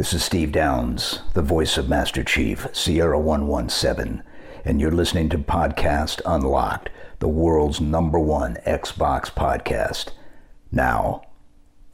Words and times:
This 0.00 0.14
is 0.14 0.24
Steve 0.24 0.52
Downes, 0.52 1.20
the 1.34 1.42
voice 1.42 1.76
of 1.76 1.90
Master 1.90 2.24
Chief, 2.24 2.66
Sierra 2.72 3.20
117, 3.20 4.22
and 4.64 4.80
you're 4.80 4.90
listening 4.90 5.28
to 5.28 5.36
Podcast 5.36 6.22
Unlocked, 6.24 6.88
the 7.18 7.28
world's 7.28 7.82
number 7.82 8.18
one 8.18 8.56
Xbox 8.66 9.30
podcast. 9.30 10.12
Now, 10.72 11.20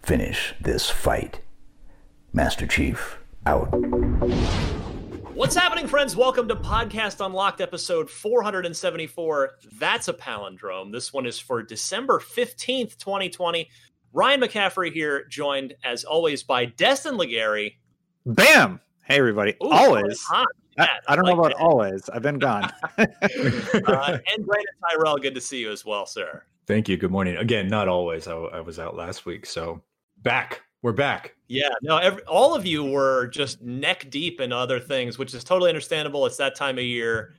finish 0.04 0.54
this 0.60 0.88
fight. 0.88 1.40
Master 2.32 2.68
Chief, 2.68 3.18
out. 3.44 3.74
What's 5.34 5.56
happening, 5.56 5.88
friends? 5.88 6.14
Welcome 6.14 6.46
to 6.46 6.54
Podcast 6.54 7.26
Unlocked, 7.26 7.60
episode 7.60 8.08
474. 8.08 9.50
That's 9.80 10.06
a 10.06 10.14
palindrome. 10.14 10.92
This 10.92 11.12
one 11.12 11.26
is 11.26 11.40
for 11.40 11.60
December 11.60 12.20
15th, 12.20 12.98
2020. 12.98 13.68
Ryan 14.12 14.40
McCaffrey 14.42 14.92
here, 14.92 15.26
joined 15.28 15.74
as 15.82 16.04
always 16.04 16.44
by 16.44 16.66
Destin 16.66 17.16
Legarie. 17.16 17.72
Bam! 18.26 18.80
Hey, 19.04 19.18
everybody. 19.18 19.54
Ooh, 19.62 19.70
always. 19.70 20.20
hot. 20.22 20.48
I, 20.76 20.88
I 21.06 21.14
don't 21.14 21.26
know 21.26 21.38
about 21.38 21.52
that. 21.52 21.62
always. 21.62 22.08
I've 22.08 22.22
been 22.22 22.40
gone. 22.40 22.64
uh, 22.98 23.06
and 23.22 24.44
Brandon 24.44 24.74
Tyrell, 24.90 25.16
good 25.18 25.34
to 25.36 25.40
see 25.40 25.60
you 25.60 25.70
as 25.70 25.84
well, 25.84 26.06
sir. 26.06 26.42
Thank 26.66 26.88
you. 26.88 26.96
Good 26.96 27.12
morning. 27.12 27.36
Again, 27.36 27.68
not 27.68 27.86
always. 27.86 28.26
I, 28.26 28.34
I 28.34 28.60
was 28.60 28.80
out 28.80 28.96
last 28.96 29.26
week, 29.26 29.46
so 29.46 29.80
back. 30.24 30.62
We're 30.82 30.90
back. 30.90 31.36
Yeah, 31.46 31.68
no, 31.82 31.98
every, 31.98 32.22
all 32.22 32.56
of 32.56 32.66
you 32.66 32.82
were 32.82 33.28
just 33.28 33.62
neck 33.62 34.10
deep 34.10 34.40
in 34.40 34.52
other 34.52 34.80
things, 34.80 35.18
which 35.18 35.32
is 35.32 35.44
totally 35.44 35.68
understandable. 35.68 36.26
It's 36.26 36.36
that 36.38 36.56
time 36.56 36.78
of 36.78 36.84
year. 36.84 37.34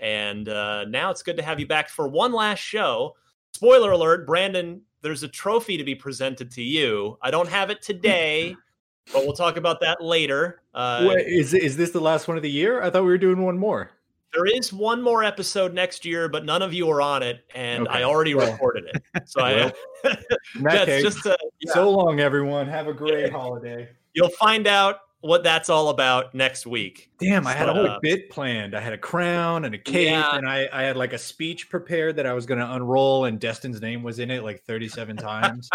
And 0.00 0.48
uh, 0.48 0.86
now 0.86 1.10
it's 1.10 1.22
good 1.22 1.36
to 1.36 1.42
have 1.44 1.60
you 1.60 1.68
back 1.68 1.88
for 1.88 2.08
one 2.08 2.32
last 2.32 2.58
show. 2.58 3.14
Spoiler 3.52 3.92
alert, 3.92 4.26
Brandon, 4.26 4.82
there's 5.02 5.22
a 5.22 5.28
trophy 5.28 5.76
to 5.76 5.84
be 5.84 5.94
presented 5.94 6.50
to 6.50 6.62
you. 6.62 7.16
I 7.22 7.30
don't 7.30 7.48
have 7.48 7.70
it 7.70 7.80
today, 7.80 8.56
but 9.12 9.24
we'll 9.24 9.32
talk 9.32 9.56
about 9.56 9.80
that 9.80 10.02
later. 10.02 10.62
Uh, 10.74 11.06
Wait, 11.08 11.26
is 11.26 11.54
is 11.54 11.76
this 11.76 11.90
the 11.90 12.00
last 12.00 12.28
one 12.28 12.36
of 12.36 12.42
the 12.42 12.50
year? 12.50 12.82
I 12.82 12.90
thought 12.90 13.02
we 13.02 13.08
were 13.08 13.18
doing 13.18 13.42
one 13.42 13.58
more. 13.58 13.90
there 14.34 14.46
is 14.46 14.72
one 14.72 15.02
more 15.02 15.22
episode 15.24 15.74
next 15.74 16.04
year, 16.04 16.28
but 16.28 16.44
none 16.44 16.62
of 16.62 16.72
you 16.72 16.88
are 16.90 17.02
on 17.02 17.22
it, 17.22 17.44
and 17.54 17.86
I 17.88 18.02
already 18.04 18.34
well- 18.34 18.50
recorded 18.52 18.84
it. 18.86 19.02
So 19.28 19.40
I, 19.42 19.52
In 19.62 19.70
that 20.04 20.22
that's 20.62 20.84
case, 20.86 21.02
just 21.02 21.26
a, 21.26 21.36
yeah. 21.60 21.72
so 21.74 21.90
long, 21.90 22.20
everyone. 22.20 22.66
Have 22.68 22.86
a 22.88 22.92
great 22.94 23.30
holiday. 23.32 23.88
you'll 24.14 24.28
find 24.30 24.66
out 24.66 24.96
what 25.20 25.44
that's 25.44 25.68
all 25.70 25.90
about 25.90 26.34
next 26.34 26.66
week. 26.66 27.08
Damn, 27.20 27.46
I 27.46 27.52
had 27.52 27.68
a 27.68 27.72
whole 27.74 27.86
Uh, 27.86 27.98
bit 28.02 28.28
planned. 28.28 28.74
I 28.74 28.80
had 28.80 28.92
a 28.92 28.98
crown 28.98 29.64
and 29.66 29.72
a 29.74 29.78
cape, 29.78 30.08
Yeah. 30.08 30.34
and 30.36 30.48
I, 30.48 30.68
I 30.72 30.82
had 30.82 30.96
like 30.96 31.12
a 31.12 31.18
speech 31.18 31.68
prepared 31.70 32.16
that 32.16 32.26
I 32.26 32.32
was 32.32 32.44
going 32.44 32.58
to 32.58 32.72
unroll, 32.74 33.26
and 33.26 33.38
Destin's 33.38 33.80
name 33.80 34.02
was 34.02 34.18
in 34.18 34.30
it 34.32 34.42
like 34.42 34.64
37 34.64 35.16
times. 35.18 35.70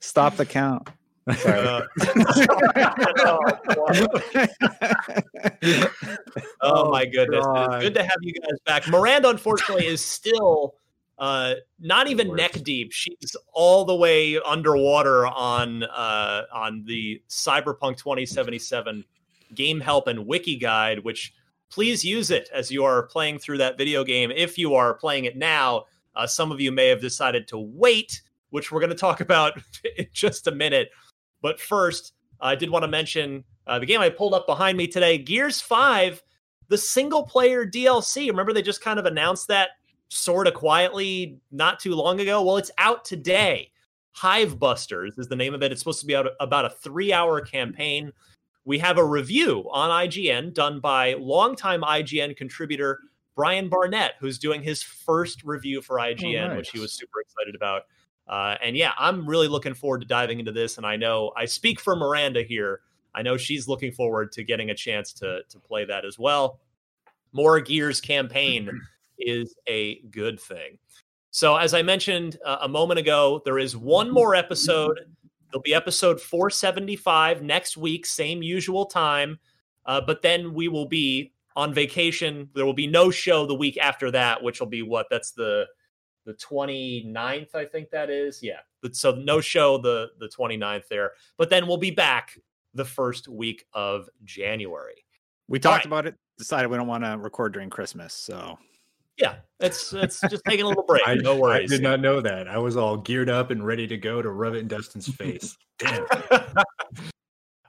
Stop 0.00 0.36
the 0.36 0.44
count. 0.44 0.88
Sorry. 1.36 1.60
Uh, 1.60 1.82
Oh, 6.62 6.90
my 6.90 7.04
goodness. 7.06 7.46
Good 7.80 7.94
to 7.94 8.02
have 8.02 8.18
you 8.22 8.32
guys 8.34 8.58
back. 8.66 8.88
Miranda, 8.88 9.28
unfortunately, 9.28 9.86
is 9.86 10.04
still 10.04 10.74
uh, 11.18 11.54
not 11.78 12.08
even 12.08 12.34
neck 12.34 12.52
deep. 12.62 12.92
She's 12.92 13.36
all 13.52 13.84
the 13.84 13.94
way 13.94 14.38
underwater 14.40 15.26
on 15.26 15.82
uh, 15.84 16.42
on 16.52 16.84
the 16.86 17.22
Cyberpunk 17.28 17.98
2077 17.98 19.04
game 19.54 19.80
help 19.80 20.06
and 20.06 20.26
wiki 20.26 20.56
guide, 20.56 21.04
which 21.04 21.32
please 21.70 22.04
use 22.04 22.30
it 22.30 22.48
as 22.52 22.70
you 22.70 22.84
are 22.84 23.04
playing 23.04 23.38
through 23.38 23.58
that 23.58 23.78
video 23.78 24.04
game. 24.04 24.30
If 24.30 24.58
you 24.58 24.74
are 24.74 24.94
playing 24.94 25.24
it 25.26 25.36
now, 25.36 25.84
uh, 26.16 26.26
some 26.26 26.50
of 26.52 26.60
you 26.60 26.72
may 26.72 26.88
have 26.88 27.00
decided 27.00 27.46
to 27.48 27.58
wait, 27.58 28.22
which 28.50 28.72
we're 28.72 28.80
going 28.80 28.90
to 28.90 28.96
talk 28.96 29.20
about 29.20 29.60
in 29.96 30.06
just 30.12 30.46
a 30.46 30.52
minute. 30.52 30.90
But 31.42 31.60
first, 31.60 32.14
I 32.40 32.54
did 32.54 32.70
want 32.70 32.82
to 32.84 32.88
mention 32.88 33.44
uh, 33.66 33.78
the 33.78 33.86
game 33.86 34.00
I 34.00 34.08
pulled 34.08 34.34
up 34.34 34.46
behind 34.46 34.76
me 34.76 34.86
today, 34.86 35.18
Gears 35.18 35.60
5, 35.60 36.22
the 36.68 36.78
single 36.78 37.24
player 37.24 37.66
DLC. 37.66 38.28
Remember, 38.28 38.52
they 38.52 38.62
just 38.62 38.82
kind 38.82 38.98
of 38.98 39.06
announced 39.06 39.48
that 39.48 39.70
sort 40.08 40.46
of 40.46 40.54
quietly 40.54 41.38
not 41.50 41.80
too 41.80 41.94
long 41.94 42.20
ago? 42.20 42.42
Well, 42.42 42.56
it's 42.56 42.70
out 42.78 43.04
today. 43.04 43.70
Hive 44.12 44.58
Busters 44.58 45.16
is 45.18 45.28
the 45.28 45.36
name 45.36 45.54
of 45.54 45.62
it. 45.62 45.72
It's 45.72 45.80
supposed 45.80 46.00
to 46.00 46.06
be 46.06 46.16
out 46.16 46.26
about 46.40 46.64
a 46.64 46.70
three 46.70 47.12
hour 47.12 47.40
campaign. 47.40 48.12
We 48.64 48.78
have 48.78 48.98
a 48.98 49.04
review 49.04 49.68
on 49.70 49.90
IGN 50.06 50.52
done 50.52 50.80
by 50.80 51.14
longtime 51.14 51.82
IGN 51.82 52.36
contributor 52.36 53.00
Brian 53.36 53.68
Barnett, 53.68 54.14
who's 54.20 54.38
doing 54.38 54.62
his 54.62 54.82
first 54.82 55.44
review 55.44 55.80
for 55.80 55.96
IGN, 55.96 56.56
which 56.56 56.70
he 56.70 56.80
was 56.80 56.92
super 56.92 57.20
excited 57.20 57.54
about. 57.54 57.82
Uh, 58.30 58.54
and 58.62 58.76
yeah, 58.76 58.92
I'm 58.96 59.26
really 59.26 59.48
looking 59.48 59.74
forward 59.74 60.02
to 60.02 60.06
diving 60.06 60.38
into 60.38 60.52
this. 60.52 60.76
And 60.76 60.86
I 60.86 60.94
know 60.94 61.32
I 61.36 61.46
speak 61.46 61.80
for 61.80 61.96
Miranda 61.96 62.44
here. 62.44 62.80
I 63.12 63.22
know 63.22 63.36
she's 63.36 63.66
looking 63.66 63.90
forward 63.90 64.30
to 64.32 64.44
getting 64.44 64.70
a 64.70 64.74
chance 64.74 65.12
to 65.14 65.40
to 65.48 65.58
play 65.58 65.84
that 65.84 66.04
as 66.04 66.16
well. 66.16 66.60
More 67.32 67.60
Gears 67.60 68.00
campaign 68.00 68.70
is 69.18 69.56
a 69.66 70.00
good 70.10 70.38
thing. 70.38 70.78
So, 71.32 71.56
as 71.56 71.74
I 71.74 71.82
mentioned 71.82 72.38
uh, 72.44 72.58
a 72.62 72.68
moment 72.68 73.00
ago, 73.00 73.42
there 73.44 73.58
is 73.58 73.76
one 73.76 74.10
more 74.10 74.36
episode. 74.36 75.00
There'll 75.50 75.62
be 75.62 75.74
episode 75.74 76.20
475 76.20 77.42
next 77.42 77.76
week, 77.76 78.06
same 78.06 78.42
usual 78.44 78.86
time. 78.86 79.40
Uh, 79.86 80.00
but 80.00 80.22
then 80.22 80.54
we 80.54 80.68
will 80.68 80.86
be 80.86 81.32
on 81.56 81.74
vacation. 81.74 82.48
There 82.54 82.64
will 82.64 82.74
be 82.74 82.86
no 82.86 83.10
show 83.10 83.44
the 83.44 83.54
week 83.54 83.76
after 83.76 84.12
that, 84.12 84.40
which 84.40 84.60
will 84.60 84.68
be 84.68 84.82
what? 84.82 85.06
That's 85.10 85.32
the 85.32 85.66
the 86.24 86.34
29th, 86.34 87.54
I 87.54 87.64
think 87.64 87.90
that 87.90 88.10
is. 88.10 88.40
Yeah. 88.42 88.60
But 88.82 88.96
So 88.96 89.12
no 89.12 89.40
show 89.40 89.78
the 89.78 90.10
the 90.18 90.28
29th 90.28 90.88
there. 90.88 91.12
But 91.36 91.50
then 91.50 91.66
we'll 91.66 91.76
be 91.76 91.90
back 91.90 92.38
the 92.74 92.84
first 92.84 93.28
week 93.28 93.66
of 93.72 94.08
January. 94.24 95.04
we 95.48 95.58
talked 95.58 95.78
right. 95.78 95.86
about 95.86 96.06
it, 96.06 96.14
decided 96.38 96.70
we 96.70 96.76
don't 96.76 96.86
want 96.86 97.04
to 97.04 97.18
record 97.18 97.52
during 97.52 97.70
Christmas. 97.70 98.14
So 98.14 98.58
Yeah, 99.16 99.36
it's 99.58 99.92
it's 99.92 100.20
just 100.20 100.42
taking 100.46 100.64
a 100.64 100.68
little 100.68 100.84
break. 100.84 101.02
I, 101.06 101.14
no 101.16 101.44
I 101.46 101.66
did 101.66 101.82
not 101.82 102.00
know 102.00 102.20
that. 102.20 102.48
I 102.48 102.58
was 102.58 102.76
all 102.76 102.96
geared 102.96 103.28
up 103.28 103.50
and 103.50 103.64
ready 103.64 103.86
to 103.86 103.96
go 103.96 104.22
to 104.22 104.30
rub 104.30 104.54
it 104.54 104.58
in 104.58 104.68
Destin's 104.68 105.08
face. 105.08 105.56
Damn. 105.78 106.06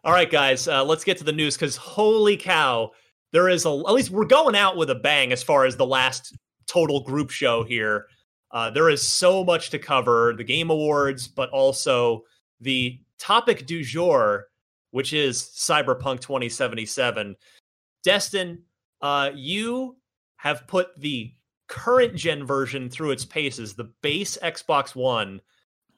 All 0.04 0.14
right, 0.14 0.32
guys, 0.32 0.68
uh, 0.68 0.84
let's 0.84 1.04
get 1.04 1.18
to 1.20 1.24
the 1.24 1.32
news 1.32 1.56
because 1.56 1.76
holy 1.76 2.36
cow, 2.36 2.90
there 3.34 3.50
is 3.50 3.66
a 3.66 3.70
at 3.70 3.94
least 3.94 4.10
we're 4.10 4.26
going 4.26 4.56
out 4.56 4.76
with 4.76 4.90
a 4.90 4.96
bang 4.96 5.32
as 5.32 5.44
far 5.44 5.66
as 5.66 5.78
the 5.78 5.86
last 5.86 6.36
total 6.68 7.04
group 7.04 7.30
show 7.30 7.64
here. 7.64 8.08
Uh, 8.52 8.70
there 8.70 8.90
is 8.90 9.08
so 9.08 9.44
much 9.44 9.70
to 9.70 9.80
cover 9.80 10.34
the 10.38 10.44
game 10.44 10.70
awards, 10.70 11.28
but 11.28 11.50
also 11.52 12.24
the 12.60 13.00
topic 13.18 13.66
du 13.66 13.84
jour, 13.84 14.48
which 14.92 15.14
is 15.14 15.42
Cyberpunk 15.42 16.20
2077. 16.20 17.36
Destin, 18.04 18.64
uh, 19.02 19.32
you 19.34 19.96
have 20.38 20.68
put 20.68 21.00
the 21.00 21.34
current 21.68 22.16
gen 22.16 22.46
version 22.46 22.90
through 22.90 23.12
its 23.12 23.24
paces, 23.24 23.74
the 23.74 23.92
base 24.02 24.38
Xbox 24.44 24.96
One. 24.96 25.42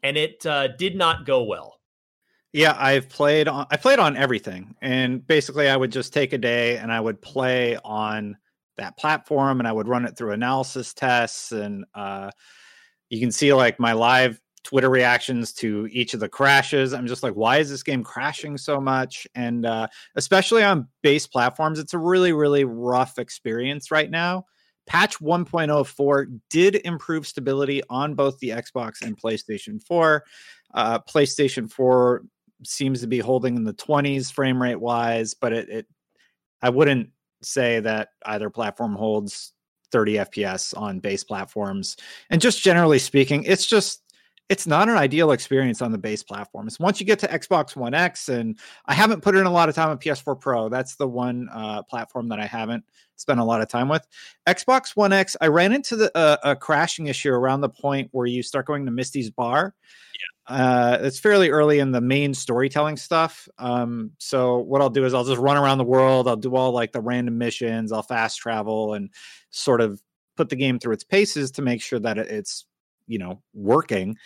and 0.03 0.17
it 0.17 0.45
uh, 0.45 0.67
did 0.67 0.95
not 0.95 1.25
go 1.25 1.43
well. 1.43 1.79
Yeah, 2.51 2.77
I've 2.77 3.09
played 3.09 3.47
on 3.47 3.65
I 3.71 3.77
played 3.77 3.97
on 3.97 4.15
everything. 4.15 4.75
And 4.81 5.25
basically 5.25 5.69
I 5.69 5.75
would 5.75 5.91
just 5.91 6.13
take 6.13 6.33
a 6.33 6.37
day 6.37 6.77
and 6.77 6.91
I 6.91 6.99
would 6.99 7.19
play 7.19 7.77
on 7.83 8.37
that 8.77 8.97
platform 8.97 9.59
and 9.59 9.67
I 9.67 9.71
would 9.71 9.87
run 9.87 10.05
it 10.05 10.17
through 10.17 10.31
analysis 10.31 10.93
tests 10.93 11.51
and 11.51 11.85
uh 11.93 12.31
you 13.09 13.19
can 13.19 13.31
see 13.31 13.53
like 13.53 13.79
my 13.79 13.93
live 13.93 14.39
Twitter 14.63 14.89
reactions 14.89 15.53
to 15.53 15.87
each 15.91 16.13
of 16.13 16.19
the 16.19 16.29
crashes. 16.29 16.93
I'm 16.93 17.07
just 17.07 17.21
like, 17.21 17.33
why 17.33 17.57
is 17.57 17.69
this 17.69 17.83
game 17.83 18.03
crashing 18.03 18.57
so 18.57 18.79
much? 18.79 19.27
And 19.35 19.65
uh, 19.65 19.87
especially 20.15 20.63
on 20.63 20.87
base 21.01 21.27
platforms, 21.27 21.79
it's 21.79 21.93
a 21.93 21.97
really, 21.97 22.31
really 22.31 22.63
rough 22.63 23.19
experience 23.19 23.91
right 23.91 24.09
now. 24.09 24.45
Patch 24.85 25.19
1.04 25.19 26.39
did 26.49 26.81
improve 26.85 27.27
stability 27.27 27.81
on 27.89 28.15
both 28.15 28.37
the 28.39 28.49
Xbox 28.49 29.01
and 29.01 29.19
PlayStation 29.19 29.81
4. 29.85 30.23
Uh, 30.73 30.99
PlayStation 30.99 31.71
4 31.71 32.23
seems 32.65 33.01
to 33.01 33.07
be 33.07 33.19
holding 33.19 33.55
in 33.55 33.63
the 33.63 33.73
20s 33.73 34.31
frame 34.31 34.61
rate 34.61 34.79
wise, 34.79 35.33
but 35.33 35.53
it, 35.53 35.69
it 35.69 35.87
I 36.61 36.69
wouldn't 36.69 37.09
say 37.45 37.79
that 37.81 38.09
either 38.25 38.49
platform 38.49 38.95
holds 38.95 39.53
30 39.91 40.15
FPS 40.15 40.77
on 40.77 40.99
base 40.99 41.23
platforms. 41.23 41.97
And 42.29 42.41
just 42.41 42.61
generally 42.61 42.99
speaking, 42.99 43.43
it's 43.43 43.65
just 43.65 44.03
it's 44.49 44.67
not 44.67 44.89
an 44.89 44.97
ideal 44.97 45.31
experience 45.31 45.81
on 45.81 45.91
the 45.91 45.97
base 45.97 46.21
platforms. 46.21 46.79
Once 46.79 46.99
you 46.99 47.05
get 47.05 47.17
to 47.19 47.27
Xbox 47.27 47.75
One 47.75 47.93
X, 47.93 48.27
and 48.27 48.59
I 48.85 48.93
haven't 48.93 49.21
put 49.21 49.35
in 49.35 49.45
a 49.45 49.51
lot 49.51 49.69
of 49.69 49.75
time 49.75 49.89
on 49.89 49.97
PS4 49.97 50.39
Pro, 50.39 50.67
that's 50.67 50.95
the 50.95 51.07
one 51.07 51.47
uh, 51.53 51.81
platform 51.83 52.27
that 52.29 52.39
I 52.39 52.45
haven't 52.45 52.83
spent 53.15 53.39
a 53.39 53.43
lot 53.43 53.61
of 53.61 53.69
time 53.69 53.87
with. 53.87 54.05
Xbox 54.45 54.95
One 54.95 55.13
X, 55.13 55.37
I 55.39 55.47
ran 55.47 55.71
into 55.71 55.95
the, 55.95 56.15
uh, 56.17 56.37
a 56.43 56.55
crashing 56.55 57.07
issue 57.07 57.31
around 57.31 57.61
the 57.61 57.69
point 57.69 58.09
where 58.11 58.27
you 58.27 58.43
start 58.43 58.65
going 58.65 58.85
to 58.85 58.91
Misty's 58.91 59.29
bar. 59.29 59.73
Uh, 60.47 60.97
it's 61.01 61.19
fairly 61.19 61.49
early 61.49 61.79
in 61.79 61.91
the 61.91 62.01
main 62.01 62.33
storytelling 62.33 62.97
stuff. 62.97 63.47
Um, 63.57 64.11
so 64.17 64.57
what 64.57 64.81
I'll 64.81 64.89
do 64.89 65.05
is 65.05 65.13
I'll 65.13 65.23
just 65.23 65.39
run 65.39 65.57
around 65.57 65.77
the 65.77 65.85
world. 65.85 66.27
I'll 66.27 66.35
do 66.35 66.55
all 66.55 66.71
like 66.71 66.91
the 66.91 67.01
random 67.01 67.37
missions. 67.37 67.91
I'll 67.91 68.01
fast 68.01 68.39
travel 68.39 68.93
and 68.93 69.09
sort 69.51 69.79
of 69.79 70.01
put 70.35 70.49
the 70.49 70.55
game 70.55 70.79
through 70.79 70.93
its 70.93 71.03
paces 71.03 71.51
to 71.51 71.61
make 71.61 71.81
sure 71.81 71.99
that 71.99 72.17
it's 72.17 72.65
you 73.07 73.19
know 73.19 73.41
working 73.53 74.17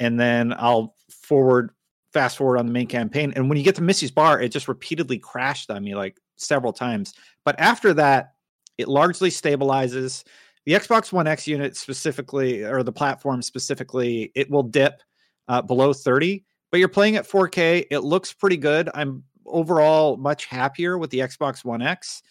and 0.00 0.18
then 0.18 0.52
i'll 0.58 0.94
forward 1.10 1.70
fast 2.12 2.36
forward 2.36 2.58
on 2.58 2.66
the 2.66 2.72
main 2.72 2.86
campaign 2.86 3.32
and 3.36 3.48
when 3.48 3.56
you 3.56 3.64
get 3.64 3.74
to 3.74 3.82
Missy's 3.82 4.10
bar 4.10 4.40
it 4.40 4.50
just 4.50 4.68
repeatedly 4.68 5.18
crashed 5.18 5.70
on 5.70 5.82
me 5.84 5.94
like 5.94 6.18
several 6.36 6.72
times 6.72 7.14
but 7.44 7.58
after 7.58 7.94
that 7.94 8.34
it 8.78 8.88
largely 8.88 9.30
stabilizes 9.30 10.24
the 10.66 10.72
xbox 10.72 11.12
one 11.12 11.26
x 11.26 11.46
unit 11.46 11.76
specifically 11.76 12.64
or 12.64 12.82
the 12.82 12.92
platform 12.92 13.42
specifically 13.42 14.32
it 14.34 14.50
will 14.50 14.62
dip 14.62 15.02
uh, 15.48 15.62
below 15.62 15.92
30 15.92 16.44
but 16.70 16.80
you're 16.80 16.88
playing 16.88 17.16
at 17.16 17.28
4k 17.28 17.86
it 17.90 18.00
looks 18.00 18.32
pretty 18.32 18.56
good 18.56 18.88
i'm 18.94 19.22
overall 19.46 20.16
much 20.16 20.46
happier 20.46 20.98
with 20.98 21.10
the 21.10 21.20
xbox 21.20 21.64
one 21.64 21.82
x 21.82 22.22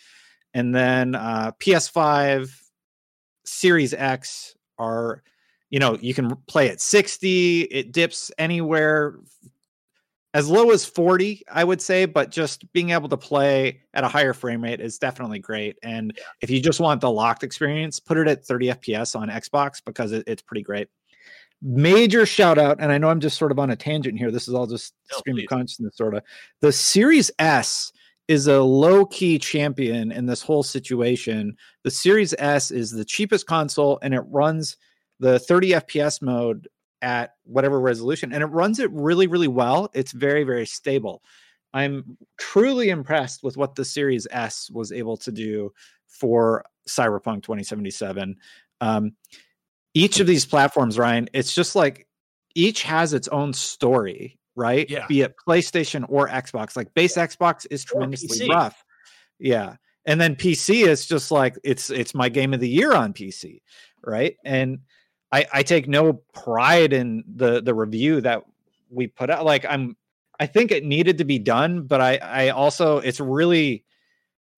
and 0.54 0.74
then 0.74 1.16
uh, 1.16 1.52
ps5 1.60 2.50
series 3.46 3.94
x 3.94 4.56
are 4.78 5.24
you 5.72 5.80
know, 5.80 5.98
you 6.00 6.14
can 6.14 6.36
play 6.48 6.70
at 6.70 6.82
60, 6.82 7.62
it 7.62 7.92
dips 7.92 8.30
anywhere 8.38 9.16
as 10.34 10.50
low 10.50 10.72
as 10.72 10.86
40, 10.86 11.44
I 11.52 11.64
would 11.64 11.82
say, 11.82 12.06
but 12.06 12.30
just 12.30 12.72
being 12.74 12.92
able 12.92 13.10
to 13.10 13.18
play 13.18 13.82
at 13.94 14.04
a 14.04 14.08
higher 14.08 14.34
frame 14.34 14.64
rate 14.64 14.82
is 14.82 14.98
definitely 14.98 15.40
great. 15.40 15.78
And 15.82 16.14
yeah. 16.16 16.24
if 16.42 16.50
you 16.50 16.62
just 16.62 16.80
want 16.80 17.02
the 17.02 17.10
locked 17.10 17.44
experience, 17.44 18.00
put 18.00 18.18
it 18.18 18.28
at 18.28 18.46
30 18.46 18.68
FPS 18.68 19.16
on 19.18 19.30
Xbox 19.30 19.82
because 19.84 20.12
it, 20.12 20.26
it's 20.28 20.42
pretty 20.42 20.62
great. 20.62 20.90
Major 21.62 22.26
shout 22.26 22.58
out, 22.58 22.78
and 22.80 22.92
I 22.92 22.98
know 22.98 23.10
I'm 23.10 23.20
just 23.20 23.38
sort 23.38 23.52
of 23.52 23.60
on 23.60 23.70
a 23.70 23.76
tangent 23.76 24.18
here. 24.18 24.32
This 24.32 24.48
is 24.48 24.54
all 24.54 24.66
just 24.66 24.94
no, 25.12 25.18
stream 25.20 25.36
please. 25.36 25.44
of 25.44 25.50
consciousness, 25.50 25.96
sort 25.96 26.16
of. 26.16 26.24
The 26.62 26.72
Series 26.72 27.30
S 27.38 27.92
is 28.28 28.48
a 28.48 28.62
low 28.62 29.06
key 29.06 29.38
champion 29.38 30.12
in 30.12 30.26
this 30.26 30.42
whole 30.42 30.64
situation. 30.64 31.56
The 31.84 31.92
Series 31.92 32.34
S 32.40 32.72
is 32.72 32.92
the 32.92 33.06
cheapest 33.06 33.46
console 33.46 34.00
and 34.02 34.14
it 34.14 34.22
runs 34.22 34.78
the 35.20 35.38
30 35.38 35.72
FPS 35.72 36.22
mode 36.22 36.68
at 37.02 37.36
whatever 37.44 37.80
resolution 37.80 38.32
and 38.32 38.44
it 38.44 38.48
runs 38.48 38.80
it 38.80 38.92
really 38.92 39.28
really 39.28 39.48
well 39.48 39.90
it's 39.94 40.12
very 40.12 40.44
very 40.44 40.66
stable 40.66 41.24
i'm 41.74 42.18
truly 42.38 42.90
impressed 42.90 43.44
with 43.44 43.58
what 43.58 43.76
the 43.76 43.86
series 43.86 44.28
s 44.32 44.70
was 44.72 44.92
able 44.92 45.18
to 45.18 45.32
do 45.32 45.72
for 46.08 46.64
cyberpunk 46.88 47.42
2077 47.44 48.36
um, 48.82 49.12
each 49.94 50.20
of 50.20 50.28
these 50.28 50.46
platforms 50.46 50.98
ryan 50.98 51.30
it's 51.34 51.54
just 51.54 51.76
like 51.76 52.08
each 52.56 52.84
has 52.84 53.14
its 53.14 53.28
own 53.30 53.54
story 53.54 54.38
right 54.56 54.90
yeah. 54.90 55.06
be 55.08 55.22
it 55.22 55.34
playstation 55.48 56.06
or 56.10 56.28
xbox 56.28 56.76
like 56.76 56.94
base 56.94 57.16
xbox 57.16 57.66
is 57.72 57.84
tremendously 57.84 58.50
rough 58.50 58.84
yeah 59.40 59.76
and 60.06 60.20
then 60.20 60.36
pc 60.36 60.86
is 60.86 61.06
just 61.06 61.32
like 61.32 61.58
it's 61.64 61.90
it's 61.90 62.14
my 62.14 62.30
game 62.30 62.54
of 62.54 62.60
the 62.60 62.70
year 62.70 62.94
on 62.94 63.14
pc 63.14 63.62
right 64.04 64.36
and 64.44 64.80
I, 65.32 65.46
I 65.54 65.64
take 65.64 65.88
no 65.88 66.14
pride 66.34 66.94
in 66.94 67.24
the 67.36 67.62
the 67.62 67.74
review 67.74 68.22
that 68.22 68.44
we 68.90 69.08
put 69.08 69.30
out. 69.30 69.46
Like 69.46 69.66
I'm, 69.68 69.96
I 70.40 70.46
think 70.46 70.72
it 70.72 70.84
needed 70.84 71.20
to 71.20 71.26
be 71.26 71.40
done, 71.40 71.84
but 71.84 72.02
I 72.02 72.18
I 72.18 72.50
also 72.50 72.98
it's 72.98 73.20
really 73.20 73.86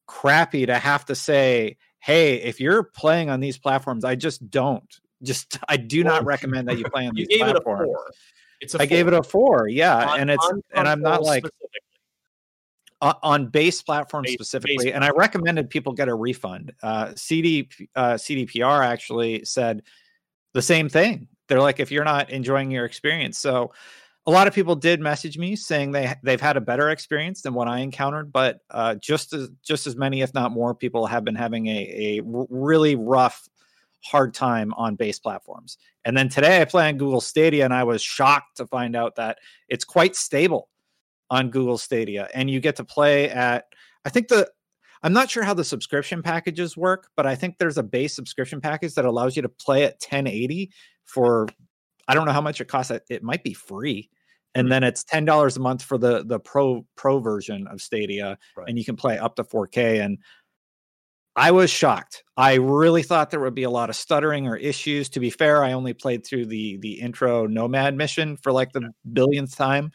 crappy 0.07 0.65
to 0.65 0.77
have 0.77 1.05
to 1.05 1.15
say, 1.15 1.77
hey, 1.99 2.35
if 2.35 2.59
you're 2.59 2.83
playing 2.83 3.29
on 3.29 3.39
these 3.39 3.57
platforms, 3.57 4.03
I 4.03 4.15
just 4.15 4.49
don't. 4.49 4.99
Just 5.23 5.57
I 5.69 5.77
do 5.77 6.03
not 6.03 6.25
recommend 6.25 6.67
that 6.67 6.77
you 6.77 6.85
play 6.85 7.07
on 7.07 7.15
these 7.15 7.27
platforms. 7.37 7.89
It 7.89 8.65
it's 8.65 8.75
a 8.75 8.81
I 8.81 8.85
gave 8.85 9.07
it 9.07 9.13
a 9.13 9.23
four, 9.23 9.67
yeah, 9.67 10.11
on, 10.11 10.19
and 10.21 10.31
it's 10.31 10.51
and 10.73 10.87
I'm 10.87 11.01
not 11.01 11.21
like 11.21 11.43
on 13.01 13.47
base 13.47 13.81
platforms 13.81 14.27
base, 14.27 14.35
specifically, 14.35 14.85
base 14.85 14.93
and 14.93 15.03
I 15.03 15.09
recommended 15.09 15.69
people 15.69 15.91
get 15.93 16.07
a 16.07 16.15
refund. 16.15 16.71
Uh, 16.81 17.11
CD 17.15 17.69
uh, 17.95 18.13
CDPR 18.13 18.85
actually 18.85 19.43
said 19.43 19.83
the 20.53 20.61
same 20.61 20.87
thing. 20.87 21.27
They're 21.47 21.61
like, 21.61 21.79
if 21.79 21.91
you're 21.91 22.05
not 22.05 22.29
enjoying 22.29 22.71
your 22.71 22.85
experience. 22.85 23.37
So 23.37 23.73
a 24.25 24.31
lot 24.31 24.47
of 24.47 24.53
people 24.53 24.75
did 24.75 25.01
message 25.01 25.37
me 25.37 25.55
saying 25.55 25.91
they 25.91 26.13
they've 26.23 26.39
had 26.39 26.55
a 26.55 26.61
better 26.61 26.89
experience 26.89 27.41
than 27.41 27.53
what 27.53 27.67
I 27.67 27.79
encountered, 27.79 28.31
but 28.31 28.59
uh, 28.69 28.95
just 28.95 29.33
as 29.33 29.49
just 29.63 29.85
as 29.85 29.95
many, 29.95 30.21
if 30.21 30.33
not 30.33 30.51
more, 30.51 30.73
people 30.73 31.05
have 31.05 31.25
been 31.25 31.35
having 31.35 31.67
a, 31.67 32.19
a 32.19 32.21
really 32.23 32.95
rough, 32.95 33.47
hard 34.03 34.33
time 34.33 34.73
on 34.73 34.95
base 34.95 35.19
platforms. 35.19 35.77
And 36.05 36.15
then 36.15 36.29
today 36.29 36.61
I 36.61 36.65
play 36.65 36.87
on 36.87 36.97
Google 36.97 37.21
Stadia, 37.21 37.65
and 37.65 37.73
I 37.73 37.83
was 37.83 38.01
shocked 38.01 38.57
to 38.57 38.67
find 38.67 38.95
out 38.95 39.15
that 39.15 39.39
it's 39.69 39.85
quite 39.85 40.15
stable 40.15 40.69
on 41.29 41.49
Google 41.49 41.77
Stadia, 41.77 42.29
and 42.33 42.49
you 42.49 42.59
get 42.59 42.75
to 42.77 42.83
play 42.83 43.29
at. 43.29 43.65
I 44.05 44.09
think 44.09 44.27
the 44.27 44.49
I'm 45.03 45.13
not 45.13 45.29
sure 45.29 45.43
how 45.43 45.53
the 45.53 45.65
subscription 45.65 46.23
packages 46.23 46.77
work, 46.77 47.09
but 47.17 47.25
I 47.25 47.35
think 47.35 47.57
there's 47.57 47.77
a 47.77 47.83
base 47.83 48.15
subscription 48.15 48.61
package 48.61 48.93
that 48.95 49.05
allows 49.05 49.35
you 49.35 49.41
to 49.41 49.49
play 49.49 49.83
at 49.83 50.01
1080 50.01 50.71
for 51.05 51.47
I 52.07 52.13
don't 52.13 52.25
know 52.25 52.31
how 52.31 52.41
much 52.41 52.61
it 52.61 52.67
costs. 52.67 52.91
It 53.09 53.23
might 53.23 53.43
be 53.43 53.53
free. 53.53 54.09
And 54.55 54.71
then 54.71 54.83
it's 54.83 55.03
ten 55.03 55.25
dollars 55.25 55.57
a 55.57 55.59
month 55.59 55.81
for 55.81 55.97
the 55.97 56.23
the 56.23 56.39
pro 56.39 56.85
pro 56.95 57.19
version 57.19 57.65
of 57.67 57.81
Stadia, 57.81 58.37
right. 58.55 58.69
and 58.69 58.77
you 58.77 58.85
can 58.85 58.95
play 58.95 59.17
up 59.17 59.35
to 59.37 59.43
4K. 59.43 59.99
And 60.05 60.19
I 61.35 61.51
was 61.51 61.71
shocked. 61.71 62.23
I 62.37 62.55
really 62.55 63.01
thought 63.01 63.31
there 63.31 63.39
would 63.39 63.55
be 63.55 63.63
a 63.63 63.69
lot 63.69 63.89
of 63.89 63.95
stuttering 63.95 64.47
or 64.47 64.55
issues. 64.55 65.09
To 65.09 65.19
be 65.19 65.31
fair, 65.31 65.63
I 65.63 65.73
only 65.73 65.93
played 65.93 66.25
through 66.25 66.45
the 66.45 66.77
the 66.77 66.93
intro 66.93 67.47
Nomad 67.47 67.95
mission 67.95 68.37
for 68.37 68.51
like 68.51 68.71
the 68.71 68.91
billionth 69.11 69.55
time, 69.55 69.91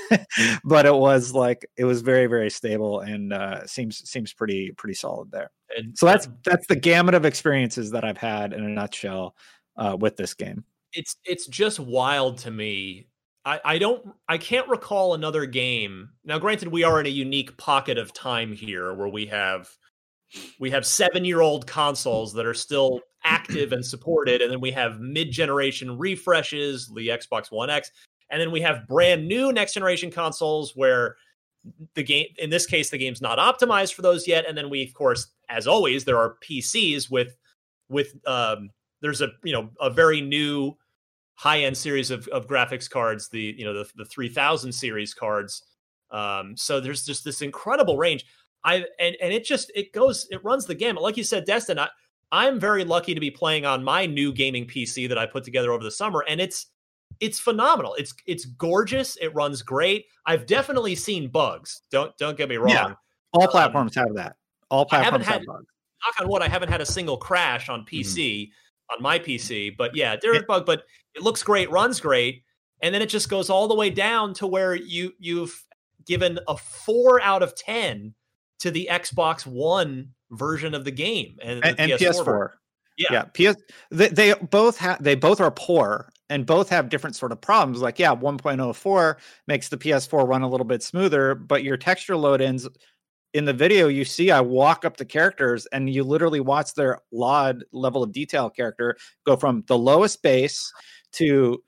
but 0.64 0.86
it 0.86 0.94
was 0.94 1.32
like 1.32 1.66
it 1.76 1.84
was 1.84 2.02
very 2.02 2.26
very 2.26 2.50
stable 2.50 3.00
and 3.00 3.32
uh, 3.32 3.66
seems 3.66 4.08
seems 4.08 4.32
pretty 4.32 4.72
pretty 4.72 4.94
solid 4.94 5.30
there. 5.30 5.50
And 5.76 5.96
so 5.96 6.06
that's 6.06 6.28
that's 6.44 6.66
the 6.66 6.76
gamut 6.76 7.14
of 7.14 7.24
experiences 7.24 7.92
that 7.92 8.04
I've 8.04 8.18
had 8.18 8.52
in 8.52 8.64
a 8.64 8.68
nutshell 8.68 9.36
uh, 9.76 9.96
with 9.98 10.16
this 10.16 10.34
game. 10.34 10.64
It's 10.92 11.16
it's 11.24 11.46
just 11.46 11.78
wild 11.78 12.38
to 12.38 12.50
me. 12.50 13.06
I, 13.44 13.60
I 13.64 13.78
don't 13.78 14.04
I 14.28 14.38
can't 14.38 14.68
recall 14.68 15.14
another 15.14 15.46
game. 15.46 16.10
Now, 16.24 16.38
granted, 16.38 16.68
we 16.68 16.84
are 16.84 17.00
in 17.00 17.06
a 17.06 17.10
unique 17.10 17.56
pocket 17.56 17.98
of 17.98 18.12
time 18.12 18.52
here 18.52 18.94
where 18.94 19.08
we 19.08 19.26
have 19.26 19.68
we 20.58 20.70
have 20.70 20.86
seven 20.86 21.24
year 21.24 21.40
old 21.40 21.66
consoles 21.66 22.32
that 22.34 22.46
are 22.46 22.54
still 22.54 23.00
active 23.24 23.72
and 23.72 23.84
supported 23.84 24.42
and 24.42 24.50
then 24.50 24.60
we 24.60 24.70
have 24.70 25.00
mid 25.00 25.30
generation 25.30 25.96
refreshes 25.96 26.88
the 26.94 27.08
xbox 27.08 27.50
one 27.50 27.70
x 27.70 27.90
and 28.30 28.40
then 28.40 28.50
we 28.50 28.60
have 28.60 28.86
brand 28.88 29.26
new 29.28 29.52
next 29.52 29.74
generation 29.74 30.10
consoles 30.10 30.72
where 30.74 31.16
the 31.94 32.02
game 32.02 32.26
in 32.38 32.50
this 32.50 32.66
case 32.66 32.90
the 32.90 32.98
game's 32.98 33.22
not 33.22 33.38
optimized 33.38 33.94
for 33.94 34.02
those 34.02 34.26
yet 34.26 34.44
and 34.48 34.58
then 34.58 34.68
we 34.68 34.82
of 34.82 34.92
course 34.94 35.28
as 35.48 35.68
always 35.68 36.04
there 36.04 36.18
are 36.18 36.36
pcs 36.42 37.10
with 37.10 37.36
with 37.88 38.14
um 38.26 38.70
there's 39.02 39.20
a 39.20 39.28
you 39.44 39.52
know 39.52 39.70
a 39.80 39.90
very 39.90 40.20
new 40.20 40.74
high 41.34 41.60
end 41.60 41.76
series 41.76 42.10
of, 42.10 42.28
of 42.28 42.46
graphics 42.46 42.88
cards 42.88 43.28
the 43.28 43.54
you 43.58 43.64
know 43.64 43.74
the, 43.74 43.88
the 43.96 44.04
3000 44.04 44.72
series 44.72 45.12
cards. 45.12 45.62
Um 46.10 46.56
so 46.56 46.80
there's 46.80 47.04
just 47.04 47.24
this 47.24 47.42
incredible 47.42 47.96
range 47.96 48.24
I 48.64 48.84
and 49.00 49.16
and 49.20 49.32
it 49.32 49.44
just 49.44 49.70
it 49.74 49.92
goes 49.92 50.26
it 50.30 50.42
runs 50.44 50.66
the 50.66 50.74
gamut. 50.74 51.02
Like 51.02 51.16
you 51.16 51.24
said, 51.24 51.44
Destin, 51.44 51.78
I, 51.78 51.88
I'm 52.30 52.58
very 52.60 52.84
lucky 52.84 53.14
to 53.14 53.20
be 53.20 53.30
playing 53.30 53.66
on 53.66 53.82
my 53.84 54.06
new 54.06 54.32
gaming 54.32 54.66
PC 54.66 55.08
that 55.08 55.18
I 55.18 55.26
put 55.26 55.44
together 55.44 55.72
over 55.72 55.82
the 55.82 55.90
summer, 55.90 56.24
and 56.28 56.40
it's 56.40 56.66
it's 57.20 57.38
phenomenal. 57.38 57.94
It's 57.94 58.14
it's 58.26 58.44
gorgeous. 58.44 59.16
It 59.16 59.34
runs 59.34 59.62
great. 59.62 60.06
I've 60.26 60.46
definitely 60.46 60.94
seen 60.94 61.28
bugs. 61.28 61.82
Don't 61.90 62.16
don't 62.18 62.36
get 62.36 62.48
me 62.48 62.56
wrong. 62.56 62.70
Yeah. 62.70 62.94
All 63.32 63.44
Um, 63.44 63.48
platforms 63.50 63.94
have 63.96 64.14
that. 64.14 64.36
All 64.70 64.84
platforms 64.86 65.26
have 65.26 65.34
had- 65.40 65.46
bugs. 65.46 65.66
knock 66.04 66.20
on 66.20 66.28
wood, 66.28 66.42
I 66.42 66.48
haven't 66.48 66.68
had 66.70 66.80
a 66.80 66.86
single 66.86 67.16
crash 67.16 67.68
on 67.68 67.84
PC 67.84 68.50
on 68.90 69.02
my 69.02 69.18
PC. 69.18 69.76
But 69.76 69.94
yeah, 69.96 70.16
there 70.20 70.34
is 70.34 70.42
bug, 70.48 70.66
but 70.66 70.84
it 71.14 71.22
looks 71.22 71.42
great, 71.42 71.70
runs 71.70 72.00
great, 72.00 72.42
and 72.80 72.94
then 72.94 73.02
it 73.02 73.08
just 73.08 73.28
goes 73.28 73.50
all 73.50 73.68
the 73.68 73.74
way 73.74 73.90
down 73.90 74.34
to 74.34 74.46
where 74.46 74.74
you 74.74 75.12
you've 75.18 75.64
given 76.06 76.38
a 76.48 76.56
four 76.56 77.20
out 77.22 77.42
of 77.42 77.54
ten 77.54 78.14
to 78.62 78.70
the 78.70 78.88
Xbox 78.90 79.44
One 79.46 80.10
version 80.30 80.74
of 80.74 80.84
the 80.84 80.90
game 80.90 81.36
and, 81.42 81.64
and, 81.64 81.76
the 81.76 81.82
and 81.82 81.92
PS4. 81.92 82.24
PS4. 82.24 82.50
Yeah. 82.98 83.24
yeah. 83.36 83.52
PS. 83.52 83.60
They, 83.90 84.08
they 84.08 84.34
both 84.34 84.78
have. 84.78 85.02
They 85.02 85.14
both 85.14 85.40
are 85.40 85.50
poor, 85.50 86.10
and 86.30 86.46
both 86.46 86.68
have 86.68 86.88
different 86.88 87.16
sort 87.16 87.32
of 87.32 87.40
problems. 87.40 87.82
Like, 87.82 87.98
yeah, 87.98 88.14
1.04 88.14 89.16
makes 89.48 89.68
the 89.68 89.76
PS4 89.76 90.28
run 90.28 90.42
a 90.42 90.48
little 90.48 90.66
bit 90.66 90.82
smoother, 90.82 91.34
but 91.34 91.64
your 91.64 91.76
texture 91.76 92.16
load-ins 92.16 92.68
in 93.34 93.46
the 93.46 93.52
video 93.52 93.88
you 93.88 94.04
see, 94.04 94.30
I 94.30 94.40
walk 94.40 94.84
up 94.84 94.96
the 94.96 95.04
characters, 95.04 95.66
and 95.72 95.90
you 95.90 96.04
literally 96.04 96.40
watch 96.40 96.74
their 96.74 96.98
LOD 97.10 97.64
level 97.72 98.02
of 98.02 98.12
detail 98.12 98.50
character 98.50 98.96
go 99.26 99.36
from 99.36 99.64
the 99.66 99.78
lowest 99.78 100.22
base 100.22 100.72
to 101.12 101.62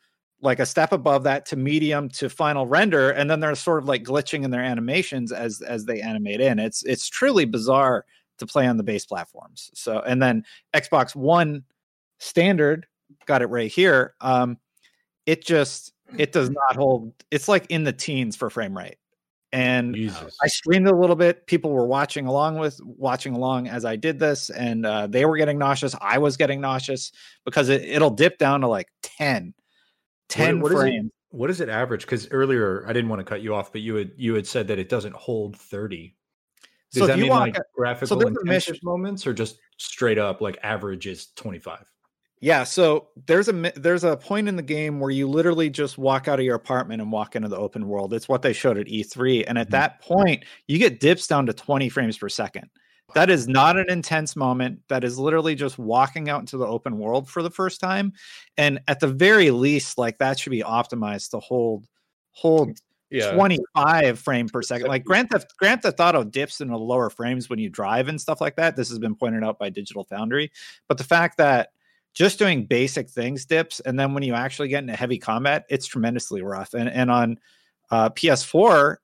like 0.44 0.60
a 0.60 0.66
step 0.66 0.92
above 0.92 1.24
that 1.24 1.46
to 1.46 1.56
medium 1.56 2.08
to 2.10 2.28
final 2.28 2.66
render 2.66 3.10
and 3.10 3.30
then 3.30 3.40
they're 3.40 3.54
sort 3.54 3.82
of 3.82 3.88
like 3.88 4.04
glitching 4.04 4.44
in 4.44 4.50
their 4.50 4.62
animations 4.62 5.32
as 5.32 5.62
as 5.62 5.86
they 5.86 6.00
animate 6.00 6.40
in 6.40 6.58
it's 6.58 6.82
it's 6.84 7.08
truly 7.08 7.44
bizarre 7.44 8.04
to 8.38 8.46
play 8.46 8.66
on 8.66 8.76
the 8.76 8.82
base 8.82 9.06
platforms 9.06 9.70
so 9.74 10.00
and 10.00 10.22
then 10.22 10.44
xbox 10.74 11.16
one 11.16 11.64
standard 12.18 12.86
got 13.26 13.42
it 13.42 13.46
right 13.46 13.72
here 13.72 14.14
um 14.20 14.56
it 15.26 15.44
just 15.44 15.92
it 16.18 16.32
does 16.32 16.50
not 16.50 16.76
hold 16.76 17.12
it's 17.30 17.48
like 17.48 17.66
in 17.70 17.84
the 17.84 17.92
teens 17.92 18.36
for 18.36 18.50
frame 18.50 18.76
rate 18.76 18.96
and 19.54 19.94
Jesus. 19.94 20.36
I 20.42 20.48
streamed 20.48 20.88
a 20.88 20.96
little 20.96 21.14
bit. 21.14 21.46
People 21.46 21.70
were 21.70 21.86
watching 21.86 22.26
along 22.26 22.58
with 22.58 22.80
watching 22.82 23.36
along 23.36 23.68
as 23.68 23.84
I 23.84 23.94
did 23.94 24.18
this, 24.18 24.50
and 24.50 24.84
uh, 24.84 25.06
they 25.06 25.24
were 25.26 25.36
getting 25.36 25.58
nauseous. 25.58 25.94
I 26.00 26.18
was 26.18 26.36
getting 26.36 26.60
nauseous 26.60 27.12
because 27.44 27.68
it, 27.68 27.82
it'll 27.82 28.10
dip 28.10 28.38
down 28.38 28.62
to 28.62 28.66
like 28.66 28.88
10, 29.02 29.54
10 30.28 30.60
what 30.60 30.72
is 30.72 30.78
it? 30.78 30.80
frames. 30.80 31.10
What 31.30 31.50
is 31.50 31.60
it 31.60 31.68
average? 31.68 32.02
Because 32.02 32.30
earlier 32.30 32.84
I 32.86 32.92
didn't 32.92 33.08
want 33.10 33.20
to 33.20 33.24
cut 33.24 33.42
you 33.42 33.54
off, 33.54 33.72
but 33.72 33.80
you 33.80 33.96
had 33.96 34.12
you 34.16 34.34
had 34.34 34.46
said 34.46 34.68
that 34.68 34.78
it 34.78 34.88
doesn't 34.88 35.14
hold 35.14 35.56
thirty. 35.56 36.16
Does 36.92 37.00
So 37.00 37.06
that 37.08 37.16
you 37.18 37.24
mean 37.24 37.32
like 37.32 37.56
at- 37.58 37.66
graphical 37.74 38.22
a 38.22 38.26
intensive 38.28 38.78
moments, 38.84 39.26
or 39.26 39.32
just 39.32 39.58
straight 39.78 40.18
up 40.18 40.40
like 40.40 40.58
average 40.62 41.06
is 41.08 41.26
twenty 41.34 41.58
five? 41.58 41.90
Yeah, 42.40 42.62
so 42.62 43.08
there's 43.26 43.48
a 43.48 43.72
there's 43.74 44.04
a 44.04 44.16
point 44.16 44.48
in 44.48 44.54
the 44.56 44.62
game 44.62 45.00
where 45.00 45.10
you 45.10 45.26
literally 45.28 45.70
just 45.70 45.98
walk 45.98 46.28
out 46.28 46.38
of 46.38 46.44
your 46.44 46.54
apartment 46.56 47.00
and 47.02 47.10
walk 47.10 47.34
into 47.36 47.48
the 47.48 47.56
open 47.56 47.88
world. 47.88 48.12
It's 48.14 48.28
what 48.28 48.42
they 48.42 48.52
showed 48.52 48.78
at 48.78 48.86
E3, 48.86 49.44
and 49.48 49.58
at 49.58 49.68
Mhm. 49.68 49.70
that 49.72 50.00
point, 50.02 50.44
you 50.68 50.78
get 50.78 51.00
dips 51.00 51.26
down 51.26 51.46
to 51.46 51.52
20 51.52 51.88
frames 51.88 52.16
per 52.18 52.28
second. 52.28 52.68
That 53.14 53.30
is 53.30 53.48
not 53.48 53.76
an 53.76 53.86
intense 53.88 54.36
moment. 54.36 54.80
That 54.88 55.04
is 55.04 55.18
literally 55.18 55.54
just 55.54 55.78
walking 55.78 56.28
out 56.28 56.40
into 56.40 56.56
the 56.56 56.66
open 56.66 56.98
world 56.98 57.28
for 57.28 57.42
the 57.42 57.50
first 57.50 57.80
time, 57.80 58.12
and 58.56 58.80
at 58.88 59.00
the 59.00 59.08
very 59.08 59.50
least, 59.50 59.98
like 59.98 60.18
that 60.18 60.38
should 60.38 60.50
be 60.50 60.62
optimized 60.62 61.30
to 61.30 61.38
hold 61.38 61.86
hold 62.32 62.80
25 63.12 64.18
frame 64.18 64.48
per 64.48 64.62
second. 64.62 64.88
Like 64.88 65.04
Grand 65.04 65.30
Theft 65.30 65.56
Grand 65.56 65.82
Theft 65.82 66.00
Auto 66.00 66.24
dips 66.24 66.60
in 66.60 66.68
the 66.68 66.78
lower 66.78 67.10
frames 67.10 67.48
when 67.48 67.58
you 67.58 67.68
drive 67.68 68.08
and 68.08 68.20
stuff 68.20 68.40
like 68.40 68.56
that. 68.56 68.76
This 68.76 68.88
has 68.88 68.98
been 68.98 69.14
pointed 69.14 69.44
out 69.44 69.58
by 69.58 69.70
Digital 69.70 70.04
Foundry. 70.04 70.50
But 70.88 70.98
the 70.98 71.04
fact 71.04 71.38
that 71.38 71.70
just 72.12 72.38
doing 72.38 72.64
basic 72.64 73.08
things 73.08 73.44
dips, 73.44 73.80
and 73.80 73.98
then 73.98 74.14
when 74.14 74.22
you 74.22 74.34
actually 74.34 74.68
get 74.68 74.82
into 74.82 74.96
heavy 74.96 75.18
combat, 75.18 75.64
it's 75.68 75.86
tremendously 75.86 76.42
rough. 76.42 76.74
And 76.74 76.88
and 76.88 77.10
on 77.10 77.38
uh, 77.90 78.10
PS4, 78.10 78.96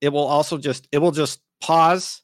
it 0.00 0.10
will 0.10 0.26
also 0.26 0.58
just 0.58 0.88
it 0.92 0.98
will 0.98 1.12
just 1.12 1.40
pause. 1.60 2.22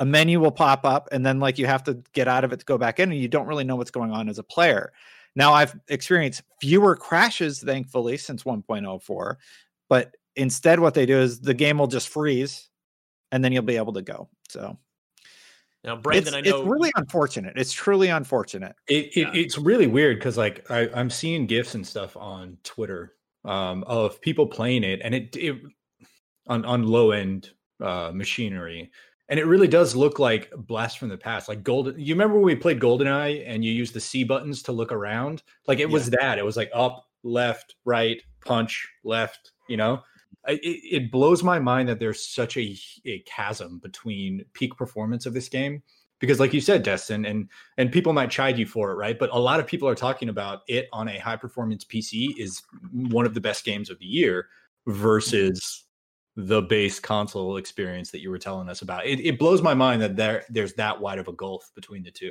A 0.00 0.06
menu 0.06 0.38
will 0.40 0.52
pop 0.52 0.84
up, 0.84 1.08
and 1.10 1.26
then 1.26 1.40
like 1.40 1.58
you 1.58 1.66
have 1.66 1.82
to 1.84 2.02
get 2.12 2.28
out 2.28 2.44
of 2.44 2.52
it 2.52 2.60
to 2.60 2.64
go 2.64 2.78
back 2.78 3.00
in, 3.00 3.10
and 3.10 3.20
you 3.20 3.28
don't 3.28 3.46
really 3.46 3.64
know 3.64 3.76
what's 3.76 3.90
going 3.90 4.12
on 4.12 4.28
as 4.28 4.38
a 4.38 4.44
player. 4.44 4.92
Now 5.34 5.52
I've 5.52 5.78
experienced 5.88 6.42
fewer 6.60 6.96
crashes, 6.96 7.60
thankfully, 7.60 8.16
since 8.16 8.44
1.04 8.44 9.36
but 9.88 10.14
instead 10.36 10.80
what 10.80 10.94
they 10.94 11.06
do 11.06 11.18
is 11.18 11.40
the 11.40 11.54
game 11.54 11.78
will 11.78 11.86
just 11.86 12.08
freeze 12.08 12.68
and 13.32 13.44
then 13.44 13.52
you'll 13.52 13.62
be 13.62 13.76
able 13.76 13.92
to 13.92 14.02
go 14.02 14.28
so 14.48 14.78
Now, 15.84 15.96
Brandon, 15.96 16.28
it's, 16.28 16.36
I 16.36 16.40
know 16.40 16.60
it's 16.60 16.68
really 16.68 16.92
unfortunate 16.96 17.54
it's 17.56 17.72
truly 17.72 18.08
unfortunate 18.08 18.76
It, 18.86 19.06
it 19.16 19.20
Yeah. 19.20 19.30
it's 19.34 19.58
really 19.58 19.86
weird 19.86 20.18
because 20.18 20.36
like 20.36 20.70
I, 20.70 20.88
I'm 20.94 21.10
seeing 21.10 21.46
gifs 21.46 21.74
and 21.74 21.86
stuff 21.86 22.16
on 22.16 22.58
Twitter 22.62 23.14
um, 23.44 23.84
of 23.84 24.20
people 24.20 24.46
playing 24.46 24.84
it, 24.84 25.00
and 25.02 25.14
it, 25.14 25.34
it 25.36 25.56
on 26.48 26.64
on 26.64 26.82
low 26.82 27.12
end 27.12 27.50
uh, 27.80 28.10
machinery, 28.12 28.90
and 29.28 29.38
it 29.38 29.46
really 29.46 29.68
does 29.68 29.94
look 29.94 30.18
like 30.18 30.50
blast 30.56 30.98
from 30.98 31.08
the 31.08 31.18
past. 31.18 31.48
Like 31.48 31.62
golden, 31.62 31.98
you 31.98 32.14
remember 32.14 32.34
when 32.36 32.44
we 32.44 32.56
played 32.56 32.80
GoldenEye 32.80 33.44
and 33.46 33.64
you 33.64 33.72
used 33.72 33.94
the 33.94 34.00
C 34.00 34.24
buttons 34.24 34.62
to 34.64 34.72
look 34.72 34.92
around? 34.92 35.42
Like 35.66 35.80
it 35.80 35.90
was 35.90 36.10
that. 36.10 36.38
It 36.38 36.44
was 36.44 36.56
like 36.56 36.70
up, 36.74 37.06
left, 37.22 37.74
right, 37.84 38.22
punch, 38.44 38.88
left. 39.04 39.52
You 39.68 39.76
know, 39.76 40.02
I- 40.46 40.52
it, 40.62 40.80
it 41.02 41.10
blows 41.12 41.42
my 41.42 41.58
mind 41.58 41.88
that 41.88 41.98
there's 41.98 42.26
such 42.26 42.56
a 42.56 42.76
a 43.04 43.20
chasm 43.26 43.78
between 43.78 44.44
peak 44.54 44.76
performance 44.76 45.26
of 45.26 45.34
this 45.34 45.48
game 45.48 45.82
because 46.20 46.40
like 46.40 46.52
you 46.52 46.60
said 46.60 46.82
destin 46.82 47.24
and 47.26 47.48
and 47.76 47.92
people 47.92 48.12
might 48.12 48.30
chide 48.30 48.58
you 48.58 48.66
for 48.66 48.90
it 48.90 48.94
right 48.94 49.18
but 49.18 49.30
a 49.32 49.38
lot 49.38 49.60
of 49.60 49.66
people 49.66 49.88
are 49.88 49.94
talking 49.94 50.28
about 50.28 50.62
it 50.66 50.88
on 50.92 51.08
a 51.08 51.18
high 51.18 51.36
performance 51.36 51.84
pc 51.84 52.36
is 52.36 52.62
one 52.92 53.24
of 53.24 53.34
the 53.34 53.40
best 53.40 53.64
games 53.64 53.88
of 53.88 53.98
the 53.98 54.04
year 54.06 54.48
versus 54.86 55.84
the 56.40 56.62
base 56.62 57.00
console 57.00 57.56
experience 57.56 58.12
that 58.12 58.20
you 58.20 58.30
were 58.30 58.38
telling 58.38 58.68
us 58.68 58.82
about 58.82 59.04
it, 59.04 59.18
it 59.18 59.40
blows 59.40 59.60
my 59.60 59.74
mind 59.74 60.00
that 60.00 60.14
there 60.16 60.44
there's 60.48 60.72
that 60.74 61.00
wide 61.00 61.18
of 61.18 61.26
a 61.26 61.32
gulf 61.32 61.70
between 61.74 62.02
the 62.04 62.10
two 62.12 62.30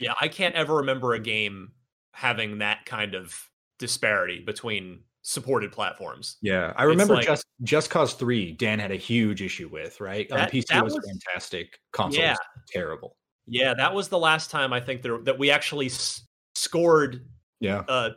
Yeah, 0.00 0.14
I 0.18 0.28
can't 0.28 0.54
ever 0.54 0.76
remember 0.76 1.12
a 1.12 1.18
game 1.20 1.72
having 2.12 2.58
that 2.58 2.86
kind 2.86 3.14
of 3.14 3.38
disparity 3.78 4.40
between 4.40 5.00
supported 5.22 5.72
platforms. 5.72 6.36
yeah 6.42 6.72
i 6.76 6.84
remember 6.84 7.14
like- 7.16 7.26
just 7.26 7.44
just 7.62 7.90
cause 7.90 8.14
3 8.14 8.52
dan 8.52 8.78
had 8.78 8.90
a 8.90 8.96
huge 8.96 9.42
issue 9.42 9.68
with 9.68 10.00
right 10.00 10.30
on 10.32 10.38
That- 10.38 10.52
pc 10.52 10.66
that 10.68 10.82
was, 10.84 10.94
was- 10.94 11.04
fantastic 11.06 11.78
console 11.92 12.22
Yeah. 12.22 12.30
was 12.32 12.64
terrible 12.70 13.16
Yeah, 13.46 13.74
that 13.74 13.92
was 13.92 14.08
the 14.08 14.18
last 14.18 14.50
time 14.50 14.72
I 14.72 14.80
think 14.80 15.02
there, 15.02 15.18
that 15.18 15.38
we 15.38 15.50
actually 15.50 15.86
s- 15.86 16.22
scored 16.54 17.26
yeah 17.60 17.82
uh, 17.88 18.10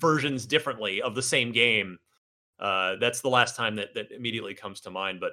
versions 0.00 0.46
differently 0.46 1.00
of 1.00 1.14
the 1.14 1.22
same 1.22 1.52
game. 1.52 1.96
Uh, 2.58 2.96
that's 3.00 3.20
the 3.20 3.28
last 3.28 3.56
time 3.56 3.76
that 3.76 3.94
that 3.94 4.12
immediately 4.12 4.54
comes 4.54 4.80
to 4.82 4.90
mind. 4.90 5.20
But 5.20 5.32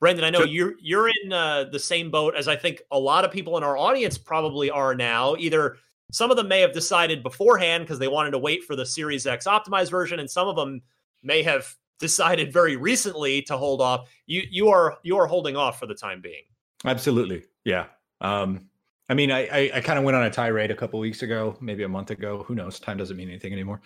Brandon, 0.00 0.24
I 0.24 0.30
know 0.30 0.40
So- 0.40 0.44
you're 0.46 0.74
you're 0.80 1.08
in 1.08 1.32
uh, 1.32 1.64
the 1.64 1.78
same 1.78 2.10
boat 2.10 2.34
as 2.36 2.48
I 2.48 2.56
think 2.56 2.82
a 2.90 2.98
lot 2.98 3.24
of 3.24 3.30
people 3.30 3.56
in 3.56 3.62
our 3.64 3.76
audience 3.76 4.18
probably 4.18 4.70
are 4.70 4.94
now. 4.94 5.36
Either 5.36 5.76
some 6.12 6.30
of 6.30 6.36
them 6.36 6.48
may 6.48 6.60
have 6.60 6.72
decided 6.72 7.22
beforehand 7.22 7.84
because 7.84 7.98
they 7.98 8.08
wanted 8.08 8.30
to 8.32 8.38
wait 8.38 8.62
for 8.64 8.76
the 8.76 8.86
Series 8.86 9.26
X 9.26 9.46
optimized 9.46 9.90
version, 9.90 10.18
and 10.20 10.30
some 10.30 10.48
of 10.48 10.56
them 10.56 10.82
may 11.22 11.42
have 11.42 11.74
decided 11.98 12.52
very 12.52 12.76
recently 12.76 13.40
to 13.42 13.56
hold 13.56 13.80
off. 13.80 14.08
You 14.26 14.42
you 14.50 14.68
are 14.68 14.98
you 15.02 15.16
are 15.16 15.26
holding 15.26 15.56
off 15.56 15.78
for 15.78 15.86
the 15.86 15.94
time 15.94 16.20
being. 16.20 16.42
Absolutely. 16.84 17.44
Yeah. 17.64 17.86
Um, 18.20 18.68
I 19.08 19.14
mean, 19.14 19.30
I 19.30 19.46
I, 19.46 19.70
I 19.76 19.80
kind 19.80 19.98
of 19.98 20.04
went 20.04 20.16
on 20.16 20.24
a 20.24 20.30
tirade 20.30 20.70
a 20.70 20.76
couple 20.76 21.00
weeks 21.00 21.22
ago, 21.22 21.56
maybe 21.60 21.84
a 21.84 21.88
month 21.88 22.10
ago. 22.10 22.42
Who 22.46 22.54
knows? 22.54 22.78
Time 22.78 22.98
doesn't 22.98 23.16
mean 23.16 23.28
anything 23.28 23.52
anymore. 23.52 23.80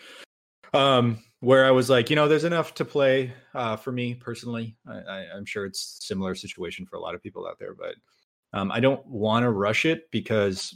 Um, 0.72 1.22
where 1.40 1.64
I 1.64 1.70
was 1.70 1.88
like, 1.88 2.10
you 2.10 2.16
know, 2.16 2.28
there's 2.28 2.44
enough 2.44 2.74
to 2.74 2.84
play 2.84 3.32
uh, 3.54 3.76
for 3.76 3.92
me 3.92 4.14
personally. 4.14 4.76
I, 4.86 5.26
I'm 5.34 5.46
sure 5.46 5.64
it's 5.64 5.98
similar 6.00 6.34
situation 6.34 6.86
for 6.86 6.96
a 6.96 7.00
lot 7.00 7.14
of 7.14 7.22
people 7.22 7.46
out 7.46 7.58
there, 7.58 7.74
but 7.74 7.94
um, 8.52 8.70
I 8.70 8.80
don't 8.80 9.04
want 9.06 9.44
to 9.44 9.50
rush 9.50 9.86
it 9.86 10.10
because 10.10 10.74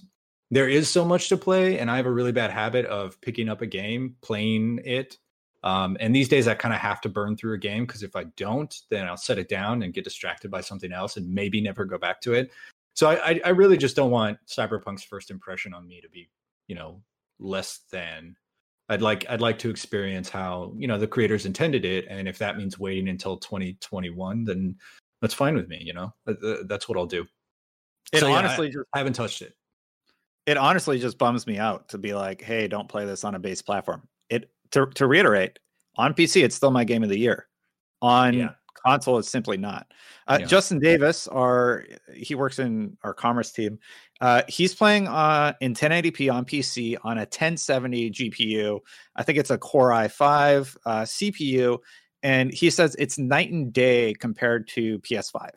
there 0.51 0.69
is 0.69 0.89
so 0.89 1.05
much 1.05 1.29
to 1.29 1.37
play, 1.37 1.79
and 1.79 1.91
I 1.91 1.97
have 1.97 2.07
a 2.07 2.13
really 2.13 2.33
bad 2.33 2.51
habit 2.51 2.87
of 2.87 3.21
picking 3.21 3.49
up 3.49 3.61
a 3.61 3.67
game, 3.67 4.17
playing 4.23 4.81
it. 4.85 5.19
Um, 5.65 5.97
and 5.99 6.15
these 6.15 6.29
days, 6.29 6.47
I 6.47 6.55
kind 6.55 6.75
of 6.75 6.81
have 6.81 7.01
to 7.03 7.09
burn 7.09 7.37
through 7.37 7.55
a 7.55 7.59
game 7.59 7.87
because 7.87 8.03
if 8.03 8.15
I 8.15 8.25
don't, 8.37 8.75
then 8.91 9.07
I'll 9.07 9.17
set 9.17 9.39
it 9.39 9.49
down 9.49 9.83
and 9.83 9.95
get 9.95 10.05
distracted 10.05 10.51
by 10.51 10.61
something 10.61 10.93
else 10.93 11.17
and 11.17 11.33
maybe 11.33 11.61
never 11.61 11.85
go 11.85 11.99
back 11.99 12.21
to 12.23 12.35
it. 12.35 12.51
So 12.95 13.09
I, 13.11 13.41
I 13.45 13.49
really 13.49 13.77
just 13.77 13.97
don't 13.97 14.11
want 14.11 14.39
Cyberpunk's 14.47 15.03
first 15.03 15.31
impression 15.31 15.75
on 15.75 15.87
me 15.87 16.01
to 16.01 16.09
be, 16.09 16.31
you 16.69 16.75
know, 16.75 17.03
less 17.39 17.81
than. 17.91 18.37
I'd 18.89 19.03
like 19.03 19.25
I'd 19.31 19.41
like 19.41 19.59
to 19.61 19.71
experience 19.71 20.29
how 20.29 20.75
you 20.77 20.87
know 20.87 20.99
the 20.99 21.07
creators 21.07 21.47
intended 21.47 21.85
it, 21.85 22.07
and 22.09 22.29
if 22.29 22.39
that 22.39 22.57
means 22.57 22.79
waiting 22.79 23.09
until 23.09 23.37
2021, 23.39 24.45
then 24.45 24.77
that's 25.23 25.35
fine 25.35 25.55
with 25.55 25.69
me. 25.69 25.79
You 25.83 25.95
know, 25.95 26.13
That- 26.27 26.41
that- 26.41 26.69
that's 26.69 26.89
what 26.89 26.99
I'll 26.99 27.07
do. 27.07 27.25
it 28.13 28.21
So, 28.21 28.29
yeah, 28.29 28.35
I- 28.35 28.39
honestly 28.39 28.69
just 28.69 28.85
I 28.95 28.99
haven't 28.99 29.15
touched 29.15 29.41
it. 29.43 29.55
it 30.47 30.59
honestly 30.59 30.99
just 30.99 31.17
bums 31.17 31.47
me 31.47 31.57
out 31.59 31.89
to 31.89 31.97
be 31.99 32.13
like 32.13 32.43
hey 32.43 32.69
don't 32.69 32.87
play 32.89 33.07
this 33.07 33.25
on 33.25 33.35
a 33.35 33.39
base 33.39 33.63
platform 33.63 34.07
it 34.29 34.51
to, 34.73 34.85
to 34.95 35.07
reiterate 35.07 35.59
on 35.97 36.13
pc 36.13 36.45
it's 36.45 36.55
still 36.55 36.71
my 36.71 36.85
game 36.85 37.03
of 37.03 37.09
the 37.09 37.19
year 37.19 37.49
on 38.03 38.35
Yeah. 38.35 38.51
Console 38.75 39.19
is 39.19 39.29
simply 39.29 39.57
not. 39.57 39.87
Uh, 40.27 40.39
Yeah. 40.41 40.47
Justin 40.47 40.79
Davis, 40.79 41.29
our 41.29 41.85
he 42.15 42.35
works 42.35 42.59
in 42.59 42.97
our 43.03 43.15
commerce 43.15 43.53
team. 43.53 43.79
Uh, 44.21 44.43
he's 44.49 44.75
playing 44.75 45.09
uh, 45.09 45.53
in 45.61 45.75
1080p 45.75 46.33
on 46.33 46.45
PC 46.45 46.97
on 47.05 47.19
a 47.19 47.23
1070 47.23 48.11
GPU. 48.11 48.81
I 49.17 49.23
think 49.23 49.39
it's 49.39 49.51
a 49.51 49.59
Core 49.59 49.91
i5 49.91 50.77
uh, 50.87 51.03
CPU, 51.03 51.79
and 52.23 52.53
he 52.53 52.71
says 52.71 52.95
it's 52.99 53.19
night 53.19 53.51
and 53.51 53.73
day 53.73 54.15
compared 54.15 54.69
to 54.69 54.99
PS5. 55.01 55.51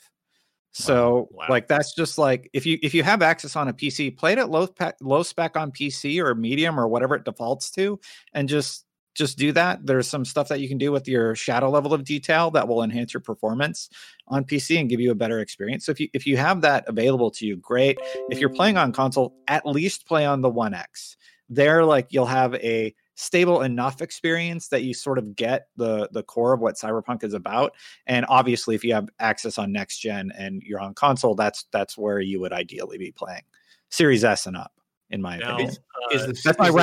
So 0.72 1.28
Wow. 1.32 1.48
like 1.50 1.68
that's 1.68 1.96
just 1.96 2.18
like 2.18 2.50
if 2.54 2.66
you 2.66 2.78
if 2.84 2.94
you 2.94 3.02
have 3.04 3.22
access 3.24 3.56
on 3.56 3.68
a 3.68 3.74
PC, 3.74 4.16
play 4.16 4.34
it 4.34 4.38
at 4.38 4.50
low 4.50 4.68
spec, 4.68 4.96
low 5.02 5.24
spec 5.24 5.58
on 5.58 5.72
PC 5.72 6.24
or 6.24 6.36
medium 6.36 6.80
or 6.80 6.88
whatever 6.88 7.16
it 7.16 7.26
defaults 7.26 7.72
to, 7.72 8.00
and 8.34 8.48
just 8.48 8.86
just 9.18 9.38
do 9.38 9.52
that. 9.54 9.86
There's 9.86 10.08
some 10.08 10.24
stuff 10.24 10.48
that 10.50 10.60
you 10.60 10.68
can 10.70 10.78
do 10.78 10.92
with 10.92 11.08
your 11.08 11.36
shadow 11.36 11.70
level 11.70 11.94
of 11.94 12.04
detail 12.04 12.52
that 12.52 12.68
will 12.68 12.84
enhance 12.84 13.14
your 13.14 13.22
performance 13.22 13.90
on 14.28 14.44
PC 14.46 14.80
and 14.80 14.90
give 14.90 15.02
you 15.02 15.12
a 15.12 15.16
better 15.16 15.40
experience. 15.40 15.86
So 15.86 15.92
if 15.92 16.00
you 16.00 16.08
if 16.14 16.28
you 16.28 16.38
have 16.38 16.62
that 16.62 16.88
available 16.88 17.32
to 17.32 17.46
you, 17.46 17.58
great. 17.58 17.98
If 18.30 18.40
you're 18.40 18.50
playing 18.50 18.78
on 18.78 18.94
console, 18.94 19.34
at 19.48 19.66
least 19.66 20.06
play 20.08 20.26
on 20.26 20.42
the 20.42 20.50
One 20.50 20.74
X. 20.74 21.18
There, 21.50 21.84
like 21.84 22.08
you'll 22.12 22.26
have 22.28 22.54
a 22.56 22.94
stable 23.16 23.64
enough 23.64 24.02
experience 24.04 24.68
that 24.68 24.84
you 24.84 24.94
sort 24.94 25.18
of 25.18 25.36
get 25.36 25.70
the 25.78 26.08
the 26.12 26.22
core 26.22 26.54
of 26.54 26.60
what 26.60 26.76
Cyberpunk 26.76 27.24
is 27.24 27.34
about. 27.34 27.74
And 28.06 28.26
obviously, 28.30 28.76
if 28.76 28.84
you 28.84 28.94
have 28.94 29.10
access 29.20 29.58
on 29.58 29.72
next 29.72 29.98
gen 29.98 30.32
and 30.38 30.62
you're 30.62 30.80
on 30.80 30.94
console, 30.94 31.34
that's 31.34 31.66
that's 31.72 31.98
where 31.98 32.20
you 32.20 32.40
would 32.40 32.54
ideally 32.54 33.00
be 33.00 33.12
playing 33.12 33.44
Series 33.90 34.24
S 34.24 34.46
and 34.46 34.56
up, 34.56 34.74
in 35.10 35.22
my 35.22 35.38
Now, 35.38 35.56
opinion. 35.56 35.76
uh, 36.12 36.16
Is 36.16 36.28
the, 36.28 36.42
That's 36.44 36.60
my 36.60 36.68
is 36.68 36.76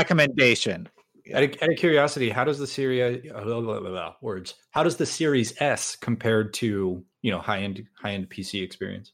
the- 1.24 1.32
recommendation. 1.32 1.36
Out 1.36 1.62
of, 1.62 1.62
out 1.62 1.72
of 1.72 1.78
curiosity, 1.78 2.30
how 2.30 2.44
does 2.44 2.58
the 2.58 2.66
Series 2.66 3.30
uh, 3.32 3.40
blah, 3.44 3.60
blah, 3.60 3.80
blah, 3.80 3.90
blah, 3.90 4.14
words? 4.20 4.54
How 4.70 4.82
does 4.82 4.96
the 4.96 5.06
Series 5.06 5.54
S 5.60 5.96
compared 5.96 6.54
to 6.54 7.04
you 7.22 7.30
know 7.30 7.38
high 7.38 7.60
end 7.60 7.86
high 8.00 8.12
end 8.12 8.28
PC 8.30 8.62
experience? 8.62 9.12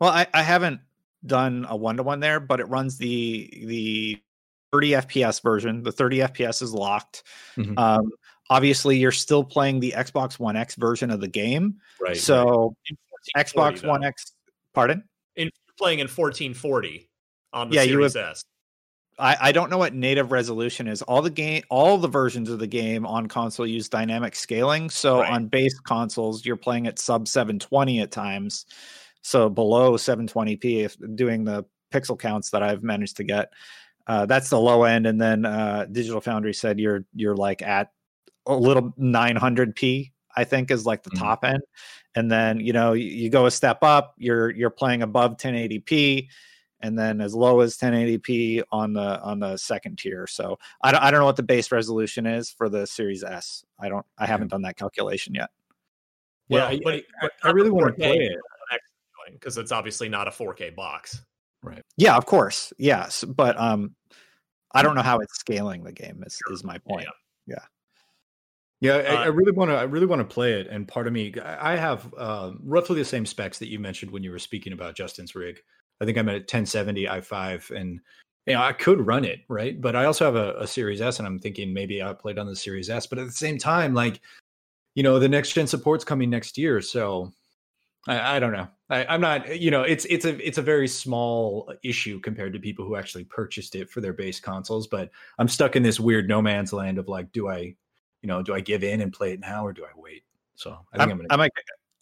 Well, 0.00 0.10
I, 0.10 0.26
I 0.34 0.42
haven't 0.42 0.80
done 1.26 1.66
a 1.68 1.76
one 1.76 1.96
to 1.96 2.02
one 2.02 2.20
there, 2.20 2.40
but 2.40 2.60
it 2.60 2.64
runs 2.68 2.98
the 2.98 3.48
the 3.66 4.22
30 4.72 4.90
FPS 4.90 5.42
version. 5.42 5.82
The 5.82 5.92
30 5.92 6.18
FPS 6.18 6.60
is 6.62 6.74
locked. 6.74 7.22
Mhm. 7.56 7.78
Um, 7.78 8.10
obviously, 8.50 8.98
you're 8.98 9.12
still 9.12 9.44
playing 9.44 9.78
the 9.80 9.94
Xbox 9.96 10.38
One 10.38 10.56
X 10.56 10.74
version 10.74 11.10
of 11.10 11.20
the 11.20 11.28
game. 11.28 11.76
Right. 12.00 12.16
so 12.16 12.74
in 12.90 12.96
1440, 13.32 13.82
Xbox. 13.82 13.88
One 13.88 14.04
X, 14.04 14.32
pardon? 14.74 15.04
in 15.36 15.50
playing 15.78 15.98
in 16.00 16.06
1440 16.08 17.08
on 17.52 17.68
the 17.70 17.76
Yeah, 17.76 17.82
you 17.82 17.92
Series 17.92 18.14
would- 18.14 18.22
S. 18.24 18.44
I, 19.18 19.36
I 19.40 19.52
don't 19.52 19.70
know 19.70 19.78
what 19.78 19.94
native 19.94 20.32
resolution 20.32 20.88
is. 20.88 21.02
All 21.02 21.22
the 21.22 21.30
game, 21.30 21.62
all 21.70 21.98
the 21.98 22.08
versions 22.08 22.50
of 22.50 22.58
the 22.58 22.66
game 22.66 23.06
on 23.06 23.26
console 23.28 23.66
use 23.66 23.88
dynamic 23.88 24.34
scaling. 24.34 24.90
So 24.90 25.20
Right. 25.20 25.32
on 25.32 25.46
base 25.46 25.78
consoles, 25.80 26.44
you're 26.44 26.56
playing 26.56 26.86
at 26.86 26.98
sub 26.98 27.28
720 27.28 28.00
at 28.00 28.10
times, 28.10 28.66
so 29.22 29.48
below 29.48 29.96
720p. 29.96 30.84
If 30.84 30.96
doing 31.14 31.44
the 31.44 31.64
pixel 31.92 32.18
counts 32.18 32.50
that 32.50 32.62
I've 32.62 32.82
managed 32.82 33.16
to 33.18 33.24
get, 33.24 33.52
uh, 34.06 34.26
that's 34.26 34.50
the 34.50 34.58
low 34.60 34.82
end. 34.84 35.06
And 35.06 35.20
then 35.20 35.44
uh, 35.46 35.86
Digital 35.90 36.20
Foundry 36.20 36.52
said 36.54 36.80
you're 36.80 37.04
you're 37.14 37.36
like 37.36 37.62
at 37.62 37.90
a 38.46 38.54
little 38.54 38.92
900p. 38.98 40.10
I 40.36 40.42
think 40.44 40.72
is 40.72 40.84
like 40.84 41.04
the 41.04 41.10
Mhm. 41.10 41.20
top 41.20 41.44
end. 41.44 41.62
And 42.16 42.30
then 42.30 42.58
you 42.58 42.72
know 42.72 42.92
you, 42.92 43.06
you 43.06 43.30
go 43.30 43.46
a 43.46 43.50
step 43.50 43.78
up. 43.82 44.14
You're 44.18 44.50
you're 44.50 44.70
playing 44.70 45.02
above 45.02 45.36
1080p 45.36 46.28
and 46.84 46.98
then 46.98 47.20
as 47.22 47.34
low 47.34 47.60
as 47.60 47.76
1080p 47.78 48.62
on 48.70 48.92
the 48.92 49.20
on 49.22 49.40
the 49.40 49.56
second 49.56 49.98
tier. 49.98 50.26
So 50.26 50.58
I 50.82 50.92
don't, 50.92 51.02
I 51.02 51.10
don't 51.10 51.20
know 51.20 51.26
what 51.26 51.36
the 51.36 51.42
base 51.42 51.72
resolution 51.72 52.26
is 52.26 52.50
for 52.50 52.68
the 52.68 52.86
Series 52.86 53.24
S. 53.24 53.64
I 53.80 53.88
don't 53.88 54.04
I 54.18 54.26
haven't 54.26 54.48
done 54.48 54.62
that 54.62 54.76
calculation 54.76 55.34
yet. 55.34 55.48
yeah, 56.48 56.58
Well, 56.58 56.68
I, 56.68 56.80
but- 56.84 56.94
I- 56.94 57.02
but 57.22 57.32
I 57.42 57.50
really 57.52 57.70
want 57.70 57.86
to 57.88 57.92
play 57.94 58.16
it. 58.18 58.38
because 59.32 59.56
it's 59.56 59.72
obviously 59.72 60.08
not 60.10 60.28
a 60.28 60.30
4K 60.30 60.74
box. 60.76 61.22
Right. 61.62 61.82
Yeah, 61.96 62.16
of 62.16 62.26
course. 62.26 62.72
Yes, 62.78 63.24
but 63.24 63.58
um 63.58 63.94
I 64.74 64.82
don't 64.82 64.94
know 64.94 65.02
how 65.02 65.20
it's 65.20 65.38
scaling 65.38 65.84
the 65.84 65.92
game 65.92 66.22
is, 66.26 66.36
Sure. 66.46 66.52
is 66.52 66.62
my 66.64 66.76
point. 66.78 67.06
Yeah, 68.80 68.96
I, 68.96 68.98
I 68.98 69.28
Uh, 69.28 69.30
really 69.30 69.52
want 69.52 69.70
to. 69.70 69.76
I 69.76 69.84
really 69.84 70.04
want 70.04 70.20
to 70.20 70.24
play 70.26 70.60
it, 70.60 70.66
and 70.66 70.86
part 70.86 71.06
of 71.06 71.12
me, 71.14 71.32
I 71.40 71.72
I 71.72 71.76
have 71.76 72.12
uh, 72.18 72.52
roughly 72.62 72.96
the 72.98 73.04
same 73.04 73.24
specs 73.24 73.58
that 73.60 73.68
you 73.70 73.78
mentioned 73.78 74.10
when 74.12 74.22
you 74.22 74.30
were 74.30 74.38
speaking 74.38 74.72
about 74.74 74.94
Justin's 74.94 75.34
rig. 75.34 75.60
I 76.00 76.04
think 76.04 76.18
I'm 76.18 76.28
at 76.28 76.42
1070 76.42 77.06
i5, 77.06 77.70
and 77.70 78.00
you 78.46 78.54
know 78.54 78.62
I 78.62 78.72
could 78.72 79.06
run 79.06 79.24
it 79.24 79.40
right, 79.48 79.80
but 79.80 79.96
I 79.96 80.04
also 80.04 80.24
have 80.24 80.36
a, 80.36 80.54
a 80.60 80.66
Series 80.66 81.00
S, 81.00 81.18
and 81.18 81.26
I'm 81.26 81.38
thinking 81.38 81.72
maybe 81.72 82.02
I 82.02 82.12
played 82.12 82.38
on 82.38 82.46
the 82.46 82.56
Series 82.56 82.90
S, 82.90 83.06
but 83.06 83.18
at 83.18 83.26
the 83.26 83.32
same 83.32 83.58
time, 83.58 83.94
like 83.94 84.20
you 84.94 85.02
know, 85.02 85.18
the 85.18 85.28
next 85.28 85.52
gen 85.52 85.66
support's 85.66 86.04
coming 86.04 86.30
next 86.30 86.56
year, 86.56 86.80
so 86.80 87.32
I, 88.06 88.36
I 88.36 88.40
don't 88.40 88.52
know. 88.52 88.68
I, 88.90 89.04
I'm 89.06 89.20
not, 89.20 89.60
you 89.60 89.70
know, 89.70 89.82
it's 89.82 90.04
it's 90.06 90.24
a 90.24 90.46
it's 90.46 90.58
a 90.58 90.62
very 90.62 90.88
small 90.88 91.72
issue 91.82 92.20
compared 92.20 92.52
to 92.52 92.58
people 92.60 92.84
who 92.84 92.96
actually 92.96 93.24
purchased 93.24 93.74
it 93.74 93.90
for 93.90 94.00
their 94.00 94.12
base 94.12 94.40
consoles, 94.40 94.86
but 94.86 95.10
I'm 95.38 95.48
stuck 95.48 95.74
in 95.74 95.82
this 95.82 95.98
weird 95.98 96.28
no 96.28 96.42
man's 96.42 96.72
land 96.72 96.98
of 96.98 97.08
like, 97.08 97.32
do 97.32 97.48
I 97.48 97.74
you 98.22 98.28
know, 98.28 98.42
do 98.42 98.54
I 98.54 98.60
give 98.60 98.82
in 98.82 99.02
and 99.02 99.12
play 99.12 99.32
it 99.32 99.40
now 99.40 99.66
or 99.66 99.72
do 99.72 99.84
I 99.84 99.90
wait? 99.96 100.24
So 100.54 100.70
I 100.92 100.96
think 100.96 101.02
I'm, 101.02 101.08
I'm- 101.08 101.16
gonna. 101.18 101.28
I 101.30 101.36
might 101.36 101.52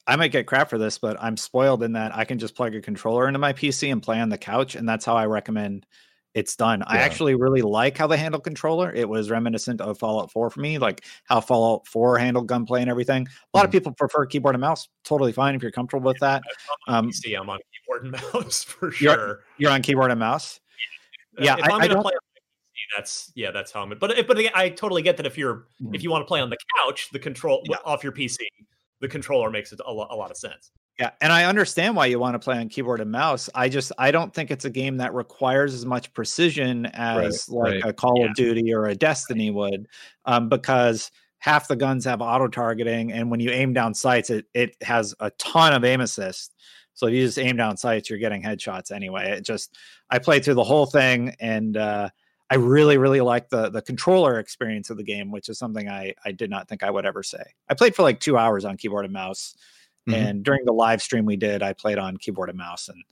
I 0.06 0.16
might 0.16 0.32
get 0.32 0.46
crap 0.46 0.68
for 0.68 0.78
this, 0.78 0.98
but 0.98 1.16
I'm 1.22 1.36
spoiled 1.36 1.82
in 1.82 1.92
that 1.92 2.14
I 2.14 2.24
can 2.24 2.38
just 2.38 2.54
plug 2.56 2.74
a 2.74 2.80
controller 2.80 3.26
into 3.28 3.38
my 3.38 3.52
PC 3.52 3.90
and 3.92 4.02
play 4.02 4.18
on 4.20 4.28
the 4.30 4.38
couch, 4.38 4.74
and 4.74 4.88
that's 4.88 5.04
how 5.04 5.16
I 5.16 5.26
recommend 5.26 5.86
it's 6.34 6.56
done. 6.56 6.82
I 6.86 6.96
actually 6.98 7.34
really 7.34 7.60
like 7.60 7.98
how 7.98 8.06
they 8.06 8.16
handle 8.16 8.40
controller. 8.40 8.90
It 8.90 9.06
was 9.08 9.30
reminiscent 9.30 9.82
of 9.82 9.98
Fallout 9.98 10.32
4 10.32 10.48
for 10.48 10.60
me, 10.60 10.78
like 10.78 11.04
how 11.24 11.40
Fallout 11.42 11.86
4 11.86 12.16
handled 12.18 12.48
gunplay 12.48 12.80
and 12.80 12.88
everything. 12.90 13.28
A 13.52 13.56
lot 13.56 13.66
of 13.66 13.70
Mhm. 13.70 13.74
people 13.74 13.92
prefer 13.92 14.24
keyboard 14.24 14.54
and 14.54 14.60
mouse. 14.62 14.88
Totally 15.04 15.32
fine 15.32 15.54
if 15.54 15.60
you're 15.62 15.70
comfortable 15.70 16.06
with 16.08 16.18
that. 16.20 16.42
I'm 16.88 16.94
on 16.94 17.04
Um, 17.04 17.10
PC, 17.10 17.34
I'm 17.38 17.50
on 17.50 17.58
keyboard 17.72 18.04
and 18.04 18.12
mouse 18.50 18.64
for 18.64 18.86
You're- 18.94 19.14
sure. 19.14 19.40
You're 19.58 19.70
on 19.72 19.82
keyboard 19.82 20.10
and 20.10 20.18
mouse. 20.20 20.58
Yeah, 21.38 21.56
if 21.58 21.64
I- 21.64 21.74
I'm 21.74 21.80
gonna 21.80 21.88
don't- 21.94 22.02
play 22.02 22.12
on 22.12 22.18
my 22.34 22.40
PC, 22.40 22.96
that's 22.96 23.32
yeah, 23.36 23.50
that's 23.50 23.70
how 23.70 23.82
I'm. 23.82 23.90
But 23.90 24.26
but 24.26 24.38
again, 24.38 24.52
I 24.54 24.70
totally 24.70 25.02
get 25.02 25.18
that 25.18 25.26
if 25.26 25.36
you're 25.36 25.66
Mm-hmm. 25.82 25.94
if 25.94 26.02
you 26.02 26.10
want 26.10 26.22
to 26.22 26.26
play 26.26 26.40
on 26.40 26.48
the 26.48 26.56
couch, 26.78 27.10
the 27.12 27.18
control 27.18 27.62
Yeah. 27.68 27.76
off 27.84 28.02
your 28.02 28.12
PC, 28.12 28.38
the 29.02 29.08
controller 29.08 29.50
makes 29.50 29.72
it 29.72 29.80
a, 29.84 29.92
lo- 29.92 30.06
a 30.08 30.16
lot 30.16 30.30
of 30.30 30.38
sense. 30.38 30.70
Yeah, 30.98 31.10
and 31.20 31.32
I 31.32 31.44
understand 31.44 31.96
why 31.96 32.06
you 32.06 32.18
want 32.18 32.34
to 32.34 32.38
play 32.38 32.56
on 32.56 32.68
keyboard 32.68 33.00
and 33.00 33.10
mouse. 33.10 33.50
I 33.54 33.68
just 33.68 33.92
I 33.98 34.10
don't 34.10 34.32
think 34.32 34.50
it's 34.50 34.64
a 34.64 34.70
game 34.70 34.98
that 34.98 35.12
requires 35.12 35.74
as 35.74 35.84
much 35.84 36.12
precision 36.14 36.86
as 36.86 37.48
like 37.48 37.72
right. 37.72 37.84
a 37.84 37.92
Call 37.92 38.20
Yeah. 38.20 38.26
of 38.26 38.34
Duty 38.34 38.72
or 38.72 38.86
a 38.86 38.94
Destiny 38.94 39.50
would, 39.50 39.88
um, 40.24 40.48
because 40.48 41.10
half 41.38 41.66
the 41.66 41.76
guns 41.76 42.04
have 42.04 42.20
auto 42.20 42.46
targeting, 42.46 43.10
and 43.10 43.30
when 43.30 43.40
you 43.40 43.50
aim 43.50 43.72
down 43.72 43.94
sights, 43.94 44.30
it 44.30 44.46
it 44.54 44.76
has 44.82 45.14
a 45.18 45.30
ton 45.38 45.72
of 45.72 45.84
aim 45.84 46.00
assist. 46.00 46.54
So 46.94 47.06
if 47.06 47.14
you 47.14 47.24
just 47.24 47.38
aim 47.38 47.56
down 47.56 47.78
sights, 47.78 48.08
you're 48.08 48.18
getting 48.18 48.42
headshots 48.42 48.92
anyway. 48.92 49.30
It 49.30 49.44
just 49.44 49.76
I 50.10 50.18
played 50.18 50.44
through 50.44 50.54
the 50.54 50.64
whole 50.64 50.86
thing, 50.86 51.34
and 51.40 51.76
uh, 51.76 52.10
I 52.52 52.56
really 52.56 52.98
really 52.98 53.20
like 53.22 53.48
the 53.48 53.70
the 53.70 53.80
controller 53.82 54.38
experience 54.38 54.90
of 54.90 54.96
the 54.98 55.02
game, 55.04 55.30
which 55.30 55.48
is 55.48 55.58
something 55.58 55.88
I 55.88 56.14
I 56.24 56.32
did 56.32 56.50
not 56.50 56.68
think 56.68 56.82
I 56.82 56.90
would 56.90 57.06
ever 57.06 57.22
say. 57.22 57.42
I 57.70 57.74
played 57.74 57.94
for 57.94 58.02
like 58.02 58.20
two 58.20 58.36
hours 58.36 58.64
on 58.64 58.76
keyboard 58.76 59.04
and 59.06 59.14
mouse 59.14 59.56
Mhm. 60.08 60.14
and 60.14 60.44
during 60.44 60.64
the 60.64 60.72
live 60.72 61.00
stream 61.00 61.24
we 61.26 61.36
did 61.36 61.62
i 61.62 61.72
played 61.72 61.96
on 61.96 62.16
keyboard 62.16 62.48
and 62.48 62.58
mouse 62.58 62.88
and 62.88 63.04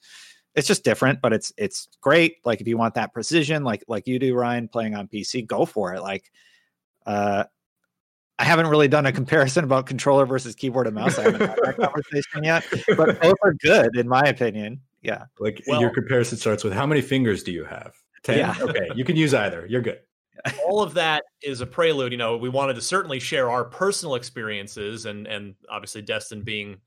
it's 0.57 0.66
just 0.66 0.83
different 0.83 1.20
but 1.22 1.33
it's 1.33 1.53
it's 1.57 1.87
great 2.00 2.38
like 2.44 2.61
if 2.61 2.66
you 2.66 2.76
want 2.76 2.94
that 2.94 3.12
precision 3.12 3.62
like 3.62 3.85
like 3.87 4.09
you 4.09 4.18
do 4.18 4.35
ryan 4.35 4.66
playing 4.66 4.96
on 4.96 5.07
pc 5.07 5.46
go 5.46 5.64
for 5.64 5.94
it 5.94 6.03
like 6.03 6.33
uh 7.07 7.44
i 8.40 8.44
haven't 8.44 8.66
really 8.66 8.88
done 8.88 9.07
a 9.07 9.12
comparison 9.20 9.62
about 9.62 9.87
controller 9.87 10.26
versus 10.26 10.57
keyboard 10.57 10.88
and 10.88 10.96
mouse 10.96 11.16
i 11.16 11.22
haven't 11.22 11.40
had 11.48 11.59
that 11.62 11.76
conversation 11.76 12.42
yet 12.42 12.66
but 12.96 13.20
both 13.22 13.37
are 13.44 13.55
good 13.55 13.94
in 13.96 14.09
my 14.09 14.22
opinion 14.22 14.81
yeah 15.00 15.26
like 15.38 15.62
Well- 15.68 15.81
your 15.81 15.90
comparison 15.90 16.38
starts 16.38 16.64
with 16.64 16.72
how 16.72 16.87
many 16.87 17.03
fingers 17.03 17.44
do 17.44 17.53
you 17.53 17.62
have? 17.66 17.94
Ten. 18.22 18.38
Yeah. 18.38 18.54
Okay, 18.61 18.88
you 18.94 19.04
can 19.04 19.16
use 19.16 19.35
either. 19.35 19.66
You're 19.66 19.83
good. 19.83 20.00
all 20.66 20.83
of 20.83 20.94
that 20.94 21.24
is 21.42 21.61
a 21.61 21.66
prelude. 21.66 22.12
You 22.12 22.18
know, 22.18 22.37
we 22.37 22.48
wanted 22.48 22.74
to 22.74 22.80
certainly 22.80 23.20
share 23.20 23.50
our 23.50 23.64
personal 23.64 24.14
experiences, 24.14 25.06
and 25.06 25.26
and 25.26 25.54
obviously 25.70 26.02
Destin 26.02 26.42
being 26.42 26.78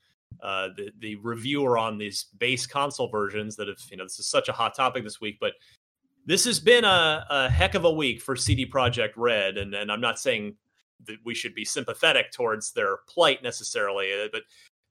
uh, 0.42 0.70
the 0.76 0.92
the 1.00 1.16
reviewer 1.18 1.78
on 1.78 1.98
these 1.98 2.28
base 2.38 2.66
console 2.66 3.10
versions. 3.10 3.56
That 3.56 3.68
have 3.68 3.80
you 3.92 3.98
know 3.98 4.06
this 4.06 4.20
is 4.20 4.28
such 4.28 4.50
a 4.50 4.54
hot 4.54 4.76
topic 4.76 5.04
this 5.04 5.22
week, 5.22 5.38
but 5.40 5.54
this 6.26 6.46
has 6.46 6.60
been 6.60 6.86
a, 6.86 7.26
a 7.30 7.50
heck 7.50 7.76
of 7.76 7.86
a 7.86 7.92
week 7.92 8.22
for 8.22 8.36
CD 8.36 8.66
Projekt 8.66 9.14
Red, 9.18 9.58
and 9.58 9.74
and 9.74 9.92
I'm 9.92 10.02
not 10.02 10.20
saying 10.20 10.56
that 11.06 11.18
we 11.26 11.36
should 11.36 11.54
be 11.54 11.66
sympathetic 11.66 12.32
towards 12.32 12.72
their 12.72 12.98
plight 13.10 13.44
necessarily, 13.44 14.14
uh, 14.14 14.28
but 14.32 14.44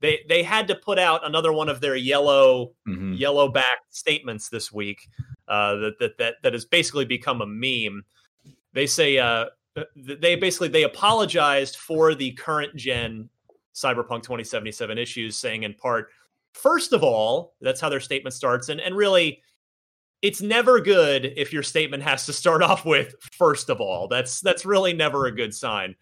they 0.03 0.25
they 0.29 0.43
had 0.43 0.69
to 0.69 0.75
put 0.75 0.99
out 0.99 1.25
another 1.27 1.53
one 1.53 1.69
of 1.71 1.81
their 1.81 1.97
yellow 1.97 2.73
Mhm. 2.87 3.19
yellow 3.19 3.49
back 3.49 3.79
statements 3.89 4.49
this 4.51 4.71
week 4.71 5.09
uh, 5.49 5.77
that, 5.77 5.99
that 6.01 6.19
that 6.19 6.35
that 6.43 6.53
has 6.53 6.65
basically 6.67 7.05
become 7.07 7.41
a 7.41 7.47
meme. 7.47 8.05
They 8.75 8.87
say 8.87 9.17
uh, 9.19 9.47
they 9.97 10.35
basically 10.37 10.69
they 10.69 10.83
apologized 10.83 11.77
for 11.77 12.15
the 12.15 12.33
current 12.33 12.77
gen 12.77 13.31
Cyberpunk 13.75 14.23
2077 14.23 14.99
issues, 14.99 15.37
saying 15.37 15.63
in 15.63 15.73
part, 15.73 16.11
first 16.53 16.93
of 16.93 17.03
all, 17.03 17.55
that's 17.63 17.81
how 17.81 17.89
their 17.89 18.01
statement 18.01 18.35
starts, 18.35 18.69
and 18.69 18.81
and 18.81 18.95
really. 18.97 19.41
It's 20.21 20.41
never 20.41 20.79
good 20.81 21.33
if 21.37 21.53
your 21.53 21.65
statement 21.65 22.01
has 22.05 22.27
to 22.27 22.33
start 22.33 22.63
off 22.71 22.85
with 22.85 23.17
first 23.33 23.69
of 23.71 23.81
all. 23.81 24.07
That's 24.07 24.41
that's 24.41 24.65
really 24.65 24.93
never 24.93 25.27
a 25.27 25.33
good 25.35 25.53
sign. 25.53 25.97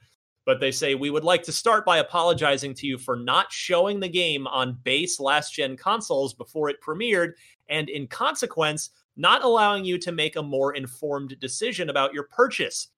But 0.50 0.58
they 0.58 0.72
say 0.72 0.96
we 0.96 1.10
would 1.10 1.22
like 1.22 1.44
to 1.44 1.52
start 1.52 1.84
by 1.84 1.98
apologizing 1.98 2.74
to 2.74 2.84
you 2.84 2.98
for 2.98 3.14
not 3.14 3.52
showing 3.52 4.00
the 4.00 4.08
game 4.08 4.48
on 4.48 4.76
base 4.82 5.20
last 5.20 5.54
gen 5.54 5.76
consoles 5.76 6.34
before 6.34 6.68
it 6.68 6.82
premiered, 6.82 7.34
and 7.68 7.88
in 7.88 8.08
consequence, 8.08 8.90
not 9.16 9.44
allowing 9.44 9.84
you 9.84 9.96
to 9.96 10.10
make 10.10 10.34
a 10.34 10.42
more 10.42 10.74
informed 10.74 11.38
decision 11.38 11.88
about 11.88 12.12
your 12.12 12.24
purchase. 12.24 12.88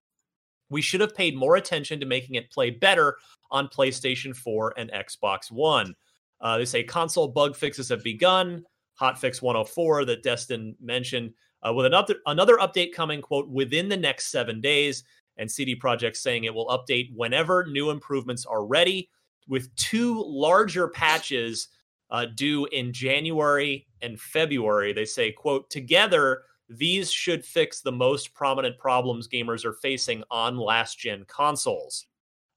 We 0.71 0.81
should 0.81 1.03
have 1.03 1.15
paid 1.15 1.37
more 1.37 1.57
attention 1.57 2.01
to 2.01 2.07
making 2.07 2.37
it 2.37 2.51
play 2.51 2.71
better 2.71 3.19
on 3.51 3.69
PlayStation 3.69 4.35
4 4.35 4.73
and 4.79 4.91
Xbox 4.91 5.53
One. 5.53 5.95
Uh, 6.41 6.57
they 6.57 6.65
say 6.65 6.83
console 6.83 7.29
bug 7.29 7.55
fixes 7.55 7.91
have 7.91 8.03
begun. 8.03 8.65
Hotfix 8.99 9.43
104 9.43 10.07
that 10.07 10.23
Destin 10.23 10.75
mentioned, 10.81 11.35
uh, 11.69 11.75
with 11.75 11.85
another 11.85 12.15
another 12.25 12.57
update 12.57 12.95
coming, 12.95 13.21
quote, 13.21 13.51
within 13.51 13.91
the 13.91 13.97
next 13.99 14.31
seven 14.31 14.62
days 14.62 15.05
and 15.37 15.51
CD 15.51 15.75
Projekt 15.75 16.16
saying 16.16 16.45
it 16.45 16.55
will 16.55 16.66
update 16.66 17.11
whenever 17.14 17.66
new 17.66 17.90
improvements 17.90 18.45
are 18.47 18.64
ready, 18.64 19.09
with 19.49 19.75
two 19.77 20.23
larger 20.27 20.88
patches 20.88 21.68
uh, 22.11 22.27
due 22.35 22.66
in 22.66 22.92
January 22.92 23.87
and 24.03 24.21
February. 24.21 24.92
They 24.92 25.05
say, 25.05 25.33
quote, 25.33 25.68
together, 25.71 26.42
these 26.68 27.11
should 27.11 27.45
fix 27.45 27.81
the 27.81 27.92
most 27.92 28.35
prominent 28.35 28.79
problems 28.79 29.29
gamers 29.29 29.64
are 29.64 29.75
facing 29.75 30.23
on 30.31 30.57
last 30.57 30.99
gen 30.99 31.25
consoles. 31.27 32.07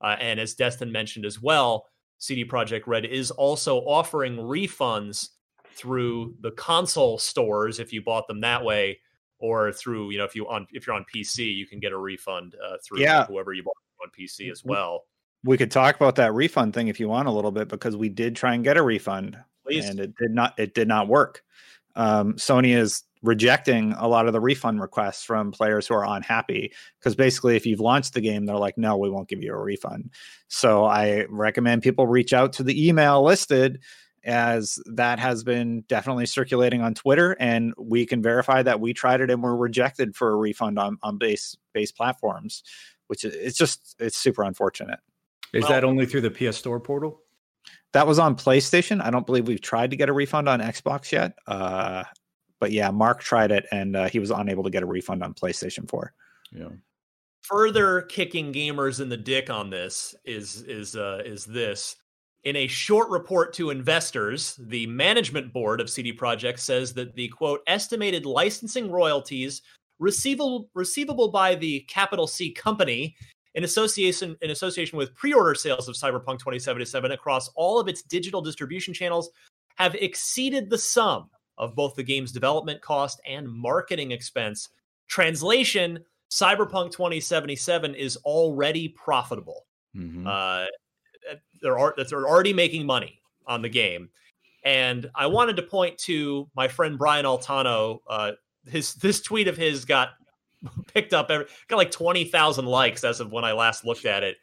Uh, 0.02 0.16
and 0.20 0.40
as 0.40 0.54
Destin 0.54 0.92
mentioned 0.92 1.26
as 1.26 1.42
well, 1.42 1.88
CD 2.18 2.46
Projekt 2.46 2.88
Red 2.88 3.06
is 3.06 3.32
also 3.32 3.80
offering 3.80 4.38
refunds 4.38 5.30
through 5.74 6.36
the 6.42 6.52
console 6.52 7.18
stores 7.18 7.80
if 7.80 7.92
you 7.92 8.02
bought 8.02 8.28
them 8.28 8.42
that 8.42 8.64
way 8.64 9.00
or 9.40 9.72
through 9.72 10.12
you 10.12 10.18
know 10.18 10.24
if 10.24 10.36
you 10.36 10.48
on 10.48 10.68
if 10.72 10.88
you're 10.88 10.96
on 10.96 11.06
PC, 11.14 11.54
you 11.56 11.68
can 11.68 11.80
get 11.80 11.92
a 11.92 11.98
refund 11.98 12.56
uh, 12.56 12.78
through 12.84 13.02
yeah. 13.02 13.26
whoever 13.26 13.54
you 13.54 13.64
bought 13.64 13.76
on 14.04 14.10
PC 14.18 14.52
as 14.52 14.64
well. 14.64 15.04
We 15.44 15.58
could 15.58 15.72
talk 15.72 15.96
about 15.96 16.16
that 16.16 16.34
refund 16.34 16.74
thing 16.74 16.88
if 16.88 17.00
you 17.00 17.08
want 17.08 17.28
a 17.28 17.32
little 17.32 17.52
bit 17.52 17.68
because 17.68 17.96
we 17.96 18.10
did 18.10 18.36
try 18.36 18.56
and 18.56 18.64
get 18.64 18.78
a 18.78 18.82
refund, 18.82 19.38
Please. 19.64 19.88
and 19.88 20.00
it 20.00 20.16
did 20.16 20.32
not 20.32 20.58
it 20.58 20.74
did 20.74 20.88
not 20.88 21.08
work. 21.08 21.44
Um, 21.96 22.34
Sony 22.34 22.76
is 22.76 23.04
rejecting 23.26 23.94
a 23.94 24.08
lot 24.08 24.28
of 24.28 24.34
the 24.34 24.40
refund 24.40 24.80
requests 24.80 25.24
from 25.24 25.52
players 25.52 25.88
who 25.88 25.96
are 25.96 26.06
unhappy 26.06 26.72
because 27.00 27.16
basically 27.16 27.56
if 27.56 27.66
you've 27.66 27.80
launched 27.80 28.14
the 28.14 28.22
game 28.22 28.46
they're 28.46 28.56
like 28.56 28.78
no 28.78 28.98
we 28.98 29.10
won't 29.10 29.28
give 29.28 29.42
you 29.42 29.52
a 29.52 29.58
refund 29.58 30.12
so 30.48 30.86
i 30.86 31.26
recommend 31.30 31.82
people 31.82 32.06
reach 32.06 32.34
out 32.34 32.54
to 32.54 32.64
the 32.64 32.88
email 32.88 33.24
listed 33.24 33.82
as 34.26 34.80
that 34.86 35.20
has 35.20 35.44
been 35.44 35.82
definitely 35.88 36.26
circulating 36.26 36.82
on 36.82 36.94
Twitter, 36.94 37.38
and 37.40 37.74
we 37.78 38.06
can 38.06 38.22
verify 38.22 38.64
that 38.64 38.80
we 38.80 38.94
tried 38.94 39.22
it 39.22 39.30
and 39.30 39.42
were 39.42 39.56
rejected 39.56 40.16
for 40.16 40.32
a 40.32 40.36
refund 40.36 40.80
on 40.80 40.98
on 41.04 41.18
base 41.18 41.56
base 41.74 41.92
platforms, 41.92 42.64
which 43.08 43.24
is 43.24 43.36
it's 43.36 43.58
just 43.58 43.96
it's 44.00 44.18
super 44.18 44.44
unfortunate. 44.44 45.00
Is 45.54 45.64
well, 45.64 45.72
that 45.72 45.84
only 45.84 46.06
through 46.06 46.22
the 46.22 46.32
PS 46.32 46.58
Store 46.58 46.80
portal? 46.80 47.22
That 47.94 48.08
was 48.08 48.20
on 48.20 48.36
PlayStation. 48.36 49.02
I 49.02 49.10
don't 49.10 49.26
believe 49.26 49.48
we've 49.48 49.62
tried 49.62 49.92
to 49.92 49.96
get 49.96 50.10
a 50.10 50.14
refund 50.14 50.50
on 50.50 50.60
Xbox 50.60 51.12
yet. 51.12 51.34
Uh, 51.48 52.04
but 52.60 52.72
yeah, 52.72 52.92
Mark 52.92 53.22
tried 53.22 53.52
it 53.52 53.66
and 53.72 53.96
uh, 53.96 54.10
he 54.10 54.20
was 54.20 54.32
unable 54.32 54.64
to 54.64 54.70
get 54.70 54.84
a 54.84 54.86
refund 54.86 55.24
on 55.24 55.34
PlayStation 55.34 55.90
4. 55.90 56.14
Yeah. 56.52 56.70
Further 57.44 58.02
kicking 58.02 58.52
gamers 58.52 59.00
in 59.00 59.08
the 59.10 59.18
dick 59.18 59.50
on 59.50 59.70
this 59.70 60.16
is 60.26 60.64
is 60.64 60.96
uh, 60.96 61.22
is 61.24 61.46
this 61.46 61.96
in 62.46 62.56
a 62.56 62.68
short 62.68 63.10
report 63.10 63.54
to 63.54 63.72
investors, 63.72 64.60
the 64.60 64.86
management 64.88 65.52
board 65.52 65.82
of 65.82 65.90
CD 65.90 66.14
Projekt 66.14 66.60
says 66.60 66.94
that 66.94 67.16
the 67.16 67.28
quote 67.30 67.62
estimated 67.68 68.26
licensing 68.26 68.92
royalties 68.92 69.64
receivable 70.00 70.70
receivable 70.74 71.30
by 71.30 71.56
the 71.56 71.80
capital 71.82 72.28
C 72.28 72.52
company 72.52 73.16
in 73.56 73.64
association 73.64 74.38
in 74.42 74.52
association 74.52 74.98
with 74.98 75.16
pre-order 75.16 75.56
sales 75.56 75.90
of 75.90 75.96
Cyberpunk 75.96 76.40
2077 76.40 77.12
across 77.12 77.50
all 77.56 77.80
of 77.80 77.88
its 77.88 78.04
digital 78.04 78.42
distribution 78.42 78.94
channels 78.94 79.32
have 79.78 79.96
exceeded 79.96 80.70
the 80.70 80.78
sum 80.78 81.30
of 81.58 81.74
both 81.76 81.96
the 81.96 82.04
game's 82.04 82.32
development 82.32 82.82
cost 82.82 83.20
and 83.28 83.50
marketing 83.50 84.12
expense. 84.12 84.70
Translation: 85.08 86.00
Cyberpunk 86.30 86.92
2077 86.92 87.96
is 87.96 88.18
already 88.18 88.90
profitable. 88.90 89.66
Mm-hmm. 89.96 90.28
Uh, 90.28 90.66
they're 91.66 91.94
they're 92.10 92.28
already 92.28 92.54
making 92.54 92.86
money 92.86 93.20
on 93.48 93.62
the 93.62 93.70
game. 93.70 94.10
And 94.64 95.10
I 95.16 95.26
wanted 95.28 95.56
to 95.58 95.64
point 95.64 95.98
to 96.00 96.48
my 96.56 96.68
friend 96.68 96.98
Brian 96.98 97.26
Altano. 97.26 98.00
Uh, 98.08 98.32
his 98.68 98.94
this 98.96 99.22
tweet 99.22 99.48
of 99.48 99.58
his 99.58 99.84
got 99.84 100.10
picked 100.94 101.14
up 101.14 101.30
every, 101.30 101.48
got 101.68 101.78
like 101.78 101.92
twenty 101.92 102.24
thousand 102.24 102.66
likes 102.66 103.04
as 103.04 103.20
of 103.20 103.32
when 103.32 103.44
I 103.44 103.52
last 103.52 103.84
looked 103.84 104.06
at 104.06 104.24
it. 104.24 104.38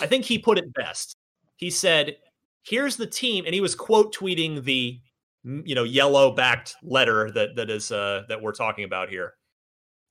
I 0.00 0.06
think 0.06 0.24
he 0.24 0.38
put 0.38 0.58
it 0.58 0.72
best. 0.74 1.16
He 1.56 1.70
said, 1.70 2.16
"Here's 2.62 2.96
the 2.96 3.06
team," 3.06 3.44
and 3.46 3.54
he 3.54 3.60
was 3.60 3.74
quote 3.74 4.14
tweeting 4.14 4.62
the 4.62 5.00
you 5.44 5.74
know 5.74 5.84
yellow 5.84 6.30
backed 6.34 6.76
letter 6.82 7.30
that 7.32 7.56
that 7.56 7.70
is 7.70 7.90
uh, 7.90 8.24
that 8.28 8.40
we're 8.40 8.52
talking 8.52 8.84
about 8.84 9.08
here. 9.08 9.34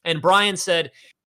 And 0.03 0.21
Brian 0.21 0.57
said, 0.57 0.91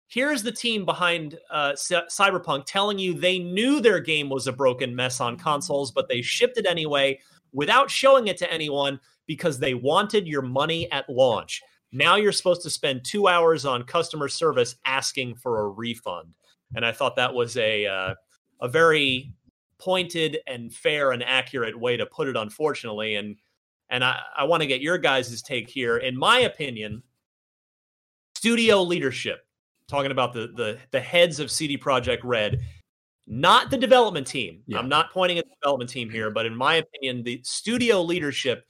here's 0.09 0.42
the 0.42 0.53
team 0.53 0.85
behind 0.85 1.38
uh, 1.51 1.75
C- 1.75 1.97
Cyberpunk 2.11 2.64
telling 2.66 2.99
you 2.99 3.14
they 3.14 3.38
knew 3.38 3.81
their 3.81 4.01
game 4.01 4.29
was 4.29 4.47
a 4.47 4.53
broken 4.53 4.95
mess 4.95 5.21
on 5.21 5.37
consoles, 5.37 5.90
but 5.90 6.09
they 6.09 6.23
shipped 6.23 6.57
it 6.57 6.66
anyway 6.66 7.19
without 7.53 7.90
showing 7.90 8.29
it 8.29 8.37
to 8.38 8.53
anyone 8.53 9.01
because 9.27 9.59
they 9.59 9.75
wanted 9.75 10.27
your 10.27 10.42
money 10.42 10.90
at 10.92 11.09
launch. 11.09 11.62
Now 11.92 12.16
you're 12.16 12.33
supposed 12.33 12.62
to 12.62 12.71
spend 12.71 13.05
two 13.05 13.29
hours 13.29 13.64
on 13.64 13.85
customer 13.85 14.29
service 14.29 14.77
asking 14.85 15.37
for 15.37 15.61
a 15.61 15.69
refund. 15.69 16.35
And 16.75 16.85
I 16.85 16.92
thought 16.92 17.16
that 17.16 17.35
was 17.35 17.57
a 17.57 17.87
uh, 17.87 18.14
a 18.61 18.69
very 18.69 19.33
pointed 19.79 20.38
and 20.47 20.73
fair 20.73 21.12
and 21.12 21.23
accurate 21.23 21.79
way 21.79 21.97
to 21.97 22.07
put 22.07 22.29
it, 22.29 22.37
unfortunately. 22.37 23.14
And 23.14 23.37
and 23.88 24.05
I, 24.05 24.21
I 24.37 24.45
want 24.45 24.62
to 24.62 24.66
get 24.66 24.81
your 24.81 24.99
guys' 24.99 25.42
take 25.42 25.69
here. 25.69 25.97
In 25.99 26.16
my 26.16 26.40
opinion, 26.40 27.03
studio 28.35 28.83
leadership 28.83 29.46
talking 29.88 30.11
about 30.11 30.33
the 30.33 30.49
the 30.55 30.79
the 30.90 31.01
heads 31.01 31.40
of 31.40 31.51
CD 31.51 31.77
Projekt 31.79 32.20
Red, 32.25 32.61
not 33.27 33.70
the 33.70 33.79
development 33.79 34.27
team. 34.27 34.62
Yeah. 34.66 34.79
I'm 34.79 34.88
not 34.88 35.12
pointing 35.12 35.38
at 35.38 35.44
the 35.44 35.55
development 35.61 35.90
team 35.90 36.11
here, 36.11 36.31
but 36.31 36.46
in 36.46 36.55
my 36.55 36.77
opinion, 36.77 37.22
the 37.22 37.40
studio 37.44 38.03
leadership 38.03 38.66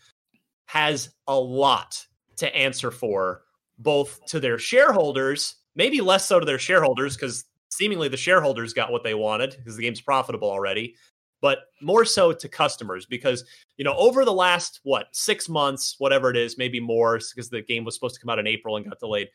has 0.66 1.14
a 1.26 1.38
lot 1.38 2.04
to 2.36 2.54
answer 2.54 2.90
for, 2.90 3.42
both 3.78 4.24
to 4.26 4.40
their 4.40 4.58
shareholders, 4.58 5.56
maybe 5.74 6.00
less 6.00 6.26
so 6.26 6.40
to 6.40 6.46
their 6.46 6.58
shareholders, 6.58 7.16
because 7.16 7.44
seemingly 7.70 8.08
the 8.08 8.16
shareholders 8.16 8.72
got 8.72 8.90
what 8.90 9.04
they 9.04 9.14
wanted 9.14 9.54
because 9.58 9.76
the 9.76 9.82
game's 9.82 10.00
profitable 10.00 10.50
already, 10.50 10.94
but 11.40 11.58
more 11.82 12.04
so 12.04 12.32
to 12.32 12.48
customers 12.48 13.06
because 13.06 13.44
you 13.76 13.84
know 13.84 13.94
over 13.94 14.24
the 14.24 14.32
last 14.32 14.80
what 14.82 15.06
six 15.12 15.48
months, 15.48 15.96
whatever 15.98 16.30
it 16.30 16.36
is, 16.36 16.58
maybe 16.58 16.80
more, 16.80 17.18
because 17.18 17.50
the 17.50 17.62
game 17.62 17.84
was 17.84 17.94
supposed 17.94 18.14
to 18.14 18.20
come 18.20 18.30
out 18.30 18.38
in 18.38 18.46
April 18.46 18.76
and 18.76 18.86
got 18.86 18.98
delayed. 18.98 19.28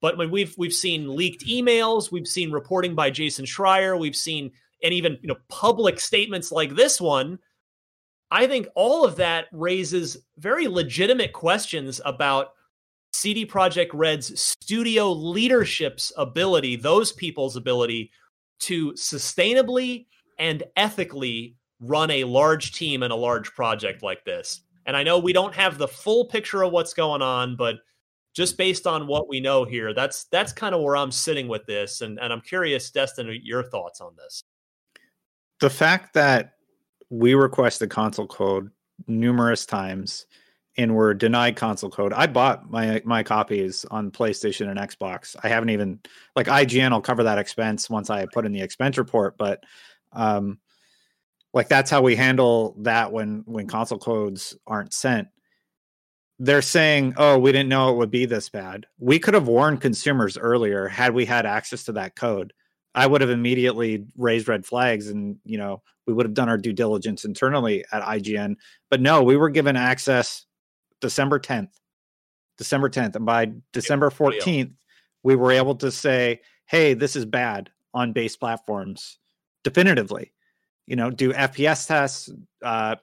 But 0.00 0.16
when 0.16 0.30
we've 0.30 0.54
we've 0.56 0.72
seen 0.72 1.14
leaked 1.14 1.46
emails, 1.46 2.10
we've 2.10 2.28
seen 2.28 2.50
reporting 2.50 2.94
by 2.94 3.10
Jason 3.10 3.44
Schreier, 3.44 3.98
we've 3.98 4.16
seen 4.16 4.50
and 4.82 4.94
even 4.94 5.18
you 5.22 5.28
know 5.28 5.36
public 5.48 6.00
statements 6.00 6.50
like 6.50 6.74
this 6.74 7.00
one. 7.00 7.38
I 8.30 8.46
think 8.46 8.68
all 8.74 9.04
of 9.04 9.16
that 9.16 9.46
raises 9.52 10.16
very 10.38 10.68
legitimate 10.68 11.32
questions 11.32 12.00
about 12.04 12.52
CD 13.12 13.44
Projekt 13.44 13.90
Red's 13.92 14.40
studio 14.40 15.10
leadership's 15.12 16.12
ability, 16.16 16.76
those 16.76 17.12
people's 17.12 17.56
ability 17.56 18.10
to 18.60 18.92
sustainably 18.92 20.06
and 20.38 20.62
ethically 20.76 21.56
run 21.80 22.10
a 22.10 22.24
large 22.24 22.72
team 22.72 23.02
and 23.02 23.12
a 23.12 23.16
large 23.16 23.52
project 23.52 24.02
like 24.02 24.24
this. 24.24 24.62
And 24.86 24.96
I 24.96 25.02
know 25.02 25.18
we 25.18 25.32
don't 25.32 25.54
have 25.54 25.76
the 25.76 25.88
full 25.88 26.26
picture 26.26 26.62
of 26.62 26.72
what's 26.72 26.94
going 26.94 27.22
on, 27.22 27.56
but 27.56 27.76
just 28.34 28.56
based 28.56 28.86
on 28.86 29.06
what 29.06 29.28
we 29.28 29.40
know 29.40 29.64
here, 29.64 29.92
that's 29.92 30.24
that's 30.24 30.52
kind 30.52 30.74
of 30.74 30.82
where 30.82 30.96
I'm 30.96 31.10
sitting 31.10 31.48
with 31.48 31.66
this, 31.66 32.00
and 32.00 32.18
and 32.18 32.32
I'm 32.32 32.40
curious, 32.40 32.90
Destin, 32.90 33.40
your 33.42 33.62
thoughts 33.62 34.00
on 34.00 34.14
this. 34.16 34.42
The 35.60 35.70
fact 35.70 36.14
that 36.14 36.54
we 37.10 37.34
requested 37.34 37.90
console 37.90 38.26
code 38.26 38.70
numerous 39.06 39.66
times 39.66 40.26
and 40.76 40.94
were 40.94 41.12
denied 41.12 41.56
console 41.56 41.90
code. 41.90 42.12
I 42.12 42.26
bought 42.26 42.70
my 42.70 43.02
my 43.04 43.22
copies 43.22 43.84
on 43.90 44.10
PlayStation 44.10 44.70
and 44.70 44.78
Xbox. 44.78 45.36
I 45.42 45.48
haven't 45.48 45.70
even 45.70 45.98
like 46.36 46.46
IGN 46.46 46.92
will 46.92 47.00
cover 47.00 47.24
that 47.24 47.38
expense 47.38 47.90
once 47.90 48.08
I 48.10 48.26
put 48.32 48.46
in 48.46 48.52
the 48.52 48.62
expense 48.62 48.96
report, 48.96 49.36
but 49.36 49.64
um 50.12 50.58
like 51.52 51.68
that's 51.68 51.90
how 51.90 52.00
we 52.00 52.14
handle 52.14 52.76
that 52.78 53.10
when 53.10 53.42
when 53.46 53.66
console 53.66 53.98
codes 53.98 54.56
aren't 54.66 54.92
sent 54.92 55.28
they're 56.40 56.62
saying, 56.62 57.14
"Oh, 57.16 57.38
we 57.38 57.52
didn't 57.52 57.68
know 57.68 57.90
it 57.90 57.96
would 57.96 58.10
be 58.10 58.26
this 58.26 58.48
bad." 58.48 58.86
We 58.98 59.18
could 59.18 59.34
have 59.34 59.46
warned 59.46 59.80
consumers 59.80 60.36
earlier 60.36 60.88
had 60.88 61.14
we 61.14 61.24
had 61.24 61.46
access 61.46 61.84
to 61.84 61.92
that 61.92 62.16
code. 62.16 62.52
I 62.94 63.06
would 63.06 63.20
have 63.20 63.30
immediately 63.30 64.06
raised 64.16 64.48
red 64.48 64.66
flags, 64.66 65.08
and 65.08 65.36
you 65.44 65.58
know 65.58 65.82
we 66.06 66.12
would 66.12 66.26
have 66.26 66.34
done 66.34 66.48
our 66.48 66.58
due 66.58 66.72
diligence 66.72 67.24
internally 67.24 67.84
at 67.92 68.02
IGN. 68.02 68.56
But 68.90 69.00
no, 69.00 69.22
we 69.22 69.36
were 69.36 69.50
given 69.50 69.76
access 69.76 70.46
December 71.00 71.38
10th, 71.38 71.70
December 72.58 72.90
10th, 72.90 73.14
and 73.14 73.24
by 73.26 73.52
December 73.72 74.10
14th, 74.10 74.72
we 75.22 75.36
were 75.36 75.52
able 75.52 75.76
to 75.76 75.92
say, 75.92 76.40
"Hey, 76.66 76.94
this 76.94 77.14
is 77.14 77.24
bad 77.24 77.70
on 77.94 78.12
base 78.12 78.36
platforms." 78.36 79.20
definitively. 79.64 80.32
You 80.86 80.96
know, 80.96 81.10
do 81.10 81.32
FPS 81.32 81.86
tests, 81.86 82.30
uh, 82.62 82.96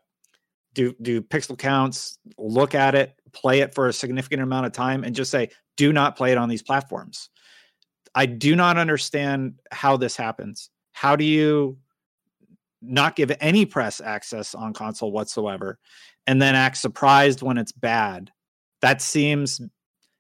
do 0.74 0.94
do 1.02 1.22
pixel 1.22 1.58
counts, 1.58 2.20
look 2.38 2.76
at 2.76 2.96
it, 2.96 3.16
play 3.34 3.60
it 3.60 3.74
for 3.74 3.88
a 3.88 3.94
significant 3.94 4.42
amount 4.42 4.66
of 4.66 4.72
time, 4.72 5.04
and 5.04 5.16
just 5.16 5.32
say, 5.32 5.50
do 5.76 5.94
not 5.94 6.16
play 6.16 6.32
it 6.32 6.38
on 6.38 6.50
these 6.50 6.64
platforms. 6.64 7.30
I 8.16 8.26
do 8.26 8.56
not 8.56 8.78
understand 8.78 9.60
how 9.72 9.98
this 9.98 10.16
happens. 10.16 10.70
How 10.94 11.16
do 11.16 11.24
you 11.24 11.78
not 12.82 13.16
give 13.16 13.32
any 13.40 13.66
press 13.66 14.02
access 14.02 14.56
on 14.56 14.74
console 14.74 15.12
whatsoever 15.12 15.78
and 16.26 16.42
then 16.42 16.56
act 16.56 16.78
surprised 16.78 17.42
when 17.42 17.58
it's 17.58 17.72
bad? 17.72 18.32
That 18.82 19.02
seems 19.02 19.62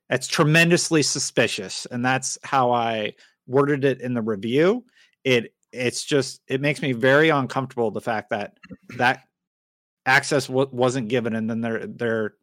that's 0.09 0.27
tremendously 0.27 1.01
suspicious 1.01 1.85
and 1.87 2.05
that's 2.05 2.37
how 2.43 2.71
I 2.71 3.13
worded 3.47 3.83
it 3.83 4.01
in 4.01 4.13
the 4.13 4.21
review. 4.21 4.85
It 5.23 5.53
it's 5.71 6.03
just 6.03 6.41
it 6.47 6.61
makes 6.61 6.81
me 6.81 6.93
very 6.93 7.29
uncomfortable 7.29 7.91
the 7.91 8.01
fact 8.01 8.29
that 8.29 8.57
that 8.97 9.23
access 10.05 10.47
w- 10.47 10.69
wasn't 10.71 11.09
given 11.09 11.35
and 11.35 11.49
then 11.49 11.61
they're 11.61 11.87
they're 11.87 12.33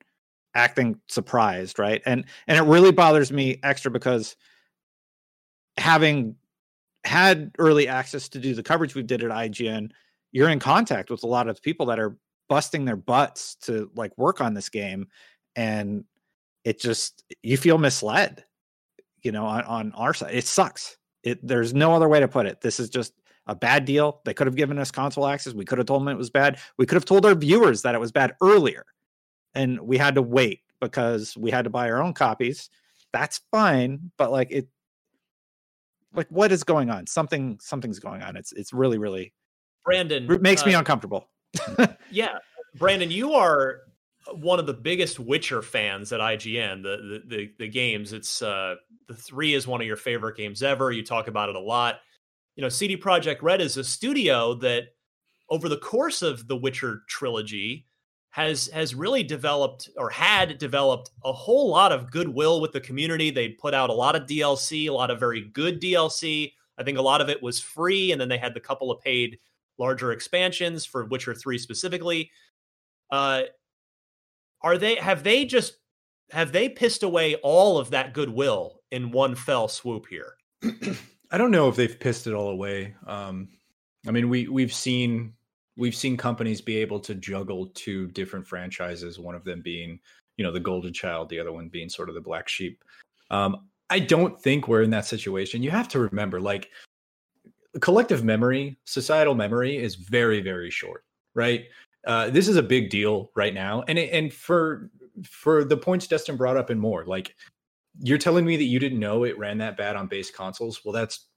acting 0.55 1.01
surprised, 1.09 1.79
right? 1.79 2.03
And 2.07 2.25
and 2.47 2.59
it 2.59 2.69
really 2.69 2.93
bothers 2.93 3.33
me 3.33 3.61
extra 3.63 3.91
because 3.91 4.37
having 5.77 6.37
had 7.05 7.51
early 7.59 7.89
access 7.89 8.29
to 8.31 8.39
do 8.39 8.55
the 8.55 8.63
coverage 8.63 8.95
we 8.95 9.03
did 9.03 9.23
at 9.23 9.31
IGN, 9.31 9.91
you're 10.33 10.49
in 10.49 10.59
contact 10.59 11.11
with 11.11 11.23
a 11.23 11.27
lot 11.27 11.49
of 11.49 11.63
people 11.63 11.87
that 11.87 11.99
are 11.99 12.17
busting 12.49 12.85
their 12.85 12.97
butts 12.97 13.57
to 13.57 13.91
like 13.95 14.17
work 14.17 14.41
on 14.41 14.55
this 14.55 14.69
game 14.69 15.07
and 15.57 16.05
it 16.65 16.79
just 16.79 17.25
you 17.43 17.57
feel 17.57 17.79
misled 17.79 18.45
you 19.23 19.33
know 19.33 19.47
on, 19.47 19.63
on 19.65 19.93
our 19.93 20.15
side. 20.15 20.35
It 20.35 20.47
sucks. 20.47 20.97
It 21.25 21.45
there's 21.47 21.75
no 21.75 21.95
other 21.95 22.09
way 22.09 22.21
to 22.21 22.29
put 22.29 22.47
it. 22.47 22.61
This 22.61 22.79
is 22.79 22.89
just 22.89 23.15
a 23.47 23.55
bad 23.55 23.85
deal. 23.85 24.21
They 24.25 24.35
could 24.35 24.47
have 24.47 24.57
given 24.57 24.79
us 24.79 24.91
console 24.91 25.27
access. 25.27 25.55
We 25.55 25.65
could 25.65 25.79
have 25.79 25.87
told 25.87 26.03
them 26.03 26.09
it 26.09 26.19
was 26.19 26.31
bad. 26.31 26.59
We 26.79 26.87
could 26.87 26.97
have 26.97 27.05
told 27.05 27.27
our 27.27 27.35
viewers 27.35 27.83
that 27.83 27.95
it 27.95 28.01
was 28.01 28.13
bad 28.13 28.35
earlier 28.41 28.85
and 29.55 29.81
we 29.81 29.97
had 29.97 30.15
to 30.15 30.23
wait 30.23 30.61
because 30.81 31.37
we 31.37 31.51
had 31.51 31.65
to 31.65 31.71
buy 31.71 31.91
our 31.91 32.03
own 32.03 32.13
copies 32.13 32.69
that's 33.13 33.41
fine 33.51 34.11
but 34.17 34.31
like 34.31 34.51
it 34.51 34.69
like 36.15 36.29
what 36.29 36.53
is 36.53 36.65
going 36.65 36.91
on 36.91 37.07
something 37.07 37.59
something's 37.61 37.99
going 37.99 38.23
on 38.23 38.37
it's 38.37 38.53
it's 38.53 38.73
really 38.73 38.99
really 38.99 39.33
Brandon 39.85 40.31
it 40.31 40.43
makes 40.43 40.63
uh, 40.63 40.67
me 40.67 40.75
uncomfortable 40.75 41.29
yeah, 42.11 42.39
Brandon, 42.77 43.11
you 43.11 43.33
are 43.35 43.81
one 44.33 44.59
of 44.59 44.67
the 44.67 44.75
biggest 44.75 45.19
Witcher 45.21 45.63
fans 45.63 46.13
at 46.13 46.21
IGN. 46.21 46.83
The 46.83 47.23
the 47.29 47.37
the, 47.37 47.51
the 47.59 47.69
games. 47.69 48.13
It's 48.13 48.43
uh, 48.43 48.77
the 49.09 49.15
three 49.15 49.55
is 49.55 49.67
one 49.67 49.81
of 49.81 49.87
your 49.87 49.97
favorite 49.97 50.37
games 50.37 50.63
ever. 50.63 50.91
You 50.93 51.05
talk 51.05 51.29
about 51.29 51.49
it 51.49 51.57
a 51.57 51.61
lot. 51.61 51.97
You 52.57 52.63
know, 52.63 52.69
CD 52.69 52.97
Projekt 52.97 53.43
Red 53.43 53.61
is 53.61 53.77
a 53.77 53.85
studio 53.85 54.55
that 54.55 54.85
over 55.51 55.69
the 55.69 55.77
course 55.77 56.23
of 56.23 56.47
the 56.47 56.57
Witcher 56.57 57.03
trilogy 57.09 57.87
has 58.35 58.67
has 58.75 58.97
really 58.97 59.23
developed 59.23 59.89
or 59.97 60.11
had 60.11 60.59
developed 60.59 61.13
a 61.25 61.33
whole 61.33 61.69
lot 61.69 61.93
of 61.93 62.11
goodwill 62.11 62.61
with 62.61 62.73
the 62.73 62.81
community. 62.81 63.31
They 63.31 63.51
put 63.51 63.75
out 63.75 63.91
a 63.91 63.95
lot 63.95 64.17
of 64.17 64.27
DLC, 64.27 64.89
a 64.89 64.93
lot 64.93 65.13
of 65.13 65.21
very 65.21 65.43
good 65.53 65.81
DLC. 65.81 66.53
I 66.77 66.83
think 66.83 66.99
a 66.99 67.03
lot 67.03 67.21
of 67.21 67.29
it 67.29 67.41
was 67.41 67.61
free, 67.61 68.11
and 68.11 68.21
then 68.21 68.29
they 68.29 68.37
had 68.37 68.53
the 68.53 68.59
couple 68.59 68.91
of 68.91 69.01
paid 69.01 69.39
larger 69.79 70.11
expansions 70.11 70.85
for 70.85 71.05
Witcher 71.05 71.33
3 71.33 71.57
specifically. 71.59 72.33
Uh 73.09 73.43
are 74.63 74.79
they 74.79 74.97
have 74.97 75.23
they 75.23 75.45
just 75.45 75.77
have 76.33 76.51
they 76.51 76.69
pissed 76.69 77.05
away 77.05 77.37
all 77.37 77.79
of 77.79 77.91
that 77.91 78.15
goodwill 78.15 78.81
in 78.91 79.13
one 79.13 79.37
fell 79.37 79.69
swoop 79.69 80.07
here? 80.11 80.35
I 81.31 81.39
don't 81.39 81.53
know 81.53 81.69
if 81.69 81.77
they've 81.77 82.01
pissed 82.01 82.27
it 82.27 82.35
all 82.35 82.49
away. 82.49 82.97
Um 83.07 83.51
I 84.09 84.11
mean 84.11 84.29
we 84.29 84.49
we've 84.49 84.75
seen 84.75 85.35
we've 85.77 85.95
seen 85.95 86.17
companies 86.17 86.61
be 86.61 86.77
able 86.77 87.01
to 87.01 87.15
juggle 87.15 87.71
two 87.75 88.09
different 88.09 88.47
franchises, 88.47 89.19
one 89.19 89.35
of 89.35 89.45
them 89.45 89.61
being, 89.63 89.99
you 90.37 90.45
know, 90.45 90.53
the 90.53 90.61
golden 90.61 90.93
child, 90.93 91.29
the 91.29 91.41
other 91.41 91.53
one 91.53 91.69
being 91.69 91.89
sort 91.89 92.09
of 92.09 92.15
the 92.15 92.21
black 92.21 92.49
sheep. 92.49 92.83
Um 93.31 93.69
I 93.91 93.99
don't 94.01 94.41
think 94.41 94.67
we're 94.67 94.83
in 94.83 94.91
that 94.91 95.07
situation. 95.07 95.63
You 95.63 95.71
have 95.71 95.89
to 95.89 95.99
remember 95.99 96.41
like 96.41 96.71
collective 97.81 98.25
memory, 98.25 98.79
societal 98.85 99.35
memory 99.35 99.77
is 99.77 99.95
very, 99.95 100.41
very 100.41 100.71
short, 100.71 101.05
right? 101.35 101.67
Uh, 102.07 102.31
this 102.31 102.49
is 102.49 102.57
a 102.57 102.63
big 102.63 102.91
deal 102.91 103.31
right 103.35 103.55
now, 103.55 103.83
and 103.89 103.99
it, 103.99 104.11
and 104.13 104.33
for 104.33 104.91
for 105.25 105.65
the 105.65 105.77
points 105.77 106.07
Destin 106.07 106.37
brought 106.37 106.57
up 106.57 106.71
and 106.71 106.81
more, 106.81 107.05
like 107.07 107.35
you're 108.01 108.19
telling 108.19 108.45
me 108.45 108.57
that 108.57 108.65
you 108.65 108.79
didn't 108.79 108.99
know 108.99 109.25
it 109.25 109.39
ran 109.39 109.59
that 109.59 109.77
bad 109.77 109.97
on 109.97 110.07
base 110.07 110.31
consoles. 110.31 110.85
Well, 110.85 110.93
that's 110.93 111.29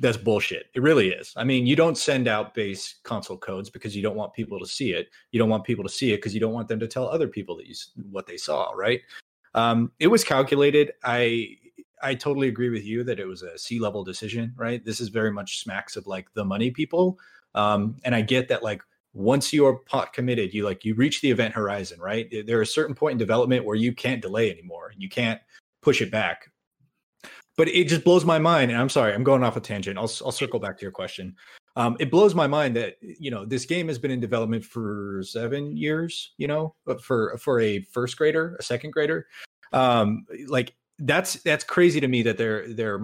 that's 0.00 0.16
bullshit. 0.16 0.66
It 0.74 0.82
really 0.82 1.10
is. 1.10 1.32
I 1.36 1.44
mean, 1.44 1.66
you 1.66 1.76
don't 1.76 1.98
send 1.98 2.28
out 2.28 2.54
base 2.54 2.96
console 3.02 3.38
codes 3.38 3.70
because 3.70 3.96
you 3.96 4.02
don't 4.02 4.16
want 4.16 4.32
people 4.32 4.58
to 4.60 4.66
see 4.66 4.92
it. 4.92 5.08
You 5.32 5.38
don't 5.38 5.48
want 5.48 5.64
people 5.64 5.84
to 5.84 5.90
see 5.90 6.12
it 6.12 6.18
because 6.18 6.34
you 6.34 6.40
don't 6.40 6.52
want 6.52 6.68
them 6.68 6.80
to 6.80 6.86
tell 6.86 7.08
other 7.08 7.28
people 7.28 7.56
that 7.56 7.66
you 7.66 7.74
what 8.10 8.26
they 8.26 8.36
saw. 8.36 8.70
Right? 8.72 9.00
Um, 9.54 9.92
it 9.98 10.08
was 10.08 10.24
calculated. 10.24 10.92
I 11.02 11.56
I 12.02 12.14
totally 12.14 12.48
agree 12.48 12.68
with 12.68 12.84
you 12.84 13.02
that 13.04 13.18
it 13.18 13.26
was 13.26 13.42
a 13.42 13.58
C 13.58 13.78
level 13.78 14.04
decision, 14.04 14.52
right? 14.56 14.84
This 14.84 15.00
is 15.00 15.08
very 15.08 15.32
much 15.32 15.62
smacks 15.62 15.96
of 15.96 16.06
like 16.06 16.32
the 16.34 16.44
money 16.44 16.70
people. 16.70 17.18
Um, 17.54 17.96
and 18.04 18.14
I 18.14 18.20
get 18.20 18.48
that 18.48 18.62
like 18.62 18.82
once 19.14 19.52
you're 19.52 19.78
pot 19.78 20.12
committed, 20.12 20.52
you 20.52 20.64
like 20.64 20.84
you 20.84 20.94
reach 20.94 21.20
the 21.20 21.30
event 21.30 21.54
horizon, 21.54 22.00
right? 22.00 22.32
There 22.46 22.58
are 22.58 22.62
a 22.62 22.66
certain 22.66 22.94
point 22.94 23.12
in 23.12 23.18
development 23.18 23.64
where 23.64 23.76
you 23.76 23.92
can't 23.92 24.20
delay 24.20 24.50
anymore. 24.50 24.92
You 24.96 25.08
can't 25.08 25.40
push 25.82 26.02
it 26.02 26.10
back. 26.10 26.50
But 27.56 27.68
it 27.68 27.88
just 27.88 28.04
blows 28.04 28.24
my 28.24 28.38
mind. 28.38 28.70
And 28.70 28.80
I'm 28.80 28.88
sorry, 28.88 29.14
I'm 29.14 29.24
going 29.24 29.44
off 29.44 29.56
a 29.56 29.60
tangent. 29.60 29.96
I'll 29.96 30.10
I'll 30.24 30.32
circle 30.32 30.58
back 30.58 30.76
to 30.78 30.82
your 30.82 30.92
question. 30.92 31.36
Um, 31.76 31.96
it 31.98 32.10
blows 32.10 32.34
my 32.34 32.46
mind 32.46 32.76
that 32.76 32.96
you 33.00 33.30
know 33.30 33.44
this 33.44 33.64
game 33.64 33.88
has 33.88 33.98
been 33.98 34.10
in 34.10 34.20
development 34.20 34.64
for 34.64 35.22
seven 35.24 35.76
years. 35.76 36.32
You 36.36 36.48
know, 36.48 36.74
but 36.84 37.02
for 37.02 37.36
for 37.38 37.60
a 37.60 37.80
first 37.92 38.16
grader, 38.16 38.56
a 38.58 38.62
second 38.62 38.92
grader, 38.92 39.26
um, 39.72 40.26
like 40.48 40.74
that's 40.98 41.34
that's 41.42 41.64
crazy 41.64 42.00
to 42.00 42.08
me 42.08 42.22
that 42.22 42.38
they're 42.38 42.72
they're 42.72 43.00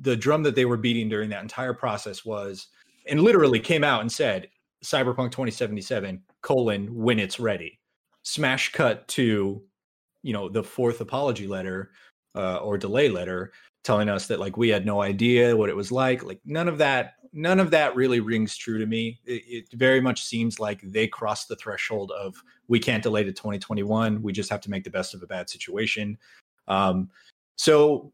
the 0.00 0.16
drum 0.16 0.42
that 0.42 0.54
they 0.54 0.64
were 0.64 0.76
beating 0.76 1.08
during 1.08 1.30
that 1.30 1.42
entire 1.42 1.74
process 1.74 2.24
was 2.24 2.68
and 3.06 3.22
literally 3.22 3.60
came 3.60 3.84
out 3.84 4.00
and 4.00 4.10
said 4.10 4.48
cyberpunk 4.84 5.30
2077 5.30 6.22
colon 6.42 6.94
when 6.94 7.18
it's 7.18 7.38
ready 7.38 7.78
smash 8.22 8.72
cut 8.72 9.06
to 9.08 9.62
you 10.22 10.32
know 10.32 10.48
the 10.48 10.62
fourth 10.62 11.00
apology 11.00 11.46
letter 11.46 11.90
uh, 12.34 12.56
or 12.58 12.78
delay 12.78 13.08
letter 13.08 13.52
telling 13.82 14.08
us 14.08 14.26
that 14.26 14.40
like 14.40 14.56
we 14.56 14.68
had 14.68 14.84
no 14.84 15.02
idea 15.02 15.56
what 15.56 15.70
it 15.70 15.76
was 15.76 15.90
like 15.90 16.22
like 16.22 16.40
none 16.44 16.68
of 16.68 16.78
that 16.78 17.14
none 17.32 17.60
of 17.60 17.70
that 17.70 17.94
really 17.94 18.20
rings 18.20 18.56
true 18.56 18.78
to 18.78 18.86
me 18.86 19.18
it, 19.24 19.42
it 19.46 19.78
very 19.78 20.00
much 20.00 20.22
seems 20.22 20.60
like 20.60 20.80
they 20.82 21.06
crossed 21.06 21.48
the 21.48 21.56
threshold 21.56 22.12
of 22.12 22.34
we 22.68 22.78
can't 22.78 23.02
delay 23.02 23.24
to 23.24 23.32
2021 23.32 24.22
we 24.22 24.32
just 24.32 24.50
have 24.50 24.60
to 24.60 24.70
make 24.70 24.84
the 24.84 24.90
best 24.90 25.14
of 25.14 25.22
a 25.22 25.26
bad 25.26 25.48
situation 25.48 26.18
um, 26.68 27.10
so 27.56 28.12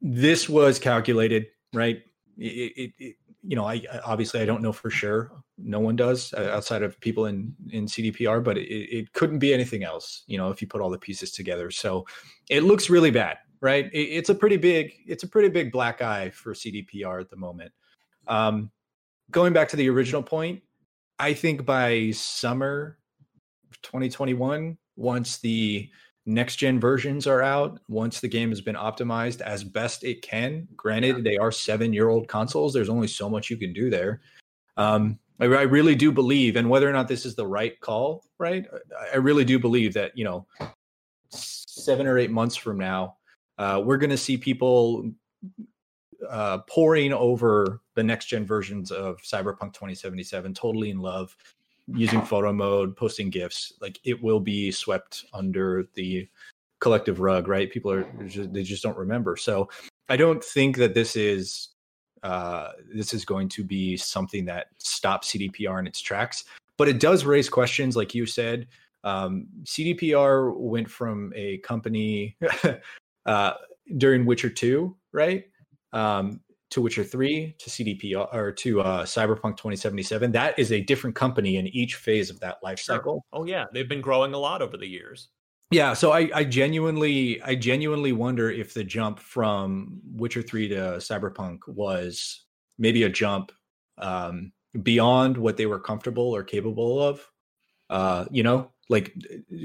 this 0.00 0.48
was 0.48 0.78
calculated, 0.78 1.46
right? 1.72 2.02
It, 2.36 2.92
it, 2.98 3.16
you 3.42 3.54
know, 3.54 3.64
I 3.64 3.82
obviously 4.04 4.40
I 4.40 4.44
don't 4.44 4.62
know 4.62 4.72
for 4.72 4.90
sure. 4.90 5.30
No 5.58 5.80
one 5.80 5.96
does 5.96 6.32
uh, 6.32 6.50
outside 6.52 6.82
of 6.82 6.98
people 7.00 7.26
in 7.26 7.54
in 7.70 7.86
CDPR, 7.86 8.42
but 8.42 8.58
it, 8.58 8.68
it 8.68 9.12
couldn't 9.12 9.38
be 9.38 9.52
anything 9.52 9.84
else. 9.84 10.24
You 10.26 10.38
know, 10.38 10.50
if 10.50 10.60
you 10.60 10.68
put 10.68 10.80
all 10.80 10.90
the 10.90 10.98
pieces 10.98 11.32
together, 11.32 11.70
so 11.70 12.06
it 12.50 12.62
looks 12.62 12.90
really 12.90 13.10
bad, 13.10 13.38
right? 13.60 13.90
it's 13.92 14.28
a 14.30 14.34
pretty 14.34 14.56
big, 14.56 14.92
it's 15.06 15.24
a 15.24 15.28
pretty 15.28 15.48
big 15.48 15.70
black 15.72 16.02
eye 16.02 16.30
for 16.30 16.54
CDPR 16.54 17.20
at 17.20 17.30
the 17.30 17.36
moment. 17.36 17.72
Um, 18.26 18.70
going 19.30 19.52
back 19.52 19.68
to 19.70 19.76
the 19.76 19.88
original 19.88 20.22
point, 20.22 20.62
I 21.18 21.34
think 21.34 21.64
by 21.64 22.10
summer 22.12 22.98
2021, 23.82 24.78
once 24.96 25.38
the 25.38 25.88
next 26.24 26.56
gen 26.56 26.78
versions 26.78 27.26
are 27.26 27.42
out 27.42 27.80
once 27.88 28.20
the 28.20 28.28
game 28.28 28.50
has 28.50 28.60
been 28.60 28.76
optimized 28.76 29.40
as 29.40 29.64
best 29.64 30.04
it 30.04 30.22
can 30.22 30.68
granted 30.76 31.24
they 31.24 31.36
are 31.36 31.50
seven 31.50 31.92
year 31.92 32.08
old 32.08 32.28
consoles 32.28 32.72
there's 32.72 32.88
only 32.88 33.08
so 33.08 33.28
much 33.28 33.50
you 33.50 33.56
can 33.56 33.72
do 33.72 33.90
there 33.90 34.20
um, 34.76 35.18
I, 35.42 35.46
I, 35.46 35.62
really 35.62 35.94
do 35.94 36.12
believe 36.12 36.56
and 36.56 36.70
whether 36.70 36.88
or 36.88 36.92
not 36.92 37.08
this 37.08 37.26
is 37.26 37.34
the 37.34 37.46
right 37.46 37.78
call 37.80 38.24
right 38.38 38.64
i 39.12 39.16
really 39.16 39.44
do 39.44 39.58
believe 39.58 39.92
that 39.94 40.16
you 40.16 40.24
know 40.24 40.46
seven 41.30 42.06
or 42.06 42.18
eight 42.18 42.30
months 42.30 42.56
from 42.56 42.78
now 42.78 43.16
uh, 43.58 43.82
we're 43.84 43.98
going 43.98 44.10
to 44.10 44.16
see 44.16 44.36
people 44.36 45.10
uh, 46.28 46.58
pouring 46.68 47.12
over 47.12 47.80
the 47.94 48.02
next 48.02 48.26
gen 48.26 48.46
versions 48.46 48.90
of 48.90 49.18
cyberpunk 49.18 49.74
2077 49.74 50.54
totally 50.54 50.90
in 50.90 50.98
love 50.98 51.36
using 51.88 52.22
photo 52.22 52.52
mode, 52.52 52.96
posting 52.96 53.30
gifs, 53.30 53.72
like 53.80 53.98
it 54.04 54.22
will 54.22 54.40
be 54.40 54.70
swept 54.70 55.24
under 55.32 55.88
the 55.94 56.28
collective 56.80 57.20
rug, 57.20 57.48
right? 57.48 57.70
People 57.70 57.90
are 57.90 58.06
just, 58.26 58.52
they 58.52 58.62
just 58.62 58.82
don't 58.82 58.96
remember. 58.96 59.36
So 59.36 59.68
I 60.08 60.16
don't 60.16 60.42
think 60.42 60.76
that 60.76 60.94
this 60.94 61.16
is 61.16 61.68
uh, 62.22 62.72
this 62.94 63.12
is 63.12 63.24
going 63.24 63.48
to 63.50 63.64
be 63.64 63.96
something 63.96 64.44
that 64.46 64.66
stops 64.78 65.32
CDPR 65.32 65.78
in 65.78 65.86
its 65.86 66.00
tracks, 66.00 66.44
but 66.76 66.88
it 66.88 67.00
does 67.00 67.24
raise 67.24 67.48
questions, 67.48 67.96
like 67.96 68.14
you 68.14 68.26
said. 68.26 68.68
Um, 69.04 69.48
CDPR 69.64 70.56
went 70.56 70.88
from 70.88 71.32
a 71.34 71.58
company 71.58 72.36
uh, 73.26 73.52
during 73.96 74.24
Witcher 74.24 74.50
Two, 74.50 74.96
right, 75.12 75.44
um, 75.92 76.40
to 76.72 76.80
Witcher 76.80 77.04
3 77.04 77.54
to 77.58 77.70
CDPR, 77.70 78.32
or 78.34 78.50
to 78.50 78.80
uh, 78.80 79.04
Cyberpunk 79.04 79.56
2077, 79.58 80.32
that 80.32 80.58
is 80.58 80.72
a 80.72 80.80
different 80.80 81.14
company 81.14 81.56
in 81.56 81.66
each 81.68 81.96
phase 81.96 82.30
of 82.30 82.40
that 82.40 82.62
life 82.62 82.78
cycle. 82.78 83.24
Oh 83.32 83.44
yeah, 83.44 83.66
they've 83.72 83.88
been 83.88 84.00
growing 84.00 84.32
a 84.32 84.38
lot 84.38 84.62
over 84.62 84.76
the 84.76 84.86
years. 84.86 85.28
Yeah, 85.72 85.94
so 85.94 86.12
I, 86.12 86.30
I 86.34 86.44
genuinely 86.44 87.40
I 87.42 87.54
genuinely 87.54 88.12
wonder 88.12 88.50
if 88.50 88.74
the 88.74 88.84
jump 88.84 89.18
from 89.18 90.00
Witcher 90.12 90.42
3 90.42 90.68
to 90.68 90.74
Cyberpunk 90.98 91.60
was 91.66 92.44
maybe 92.78 93.04
a 93.04 93.08
jump 93.08 93.52
um, 93.98 94.52
beyond 94.82 95.36
what 95.36 95.56
they 95.56 95.66
were 95.66 95.80
comfortable 95.80 96.34
or 96.34 96.42
capable 96.42 97.02
of. 97.02 97.26
Uh, 97.90 98.24
you 98.30 98.42
know, 98.42 98.70
like 98.88 99.14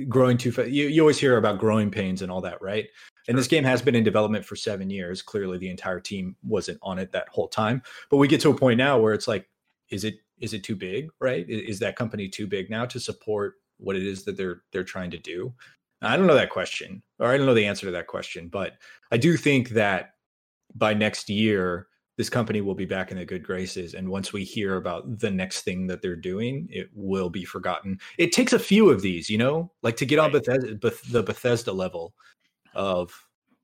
growing 0.09 0.37
too 0.37 0.51
fast. 0.51 0.69
You, 0.69 0.87
you 0.87 1.01
always 1.01 1.19
hear 1.19 1.37
about 1.37 1.59
growing 1.59 1.91
pains 1.91 2.21
and 2.21 2.31
all 2.31 2.41
that, 2.41 2.61
right? 2.61 2.87
And 3.27 3.37
this 3.37 3.47
game 3.47 3.63
has 3.63 3.81
been 3.81 3.95
in 3.95 4.03
development 4.03 4.45
for 4.45 4.55
seven 4.55 4.89
years. 4.89 5.21
Clearly, 5.21 5.57
the 5.57 5.69
entire 5.69 5.99
team 5.99 6.35
wasn't 6.43 6.79
on 6.81 6.99
it 6.99 7.11
that 7.11 7.29
whole 7.29 7.47
time. 7.47 7.81
But 8.09 8.17
we 8.17 8.27
get 8.27 8.41
to 8.41 8.49
a 8.49 8.55
point 8.55 8.77
now 8.77 8.99
where 8.99 9.13
it's 9.13 9.27
like, 9.27 9.47
is 9.89 10.03
it 10.03 10.15
is 10.39 10.53
it 10.53 10.63
too 10.63 10.75
big? 10.75 11.09
Right? 11.19 11.45
Is 11.49 11.79
that 11.79 11.95
company 11.95 12.27
too 12.27 12.47
big 12.47 12.69
now 12.69 12.85
to 12.85 12.99
support 12.99 13.55
what 13.77 13.95
it 13.95 14.03
is 14.03 14.23
that 14.25 14.37
they're 14.37 14.63
they're 14.71 14.83
trying 14.83 15.11
to 15.11 15.17
do? 15.17 15.53
I 16.01 16.15
don't 16.15 16.27
know 16.27 16.35
that 16.35 16.49
question, 16.49 17.01
or 17.19 17.27
I 17.27 17.37
don't 17.37 17.45
know 17.45 17.53
the 17.53 17.65
answer 17.65 17.85
to 17.87 17.91
that 17.91 18.07
question. 18.07 18.49
But 18.49 18.73
I 19.11 19.17
do 19.17 19.37
think 19.37 19.69
that 19.69 20.11
by 20.75 20.93
next 20.93 21.29
year, 21.29 21.87
this 22.17 22.29
company 22.29 22.61
will 22.61 22.75
be 22.75 22.85
back 22.85 23.11
in 23.11 23.17
the 23.17 23.25
good 23.25 23.43
graces. 23.43 23.93
And 23.93 24.09
once 24.09 24.33
we 24.33 24.43
hear 24.43 24.77
about 24.77 25.19
the 25.19 25.29
next 25.29 25.61
thing 25.61 25.85
that 25.87 26.01
they're 26.01 26.15
doing, 26.15 26.67
it 26.71 26.89
will 26.93 27.29
be 27.29 27.45
forgotten. 27.45 27.99
It 28.17 28.31
takes 28.31 28.53
a 28.53 28.59
few 28.59 28.89
of 28.89 29.01
these, 29.01 29.29
you 29.29 29.37
know, 29.37 29.71
like 29.83 29.97
to 29.97 30.05
get 30.05 30.17
on 30.17 30.31
Bethesda, 30.31 30.75
Beth, 30.75 31.01
the 31.11 31.21
Bethesda 31.21 31.71
level 31.71 32.15
of, 32.73 33.13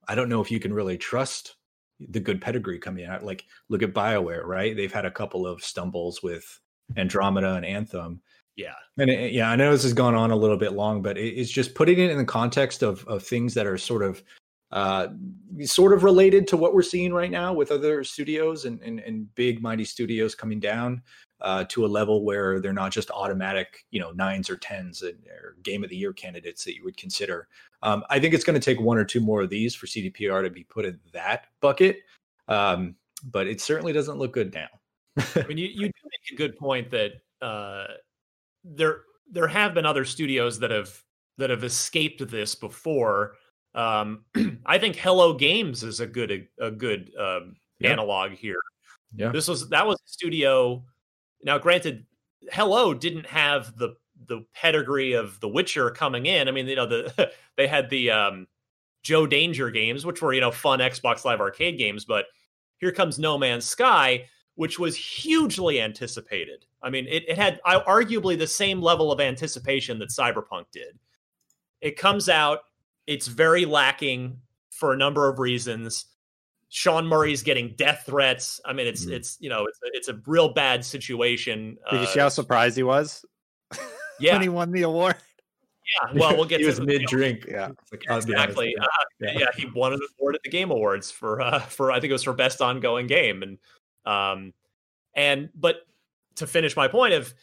I 0.08 0.14
don't 0.16 0.30
know 0.30 0.42
if 0.42 0.52
you 0.52 0.60
can 0.60 0.74
really 0.74 0.98
trust 0.98 1.56
the 2.00 2.20
good 2.20 2.42
pedigree 2.42 2.78
coming 2.78 3.06
out. 3.06 3.24
Like, 3.24 3.46
look 3.70 3.82
at 3.82 3.94
BioWare, 3.94 4.46
right? 4.46 4.76
They've 4.76 4.94
had 4.94 5.06
a 5.06 5.12
couple 5.12 5.48
of 5.48 5.64
stumbles 5.64 6.22
with 6.22 6.60
Andromeda 6.96 7.56
and 7.56 7.66
Anthem. 7.66 8.22
Yeah. 8.56 8.74
And 8.98 9.10
it, 9.10 9.32
yeah, 9.34 9.50
I 9.50 9.56
know 9.56 9.72
this 9.72 9.84
has 9.84 9.94
gone 9.94 10.16
on 10.16 10.32
a 10.32 10.36
little 10.36 10.58
bit 10.58 10.74
long, 10.74 11.02
but 11.02 11.18
it, 11.18 11.30
it's 11.30 11.50
just 11.50 11.74
putting 11.76 12.00
it 12.00 12.12
in 12.12 12.18
the 12.18 12.26
context 12.26 12.84
of, 12.84 13.06
of 13.08 13.24
things 13.24 13.54
that 13.56 13.66
are 13.66 13.78
sort 13.78 14.04
of 14.04 14.24
uh, 14.72 15.10
sort 15.64 15.94
of 15.94 16.04
related 16.04 16.48
to 16.48 16.58
what 16.58 16.74
we're 16.74 16.82
seeing 16.82 17.14
right 17.14 17.30
now 17.30 17.54
with 17.54 17.70
other 17.72 18.04
studios 18.04 18.66
and, 18.66 18.82
and, 18.82 19.00
and 19.02 19.34
big 19.36 19.62
mighty 19.62 19.86
studios 19.86 20.34
coming 20.34 20.60
down 20.60 21.00
uh, 21.42 21.64
to 21.66 21.86
a 21.86 21.88
level 21.88 22.24
where 22.24 22.60
they're 22.60 22.74
not 22.74 22.92
just 22.92 23.12
automatic, 23.12 23.86
you 23.92 24.00
know, 24.00 24.12
nines 24.12 24.50
or 24.50 24.56
tens 24.56 25.04
or 25.04 25.56
game 25.62 25.84
of 25.84 25.92
the 25.92 25.96
year 25.96 26.12
candidates 26.12 26.64
that 26.64 26.76
you 26.76 26.84
would 26.84 26.98
consider. 26.98 27.48
Um, 27.84 28.04
I 28.10 28.20
think 28.20 28.34
it's 28.34 28.44
going 28.44 28.60
to 28.60 28.66
take 28.66 28.82
one 28.82 28.98
or 28.98 29.06
two 29.06 29.20
more 29.20 29.44
of 29.44 29.50
these 29.50 29.76
for 29.76 29.86
CDPR 29.86 30.44
to 30.44 30.50
be 30.50 30.64
put 30.64 30.86
in 30.86 31.00
that 31.12 31.48
bucket, 31.62 31.98
um, 32.48 32.96
but 33.26 33.46
it 33.46 33.62
certainly 33.62 33.94
doesn't 33.94 34.18
look 34.18 34.34
good 34.34 34.56
now. 34.56 34.70
I 35.36 35.46
mean, 35.48 35.60
you, 35.60 35.68
you 35.68 35.86
do 35.88 35.94
make 36.04 36.32
a 36.32 36.36
good 36.36 36.58
point 36.58 36.90
that 36.92 37.12
uh, 37.44 37.86
there 38.64 39.02
there 39.30 39.48
have 39.48 39.74
been 39.74 39.86
other 39.86 40.06
studios 40.06 40.60
that 40.60 40.72
have 40.72 41.04
that 41.38 41.50
have 41.50 41.64
escaped 41.64 42.28
this 42.30 42.56
before 42.56 43.36
um, 43.76 44.26
I 44.66 44.78
think 44.78 44.96
Hello 44.96 45.34
Games 45.34 45.84
is 45.84 46.00
a 46.00 46.08
good 46.08 46.48
a, 46.60 46.72
good 46.72 47.12
um, 47.20 47.56
yeah. 47.80 47.92
analog 47.92 48.32
here. 48.32 48.60
Yeah, 49.16 49.32
this 49.32 49.48
was 49.48 49.70
that 49.70 49.86
was 49.86 49.98
a 49.98 50.10
studio. 50.10 50.84
Now, 51.44 51.58
granted, 51.58 52.06
Hello 52.52 52.94
didn't 52.94 53.26
have 53.28 53.78
the 53.78 53.96
the 54.28 54.46
pedigree 54.54 55.14
of 55.14 55.40
The 55.40 55.50
Witcher 55.50 55.90
coming 55.92 56.26
in. 56.26 56.48
I 56.48 56.52
mean, 56.52 56.68
you 56.68 56.76
know, 56.76 56.88
the 56.88 57.32
they 57.58 57.68
had 57.68 57.90
the 57.90 58.12
um, 58.12 58.48
Joe 59.02 59.28
Danger 59.28 59.72
games, 59.72 60.06
which 60.06 60.22
were 60.22 60.34
you 60.34 60.42
know 60.42 60.52
fun 60.52 60.80
Xbox 60.80 61.26
Live 61.26 61.42
Arcade 61.42 61.78
games, 61.78 62.06
but 62.06 62.26
here 62.78 62.92
comes 62.92 63.18
No 63.18 63.38
Man's 63.38 63.66
Sky, 63.66 64.26
which 64.56 64.80
was 64.80 64.96
hugely 64.96 65.82
anticipated. 65.82 66.66
I 66.82 66.90
mean, 66.90 67.08
it, 67.08 67.28
it 67.28 67.38
had 67.38 67.60
arguably 67.66 68.38
the 68.38 68.48
same 68.48 68.82
level 68.82 69.12
of 69.12 69.20
anticipation 69.20 70.00
that 70.00 70.10
Cyberpunk 70.10 70.66
did. 70.72 71.00
It 71.82 71.98
comes 71.98 72.30
out 72.30 72.60
it's 73.08 73.28
very 73.28 73.66
lacking 73.66 74.40
for 74.72 74.94
a 74.94 74.98
number 74.98 75.30
of 75.30 75.40
reasons. 75.40 76.06
Sean 76.70 77.06
Murray's 77.06 77.44
getting 77.44 77.74
death 77.76 78.04
threats. 78.06 78.60
I 78.66 78.74
mean, 78.74 78.88
it's 78.88 79.06
mm. 79.06 79.12
it's 79.12 79.38
you 79.40 79.50
know 79.50 79.66
it's 79.66 79.80
a, 79.84 79.88
it's 79.94 80.08
a 80.08 80.22
real 80.26 80.54
bad 80.54 80.84
situation. 80.84 81.78
Did 81.92 81.98
uh, 81.98 82.02
you 82.02 82.08
see 82.08 82.20
how 82.20 82.30
surprised 82.30 82.76
he 82.76 82.84
was? 82.84 83.24
Yeah, 84.20 84.34
when 84.34 84.42
he 84.42 84.50
won 84.50 84.72
the 84.72 84.84
award. 84.84 85.16
Yeah, 86.02 86.20
well, 86.20 86.36
we'll 86.36 86.46
get 86.46 86.60
he 86.62 86.64
to 86.64 86.70
was 86.70 86.82
mid 86.82 87.04
drink. 87.04 87.46
Yeah, 87.50 87.70
like, 87.92 88.04
exactly. 88.10 88.76
Uh, 88.80 88.86
yeah. 89.20 89.40
yeah. 89.40 89.46
he 89.56 89.68
won 89.76 89.94
an 89.94 90.00
award 90.18 90.36
at 90.36 90.44
the 90.44 90.50
Game 90.50 90.72
Awards 90.72 91.12
for 91.12 91.42
uh, 91.42 91.60
for 91.60 91.92
I 91.92 92.00
think 92.00 92.10
it 92.10 92.14
was 92.14 92.24
for 92.24 92.34
best 92.34 92.62
ongoing 92.62 93.06
game, 93.06 93.44
and 93.44 93.60
um, 94.06 94.54
and 95.16 95.50
but 95.56 95.78
to 96.36 96.48
finish 96.48 96.76
my 96.76 96.88
point 96.88 97.14
of 97.14 97.34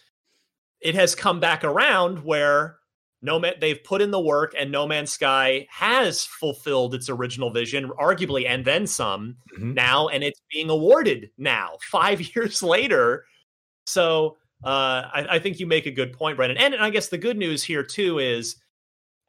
it 0.80 0.94
has 0.94 1.14
come 1.14 1.40
back 1.40 1.62
around 1.64 2.24
where 2.24 2.78
no 3.22 3.38
man 3.38 3.54
they've 3.60 3.82
put 3.84 4.00
in 4.00 4.10
the 4.10 4.20
work 4.20 4.54
and 4.58 4.70
no 4.70 4.86
man's 4.86 5.12
sky 5.12 5.66
has 5.70 6.24
fulfilled 6.24 6.94
its 6.94 7.08
original 7.08 7.50
vision 7.50 7.90
arguably 8.00 8.46
and 8.46 8.64
then 8.64 8.86
some 8.86 9.36
mm-hmm. 9.54 9.74
now 9.74 10.08
and 10.08 10.24
it's 10.24 10.40
being 10.52 10.70
awarded 10.70 11.30
now 11.38 11.72
five 11.90 12.20
years 12.34 12.62
later 12.62 13.24
so 13.86 14.36
uh, 14.62 15.08
I, 15.14 15.26
I, 15.30 15.38
think 15.38 15.58
you 15.58 15.66
make 15.66 15.86
a 15.86 15.90
good 15.90 16.12
point 16.12 16.36
brendan 16.36 16.58
and, 16.58 16.74
and 16.74 16.82
i 16.82 16.90
guess 16.90 17.08
the 17.08 17.18
good 17.18 17.38
news 17.38 17.62
here 17.62 17.82
too 17.82 18.18
is 18.18 18.56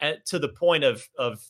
at, 0.01 0.25
to 0.27 0.39
the 0.39 0.49
point 0.49 0.83
of 0.83 1.07
of 1.17 1.41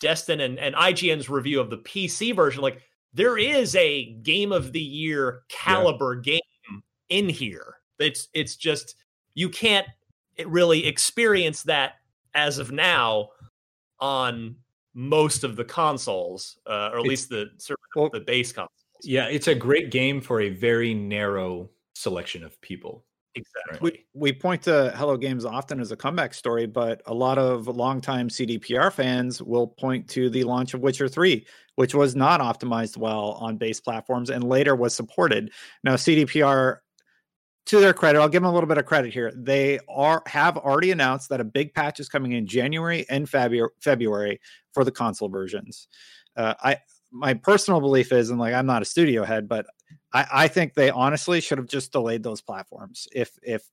destin 0.00 0.40
and, 0.40 0.58
and 0.58 0.74
ign's 0.74 1.30
review 1.30 1.60
of 1.60 1.70
the 1.70 1.78
pc 1.78 2.34
version 2.36 2.60
like 2.60 2.82
there 3.14 3.38
is 3.38 3.74
a 3.76 4.12
game 4.22 4.52
of 4.52 4.72
the 4.72 4.80
year 4.80 5.42
caliber 5.48 6.20
yeah. 6.24 6.32
game 6.34 6.82
in 7.08 7.28
here 7.28 7.76
it's 7.98 8.28
it's 8.34 8.56
just 8.56 8.96
you 9.34 9.48
can't 9.48 9.86
really 10.46 10.86
experience 10.86 11.62
that 11.62 11.94
as 12.34 12.58
of 12.58 12.72
now 12.72 13.28
on 14.00 14.56
most 14.94 15.44
of 15.44 15.56
the 15.56 15.64
consoles, 15.64 16.58
uh, 16.66 16.90
or 16.92 16.98
at 16.98 17.00
it's, 17.00 17.08
least 17.08 17.28
the 17.30 17.50
well, 17.96 18.10
the 18.10 18.20
base 18.20 18.52
consoles. 18.52 18.70
Yeah, 19.02 19.26
it's 19.26 19.48
a 19.48 19.54
great 19.54 19.90
game 19.90 20.20
for 20.20 20.40
a 20.40 20.50
very 20.50 20.94
narrow 20.94 21.70
selection 21.94 22.44
of 22.44 22.60
people. 22.60 23.04
Exactly. 23.36 23.78
We, 23.80 24.06
we 24.14 24.32
point 24.32 24.62
to 24.62 24.92
Hello 24.96 25.16
Games 25.16 25.44
often 25.44 25.80
as 25.80 25.90
a 25.90 25.96
comeback 25.96 26.34
story, 26.34 26.66
but 26.66 27.02
a 27.06 27.14
lot 27.14 27.36
of 27.36 27.66
longtime 27.66 28.28
CDPR 28.28 28.92
fans 28.92 29.42
will 29.42 29.66
point 29.66 30.08
to 30.10 30.30
the 30.30 30.44
launch 30.44 30.72
of 30.74 30.80
Witcher 30.80 31.08
3, 31.08 31.44
which 31.74 31.94
was 31.94 32.14
not 32.14 32.40
optimized 32.40 32.96
well 32.96 33.32
on 33.40 33.56
base 33.56 33.80
platforms 33.80 34.30
and 34.30 34.44
later 34.44 34.76
was 34.76 34.94
supported. 34.94 35.50
Now, 35.82 35.94
CDPR 35.94 36.78
to 37.66 37.80
their 37.80 37.94
credit, 37.94 38.20
I'll 38.20 38.28
give 38.28 38.42
them 38.42 38.50
a 38.50 38.54
little 38.54 38.68
bit 38.68 38.78
of 38.78 38.86
credit 38.86 39.12
here. 39.12 39.32
They 39.34 39.80
are 39.88 40.22
have 40.26 40.56
already 40.56 40.90
announced 40.90 41.30
that 41.30 41.40
a 41.40 41.44
big 41.44 41.74
patch 41.74 41.98
is 41.98 42.08
coming 42.08 42.32
in 42.32 42.46
January 42.46 43.06
and 43.08 43.28
February 43.28 43.70
February 43.80 44.40
for 44.74 44.84
the 44.84 44.92
console 44.92 45.28
versions. 45.28 45.88
Uh, 46.36 46.54
I 46.62 46.78
my 47.10 47.32
personal 47.34 47.80
belief 47.80 48.12
is, 48.12 48.30
and 48.30 48.38
like 48.38 48.54
I'm 48.54 48.66
not 48.66 48.82
a 48.82 48.84
studio 48.84 49.24
head, 49.24 49.48
but 49.48 49.66
I, 50.14 50.26
I 50.32 50.48
think 50.48 50.74
they 50.74 50.90
honestly 50.90 51.40
should 51.40 51.58
have 51.58 51.66
just 51.66 51.92
delayed 51.92 52.22
those 52.22 52.40
platforms. 52.40 53.08
If 53.12 53.36
if 53.42 53.68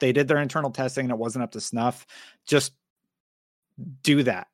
they 0.00 0.12
did 0.12 0.28
their 0.28 0.38
internal 0.38 0.70
testing 0.70 1.06
and 1.06 1.12
it 1.12 1.18
wasn't 1.18 1.44
up 1.44 1.52
to 1.52 1.60
snuff, 1.60 2.06
just 2.46 2.72
do 4.02 4.24
that. 4.24 4.48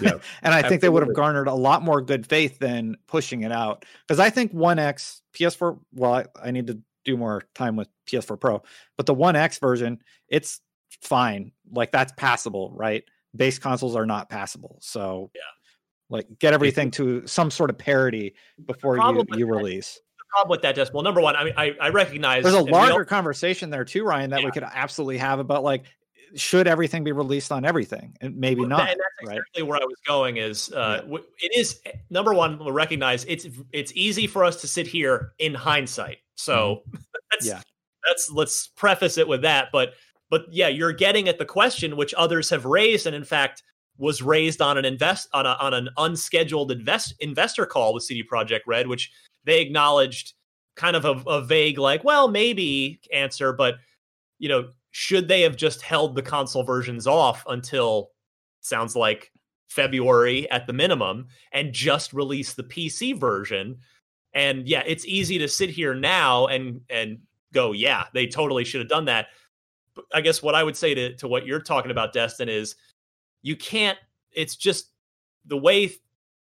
Yeah, 0.00 0.18
and 0.42 0.54
I 0.54 0.66
think 0.66 0.80
they 0.80 0.88
would 0.88 1.04
have 1.04 1.14
garnered 1.14 1.48
a 1.48 1.54
lot 1.54 1.82
more 1.82 2.00
good 2.00 2.26
faith 2.26 2.58
than 2.58 2.96
pushing 3.06 3.42
it 3.42 3.52
out. 3.52 3.84
Because 4.06 4.18
I 4.18 4.30
think 4.30 4.52
One 4.52 4.78
X 4.78 5.20
PS4. 5.34 5.78
Well, 5.92 6.14
I, 6.14 6.24
I 6.42 6.50
need 6.50 6.66
to 6.68 6.80
do 7.04 7.16
more 7.16 7.42
time 7.54 7.76
with 7.76 7.88
PS4 8.06 8.40
Pro. 8.40 8.62
But 8.96 9.06
the 9.06 9.14
One 9.14 9.36
X 9.36 9.58
version, 9.58 9.98
it's 10.28 10.60
fine. 11.02 11.52
Like 11.70 11.92
that's 11.92 12.12
passable, 12.16 12.72
right? 12.74 13.04
Base 13.36 13.58
consoles 13.58 13.96
are 13.96 14.06
not 14.06 14.30
passable. 14.30 14.78
So 14.80 15.30
yeah, 15.34 15.40
like 16.08 16.26
get 16.38 16.54
everything 16.54 16.90
to 16.92 17.26
some 17.26 17.50
sort 17.50 17.68
of 17.68 17.76
parity 17.76 18.34
before 18.64 18.96
you, 18.96 19.24
you 19.36 19.46
release. 19.46 20.00
Problem 20.34 20.50
with 20.50 20.62
that, 20.62 20.74
just 20.74 20.92
well, 20.92 21.02
number 21.02 21.20
one, 21.20 21.36
I 21.36 21.44
mean, 21.44 21.54
I, 21.56 21.76
I 21.80 21.88
recognize 21.90 22.42
there's 22.42 22.54
a 22.54 22.60
larger 22.60 23.04
conversation 23.04 23.70
there 23.70 23.84
too, 23.84 24.04
Ryan, 24.04 24.30
that 24.30 24.40
yeah. 24.40 24.46
we 24.46 24.52
could 24.52 24.64
absolutely 24.64 25.18
have 25.18 25.38
about 25.38 25.62
like 25.62 25.84
should 26.34 26.66
everything 26.66 27.04
be 27.04 27.12
released 27.12 27.52
on 27.52 27.64
everything 27.64 28.16
and 28.20 28.36
maybe 28.36 28.62
well, 28.62 28.70
not 28.70 28.90
and 28.90 28.98
that's 28.98 29.28
right? 29.28 29.36
exactly 29.36 29.62
where 29.62 29.80
i 29.80 29.84
was 29.84 29.94
going 30.04 30.38
is 30.38 30.72
uh, 30.72 31.00
yeah. 31.06 31.18
it 31.38 31.56
is 31.56 31.78
number 32.10 32.34
one 32.34 32.58
we'll 32.58 32.72
recognize 32.72 33.24
it's 33.26 33.46
it's 33.72 33.92
easy 33.94 34.26
for 34.26 34.42
us 34.42 34.60
to 34.60 34.66
sit 34.66 34.84
here 34.84 35.32
in 35.38 35.54
hindsight 35.54 36.18
so 36.34 36.82
mm-hmm. 36.88 36.96
that's 37.30 37.46
yeah 37.46 37.60
that's 38.04 38.32
let's 38.32 38.66
preface 38.66 39.16
it 39.16 39.28
with 39.28 39.42
that 39.42 39.68
but 39.70 39.92
but 40.28 40.46
yeah 40.50 40.66
you're 40.66 40.92
getting 40.92 41.28
at 41.28 41.38
the 41.38 41.44
question 41.44 41.96
which 41.96 42.12
others 42.14 42.50
have 42.50 42.64
raised 42.64 43.06
and 43.06 43.14
in 43.14 43.22
fact 43.22 43.62
was 43.96 44.22
raised 44.22 44.60
on 44.60 44.76
an 44.78 44.84
invest 44.84 45.28
on, 45.32 45.46
a, 45.46 45.56
on 45.60 45.74
an 45.74 45.88
unscheduled 45.98 46.72
invest 46.72 47.14
investor 47.20 47.66
call 47.66 47.94
with 47.94 48.02
CD 48.02 48.24
Projekt 48.24 48.62
Red, 48.66 48.86
which 48.86 49.10
they 49.44 49.60
acknowledged 49.60 50.34
kind 50.76 50.96
of 50.96 51.04
a, 51.04 51.12
a 51.28 51.42
vague 51.42 51.78
like, 51.78 52.04
well, 52.04 52.28
maybe 52.28 53.00
answer, 53.12 53.52
but 53.52 53.76
you 54.38 54.48
know, 54.48 54.68
should 54.90 55.28
they 55.28 55.42
have 55.42 55.56
just 55.56 55.82
held 55.82 56.14
the 56.14 56.22
console 56.22 56.62
versions 56.62 57.06
off 57.06 57.44
until 57.48 58.10
sounds 58.60 58.94
like 58.94 59.30
February 59.68 60.50
at 60.50 60.66
the 60.66 60.72
minimum 60.72 61.26
and 61.52 61.72
just 61.72 62.12
release 62.12 62.54
the 62.54 62.62
PC 62.62 63.18
version? 63.18 63.76
And 64.34 64.68
yeah, 64.68 64.82
it's 64.86 65.06
easy 65.06 65.38
to 65.38 65.48
sit 65.48 65.70
here 65.70 65.94
now 65.94 66.46
and 66.46 66.80
and 66.90 67.18
go, 67.52 67.72
yeah, 67.72 68.04
they 68.12 68.26
totally 68.26 68.64
should 68.64 68.80
have 68.80 68.88
done 68.88 69.04
that. 69.06 69.28
But 69.94 70.04
I 70.12 70.20
guess 70.20 70.42
what 70.42 70.54
I 70.54 70.62
would 70.62 70.76
say 70.76 70.94
to 70.94 71.14
to 71.16 71.28
what 71.28 71.46
you're 71.46 71.60
talking 71.60 71.90
about, 71.90 72.12
Destin, 72.12 72.48
is 72.48 72.76
you 73.42 73.56
can't. 73.56 73.98
It's 74.32 74.56
just 74.56 74.90
the 75.46 75.56
way 75.56 75.92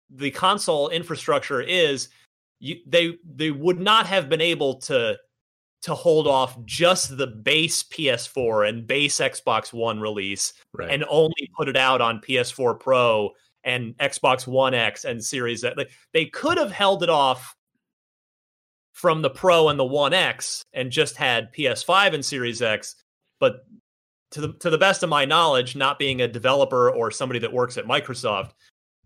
the 0.10 0.32
console 0.32 0.89
infrastructure 0.89 1.62
is. 1.62 2.10
You, 2.66 2.78
they 2.88 3.18
they 3.24 3.51
would 3.51 3.80
not 3.80 4.07
have 4.07 4.28
been 4.28 4.41
able 4.41 4.76
to 4.82 5.18
to 5.84 5.93
hold 5.93 6.26
off 6.26 6.57
just 6.66 7.16
the 7.16 7.28
base 7.28 7.84
PS4 7.84 8.68
and 8.68 8.88
base 8.88 9.18
Xbox 9.20 9.72
One 9.72 9.99
release 9.99 10.53
Right. 10.74 10.89
and 10.89 11.05
only 11.07 11.49
put 11.55 11.70
it 11.70 11.78
out 11.78 12.01
on 12.01 12.22
PS4 12.22 12.80
Pro 12.80 13.30
and 13.63 13.93
Xbox 13.99 14.47
One 14.47 14.74
X 14.74 15.05
and 15.05 15.24
Series 15.24 15.63
X. 15.63 15.78
Like, 15.78 15.91
They 16.11 16.26
could 16.26 16.57
have 16.57 16.72
held 16.72 17.03
it 17.03 17.09
off 17.09 17.55
from 18.93 19.22
the 19.22 19.30
Pro 19.30 19.70
and 19.70 19.80
the 19.80 19.86
One 19.86 20.13
X 20.13 20.63
and 20.74 20.89
just 20.89 21.18
had 21.18 21.53
PS5 21.53 22.16
and 22.16 22.26
Series 22.26 22.63
X, 22.63 22.95
but 23.39 23.57
to 24.32 24.41
the 24.41 24.53
to 24.53 24.72
the 24.72 24.78
best 24.80 25.03
of 25.03 25.09
my 25.09 25.24
knowledge, 25.26 25.76
not 25.76 25.99
being 25.99 26.22
a 26.22 26.28
developer 26.28 26.89
or 26.89 27.11
somebody 27.11 27.39
that 27.41 27.53
works 27.53 27.78
at 27.78 27.86
Microsoft, 27.86 28.53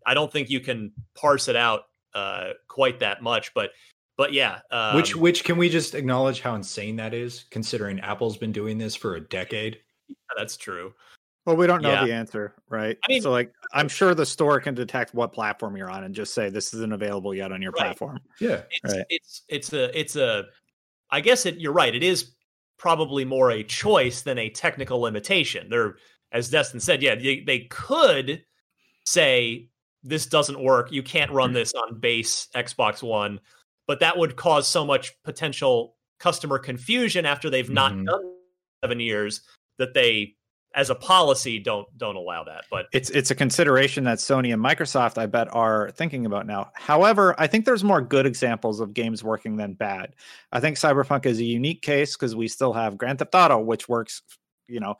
I 0.05 0.13
don't 0.13 0.31
think 0.31 0.49
you 0.49 0.61
can 0.61 0.93
parse 1.13 1.49
it 1.49 1.57
out 1.57 1.81
uh, 2.13 2.49
quite 2.67 2.99
that 2.99 3.21
much. 3.21 3.53
But 3.53 3.71
but 4.17 4.33
yeah, 4.33 4.59
um, 4.71 4.95
which 4.95 5.15
which 5.15 5.43
can 5.43 5.57
we 5.57 5.69
just 5.69 5.95
acknowledge 5.95 6.41
how 6.41 6.55
insane 6.55 6.95
that 6.97 7.13
is, 7.13 7.45
considering 7.51 7.99
Apple's 8.01 8.37
been 8.37 8.51
doing 8.51 8.77
this 8.77 8.95
for 8.95 9.15
a 9.15 9.21
decade? 9.21 9.79
Yeah, 10.07 10.15
that's 10.37 10.57
true. 10.57 10.93
Well, 11.45 11.55
we 11.55 11.67
don't 11.67 11.81
know 11.81 11.93
Yeah. 11.93 12.05
the 12.05 12.13
answer, 12.13 12.53
right? 12.67 12.97
I 13.03 13.11
mean- 13.11 13.21
so 13.21 13.31
like, 13.31 13.51
I'm 13.73 13.87
sure 13.87 14.13
the 14.13 14.25
store 14.25 14.59
can 14.59 14.75
detect 14.75 15.13
what 15.13 15.31
platform 15.33 15.77
you're 15.77 15.89
on 15.89 16.03
and 16.03 16.13
just 16.13 16.33
say 16.33 16.49
this 16.49 16.73
isn't 16.73 16.93
available 16.93 17.33
yet 17.33 17.51
on 17.51 17.61
your 17.61 17.71
Right. 17.71 17.85
platform. 17.87 18.19
Yeah. 18.39 18.63
it's 18.83 18.93
Right. 18.93 19.05
it's 19.09 19.43
it's 19.47 19.73
a 19.73 19.99
it's 19.99 20.15
a 20.15 20.45
I 21.11 21.21
guess 21.21 21.45
it 21.45 21.57
you're 21.59 21.73
right. 21.73 21.95
It 21.95 22.03
is 22.03 22.35
probably 22.77 23.25
more 23.25 23.51
a 23.51 23.63
choice 23.63 24.21
than 24.21 24.37
a 24.37 24.49
technical 24.49 24.99
limitation. 24.99 25.69
There, 25.69 25.95
as 26.31 26.49
Destin 26.49 26.79
said, 26.79 27.01
yeah, 27.01 27.15
they, 27.15 27.39
they 27.41 27.61
could 27.69 28.43
say 29.05 29.68
this 30.03 30.25
doesn't 30.25 30.61
work. 30.61 30.91
You 30.91 31.03
can't 31.03 31.31
run 31.31 31.53
this 31.53 31.73
on 31.73 31.99
base 31.99 32.47
Xbox 32.55 33.03
One, 33.03 33.39
but 33.87 33.99
that 33.99 34.17
would 34.17 34.35
cause 34.35 34.67
so 34.67 34.85
much 34.85 35.13
potential 35.23 35.95
customer 36.19 36.59
confusion 36.59 37.25
after 37.25 37.49
they've 37.49 37.69
not 37.69 37.93
Mhm. 37.93 38.05
done 38.05 38.35
seven 38.83 38.99
years 38.99 39.41
that 39.77 39.93
they, 39.93 40.35
as 40.75 40.89
a 40.89 40.95
policy, 40.95 41.59
don't 41.59 41.87
don't 41.97 42.15
allow 42.15 42.43
that. 42.43 42.65
But 42.69 42.87
It's 42.93 43.09
it's 43.09 43.31
a 43.31 43.35
consideration 43.35 44.03
that 44.03 44.19
Sony 44.19 44.53
and 44.53 44.63
Microsoft, 44.63 45.17
I 45.17 45.25
bet, 45.25 45.53
are 45.53 45.91
thinking 45.91 46.25
about 46.25 46.45
now. 46.45 46.71
However, 46.75 47.35
I 47.37 47.47
think 47.47 47.65
there's 47.65 47.83
more 47.83 48.01
good 48.01 48.25
examples 48.25 48.79
of 48.79 48.93
games 48.93 49.23
working 49.23 49.57
than 49.57 49.73
bad. 49.73 50.13
I 50.51 50.59
think 50.59 50.77
Cyberpunk 50.77 51.25
is 51.25 51.39
a 51.39 51.43
unique 51.45 51.81
case 51.81 52.15
because 52.15 52.35
we 52.35 52.47
still 52.47 52.73
have 52.73 52.97
Grand 52.97 53.19
Theft 53.19 53.33
Auto, 53.33 53.59
which 53.59 53.89
works, 53.89 54.21
you 54.67 54.79
know, 54.79 54.95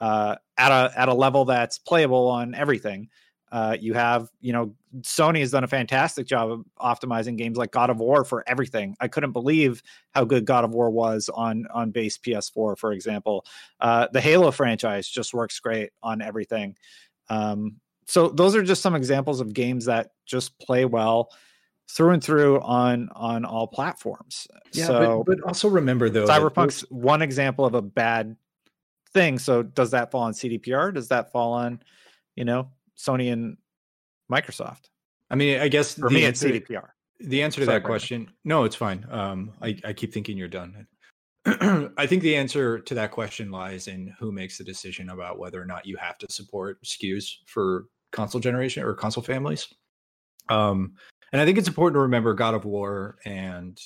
uh, 0.00 0.36
at 0.58 0.70
a 0.70 0.92
at 0.98 1.08
a 1.08 1.14
level 1.14 1.44
that's 1.46 1.78
playable 1.78 2.28
on 2.28 2.54
everything. 2.54 3.08
Uh, 3.54 3.76
you 3.80 3.94
have, 3.94 4.28
you 4.40 4.52
know, 4.52 4.74
Sony 5.02 5.38
has 5.38 5.52
done 5.52 5.62
a 5.62 5.68
fantastic 5.68 6.26
job 6.26 6.50
of 6.50 6.64
optimizing 6.80 7.38
games 7.38 7.56
like 7.56 7.70
God 7.70 7.88
of 7.88 7.98
War 7.98 8.24
for 8.24 8.42
everything. 8.48 8.96
I 8.98 9.06
couldn't 9.06 9.30
believe 9.30 9.80
how 10.10 10.24
good 10.24 10.44
God 10.44 10.64
of 10.64 10.72
War 10.74 10.90
was 10.90 11.30
on 11.32 11.64
on 11.72 11.92
base 11.92 12.18
PS4, 12.18 12.76
for 12.76 12.90
example. 12.90 13.46
Uh, 13.78 14.08
the 14.12 14.20
Halo 14.20 14.50
franchise 14.50 15.08
just 15.08 15.32
works 15.32 15.60
great 15.60 15.90
on 16.02 16.20
everything. 16.20 16.76
Um, 17.28 17.76
so 18.06 18.26
those 18.26 18.56
are 18.56 18.62
just 18.64 18.82
some 18.82 18.96
examples 18.96 19.40
of 19.40 19.54
games 19.54 19.84
that 19.84 20.10
just 20.26 20.58
play 20.58 20.84
well 20.84 21.30
through 21.88 22.10
and 22.10 22.24
through 22.24 22.60
on 22.60 23.08
on 23.14 23.44
all 23.44 23.68
platforms. 23.68 24.48
Yeah, 24.72 24.86
so 24.86 25.22
but, 25.24 25.36
but 25.36 25.46
also 25.46 25.68
remember 25.68 26.10
though, 26.10 26.26
Cyberpunk's 26.26 26.80
one 26.90 27.22
example 27.22 27.64
of 27.64 27.74
a 27.74 27.82
bad 27.82 28.34
thing. 29.12 29.38
So 29.38 29.62
does 29.62 29.92
that 29.92 30.10
fall 30.10 30.22
on 30.22 30.32
CDPR? 30.32 30.92
Does 30.92 31.06
that 31.06 31.30
fall 31.30 31.52
on, 31.52 31.80
you 32.34 32.44
know, 32.44 32.68
Sony 32.96 33.32
and 33.32 33.56
Microsoft? 34.30 34.88
I 35.30 35.36
mean, 35.36 35.60
I 35.60 35.68
guess 35.68 35.94
For 35.94 36.10
me, 36.10 36.24
it's 36.24 36.42
CDPR. 36.42 36.88
the 37.20 37.42
answer 37.42 37.60
to 37.60 37.66
Sorry, 37.66 37.78
that 37.78 37.84
question, 37.84 38.30
no, 38.44 38.64
it's 38.64 38.76
fine. 38.76 39.06
Um, 39.10 39.52
I, 39.62 39.76
I 39.84 39.92
keep 39.92 40.12
thinking 40.12 40.36
you're 40.36 40.48
done. 40.48 40.86
I 41.46 42.06
think 42.06 42.22
the 42.22 42.36
answer 42.36 42.78
to 42.78 42.94
that 42.94 43.10
question 43.10 43.50
lies 43.50 43.88
in 43.88 44.14
who 44.18 44.32
makes 44.32 44.58
the 44.58 44.64
decision 44.64 45.10
about 45.10 45.38
whether 45.38 45.60
or 45.60 45.66
not 45.66 45.86
you 45.86 45.96
have 45.96 46.18
to 46.18 46.26
support 46.30 46.82
SKUs 46.84 47.30
for 47.46 47.86
console 48.12 48.40
generation 48.40 48.82
or 48.82 48.94
console 48.94 49.22
families. 49.22 49.68
Um, 50.48 50.94
and 51.32 51.40
I 51.42 51.44
think 51.44 51.58
it's 51.58 51.68
important 51.68 51.96
to 51.96 52.00
remember 52.00 52.32
God 52.32 52.54
of 52.54 52.64
War 52.64 53.18
and 53.24 53.78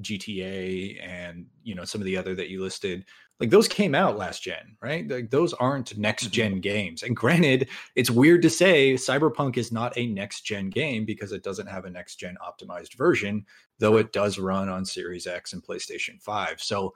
GTA 0.00 1.04
and 1.06 1.46
you 1.62 1.74
know 1.74 1.84
some 1.84 2.00
of 2.00 2.06
the 2.06 2.16
other 2.16 2.34
that 2.34 2.48
you 2.48 2.62
listed 2.62 3.04
like 3.40 3.50
those 3.50 3.68
came 3.68 3.94
out 3.94 4.18
last 4.18 4.42
gen 4.42 4.76
right? 4.82 5.08
Like 5.08 5.30
those 5.30 5.54
aren't 5.54 5.96
next 5.96 6.26
gen 6.28 6.60
games. 6.60 7.02
And 7.02 7.16
granted 7.16 7.68
it's 7.94 8.10
weird 8.10 8.42
to 8.42 8.50
say 8.50 8.94
cyberpunk 8.94 9.56
is 9.56 9.72
not 9.72 9.96
a 9.96 10.06
next 10.06 10.42
gen 10.42 10.70
game 10.70 11.04
because 11.04 11.32
it 11.32 11.42
doesn't 11.42 11.66
have 11.66 11.84
a 11.84 11.90
next 11.90 12.16
gen 12.16 12.36
optimized 12.46 12.94
version 12.94 13.44
though 13.78 13.96
it 13.96 14.12
does 14.12 14.38
run 14.38 14.68
on 14.68 14.84
series 14.84 15.26
x 15.26 15.52
and 15.52 15.62
playstation 15.62 16.20
5 16.20 16.60
so 16.60 16.94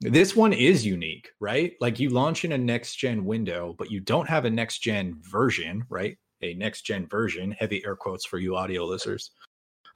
this 0.00 0.34
one 0.36 0.52
is 0.52 0.84
unique 0.84 1.30
right? 1.40 1.74
Like 1.80 2.00
you 2.00 2.10
launch 2.10 2.44
in 2.44 2.52
a 2.52 2.58
next 2.58 2.96
gen 2.96 3.24
window 3.24 3.74
but 3.78 3.90
you 3.90 4.00
don't 4.00 4.28
have 4.28 4.44
a 4.44 4.50
next 4.50 4.78
gen 4.78 5.16
version 5.20 5.84
right? 5.88 6.16
A 6.42 6.54
next 6.54 6.82
gen 6.82 7.06
version 7.06 7.52
heavy 7.52 7.84
air 7.84 7.96
quotes 7.96 8.24
for 8.24 8.38
you 8.38 8.56
audio 8.56 8.84
listeners. 8.84 9.30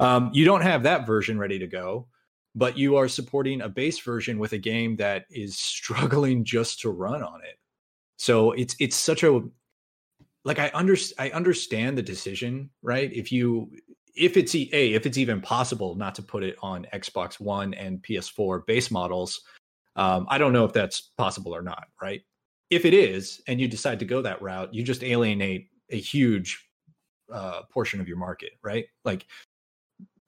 Um, 0.00 0.30
you 0.32 0.44
don't 0.44 0.60
have 0.60 0.84
that 0.84 1.06
version 1.06 1.38
ready 1.38 1.58
to 1.58 1.66
go 1.66 2.06
but 2.58 2.76
you 2.76 2.96
are 2.96 3.06
supporting 3.06 3.60
a 3.60 3.68
base 3.68 4.00
version 4.00 4.38
with 4.38 4.52
a 4.52 4.58
game 4.58 4.96
that 4.96 5.26
is 5.30 5.56
struggling 5.56 6.44
just 6.44 6.80
to 6.80 6.90
run 6.90 7.22
on 7.22 7.40
it. 7.42 7.58
So 8.16 8.50
it's 8.52 8.74
it's 8.80 8.96
such 8.96 9.22
a 9.22 9.40
like 10.44 10.58
I 10.58 10.70
under 10.74 10.96
I 11.18 11.30
understand 11.30 11.96
the 11.96 12.02
decision, 12.02 12.70
right? 12.82 13.12
If 13.12 13.30
you 13.30 13.70
if 14.16 14.36
it's 14.36 14.54
e- 14.56 14.70
a 14.72 14.92
if 14.94 15.06
it's 15.06 15.18
even 15.18 15.40
possible 15.40 15.94
not 15.94 16.16
to 16.16 16.22
put 16.22 16.42
it 16.42 16.56
on 16.60 16.86
Xbox 16.92 17.38
One 17.38 17.74
and 17.74 18.02
PS4 18.02 18.66
base 18.66 18.90
models, 18.90 19.40
um, 19.94 20.26
I 20.28 20.38
don't 20.38 20.52
know 20.52 20.64
if 20.64 20.72
that's 20.72 21.12
possible 21.16 21.54
or 21.54 21.62
not, 21.62 21.86
right? 22.02 22.22
If 22.70 22.84
it 22.84 22.92
is, 22.92 23.40
and 23.46 23.60
you 23.60 23.68
decide 23.68 24.00
to 24.00 24.04
go 24.04 24.20
that 24.22 24.42
route, 24.42 24.74
you 24.74 24.82
just 24.82 25.04
alienate 25.04 25.68
a 25.90 25.98
huge 25.98 26.68
uh, 27.32 27.62
portion 27.70 28.00
of 28.00 28.08
your 28.08 28.18
market, 28.18 28.52
right? 28.62 28.86
Like 29.04 29.26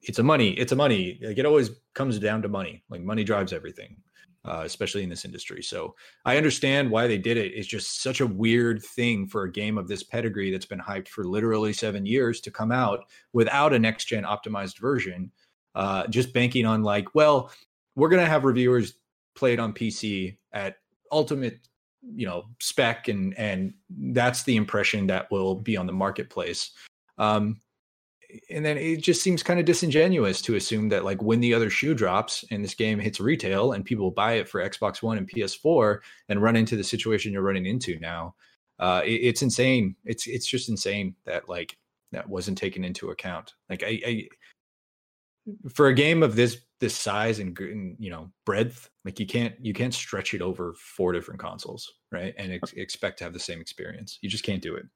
it's 0.03 0.19
a 0.19 0.23
money 0.23 0.51
it's 0.53 0.73
a 0.73 0.77
money 0.77 1.19
like 1.23 1.39
it 1.39 1.47
always 1.47 1.71
comes 1.95 2.19
down 2.19 2.41
to 2.43 2.49
money 2.49 2.83
like 2.91 3.03
money 3.03 3.25
drives 3.25 3.53
everything 3.53 3.97
uh, 4.45 4.63
especially 4.65 5.03
in 5.03 5.11
this 5.11 5.25
industry. 5.25 5.63
So 5.63 5.95
i 6.25 6.37
understand 6.37 6.91
why 6.91 7.07
they 7.07 7.19
did 7.19 7.37
it. 7.37 7.53
It's 7.55 7.67
just 7.67 8.03
such 8.03 8.21
a 8.21 8.27
weird 8.27 8.83
thing 8.83 9.27
for 9.27 9.45
a 9.45 9.53
game 9.53 9.77
of 9.77 9.89
this 9.89 10.03
pedigree 10.03 10.51
that's 10.51 10.67
been 10.67 10.81
hyped 10.81 11.09
for 11.09 11.25
literally 11.25 11.73
seven 11.73 12.07
years 12.07 12.41
to 12.43 12.51
come 12.51 12.73
out 12.73 13.05
without 13.33 13.73
a 13.73 13.79
next 13.79 14.07
gen 14.07 14.25
optimized 14.25 14.79
version 14.79 15.31
uh, 15.75 16.07
just 16.09 16.33
banking 16.33 16.67
on 16.67 16.83
like 16.83 17.15
well 17.15 17.53
we're 17.95 18.09
going 18.09 18.23
to 18.23 18.31
have 18.31 18.45
reviewers 18.45 18.95
play 19.35 19.53
it 19.53 19.61
on 19.61 19.73
pc 19.73 20.37
at 20.53 20.77
ultimate 21.13 21.69
you 22.15 22.27
know 22.27 22.45
spec 22.59 23.09
and 23.09 23.37
and 23.39 23.75
that's 24.13 24.43
the 24.45 24.57
impression 24.57 25.07
that 25.07 25.31
will 25.31 25.55
be 25.55 25.77
on 25.77 25.87
the 25.87 25.93
marketplace. 25.93 26.73
Um 27.19 27.61
and 28.51 28.65
then 28.65 28.77
it 28.77 29.03
just 29.03 29.23
seems 29.23 29.43
kind 29.43 29.59
of 29.61 29.67
disingenuous 29.67 30.41
to 30.43 30.57
assume 30.57 30.89
that 30.91 31.05
like 31.05 31.23
when 31.23 31.41
the 31.41 31.55
other 31.55 31.71
shoe 31.71 31.95
drops 31.95 32.45
and 32.51 32.63
this 32.65 32.75
game 32.75 32.99
hits 32.99 33.21
retail 33.21 33.73
and 33.73 33.85
people 33.85 34.11
buy 34.11 34.35
it 34.35 34.49
for 34.49 34.61
Xbox 34.69 35.03
One 35.03 35.19
and 35.19 35.29
PS4 35.31 35.99
and 36.29 36.43
run 36.43 36.57
into 36.57 36.77
the 36.77 36.85
situation 36.85 37.33
you're 37.33 37.43
running 37.43 37.67
into 37.67 37.99
now, 38.01 38.35
uh, 38.79 39.03
it- 39.05 39.21
it's 39.23 39.43
insane. 39.43 39.97
It's 40.05 40.27
it's 40.27 40.47
just 40.47 40.69
insane 40.69 41.15
that 41.25 41.49
like 41.49 41.77
that 42.13 42.29
wasn't 42.29 42.59
taken 42.59 42.85
into 42.85 43.11
account. 43.11 43.55
Like 43.69 43.83
I, 43.83 44.01
I 44.07 44.29
for 45.73 45.89
a 45.89 45.95
game 45.95 46.23
of 46.23 46.37
this 46.37 46.59
this 46.81 46.95
size 46.97 47.39
and, 47.41 47.59
and 47.59 47.97
you 47.99 48.11
know 48.11 48.31
breadth, 48.47 48.91
like 49.05 49.21
you 49.21 49.27
can't 49.27 49.55
you 49.61 49.75
can't 49.75 49.93
stretch 49.95 50.35
it 50.35 50.43
over 50.43 50.75
four 50.75 51.13
different 51.13 51.41
consoles, 51.41 51.93
right? 52.11 52.35
And 52.39 52.53
ex- 52.53 52.73
expect 52.75 53.19
to 53.19 53.25
have 53.25 53.33
the 53.33 53.39
same 53.39 53.61
experience. 53.61 54.19
You 54.23 54.29
just 54.31 54.45
can't 54.45 54.63
do 54.63 54.75
it. 54.77 54.87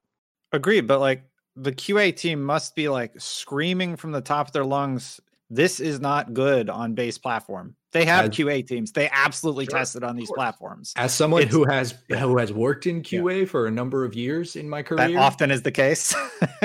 Agreed, 0.53 0.87
but 0.87 1.01
like 1.01 1.25
the 1.57 1.73
QA 1.73 2.15
team 2.17 2.43
must 2.43 2.75
be 2.75 2.89
like 2.89 3.13
screaming 3.19 3.97
from 3.97 4.13
the 4.13 4.21
top 4.21 4.49
of 4.49 4.53
their 4.53 4.65
lungs. 4.65 5.21
This 5.51 5.79
is 5.79 6.01
not 6.01 6.35
good 6.35 6.69
on 6.71 6.95
base 6.95 7.19
platform. 7.19 7.77
They 7.93 8.05
have 8.07 8.25
As- 8.25 8.31
QA 8.33 8.67
teams. 8.67 8.91
They 8.91 9.09
absolutely 9.13 9.67
Sure, 9.67 9.79
tested 9.79 10.03
on 10.03 10.17
these 10.17 10.31
platforms. 10.35 10.93
As 10.97 11.15
someone 11.15 11.43
It's- 11.43 11.55
who 11.55 11.65
has 11.65 11.95
yeah. 12.09 12.19
who 12.19 12.39
has 12.39 12.53
worked 12.53 12.87
in 12.87 12.97
Yeah. 12.97 13.21
QA 13.21 13.45
for 13.49 13.67
a 13.67 13.71
number 13.71 14.05
of 14.05 14.15
years 14.15 14.57
in 14.57 14.69
my 14.69 14.83
career, 14.83 15.09
That 15.09 15.17
often 15.17 15.51
is 15.53 15.63
the 15.63 15.71
case. 15.71 16.13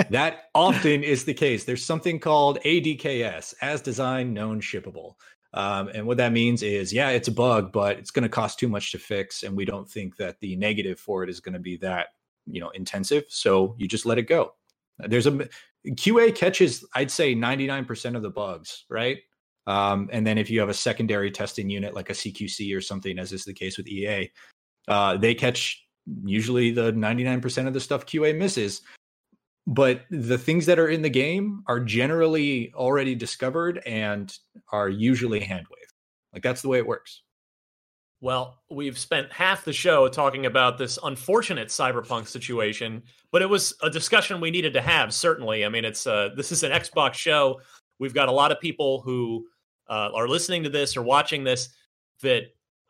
that 0.09 0.45
often 0.55 1.03
is 1.03 1.25
the 1.25 1.33
case. 1.35 1.65
There's 1.65 1.85
something 1.85 2.19
called 2.19 2.57
ADKS, 2.65 3.53
as 3.61 3.81
designed, 3.81 4.33
known, 4.33 4.59
shippable. 4.59 5.15
Um, 5.53 5.89
and 5.89 6.05
what 6.07 6.17
that 6.17 6.31
means 6.31 6.63
is, 6.63 6.93
yeah, 6.93 7.09
it's 7.09 7.27
a 7.27 7.31
bug, 7.31 7.71
but 7.71 7.97
it's 7.99 8.11
going 8.11 8.23
to 8.23 8.29
cost 8.29 8.59
too 8.59 8.67
much 8.69 8.91
to 8.91 8.99
fix, 8.99 9.43
and 9.43 9.55
we 9.57 9.65
don't 9.65 9.89
think 9.89 10.15
that 10.17 10.39
the 10.39 10.55
negative 10.55 10.99
for 10.99 11.23
it 11.23 11.29
is 11.29 11.39
going 11.39 11.53
to 11.53 11.59
be 11.59 11.77
that 11.77 12.07
you 12.47 12.59
know 12.59 12.69
intensive. 12.69 13.25
So 13.29 13.75
you 13.77 13.87
just 13.87 14.05
let 14.07 14.17
it 14.17 14.23
go. 14.23 14.53
There's 15.07 15.27
a 15.27 15.47
QA 15.87 16.35
catches, 16.35 16.85
I'd 16.93 17.11
say, 17.11 17.35
99% 17.35 18.15
of 18.15 18.21
the 18.21 18.29
bugs, 18.29 18.85
right? 18.89 19.17
Um, 19.67 20.09
and 20.11 20.25
then 20.25 20.37
if 20.37 20.49
you 20.49 20.59
have 20.59 20.69
a 20.69 20.73
secondary 20.73 21.31
testing 21.31 21.69
unit 21.69 21.93
like 21.93 22.09
a 22.09 22.13
CQC 22.13 22.75
or 22.75 22.81
something, 22.81 23.19
as 23.19 23.31
is 23.31 23.45
the 23.45 23.53
case 23.53 23.77
with 23.77 23.87
EA, 23.87 24.29
uh, 24.87 25.17
they 25.17 25.35
catch 25.35 25.85
usually 26.23 26.71
the 26.71 26.91
99% 26.93 27.67
of 27.67 27.73
the 27.73 27.79
stuff 27.79 28.05
QA 28.05 28.35
misses. 28.37 28.81
But 29.67 30.01
the 30.09 30.37
things 30.37 30.65
that 30.65 30.79
are 30.79 30.87
in 30.87 31.03
the 31.03 31.09
game 31.09 31.63
are 31.67 31.79
generally 31.79 32.73
already 32.73 33.13
discovered 33.13 33.81
and 33.85 34.35
are 34.71 34.89
usually 34.89 35.39
hand 35.39 35.67
waved. 35.69 35.93
Like 36.33 36.41
that's 36.41 36.63
the 36.63 36.69
way 36.69 36.79
it 36.79 36.87
works. 36.87 37.21
Well, 38.21 38.59
we've 38.69 38.97
spent 38.97 39.31
half 39.31 39.63
the 39.63 39.71
show 39.71 40.09
talking 40.09 40.45
about 40.45 40.77
this 40.77 40.99
unfortunate 41.03 41.69
cyberpunk 41.69 42.27
situation, 42.27 43.03
but 43.31 43.41
it 43.41 43.49
was 43.49 43.73
a 43.81 43.89
discussion 43.89 44.41
we 44.41 44.51
needed 44.51 44.73
to 44.73 44.81
have. 44.81 45.13
Certainly, 45.13 45.63
I 45.63 45.69
mean, 45.69 45.85
it's 45.85 46.05
uh, 46.05 46.29
this 46.35 46.51
is 46.51 46.63
an 46.63 46.71
Xbox 46.71 47.13
show. 47.13 47.61
We've 47.97 48.13
got 48.13 48.27
a 48.27 48.33
lot 48.33 48.51
of 48.51 48.59
people 48.59 49.01
who 49.01 49.45
uh, 49.89 50.09
are 50.13 50.27
listening 50.27 50.63
to 50.63 50.69
this 50.69 50.97
or 50.97 51.01
watching 51.01 51.45
this 51.45 51.69
that 52.21 52.43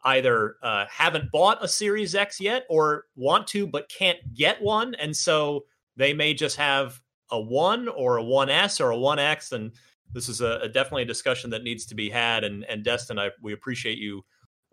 either 0.04 0.56
uh, 0.64 0.86
haven't 0.90 1.32
bought 1.32 1.64
a 1.64 1.68
Series 1.68 2.16
X 2.16 2.42
yet 2.42 2.66
or 2.68 3.06
want 3.16 3.46
to 3.48 3.68
but 3.68 3.88
can't 3.90 4.18
get 4.34 4.60
one, 4.60 4.96
and 4.96 5.16
so 5.16 5.66
they 5.96 6.12
may 6.12 6.34
just 6.34 6.58
have 6.58 7.00
a 7.30 7.40
one 7.40 7.88
or 7.88 8.18
a 8.18 8.24
one 8.24 8.50
S 8.50 8.82
or 8.82 8.90
a 8.90 8.98
one 8.98 9.20
X. 9.20 9.52
And 9.52 9.74
this 10.12 10.28
is 10.28 10.42
a, 10.42 10.62
a, 10.64 10.70
definitely 10.70 11.04
a 11.04 11.06
discussion 11.06 11.52
that 11.52 11.64
needs 11.64 11.86
to 11.86 11.94
be 11.94 12.10
had. 12.10 12.44
And 12.44 12.64
and 12.64 12.84
Destin, 12.84 13.20
I 13.20 13.30
we 13.44 13.54
appreciate 13.54 14.00
you 14.00 14.24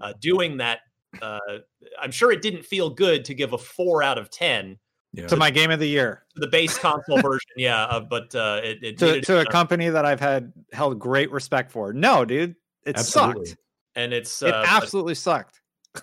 uh, 0.01 0.12
doing 0.20 0.59
that. 0.59 0.80
Uh, 1.20 1.38
I'm 2.01 2.11
sure 2.11 2.30
it 2.30 2.42
didn't 2.42 2.64
feel 2.64 2.90
good 2.90 3.24
to 3.26 3.34
give 3.34 3.53
a 3.53 3.59
four 3.59 4.03
out 4.03 4.18
of 4.18 4.30
ten 4.30 4.78
yeah. 5.12 5.26
to 5.26 5.36
my 5.36 5.51
game 5.51 5.70
of 5.70 5.80
the 5.80 5.88
year, 5.88 6.24
the 6.36 6.47
base 6.47 6.78
console 6.78 7.20
version. 7.20 7.51
Yeah, 7.57 7.84
uh, 7.84 8.01
but 8.01 8.34
uh, 8.34 8.61
it, 8.62 8.78
it 8.82 8.99
to, 8.99 9.20
to 9.22 9.40
a 9.40 9.47
company 9.47 9.88
that 9.88 10.05
I've 10.05 10.20
had 10.20 10.53
held 10.72 10.99
great 10.99 11.30
respect 11.30 11.70
for. 11.70 11.92
No, 11.92 12.24
dude, 12.24 12.55
it 12.84 12.97
Absolutely. 12.97 13.47
sucked, 13.47 13.61
and 13.94 14.12
it's 14.12 14.42
it 14.42 14.55
uh, 14.55 14.64
absolutely 14.66 15.12
but, 15.12 15.18
sucked. 15.18 15.61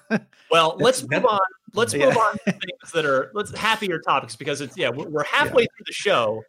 well, 0.51 0.75
let's 0.79 1.07
move 1.07 1.25
on. 1.25 1.39
Let's 1.75 1.93
move 1.93 2.17
on 2.17 2.33
to 2.45 2.51
things 2.51 2.91
that 2.93 3.05
are 3.05 3.31
let's 3.33 3.55
happier 3.55 3.99
topics 3.99 4.35
because 4.35 4.61
it's 4.61 4.77
yeah 4.77 4.89
we're, 4.89 5.09
we're 5.09 5.23
halfway 5.23 5.63
yeah. 5.63 5.67
through 5.77 5.85
the 5.85 5.93
show 5.93 6.43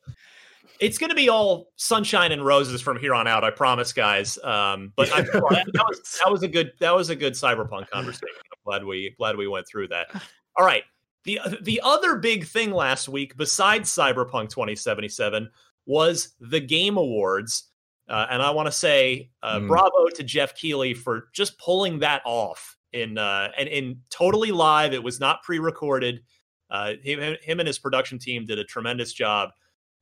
it's 0.80 0.98
going 0.98 1.10
to 1.10 1.16
be 1.16 1.28
all 1.28 1.72
sunshine 1.76 2.32
and 2.32 2.44
roses 2.44 2.80
from 2.80 2.98
here 2.98 3.14
on 3.14 3.26
out. 3.26 3.44
I 3.44 3.50
promise, 3.50 3.92
guys. 3.92 4.38
Um, 4.42 4.92
but 4.96 5.08
that, 5.10 5.84
was, 5.88 6.18
that 6.24 6.30
was 6.30 6.42
a 6.42 6.48
good 6.48 6.72
that 6.80 6.94
was 6.94 7.10
a 7.10 7.16
good 7.16 7.34
cyberpunk 7.34 7.90
conversation. 7.90 8.28
I'm 8.52 8.58
glad 8.64 8.84
we 8.84 9.14
glad 9.18 9.36
we 9.36 9.48
went 9.48 9.66
through 9.66 9.88
that. 9.88 10.08
All 10.56 10.64
right. 10.64 10.84
The 11.24 11.40
the 11.62 11.80
other 11.82 12.16
big 12.16 12.46
thing 12.46 12.70
last 12.70 13.08
week, 13.08 13.36
besides 13.36 13.90
Cyberpunk 13.90 14.50
2077, 14.50 15.48
was 15.86 16.34
the 16.38 16.60
Game 16.60 16.98
Awards, 16.98 17.70
uh, 18.08 18.26
and 18.28 18.42
I 18.42 18.50
want 18.50 18.66
to 18.66 18.72
say 18.72 19.30
uh, 19.42 19.58
mm. 19.58 19.68
bravo 19.68 20.08
to 20.14 20.22
Geoff 20.22 20.54
Keighley 20.54 20.92
for 20.92 21.28
just 21.32 21.58
pulling 21.58 22.00
that 22.00 22.20
off 22.26 22.76
in 22.92 23.16
uh, 23.16 23.48
and 23.56 23.68
in 23.68 24.00
totally 24.10 24.52
live. 24.52 24.92
It 24.92 25.02
was 25.02 25.18
not 25.18 25.42
pre-recorded. 25.42 26.20
Uh, 26.70 26.94
him, 27.02 27.36
him 27.42 27.60
and 27.60 27.66
his 27.66 27.78
production 27.78 28.18
team 28.18 28.44
did 28.44 28.58
a 28.58 28.64
tremendous 28.64 29.12
job. 29.12 29.50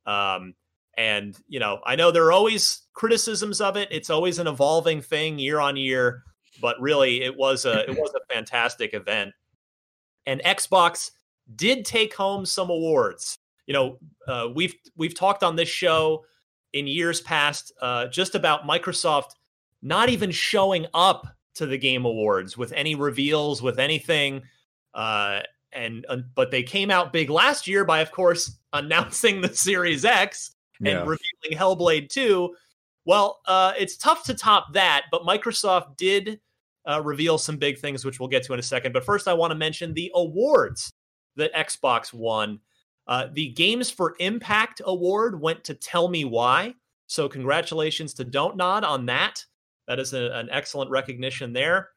Um, 0.07 0.55
and, 0.97 1.39
you 1.49 1.59
know, 1.59 1.81
I 1.87 1.97
know 1.97 2.11
there 2.11 2.25
are 2.25 2.33
always 2.33 2.83
criticisms 2.93 3.61
of 3.61 3.77
it. 3.77 3.89
It's 3.91 4.11
always 4.11 4.39
an 4.39 4.47
evolving 4.47 5.01
thing 5.01 5.39
year 5.39 5.59
on 5.59 5.77
year, 5.77 6.23
but 6.61 6.81
really 6.81 7.23
it 7.23 7.37
was 7.37 7.65
a 7.65 7.89
it 7.89 7.97
was 7.97 8.13
a 8.15 8.35
fantastic 8.35 8.93
event. 8.93 9.33
And 10.27 10.43
Xbox 10.43 11.11
did 11.57 11.85
take 11.85 12.15
home 12.15 12.45
some 12.45 12.71
awards. 12.71 13.39
You 13.67 13.75
know, 13.75 13.99
uh, 14.29 14.49
we've 14.55 14.75
we've 14.97 15.15
talked 15.15 15.43
on 15.43 15.57
this 15.57 15.69
show 15.69 16.25
in 16.73 16.87
years 16.87 17.21
past 17.21 17.73
uh, 17.81 18.07
just 18.09 18.35
about 18.35 18.65
Microsoft 18.65 19.31
not 19.83 20.09
even 20.09 20.31
showing 20.31 20.87
up 20.95 21.27
to 21.55 21.67
the 21.67 21.77
game 21.79 22.05
awards 22.05 22.57
with 22.57 22.73
any 22.73 22.95
reveals, 22.95 23.63
with 23.63 23.79
anything. 23.79 24.43
Uh, 24.95 25.41
and 25.73 26.05
uh, 26.09 26.19
but 26.35 26.51
they 26.51 26.63
came 26.63 26.91
out 26.91 27.13
big 27.13 27.31
last 27.31 27.67
year 27.67 27.85
by, 27.85 28.01
of 28.01 28.13
course, 28.13 28.59
announcing 28.73 29.41
the 29.41 29.55
Series 29.55 30.05
X 30.05 30.55
and 30.85 30.89
yeah. 30.89 31.01
revealing 31.01 31.59
Hellblade 31.59 32.09
2. 32.09 32.55
Well, 33.05 33.41
uh, 33.47 33.73
it's 33.79 33.97
tough 33.97 34.25
to 34.25 34.35
top 34.35 34.73
that, 34.75 35.07
but 35.11 35.23
Microsoft 35.23 35.97
did 35.97 36.41
uh, 36.89 37.01
reveal 37.03 37.39
some 37.39 37.57
big 37.57 37.79
things, 37.79 38.05
which 38.05 38.21
we'll 38.21 38.29
get 38.29 38.45
to 38.45 38.53
in 38.53 38.59
a 38.59 38.63
second. 38.63 38.93
But 38.93 39.05
first, 39.05 39.29
I 39.29 39.35
want 39.35 39.51
to 39.53 39.57
mention 39.57 39.95
the 39.95 40.11
awards 40.15 40.93
that 41.37 41.53
Xbox 41.55 42.13
won. 42.13 42.61
Uh, 43.07 43.29
the 43.33 43.49
Games 43.51 43.91
for 43.91 44.15
Impact 44.21 44.81
Award 44.85 45.41
went 45.41 45.65
to 45.65 45.75
Tell 45.75 46.09
Me 46.09 46.25
Why. 46.25 46.75
So, 47.07 47.29
congratulations 47.29 48.15
to 48.15 48.25
Don't 48.25 48.57
Nod 48.57 48.85
on 48.85 49.07
that. 49.07 49.45
That 49.89 49.99
is 49.99 50.13
a, 50.13 50.31
an 50.35 50.49
excellent 50.51 50.91
recognition 50.91 51.53
there. 51.53 51.91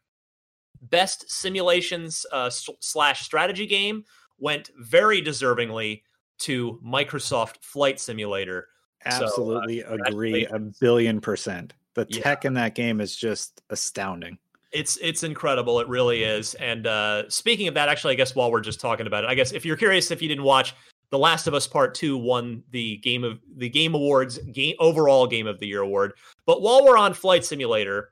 Best 0.82 1.30
Simulations 1.32 2.26
uh, 2.32 2.50
slash 2.50 3.24
Strategy 3.24 3.66
Game 3.66 4.04
went 4.38 4.72
very 4.78 5.22
deservingly 5.22 6.02
to 6.40 6.80
Microsoft 6.86 7.62
Flight 7.62 8.00
Simulator. 8.00 8.68
Absolutely 9.06 9.82
so, 9.82 9.88
uh, 9.88 9.98
agree 10.08 10.46
a 10.46 10.60
billion 10.60 11.22
percent. 11.22 11.74
The 11.94 12.06
tech 12.06 12.46
in 12.46 12.54
that 12.56 12.76
game 12.76 13.00
is 13.00 13.16
just 13.16 13.62
astounding. 13.70 14.38
It's 14.72 14.98
it's 15.02 15.24
incredible. 15.24 15.80
It 15.80 15.88
really 15.88 16.24
is. 16.24 16.54
And 16.56 16.86
uh, 16.86 17.30
speaking 17.30 17.68
of 17.68 17.74
that, 17.76 17.88
actually, 17.88 18.14
I 18.14 18.16
guess 18.18 18.36
while 18.36 18.52
we're 18.52 18.62
just 18.62 18.82
talking 18.82 19.08
about 19.08 19.24
it, 19.24 19.30
I 19.30 19.36
guess 19.36 19.54
if 19.54 19.66
you're 19.66 19.78
curious, 19.78 20.12
if 20.12 20.22
you 20.22 20.28
didn't 20.28 20.44
watch, 20.44 20.76
The 21.12 21.20
Last 21.20 21.48
of 21.48 21.54
Us 21.54 21.68
Part 21.68 21.96
Two 21.96 22.18
won 22.18 22.64
the 22.72 22.98
game 22.98 23.24
of 23.24 23.40
the 23.56 23.70
Game 23.70 23.96
Awards 23.96 24.38
game 24.40 24.76
overall 24.80 25.28
Game 25.28 25.48
of 25.48 25.60
the 25.60 25.68
Year 25.68 25.82
award. 25.82 26.14
But 26.46 26.62
while 26.62 26.84
we're 26.84 26.98
on 26.98 27.14
Flight 27.14 27.46
Simulator, 27.46 28.12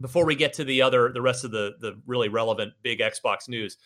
before 0.00 0.26
we 0.26 0.34
get 0.34 0.52
to 0.54 0.64
the 0.64 0.82
other 0.82 1.10
the 1.10 1.22
rest 1.22 1.44
of 1.44 1.50
the 1.50 1.72
the 1.80 1.98
really 2.06 2.28
relevant 2.28 2.74
big 2.82 2.98
Xbox 2.98 3.48
news, 3.48 3.78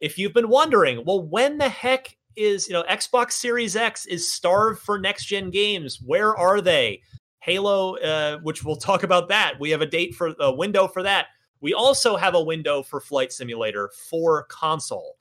if 0.00 0.18
you've 0.18 0.34
been 0.34 0.48
wondering, 0.48 1.04
well, 1.04 1.22
when 1.22 1.58
the 1.58 1.68
heck 1.68 2.16
is 2.36 2.68
you 2.68 2.74
know 2.74 2.84
Xbox 2.84 3.32
Series 3.32 3.76
X 3.76 4.06
is 4.06 4.32
starved 4.32 4.80
for 4.80 4.98
next 4.98 5.26
gen 5.26 5.50
games. 5.50 6.00
Where 6.04 6.36
are 6.36 6.60
they? 6.60 7.02
Halo, 7.40 7.96
uh, 7.96 8.38
which 8.38 8.64
we'll 8.64 8.76
talk 8.76 9.02
about 9.02 9.28
that. 9.28 9.58
We 9.58 9.70
have 9.70 9.82
a 9.82 9.86
date 9.86 10.14
for 10.14 10.34
a 10.38 10.52
window 10.52 10.86
for 10.86 11.02
that. 11.02 11.26
We 11.60 11.74
also 11.74 12.16
have 12.16 12.34
a 12.34 12.42
window 12.42 12.82
for 12.82 13.00
Flight 13.00 13.32
Simulator 13.32 13.90
for 14.10 14.44
console. 14.44 15.16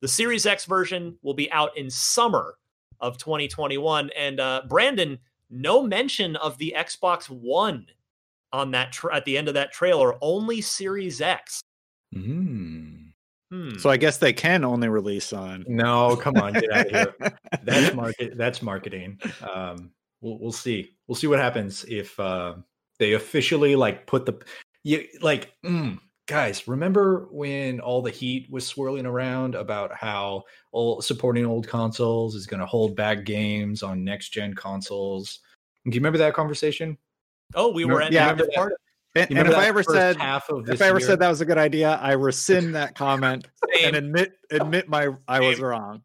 The 0.00 0.08
Series 0.08 0.44
X 0.44 0.66
version 0.66 1.16
will 1.22 1.34
be 1.34 1.50
out 1.52 1.76
in 1.76 1.88
summer 1.90 2.56
of 3.00 3.18
2021. 3.18 4.10
And 4.16 4.40
uh, 4.40 4.62
Brandon, 4.68 5.18
no 5.50 5.82
mention 5.82 6.36
of 6.36 6.58
the 6.58 6.74
Xbox 6.76 7.28
One 7.30 7.86
on 8.52 8.70
that 8.72 8.92
tra- 8.92 9.14
at 9.16 9.24
the 9.24 9.36
end 9.36 9.48
of 9.48 9.54
that 9.54 9.72
trailer. 9.72 10.16
Only 10.20 10.60
Series 10.60 11.20
X. 11.20 11.60
Hmm. 12.12 12.93
Hmm. 13.54 13.78
So 13.78 13.88
I 13.88 13.96
guess 13.96 14.18
they 14.18 14.32
can 14.32 14.64
only 14.64 14.88
release 14.88 15.32
on. 15.32 15.64
No, 15.68 16.16
come 16.16 16.36
on, 16.38 16.54
get 16.54 16.72
out 16.72 16.86
of 16.86 16.90
here. 16.90 17.14
that's 17.62 17.94
market. 17.94 18.36
That's 18.36 18.62
marketing. 18.62 19.20
Um, 19.48 19.92
we'll 20.20 20.40
we'll 20.40 20.50
see. 20.50 20.96
We'll 21.06 21.14
see 21.14 21.28
what 21.28 21.38
happens 21.38 21.84
if 21.84 22.18
uh, 22.18 22.54
they 22.98 23.12
officially 23.12 23.76
like 23.76 24.08
put 24.08 24.26
the 24.26 24.42
you 24.82 25.06
like 25.20 25.52
mm, 25.64 26.00
guys. 26.26 26.66
Remember 26.66 27.28
when 27.30 27.78
all 27.78 28.02
the 28.02 28.10
heat 28.10 28.50
was 28.50 28.66
swirling 28.66 29.06
around 29.06 29.54
about 29.54 29.94
how 29.94 30.42
old, 30.72 31.04
supporting 31.04 31.46
old 31.46 31.68
consoles 31.68 32.34
is 32.34 32.48
going 32.48 32.58
to 32.58 32.66
hold 32.66 32.96
back 32.96 33.24
games 33.24 33.84
on 33.84 34.02
next 34.02 34.30
gen 34.30 34.54
consoles? 34.54 35.38
Do 35.84 35.90
you 35.90 36.00
remember 36.00 36.18
that 36.18 36.34
conversation? 36.34 36.98
Oh, 37.54 37.70
we 37.70 37.84
were 37.84 38.02
at 38.02 38.10
yeah, 38.10 38.34
part 38.34 38.72
of 38.72 38.78
and, 39.14 39.38
and 39.38 39.48
if 39.48 39.54
I 39.54 39.66
ever 39.66 39.82
said 39.82 40.16
if 40.16 40.82
I 40.82 40.86
ever 40.86 40.98
year? 40.98 41.06
said 41.06 41.18
that 41.20 41.28
was 41.28 41.40
a 41.40 41.44
good 41.44 41.58
idea, 41.58 41.98
I 42.02 42.12
rescind 42.12 42.74
that 42.74 42.94
comment 42.96 43.46
and 43.82 43.96
admit 43.96 44.32
admit 44.50 44.88
my 44.88 45.10
I 45.28 45.40
was 45.40 45.60
wrong. 45.60 46.02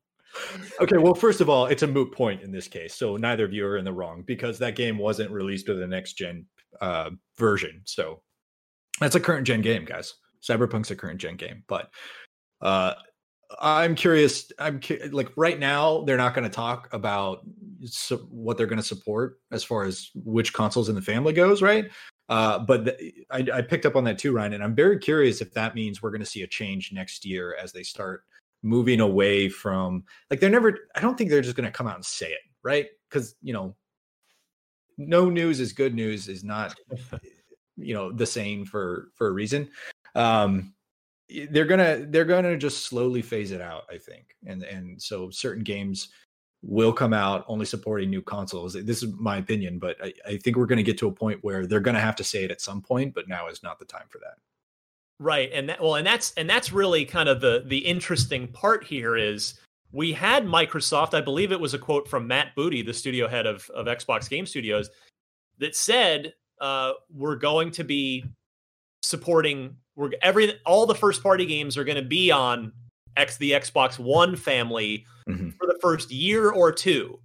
Okay, 0.79 0.97
well, 0.97 1.15
first 1.15 1.41
of 1.41 1.49
all, 1.49 1.65
it's 1.65 1.83
a 1.83 1.87
moot 1.87 2.13
point 2.13 2.41
in 2.43 2.51
this 2.51 2.67
case, 2.67 2.93
so 2.93 3.17
neither 3.17 3.45
of 3.45 3.51
you 3.51 3.65
are 3.65 3.77
in 3.77 3.85
the 3.85 3.91
wrong 3.91 4.23
because 4.25 4.59
that 4.59 4.75
game 4.75 4.97
wasn't 4.97 5.31
released 5.31 5.67
with 5.67 5.79
the 5.79 5.87
next 5.87 6.13
gen 6.13 6.45
uh, 6.81 7.09
version. 7.37 7.81
So 7.85 8.21
that's 8.99 9.15
a 9.15 9.19
current 9.19 9.47
gen 9.47 9.61
game, 9.61 9.85
guys. 9.85 10.13
Cyberpunk's 10.41 10.91
a 10.91 10.95
current 10.95 11.19
gen 11.19 11.35
game, 11.35 11.63
but 11.67 11.89
uh, 12.61 12.93
I'm 13.59 13.95
curious. 13.95 14.51
I'm 14.59 14.79
cu- 14.79 15.09
like 15.11 15.31
right 15.35 15.59
now, 15.59 16.03
they're 16.03 16.17
not 16.17 16.35
going 16.35 16.47
to 16.47 16.55
talk 16.55 16.89
about 16.93 17.39
su- 17.83 18.27
what 18.29 18.57
they're 18.57 18.67
going 18.67 18.77
to 18.77 18.83
support 18.83 19.39
as 19.51 19.63
far 19.63 19.83
as 19.83 20.11
which 20.13 20.53
consoles 20.53 20.89
in 20.89 20.95
the 20.95 21.01
family 21.01 21.33
goes, 21.33 21.61
right? 21.61 21.89
Uh, 22.29 22.59
but 22.59 22.85
the, 22.85 23.13
I, 23.31 23.45
I, 23.57 23.61
picked 23.63 23.87
up 23.87 23.95
on 23.95 24.03
that 24.03 24.19
too, 24.19 24.31
Ryan, 24.31 24.53
and 24.53 24.63
I'm 24.63 24.75
very 24.75 24.99
curious 24.99 25.41
if 25.41 25.51
that 25.53 25.73
means 25.73 26.01
we're 26.01 26.11
going 26.11 26.21
to 26.21 26.27
see 26.27 26.43
a 26.43 26.47
change 26.47 26.93
next 26.93 27.25
year 27.25 27.57
as 27.59 27.71
they 27.71 27.81
start 27.81 28.23
moving 28.61 28.99
away 28.99 29.49
from 29.49 30.03
like 30.29 30.39
they're 30.39 30.49
never. 30.49 30.77
I 30.95 31.01
don't 31.01 31.17
think 31.17 31.31
they're 31.31 31.41
just 31.41 31.55
going 31.55 31.65
to 31.65 31.75
come 31.75 31.87
out 31.87 31.95
and 31.95 32.05
say 32.05 32.27
it, 32.27 32.41
right? 32.63 32.85
Because 33.09 33.35
you 33.41 33.51
know, 33.51 33.75
no 34.99 35.29
news 35.29 35.59
is 35.59 35.73
good 35.73 35.95
news 35.95 36.27
is 36.27 36.43
not, 36.43 36.75
you 37.77 37.95
know, 37.95 38.11
the 38.11 38.27
same 38.27 38.63
for 38.63 39.09
for 39.15 39.27
a 39.27 39.31
reason. 39.31 39.67
Um, 40.13 40.73
they're 41.49 41.65
gonna 41.65 42.05
they're 42.09 42.25
gonna 42.25 42.57
just 42.57 42.85
slowly 42.85 43.23
phase 43.23 43.51
it 43.51 43.61
out, 43.61 43.83
I 43.89 43.97
think, 43.97 44.35
and 44.45 44.61
and 44.61 45.01
so 45.01 45.31
certain 45.31 45.63
games 45.63 46.09
will 46.61 46.91
come 46.91 47.13
out 47.13 47.45
only 47.47 47.65
supporting 47.65 48.09
new 48.09 48.21
consoles. 48.21 48.73
This 48.73 49.01
is 49.01 49.13
my 49.17 49.37
opinion, 49.37 49.79
but 49.79 49.95
I, 50.03 50.13
I 50.25 50.37
think 50.37 50.57
we're 50.57 50.65
going 50.65 50.77
to 50.77 50.83
get 50.83 50.97
to 50.99 51.07
a 51.07 51.11
point 51.11 51.39
where 51.41 51.65
they're 51.65 51.79
going 51.79 51.95
to 51.95 52.01
have 52.01 52.15
to 52.17 52.23
say 52.23 52.43
it 52.43 52.51
at 52.51 52.61
some 52.61 52.81
point. 52.81 53.13
But 53.13 53.27
now 53.27 53.47
is 53.47 53.63
not 53.63 53.79
the 53.79 53.85
time 53.85 54.05
for 54.09 54.19
that. 54.19 54.35
Right, 55.19 55.49
and 55.53 55.69
that, 55.69 55.81
well, 55.81 55.95
and 55.95 56.07
that's 56.07 56.33
and 56.33 56.49
that's 56.49 56.71
really 56.71 57.05
kind 57.05 57.29
of 57.29 57.41
the 57.41 57.63
the 57.65 57.77
interesting 57.77 58.47
part 58.47 58.83
here 58.83 59.17
is 59.17 59.59
we 59.91 60.13
had 60.13 60.45
Microsoft. 60.45 61.13
I 61.13 61.21
believe 61.21 61.51
it 61.51 61.59
was 61.59 61.73
a 61.73 61.79
quote 61.79 62.07
from 62.07 62.27
Matt 62.27 62.55
Booty, 62.55 62.81
the 62.81 62.93
studio 62.93 63.27
head 63.27 63.45
of 63.45 63.69
of 63.71 63.87
Xbox 63.87 64.29
Game 64.29 64.45
Studios, 64.45 64.89
that 65.57 65.75
said 65.75 66.33
uh, 66.61 66.93
we're 67.13 67.35
going 67.35 67.71
to 67.71 67.83
be 67.83 68.25
supporting 69.01 69.75
we're 69.95 70.11
every 70.21 70.59
all 70.65 70.85
the 70.85 70.95
first 70.95 71.23
party 71.23 71.45
games 71.45 71.77
are 71.77 71.83
going 71.83 72.01
to 72.01 72.01
be 72.01 72.31
on 72.31 72.71
X 73.19 73.37
the 73.37 73.51
Xbox 73.51 73.99
One 73.99 74.35
family 74.35 75.05
mm-hmm. 75.27 75.49
for 75.51 75.67
the 75.67 75.77
first 75.81 76.11
year 76.11 76.49
or 76.49 76.71
two 76.71 77.19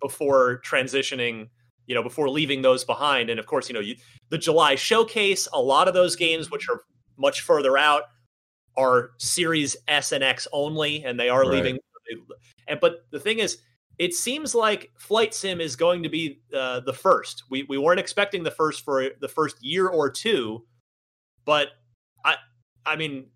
before 0.00 0.60
transitioning, 0.64 1.48
you 1.86 1.94
know, 1.94 2.02
before 2.02 2.28
leaving 2.28 2.62
those 2.62 2.84
behind. 2.84 3.30
And 3.30 3.40
of 3.40 3.46
course, 3.46 3.68
you 3.68 3.74
know, 3.74 3.80
you, 3.80 3.96
the 4.28 4.38
July 4.38 4.74
showcase, 4.74 5.48
a 5.52 5.60
lot 5.60 5.88
of 5.88 5.94
those 5.94 6.14
games 6.14 6.50
which 6.50 6.68
are 6.68 6.82
much 7.16 7.40
further 7.40 7.76
out 7.76 8.04
are 8.76 9.10
Series 9.18 9.76
S 9.88 10.12
and 10.12 10.22
X 10.22 10.46
only, 10.52 11.04
and 11.04 11.18
they 11.18 11.28
are 11.28 11.40
right. 11.40 11.50
leaving. 11.50 11.78
And 12.68 12.78
but 12.80 13.06
the 13.10 13.18
thing 13.18 13.38
is, 13.38 13.58
it 13.98 14.14
seems 14.14 14.54
like 14.54 14.90
Flight 14.96 15.34
Sim 15.34 15.60
is 15.60 15.74
going 15.74 16.04
to 16.04 16.08
be 16.08 16.40
uh, 16.54 16.80
the 16.80 16.92
first. 16.92 17.44
We 17.50 17.64
we 17.64 17.78
weren't 17.78 18.00
expecting 18.00 18.44
the 18.44 18.50
first 18.50 18.84
for 18.84 19.10
the 19.20 19.28
first 19.28 19.56
year 19.60 19.88
or 19.88 20.10
two, 20.10 20.64
but 21.44 21.68
I 22.24 22.36
I 22.86 22.96
mean 22.96 23.26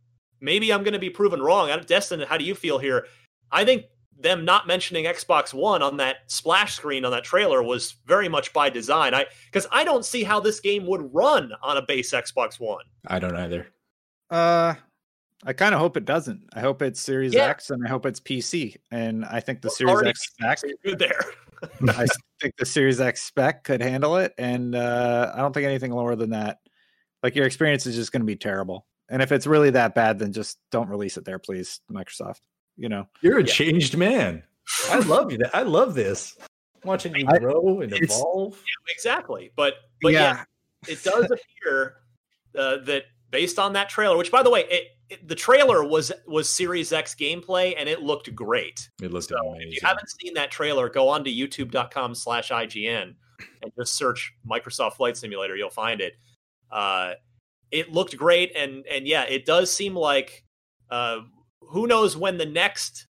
maybe 0.42 0.72
I'm 0.72 0.82
going 0.82 0.92
to 0.92 0.98
be 0.98 1.10
proven 1.10 1.40
wrong. 1.40 1.70
Destin, 1.86 2.20
how 2.20 2.36
do 2.36 2.44
you 2.44 2.54
feel 2.54 2.78
here? 2.78 3.06
I 3.50 3.64
think 3.64 3.84
them 4.18 4.44
not 4.44 4.66
mentioning 4.66 5.04
Xbox 5.04 5.54
One 5.54 5.82
on 5.82 5.96
that 5.96 6.16
splash 6.26 6.74
screen 6.74 7.04
on 7.04 7.12
that 7.12 7.24
trailer 7.24 7.62
was 7.62 7.96
very 8.06 8.28
much 8.28 8.52
by 8.52 8.68
design. 8.68 9.14
I 9.14 9.26
because 9.46 9.66
I 9.70 9.84
don't 9.84 10.04
see 10.04 10.22
how 10.22 10.40
this 10.40 10.60
game 10.60 10.86
would 10.86 11.12
run 11.14 11.52
on 11.62 11.76
a 11.76 11.82
base 11.82 12.12
Xbox 12.12 12.60
One. 12.60 12.84
I 13.06 13.18
don't 13.18 13.36
either. 13.36 13.68
Uh 14.30 14.74
I 15.44 15.52
kind 15.52 15.74
of 15.74 15.80
hope 15.80 15.96
it 15.96 16.04
doesn't. 16.04 16.48
I 16.54 16.60
hope 16.60 16.82
it's 16.82 17.00
Series 17.00 17.34
yeah. 17.34 17.46
X 17.46 17.70
and 17.70 17.84
I 17.84 17.88
hope 17.88 18.06
it's 18.06 18.20
PC. 18.20 18.76
And 18.90 19.24
I 19.24 19.40
think 19.40 19.60
the 19.60 19.68
well, 19.84 19.96
Series 19.96 20.08
X 20.08 20.28
spec 20.32 20.58
good 20.84 20.98
there. 20.98 21.20
I 21.88 22.06
think 22.40 22.56
the 22.56 22.66
Series 22.66 23.00
X 23.00 23.22
spec 23.22 23.64
could 23.64 23.80
handle 23.80 24.16
it, 24.16 24.34
and 24.36 24.74
uh, 24.74 25.32
I 25.34 25.38
don't 25.38 25.52
think 25.52 25.66
anything 25.66 25.92
lower 25.92 26.16
than 26.16 26.30
that. 26.30 26.58
Like 27.22 27.36
your 27.36 27.46
experience 27.46 27.86
is 27.86 27.94
just 27.94 28.10
going 28.10 28.22
to 28.22 28.26
be 28.26 28.36
terrible. 28.36 28.86
And 29.10 29.20
if 29.20 29.32
it's 29.32 29.46
really 29.46 29.70
that 29.70 29.94
bad, 29.94 30.18
then 30.18 30.32
just 30.32 30.58
don't 30.70 30.88
release 30.88 31.16
it 31.16 31.24
there, 31.24 31.38
please, 31.38 31.80
Microsoft. 31.90 32.40
You 32.76 32.88
know, 32.88 33.06
you're 33.20 33.38
a 33.38 33.44
yeah. 33.44 33.52
changed 33.52 33.96
man. 33.96 34.42
I 34.88 35.00
love 35.00 35.32
you. 35.32 35.38
I 35.52 35.62
love 35.62 35.94
this. 35.94 36.36
watching 36.84 37.14
you 37.14 37.26
grow 37.26 37.80
and 37.80 37.92
evolve. 37.92 38.54
Yeah, 38.54 38.94
exactly. 38.94 39.52
But 39.56 39.74
but 40.00 40.12
yeah, 40.12 40.20
yeah 40.20 40.44
it 40.88 41.02
does 41.02 41.24
appear 41.24 41.96
uh, 42.58 42.78
that 42.84 43.04
based 43.30 43.58
on 43.58 43.72
that 43.74 43.88
trailer, 43.88 44.16
which 44.16 44.30
by 44.30 44.42
the 44.42 44.50
way, 44.50 44.64
it, 44.70 44.88
it, 45.10 45.28
the 45.28 45.34
trailer 45.34 45.84
was 45.84 46.12
was 46.26 46.48
Series 46.48 46.92
X 46.92 47.14
gameplay 47.14 47.74
and 47.76 47.88
it 47.88 48.02
looked 48.02 48.34
great. 48.34 48.88
It 49.02 49.12
looked 49.12 49.28
so 49.28 49.36
amazing. 49.36 49.68
If 49.68 49.82
you 49.82 49.88
haven't 49.88 50.08
seen 50.20 50.34
that 50.34 50.50
trailer, 50.50 50.88
go 50.88 51.08
on 51.08 51.24
to 51.24 51.30
youtube.com 51.30 52.14
slash 52.14 52.50
IGN 52.50 53.14
and 53.62 53.72
just 53.76 53.96
search 53.96 54.32
Microsoft 54.48 54.94
Flight 54.94 55.16
Simulator. 55.16 55.56
You'll 55.56 55.70
find 55.70 56.00
it. 56.00 56.14
Uh, 56.70 57.14
it 57.72 57.92
looked 57.92 58.16
great, 58.16 58.52
and 58.54 58.84
and 58.86 59.06
yeah, 59.08 59.24
it 59.24 59.44
does 59.46 59.72
seem 59.72 59.96
like 59.96 60.44
uh, 60.90 61.20
who 61.60 61.86
knows 61.86 62.16
when 62.16 62.38
the 62.38 62.46
next 62.46 63.06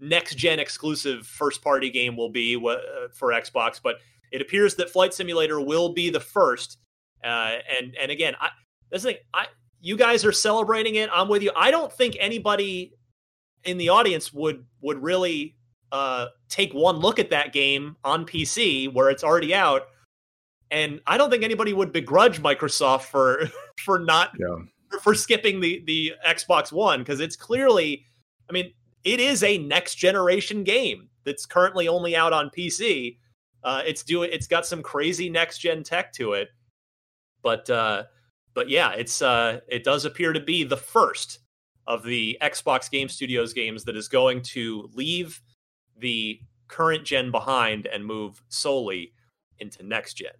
next 0.00 0.36
gen 0.36 0.60
exclusive 0.60 1.26
first 1.26 1.62
party 1.62 1.90
game 1.90 2.16
will 2.16 2.30
be 2.30 2.56
uh, 2.56 3.08
for 3.12 3.30
Xbox, 3.30 3.80
but 3.82 3.96
it 4.30 4.40
appears 4.40 4.76
that 4.76 4.90
Flight 4.90 5.12
Simulator 5.12 5.60
will 5.60 5.92
be 5.92 6.08
the 6.08 6.20
first. 6.20 6.78
Uh, 7.22 7.56
and 7.78 7.96
and 8.00 8.10
again, 8.10 8.34
I 8.40 8.50
this 8.90 9.02
thing, 9.02 9.16
I 9.34 9.46
you 9.80 9.96
guys 9.96 10.24
are 10.24 10.32
celebrating 10.32 10.94
it. 10.94 11.10
I'm 11.12 11.28
with 11.28 11.42
you. 11.42 11.50
I 11.56 11.70
don't 11.70 11.92
think 11.92 12.16
anybody 12.18 12.94
in 13.64 13.76
the 13.76 13.88
audience 13.88 14.32
would 14.32 14.64
would 14.80 15.02
really 15.02 15.56
uh, 15.90 16.26
take 16.48 16.72
one 16.72 16.98
look 16.98 17.18
at 17.18 17.30
that 17.30 17.52
game 17.52 17.96
on 18.04 18.24
PC 18.24 18.92
where 18.92 19.10
it's 19.10 19.24
already 19.24 19.54
out 19.54 19.82
and 20.70 21.00
I 21.06 21.16
don't 21.16 21.30
think 21.30 21.44
anybody 21.44 21.72
would 21.72 21.92
begrudge 21.92 22.42
Microsoft 22.42 23.02
for 23.02 23.48
for 23.84 23.98
not 23.98 24.32
yeah. 24.38 24.98
for 25.00 25.14
skipping 25.14 25.60
the 25.60 25.82
the 25.86 26.14
Xbox 26.26 26.72
One 26.72 27.00
because 27.00 27.20
it's 27.20 27.36
clearly, 27.36 28.04
I 28.48 28.52
mean, 28.52 28.72
it 29.04 29.20
is 29.20 29.42
a 29.42 29.58
next 29.58 29.96
generation 29.96 30.64
game 30.64 31.08
that's 31.24 31.46
currently 31.46 31.88
only 31.88 32.16
out 32.16 32.32
on 32.32 32.50
PC. 32.50 33.18
Uh, 33.64 33.82
it's 33.84 34.02
doing 34.02 34.30
it's 34.32 34.46
got 34.46 34.66
some 34.66 34.82
crazy 34.82 35.28
next 35.28 35.58
gen 35.58 35.82
tech 35.82 36.12
to 36.14 36.32
it, 36.34 36.48
but 37.42 37.68
uh, 37.70 38.04
but 38.54 38.68
yeah, 38.68 38.92
it's 38.92 39.22
uh, 39.22 39.60
it 39.68 39.84
does 39.84 40.04
appear 40.04 40.32
to 40.32 40.40
be 40.40 40.64
the 40.64 40.76
first 40.76 41.40
of 41.86 42.02
the 42.02 42.36
Xbox 42.42 42.90
Game 42.90 43.08
Studios 43.08 43.52
games 43.54 43.84
that 43.84 43.96
is 43.96 44.08
going 44.08 44.42
to 44.42 44.90
leave 44.92 45.40
the 45.96 46.38
current 46.68 47.04
gen 47.04 47.30
behind 47.30 47.86
and 47.86 48.04
move 48.04 48.42
solely 48.48 49.12
into 49.58 49.82
next 49.82 50.14
gen. 50.14 50.32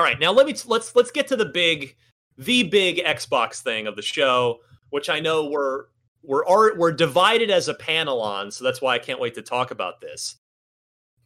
All 0.00 0.06
right, 0.06 0.18
now 0.18 0.32
let 0.32 0.46
me 0.46 0.54
let's 0.66 0.96
let's 0.96 1.10
get 1.10 1.26
to 1.26 1.36
the 1.36 1.44
big 1.44 1.94
the 2.38 2.62
big 2.62 3.04
Xbox 3.04 3.60
thing 3.60 3.86
of 3.86 3.96
the 3.96 4.02
show, 4.02 4.60
which 4.88 5.10
I 5.10 5.20
know 5.20 5.50
we're 5.50 5.88
we're 6.22 6.74
we're 6.74 6.90
divided 6.90 7.50
as 7.50 7.68
a 7.68 7.74
panel 7.74 8.22
on, 8.22 8.50
so 8.50 8.64
that's 8.64 8.80
why 8.80 8.94
I 8.94 8.98
can't 8.98 9.20
wait 9.20 9.34
to 9.34 9.42
talk 9.42 9.72
about 9.72 10.00
this. 10.00 10.36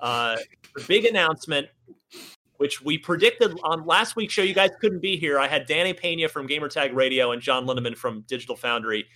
Uh, 0.01 0.39
the 0.75 0.83
big 0.89 1.05
announcement, 1.05 1.69
which 2.57 2.83
we 2.83 2.99
predicted 2.99 3.57
on 3.63 3.87
last 3.87 4.17
week's 4.17 4.35
show, 4.35 4.43
you 4.43 4.55
guys 4.55 4.71
couldn't 4.81 4.99
be 5.01 5.17
here. 5.17 5.39
I 5.39 5.47
had 5.47 5.67
Danny 5.67 5.93
Pena 5.93 6.29
from 6.29 6.49
Gamertag 6.49 6.97
Radio 6.97 7.31
and 7.31 7.41
John 7.41 7.67
Linneman 7.67 7.97
from 7.97 8.23
Digital 8.23 8.57
Foundry. 8.57 9.07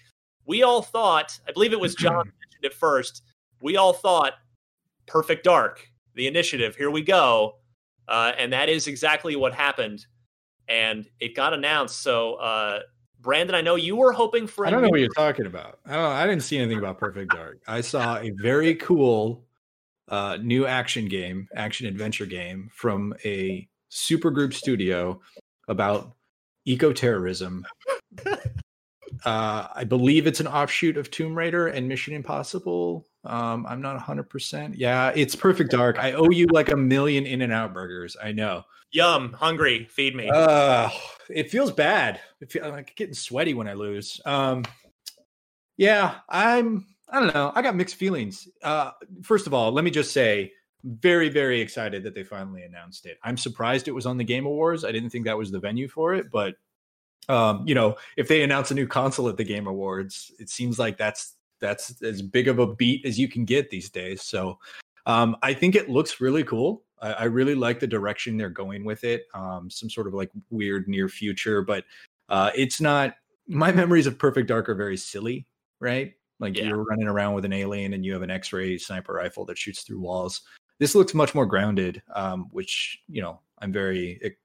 We 0.47 0.63
all 0.63 0.83
thought, 0.83 1.37
I 1.49 1.51
believe 1.51 1.73
it 1.73 1.81
was 1.81 1.97
John 1.97 2.13
mentioned 2.17 2.63
it 2.63 2.75
first. 2.75 3.25
We 3.61 3.77
all 3.77 3.93
thought, 3.93 4.35
Perfect 5.09 5.43
Dark, 5.43 5.91
the 6.15 6.29
initiative. 6.29 6.77
Here 6.77 6.93
we 6.93 7.03
go. 7.03 7.57
Uh, 8.09 8.33
and 8.39 8.53
that 8.53 8.69
is 8.69 8.87
exactly 8.87 9.37
what 9.37 9.55
happened. 9.55 10.07
And 10.69 11.09
it 11.21 11.35
got 11.35 11.53
announced. 11.53 12.03
So, 12.03 12.35
uh, 12.35 12.81
Brandon, 13.21 13.55
I 13.55 13.61
know 13.61 13.75
you 13.75 13.97
were 13.97 14.13
hoping 14.13 14.47
for. 14.47 14.67
I 14.67 14.71
don't 14.71 14.83
know 14.83 14.89
what 14.89 15.01
you're 15.01 15.09
talking 15.11 15.47
about. 15.47 15.81
I 15.87 15.95
don't. 15.95 16.05
I 16.05 16.27
didn't 16.27 16.43
see 16.43 16.59
anything 16.59 16.79
about 16.79 16.99
Perfect 16.99 17.33
Dark. 17.33 17.61
I 17.67 17.81
saw 17.81 18.19
a 18.19 18.31
very 18.41 18.75
cool 18.77 19.45
uh, 20.09 20.39
new 20.41 20.67
action 20.67 21.09
game, 21.09 21.49
action 21.55 21.87
adventure 21.87 22.27
game 22.27 22.71
from 22.73 23.15
a 23.25 23.69
supergroup 23.91 24.55
studio 24.55 25.21
about 25.69 26.15
eco 26.65 26.93
terrorism. 26.93 27.65
uh, 28.27 29.69
I 29.75 29.85
believe 29.85 30.27
it's 30.27 30.41
an 30.41 30.47
offshoot 30.47 30.97
of 30.97 31.11
Tomb 31.11 31.37
Raider 31.37 31.67
and 31.69 31.89
Mission 31.89 32.15
Impossible. 32.15 33.07
Um, 33.29 33.67
I'm 33.69 33.83
not 33.83 34.01
100%. 34.01 34.75
Yeah, 34.77 35.13
it's 35.15 35.37
Perfect 35.37 35.71
Dark. 35.71 35.99
I 35.99 36.13
owe 36.13 36.31
you 36.31 36.47
like 36.51 36.71
a 36.71 36.77
million 36.77 37.27
In 37.27 37.43
and 37.43 37.53
Out 37.53 37.75
burgers. 37.75 38.17
I 38.23 38.33
know. 38.33 38.65
Yum, 38.91 39.35
hungry. 39.35 39.87
Feed 39.91 40.17
me. 40.17 40.31
Uh, 40.33 40.89
it 41.29 41.51
feels 41.51 41.71
bad. 41.71 42.21
It 42.41 42.51
feel, 42.51 42.65
I'm 42.65 42.73
like 42.73 42.97
getting 42.97 43.15
sweaty 43.15 43.53
when 43.53 43.69
I 43.69 43.75
lose. 43.75 44.21
Um, 44.25 44.65
yeah, 45.77 46.17
I'm. 46.29 46.87
I 47.11 47.21
don't 47.21 47.35
know. 47.35 47.53
I 47.55 47.63
got 47.63 47.77
mixed 47.77 47.97
feelings. 47.97 48.49
Uh, 48.63 48.91
first 49.23 49.47
of 49.47 49.55
all, 49.55 49.73
let 49.73 49.85
me 49.85 49.91
just 49.91 50.13
say, 50.13 50.53
very, 50.85 51.29
very 51.29 51.61
excited 51.61 52.03
that 52.05 52.15
they 52.15 52.23
finally 52.23 52.63
announced 52.63 53.07
it. 53.07 53.19
I'm 53.23 53.37
surprised 53.37 53.89
it 53.89 53.93
was 53.93 54.07
on 54.07 54.17
the 54.17 54.25
Game 54.25 54.47
Awards. 54.47 54.85
I 54.85 54.93
didn't 54.93 55.11
think 55.11 55.25
that 55.25 55.37
was 55.37 55.51
the 55.51 55.59
venue 55.59 55.89
for 55.89 56.15
it, 56.15 56.31
but 56.31 56.55
um, 57.29 57.65
you 57.67 57.75
know, 57.75 57.97
if 58.17 58.29
they 58.29 58.43
announce 58.43 58.71
a 58.71 58.75
new 58.75 58.87
console 58.87 59.29
at 59.29 59.37
the 59.37 59.45
Game 59.45 59.67
Awards, 59.67 60.33
it 60.39 60.49
seems 60.49 60.79
like 60.79 60.97
that's 60.97 61.35
that's 61.61 62.01
as 62.03 62.23
big 62.23 62.49
of 62.49 62.59
a 62.59 62.75
beat 62.75 63.05
as 63.05 63.19
you 63.19 63.29
can 63.29 63.45
get 63.45 63.71
these 63.71 63.91
days. 63.91 64.23
So 64.23 64.59
um, 65.07 65.37
I 65.43 65.55
think 65.55 65.75
it 65.75 65.89
looks 65.89 66.21
really 66.21 66.45
cool. 66.45 66.83
I, 67.01 67.13
I, 67.13 67.25
really 67.25 67.55
like 67.55 67.81
the 67.81 67.87
direction 67.87 68.37
they're 68.37 68.51
going 68.51 68.85
with 68.85 69.05
it. 69.05 69.25
Um, 69.35 69.71
some 69.71 69.89
sort 69.89 70.07
of 70.07 70.15
like 70.15 70.31
weird 70.51 70.87
near 70.89 71.09
future, 71.09 71.63
but 71.63 71.85
uh, 72.29 72.51
it's 72.55 72.81
not. 72.81 73.15
My 73.47 73.73
memories 73.73 74.07
of 74.07 74.19
Perfect 74.19 74.49
Dark 74.49 74.69
are 74.69 74.75
very 74.75 74.97
silly, 74.97 75.47
right? 75.81 76.13
Like 76.41 76.57
yeah. 76.57 76.65
you're 76.65 76.85
running 76.85 77.09
around 77.09 77.35
with 77.35 77.45
an 77.45 77.53
alien 77.53 77.95
and 77.95 78.05
you 78.05 78.13
have 78.13 78.23
an 78.23 78.31
X-ray 78.31 78.79
sniper 78.79 79.15
rifle 79.15 79.45
that 79.47 79.59
shoots 79.59 79.83
through 79.83 80.01
walls. 80.01 80.43
This 80.79 80.95
looks 80.95 81.15
much 81.15 81.35
more 81.35 81.47
grounded, 81.47 82.03
um, 82.15 82.49
which 82.53 83.01
you 83.09 83.23
know 83.23 83.41
I'm 83.61 83.73
very 83.73 84.37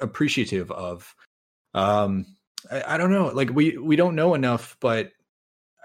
appreciative 0.00 0.70
of. 0.70 1.14
Um, 1.74 2.26
I, 2.70 2.94
I 2.94 2.96
don't 2.96 3.10
know, 3.10 3.28
like 3.28 3.50
we 3.50 3.76
we 3.76 3.96
don't 3.96 4.14
know 4.14 4.34
enough, 4.34 4.76
but 4.80 5.10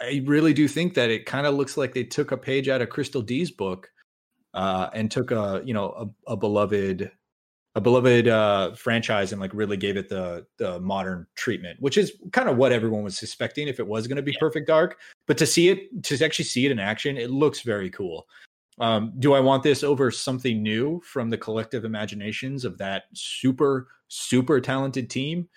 I 0.01 0.23
really 0.25 0.53
do 0.53 0.67
think 0.67 0.93
that 0.95 1.09
it 1.09 1.25
kind 1.25 1.45
of 1.45 1.53
looks 1.53 1.77
like 1.77 1.93
they 1.93 2.03
took 2.03 2.31
a 2.31 2.37
page 2.37 2.67
out 2.69 2.81
of 2.81 2.89
Crystal 2.89 3.21
D's 3.21 3.51
book 3.51 3.91
uh, 4.53 4.89
and 4.93 5.09
took 5.09 5.31
a 5.31 5.61
you 5.63 5.73
know 5.73 6.13
a, 6.27 6.33
a 6.33 6.37
beloved 6.37 7.11
a 7.75 7.81
beloved 7.81 8.27
uh, 8.27 8.73
franchise 8.73 9.31
and 9.31 9.39
like 9.39 9.53
really 9.53 9.77
gave 9.77 9.95
it 9.95 10.09
the 10.09 10.45
the 10.57 10.79
modern 10.79 11.25
treatment, 11.35 11.79
which 11.81 11.97
is 11.97 12.13
kind 12.31 12.49
of 12.49 12.57
what 12.57 12.71
everyone 12.71 13.03
was 13.03 13.17
suspecting 13.17 13.67
if 13.67 13.79
it 13.79 13.87
was 13.87 14.07
going 14.07 14.17
to 14.17 14.21
be 14.21 14.31
yeah. 14.31 14.39
Perfect 14.39 14.67
Dark. 14.67 14.97
But 15.27 15.37
to 15.37 15.45
see 15.45 15.69
it, 15.69 16.03
to 16.03 16.23
actually 16.23 16.45
see 16.45 16.65
it 16.65 16.71
in 16.71 16.79
action, 16.79 17.17
it 17.17 17.29
looks 17.29 17.61
very 17.61 17.89
cool. 17.89 18.27
Um, 18.79 19.13
do 19.19 19.33
I 19.33 19.39
want 19.39 19.63
this 19.63 19.83
over 19.83 20.09
something 20.11 20.63
new 20.63 21.01
from 21.05 21.29
the 21.29 21.37
collective 21.37 21.85
imaginations 21.85 22.65
of 22.65 22.77
that 22.79 23.03
super 23.13 23.87
super 24.07 24.59
talented 24.59 25.09
team? 25.09 25.47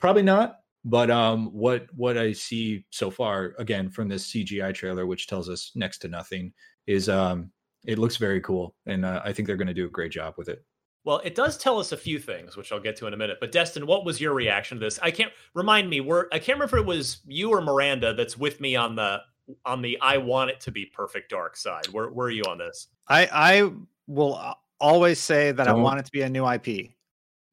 Probably 0.00 0.22
not. 0.22 0.60
But 0.84 1.10
um, 1.10 1.46
what 1.46 1.86
what 1.94 2.18
I 2.18 2.32
see 2.32 2.84
so 2.90 3.10
far, 3.10 3.54
again 3.58 3.88
from 3.88 4.08
this 4.08 4.30
CGI 4.30 4.74
trailer, 4.74 5.06
which 5.06 5.26
tells 5.26 5.48
us 5.48 5.72
next 5.74 5.98
to 5.98 6.08
nothing, 6.08 6.52
is 6.86 7.08
um, 7.08 7.50
it 7.86 7.98
looks 7.98 8.16
very 8.16 8.40
cool, 8.40 8.74
and 8.86 9.04
uh, 9.04 9.22
I 9.24 9.32
think 9.32 9.46
they're 9.46 9.56
going 9.56 9.68
to 9.68 9.74
do 9.74 9.86
a 9.86 9.90
great 9.90 10.12
job 10.12 10.34
with 10.36 10.48
it. 10.48 10.64
Well, 11.04 11.20
it 11.22 11.34
does 11.34 11.58
tell 11.58 11.78
us 11.78 11.92
a 11.92 11.96
few 11.96 12.18
things, 12.18 12.56
which 12.56 12.72
I'll 12.72 12.80
get 12.80 12.96
to 12.96 13.06
in 13.06 13.12
a 13.12 13.16
minute. 13.16 13.36
But 13.38 13.52
Destin, 13.52 13.86
what 13.86 14.06
was 14.06 14.20
your 14.20 14.32
reaction 14.32 14.78
to 14.78 14.84
this? 14.84 14.98
I 15.02 15.10
can't 15.10 15.32
remind 15.54 15.88
me. 15.88 16.00
We're 16.00 16.26
I 16.32 16.38
can't 16.38 16.58
remember 16.58 16.78
if 16.78 16.82
it 16.82 16.86
was 16.86 17.20
you 17.26 17.50
or 17.50 17.60
Miranda 17.60 18.14
that's 18.14 18.38
with 18.38 18.60
me 18.60 18.74
on 18.74 18.96
the 18.96 19.20
on 19.66 19.82
the 19.82 19.98
I 20.00 20.18
want 20.18 20.50
it 20.50 20.60
to 20.60 20.70
be 20.70 20.86
perfect 20.86 21.30
dark 21.30 21.56
side. 21.56 21.86
Where 21.88 22.08
where 22.08 22.28
are 22.28 22.30
you 22.30 22.44
on 22.44 22.58
this? 22.58 22.88
I 23.08 23.28
I 23.32 23.70
will 24.06 24.54
always 24.80 25.18
say 25.18 25.52
that 25.52 25.64
don't, 25.64 25.78
I 25.78 25.82
want 25.82 25.98
it 25.98 26.06
to 26.06 26.12
be 26.12 26.22
a 26.22 26.28
new 26.28 26.48
IP. 26.48 26.93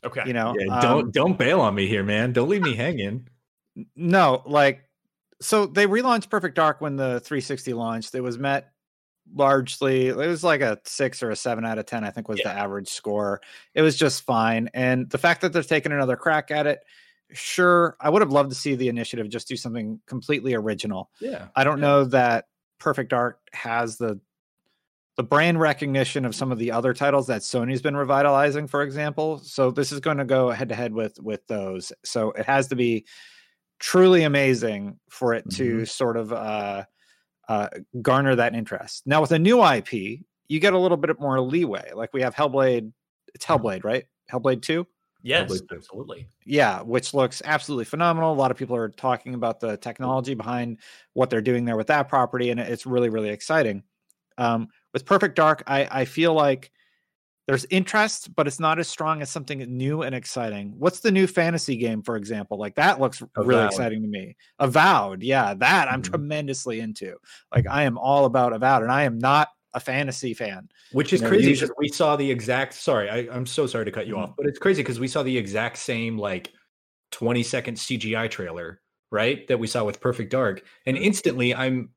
Okay. 0.04 0.24
You 0.26 0.34
know, 0.34 0.56
yeah, 0.58 0.82
don't 0.82 1.06
um, 1.06 1.12
don't 1.12 1.38
bail 1.38 1.62
on 1.62 1.76
me 1.76 1.88
here, 1.88 2.04
man. 2.04 2.34
Don't 2.34 2.50
leave 2.50 2.62
me 2.62 2.76
hanging. 2.76 3.28
No, 3.96 4.42
like 4.46 4.84
so 5.42 5.66
they 5.66 5.88
relaunched 5.88 6.30
Perfect 6.30 6.56
Dark 6.56 6.82
when 6.82 6.96
the 6.96 7.20
360 7.22 7.74
launched. 7.74 8.16
It 8.16 8.22
was 8.22 8.38
met 8.38 8.72
largely 9.34 10.08
it 10.08 10.16
was 10.16 10.44
like 10.44 10.62
a 10.62 10.80
six 10.86 11.24
or 11.24 11.32
a 11.32 11.36
seven 11.36 11.66
out 11.66 11.78
of 11.78 11.86
ten 11.86 12.04
i 12.04 12.10
think 12.10 12.28
was 12.28 12.40
yeah. 12.40 12.52
the 12.52 12.60
average 12.60 12.90
score 12.90 13.40
it 13.74 13.82
was 13.82 13.96
just 13.96 14.24
fine 14.24 14.70
and 14.74 15.10
the 15.10 15.18
fact 15.18 15.42
that 15.42 15.54
they're 15.54 15.64
taking 15.64 15.92
another 15.92 16.16
crack 16.16 16.52
at 16.52 16.68
it 16.68 16.84
sure 17.32 17.96
i 18.02 18.10
would 18.10 18.22
have 18.22 18.32
loved 18.32 18.50
to 18.50 18.56
see 18.56 18.76
the 18.76 18.90
initiative 18.90 19.30
just 19.30 19.48
do 19.48 19.56
something 19.56 20.00
completely 20.06 20.54
original 20.54 21.10
yeah 21.22 21.48
i 21.56 21.64
don't 21.64 21.78
yeah. 21.78 21.88
know 21.88 22.04
that 22.04 22.46
perfect 22.80 23.10
dark 23.10 23.40
has 23.54 23.98
the 23.98 24.20
the 25.22 25.28
brand 25.28 25.60
recognition 25.60 26.26
of 26.26 26.34
some 26.34 26.52
of 26.52 26.58
the 26.58 26.72
other 26.72 26.94
titles 26.94 27.28
that 27.28 27.42
sony's 27.42 27.82
been 27.82 27.96
revitalizing 27.96 28.68
for 28.68 28.82
example 28.82 29.38
so 29.40 29.70
this 29.70 29.92
is 29.92 30.00
going 30.00 30.18
to 30.18 30.26
go 30.26 30.50
head 30.50 30.70
to 30.70 30.76
head 30.76 30.94
with 30.94 31.20
with 31.20 31.46
those 31.48 31.92
so 32.04 32.32
it 32.32 32.46
has 32.46 32.68
to 32.68 32.76
be 32.76 33.06
truly 33.80 34.24
amazing 34.24 34.98
for 35.10 35.34
it 35.34 35.48
mm-hmm. 35.48 35.58
to 35.58 35.86
sort 35.86 36.18
of 36.18 36.34
uh 36.34 36.84
uh, 37.52 37.68
garner 38.02 38.34
that 38.34 38.56
interest. 38.56 39.04
Now 39.06 39.20
with 39.20 39.34
a 39.34 39.40
new 39.40 39.62
IP, 39.62 40.22
you 40.48 40.60
get 40.62 40.72
a 40.72 40.78
little 40.78 40.96
bit 40.96 41.20
more 41.20 41.42
leeway. 41.42 41.92
Like 41.94 42.14
we 42.14 42.22
have 42.22 42.34
Hellblade, 42.34 42.94
it's 43.34 43.46
Hellblade, 43.46 43.84
right? 43.84 44.06
Hellblade 44.32 44.62
2? 44.62 44.88
Yes, 45.22 45.52
Hellblade 45.52 45.76
absolutely. 45.76 46.28
Yeah, 46.46 46.82
which 46.82 47.14
looks 47.14 47.42
absolutely 47.44 47.84
phenomenal. 47.84 48.32
A 48.32 48.36
lot 48.36 48.52
of 48.52 48.58
people 48.58 48.78
are 48.78 48.88
talking 48.88 49.34
about 49.34 49.60
the 49.60 49.76
technology 49.76 50.34
behind 50.34 50.78
what 51.12 51.30
they're 51.30 51.42
doing 51.42 51.66
there 51.66 51.76
with 51.76 51.88
that 51.88 52.08
property, 52.08 52.52
and 52.52 52.60
it's 52.60 52.86
really, 52.86 53.10
really 53.10 53.30
exciting. 53.30 53.84
Um, 54.38 54.70
with 54.94 55.06
Perfect 55.06 55.36
Dark, 55.36 55.64
I, 55.68 55.88
I 55.92 56.06
feel 56.06 56.34
like 56.34 56.72
there's 57.48 57.66
interest, 57.70 58.34
but 58.36 58.48
it's 58.48 58.60
not 58.60 58.80
as 58.80 58.88
strong 58.88 59.22
as 59.22 59.30
something 59.30 59.60
new 59.60 60.04
and 60.04 60.14
exciting. 60.14 60.74
What's 60.78 61.00
the 61.00 61.12
new 61.12 61.28
fantasy 61.28 61.76
game, 61.76 62.02
for 62.02 62.16
example? 62.16 62.58
Like 62.58 62.76
that 62.76 63.00
looks 63.00 63.22
Avowed. 63.22 63.48
really 63.48 63.66
exciting 63.66 64.02
to 64.04 64.08
me. 64.08 64.36
Avowed, 64.60 65.24
yeah, 65.24 65.54
that 65.56 65.88
I'm 65.88 66.02
mm-hmm. 66.02 66.12
tremendously 66.12 66.80
into. 66.80 67.16
Like 67.54 67.68
I 67.68 67.84
am 67.84 67.98
all 67.98 68.26
about 68.26 68.54
Avowed, 68.54 68.84
and 68.84 68.92
I 68.92 69.04
am 69.04 69.18
not 69.18 69.50
a 69.74 69.80
fantasy 69.80 70.34
fan. 70.34 70.70
Which 70.92 71.14
is 71.14 71.22
you 71.22 71.26
know, 71.26 71.30
crazy 71.30 71.54
because 71.54 71.72
we 71.78 71.90
saw 71.90 72.16
the 72.16 72.30
exact. 72.30 72.74
Sorry, 72.74 73.10
I, 73.10 73.36
am 73.36 73.46
so 73.46 73.66
sorry 73.68 73.86
to 73.86 73.92
cut 73.92 74.08
you 74.08 74.14
mm-hmm. 74.14 74.24
off, 74.24 74.36
but 74.38 74.46
it's 74.46 74.60
crazy 74.60 74.84
because 74.84 75.00
we 75.00 75.08
saw 75.08 75.24
the 75.24 75.38
exact 75.38 75.78
same 75.78 76.18
like 76.18 76.52
20 77.12 77.44
second 77.44 77.76
CGI 77.76 78.30
trailer, 78.30 78.82
right? 79.12 79.48
That 79.48 79.60
we 79.60 79.68
saw 79.68 79.84
with 79.84 80.00
Perfect 80.00 80.32
Dark, 80.32 80.64
and 80.86 80.96
mm-hmm. 80.96 81.06
instantly 81.06 81.56
I'm 81.56 81.90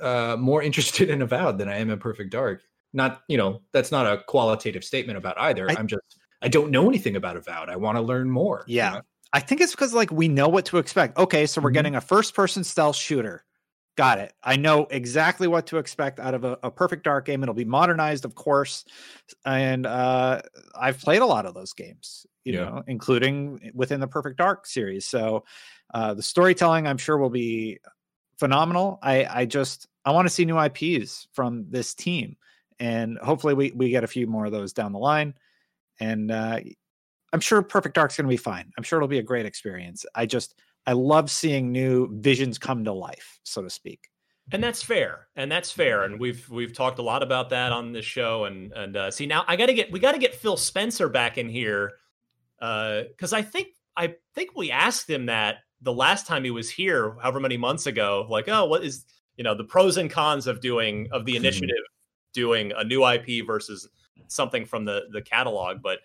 uh 0.00 0.36
more 0.38 0.62
interested 0.68 1.10
in 1.10 1.22
Avowed 1.22 1.58
than 1.58 1.68
I 1.68 1.78
am 1.78 1.90
in 1.90 1.98
Perfect 1.98 2.30
Dark. 2.30 2.62
Not 2.92 3.22
you 3.28 3.36
know 3.36 3.62
that's 3.72 3.92
not 3.92 4.06
a 4.06 4.22
qualitative 4.24 4.84
statement 4.84 5.18
about 5.18 5.38
either. 5.38 5.70
I, 5.70 5.74
am 5.74 5.86
just 5.86 6.18
i 6.42 6.48
don't 6.48 6.70
know 6.70 6.88
anything 6.88 7.16
about 7.16 7.36
avowed. 7.36 7.68
I 7.68 7.76
want 7.76 7.96
to 7.96 8.02
learn 8.02 8.30
more 8.30 8.64
yeah. 8.66 8.90
you 8.90 8.96
know? 8.96 9.02
i 9.32 9.40
think 9.40 9.60
it's 9.60 9.72
because 9.72 9.92
like 9.92 10.10
we 10.10 10.28
know 10.28 10.48
what 10.48 10.64
to 10.66 10.78
expect. 10.78 11.18
Okay 11.18 11.46
so 11.46 11.60
we're 11.60 11.68
mm-hmm. 11.68 11.74
getting 11.74 11.96
a 11.96 12.00
first 12.00 12.34
person 12.34 12.64
stealth 12.64 12.96
shooter. 12.96 13.44
Got 13.96 14.18
it. 14.18 14.34
I 14.42 14.56
know 14.56 14.86
exactly 14.90 15.48
what 15.48 15.68
to 15.68 15.78
expect 15.78 16.20
out 16.20 16.34
of 16.34 16.44
a, 16.44 16.58
a, 16.62 16.70
perfect 16.70 17.02
dark 17.04 17.24
game. 17.24 17.42
It'll 17.42 17.54
be 17.54 17.64
modernized 17.64 18.24
of 18.24 18.34
course 18.34 18.84
and 19.44 19.86
uh 19.86 20.42
i've 20.78 20.98
played 21.00 21.22
a 21.22 21.26
lot 21.26 21.46
of 21.46 21.54
those 21.54 21.72
games 21.72 22.26
you 22.44 22.54
yeah. 22.54 22.64
know 22.66 22.82
including 22.86 23.72
within 23.74 24.00
the 24.00 24.08
perfect 24.08 24.38
dark 24.38 24.66
series. 24.66 25.06
So 25.06 25.44
uh 25.92 26.14
the 26.14 26.22
storytelling 26.22 26.86
i'm 26.86 26.98
sure 26.98 27.18
will 27.18 27.30
be 27.30 27.78
phenomenal 28.38 28.98
i 29.02 29.24
i 29.30 29.44
just 29.44 29.88
i 30.04 30.10
want 30.10 30.26
to 30.26 30.32
see 30.32 30.44
new 30.44 30.58
ips 30.58 31.26
from 31.32 31.66
this 31.70 31.94
team 31.94 32.36
and 32.78 33.18
hopefully 33.18 33.54
we 33.54 33.72
we 33.72 33.90
get 33.90 34.04
a 34.04 34.08
few 34.08 34.26
more 34.26 34.46
of 34.46 34.52
those 34.52 34.72
down 34.72 34.92
the 34.92 34.98
line. 34.98 35.34
And 35.98 36.30
uh, 36.30 36.60
I'm 37.32 37.40
sure 37.40 37.62
Perfect 37.62 37.94
Dark's 37.94 38.16
going 38.16 38.26
to 38.26 38.30
be 38.30 38.36
fine. 38.36 38.72
I'm 38.76 38.84
sure 38.84 38.98
it'll 38.98 39.08
be 39.08 39.18
a 39.18 39.22
great 39.22 39.46
experience. 39.46 40.04
I 40.14 40.26
just 40.26 40.54
I 40.86 40.92
love 40.92 41.30
seeing 41.30 41.72
new 41.72 42.08
visions 42.20 42.58
come 42.58 42.84
to 42.84 42.92
life, 42.92 43.40
so 43.44 43.62
to 43.62 43.70
speak. 43.70 44.08
And 44.52 44.62
that's 44.62 44.80
fair, 44.80 45.26
and 45.34 45.50
that's 45.50 45.72
fair, 45.72 46.04
and 46.04 46.20
we've 46.20 46.48
we've 46.48 46.72
talked 46.72 47.00
a 47.00 47.02
lot 47.02 47.24
about 47.24 47.50
that 47.50 47.72
on 47.72 47.92
this 47.92 48.04
show. 48.04 48.44
And 48.44 48.72
and 48.72 48.96
uh, 48.96 49.10
see 49.10 49.26
now, 49.26 49.44
I 49.48 49.56
got 49.56 49.66
to 49.66 49.74
get 49.74 49.90
we 49.90 49.98
got 49.98 50.12
to 50.12 50.18
get 50.18 50.34
Phil 50.34 50.56
Spencer 50.56 51.08
back 51.08 51.36
in 51.36 51.48
here 51.48 51.92
because 52.58 53.32
uh, 53.32 53.36
I 53.36 53.42
think 53.42 53.68
I 53.96 54.14
think 54.34 54.50
we 54.54 54.70
asked 54.70 55.10
him 55.10 55.26
that 55.26 55.56
the 55.82 55.92
last 55.92 56.26
time 56.26 56.44
he 56.44 56.50
was 56.50 56.70
here, 56.70 57.16
however 57.20 57.40
many 57.40 57.56
months 57.56 57.86
ago. 57.86 58.26
Like, 58.28 58.48
oh, 58.48 58.66
what 58.66 58.84
is 58.84 59.04
you 59.36 59.44
know 59.44 59.54
the 59.54 59.64
pros 59.64 59.96
and 59.96 60.10
cons 60.10 60.46
of 60.46 60.60
doing 60.60 61.08
of 61.12 61.24
the 61.24 61.36
initiative 61.36 61.76
doing 62.32 62.72
a 62.76 62.84
new 62.84 63.06
IP 63.06 63.46
versus 63.46 63.88
something 64.28 64.64
from 64.64 64.84
the 64.84 65.04
the 65.12 65.22
catalog. 65.22 65.82
But 65.82 66.00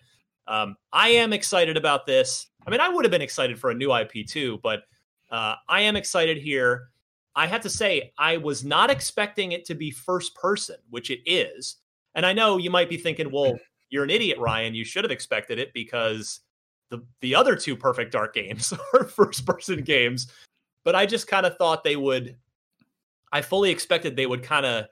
um, 0.46 0.76
I 0.92 1.08
am 1.10 1.32
excited 1.32 1.76
about 1.76 2.06
this. 2.06 2.46
I 2.66 2.70
mean, 2.70 2.80
I 2.80 2.88
would 2.88 3.04
have 3.04 3.12
been 3.12 3.22
excited 3.22 3.58
for 3.58 3.70
a 3.70 3.74
new 3.74 3.94
IP 3.94 4.26
too, 4.26 4.60
but 4.62 4.82
uh, 5.30 5.56
I 5.68 5.82
am 5.82 5.96
excited 5.96 6.38
here. 6.38 6.88
I 7.34 7.46
have 7.46 7.62
to 7.62 7.70
say, 7.70 8.12
I 8.18 8.36
was 8.36 8.64
not 8.64 8.90
expecting 8.90 9.52
it 9.52 9.64
to 9.66 9.74
be 9.74 9.90
first 9.90 10.34
person, 10.34 10.76
which 10.90 11.10
it 11.10 11.20
is. 11.24 11.76
And 12.14 12.26
I 12.26 12.34
know 12.34 12.58
you 12.58 12.70
might 12.70 12.90
be 12.90 12.98
thinking, 12.98 13.30
well, 13.32 13.58
you're 13.88 14.04
an 14.04 14.10
idiot, 14.10 14.38
Ryan. 14.38 14.74
You 14.74 14.84
should 14.84 15.04
have 15.04 15.10
expected 15.10 15.58
it 15.58 15.72
because 15.72 16.40
the 16.92 17.04
the 17.20 17.34
other 17.34 17.56
two 17.56 17.74
Perfect 17.74 18.12
Dark 18.12 18.34
games 18.34 18.72
are 18.94 19.04
first 19.04 19.44
person 19.44 19.82
games. 19.82 20.30
But 20.84 20.94
I 20.94 21.06
just 21.06 21.26
kind 21.26 21.46
of 21.46 21.56
thought 21.56 21.82
they 21.82 21.96
would. 21.96 22.36
I 23.32 23.40
fully 23.40 23.70
expected 23.70 24.14
they 24.14 24.26
would 24.26 24.42
kind 24.42 24.66
of 24.66 24.86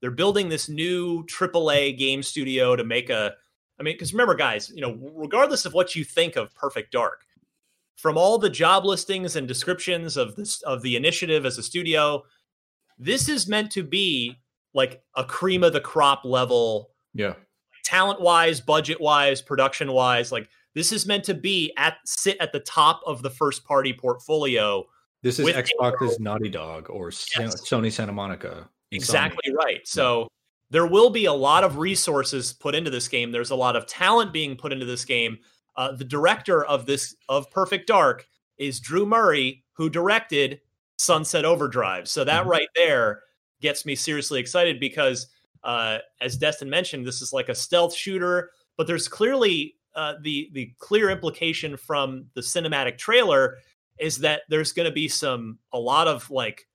they're 0.00 0.10
building 0.10 0.48
this 0.48 0.68
new 0.68 1.24
AAA 1.26 1.96
game 1.96 2.22
studio 2.22 2.74
to 2.74 2.82
make 2.82 3.10
a. 3.10 3.34
I 3.78 3.82
mean, 3.82 3.94
because 3.94 4.12
remember, 4.12 4.34
guys, 4.34 4.70
you 4.74 4.80
know, 4.80 4.98
regardless 5.14 5.64
of 5.66 5.74
what 5.74 5.94
you 5.94 6.04
think 6.04 6.36
of 6.36 6.54
Perfect 6.54 6.92
Dark, 6.92 7.24
from 7.96 8.16
all 8.16 8.38
the 8.38 8.50
job 8.50 8.84
listings 8.84 9.36
and 9.36 9.46
descriptions 9.46 10.16
of 10.16 10.34
this 10.34 10.62
of 10.62 10.82
the 10.82 10.96
initiative 10.96 11.44
as 11.44 11.58
a 11.58 11.62
studio, 11.62 12.22
this 12.98 13.28
is 13.28 13.46
meant 13.46 13.70
to 13.72 13.82
be 13.82 14.36
like 14.74 15.02
a 15.16 15.24
cream 15.24 15.62
of 15.62 15.74
the 15.74 15.80
crop 15.80 16.24
level. 16.24 16.90
Yeah. 17.12 17.34
Talent 17.84 18.20
wise, 18.20 18.60
budget 18.60 19.00
wise, 19.00 19.42
production 19.42 19.92
wise, 19.92 20.32
like 20.32 20.48
this 20.74 20.92
is 20.92 21.06
meant 21.06 21.24
to 21.24 21.34
be 21.34 21.72
at 21.76 21.96
sit 22.04 22.36
at 22.40 22.52
the 22.52 22.60
top 22.60 23.00
of 23.06 23.22
the 23.22 23.30
first 23.30 23.64
party 23.64 23.92
portfolio. 23.92 24.84
This 25.22 25.38
is 25.38 25.48
Xbox's 25.48 26.18
Naughty 26.18 26.48
Dog 26.48 26.90
or 26.90 27.08
yes. 27.38 27.60
Sony 27.68 27.92
Santa 27.92 28.12
Monica. 28.12 28.68
Exactly 28.90 29.54
right. 29.54 29.86
So 29.86 30.28
there 30.70 30.86
will 30.86 31.10
be 31.10 31.26
a 31.26 31.32
lot 31.32 31.64
of 31.64 31.78
resources 31.78 32.52
put 32.52 32.74
into 32.74 32.90
this 32.90 33.06
game. 33.06 33.30
There's 33.30 33.50
a 33.50 33.56
lot 33.56 33.76
of 33.76 33.86
talent 33.86 34.32
being 34.32 34.56
put 34.56 34.72
into 34.72 34.86
this 34.86 35.04
game. 35.04 35.38
Uh, 35.76 35.92
the 35.92 36.04
director 36.04 36.64
of 36.64 36.86
this 36.86 37.14
of 37.28 37.50
Perfect 37.50 37.86
Dark 37.86 38.26
is 38.58 38.80
Drew 38.80 39.06
Murray, 39.06 39.64
who 39.74 39.88
directed 39.88 40.60
Sunset 40.98 41.44
Overdrive. 41.44 42.08
So 42.08 42.24
that 42.24 42.40
mm-hmm. 42.40 42.50
right 42.50 42.68
there 42.74 43.20
gets 43.60 43.86
me 43.86 43.94
seriously 43.94 44.40
excited 44.40 44.80
because, 44.80 45.28
uh, 45.62 45.98
as 46.20 46.36
Destin 46.36 46.68
mentioned, 46.68 47.06
this 47.06 47.22
is 47.22 47.32
like 47.32 47.48
a 47.48 47.54
stealth 47.54 47.94
shooter. 47.94 48.50
But 48.76 48.86
there's 48.86 49.08
clearly 49.08 49.76
uh, 49.94 50.14
the 50.22 50.50
the 50.52 50.72
clear 50.78 51.10
implication 51.10 51.76
from 51.76 52.26
the 52.34 52.40
cinematic 52.40 52.98
trailer 52.98 53.58
is 53.98 54.18
that 54.18 54.42
there's 54.48 54.72
going 54.72 54.88
to 54.88 54.94
be 54.94 55.08
some 55.08 55.58
a 55.72 55.78
lot 55.78 56.08
of 56.08 56.30
like 56.30 56.66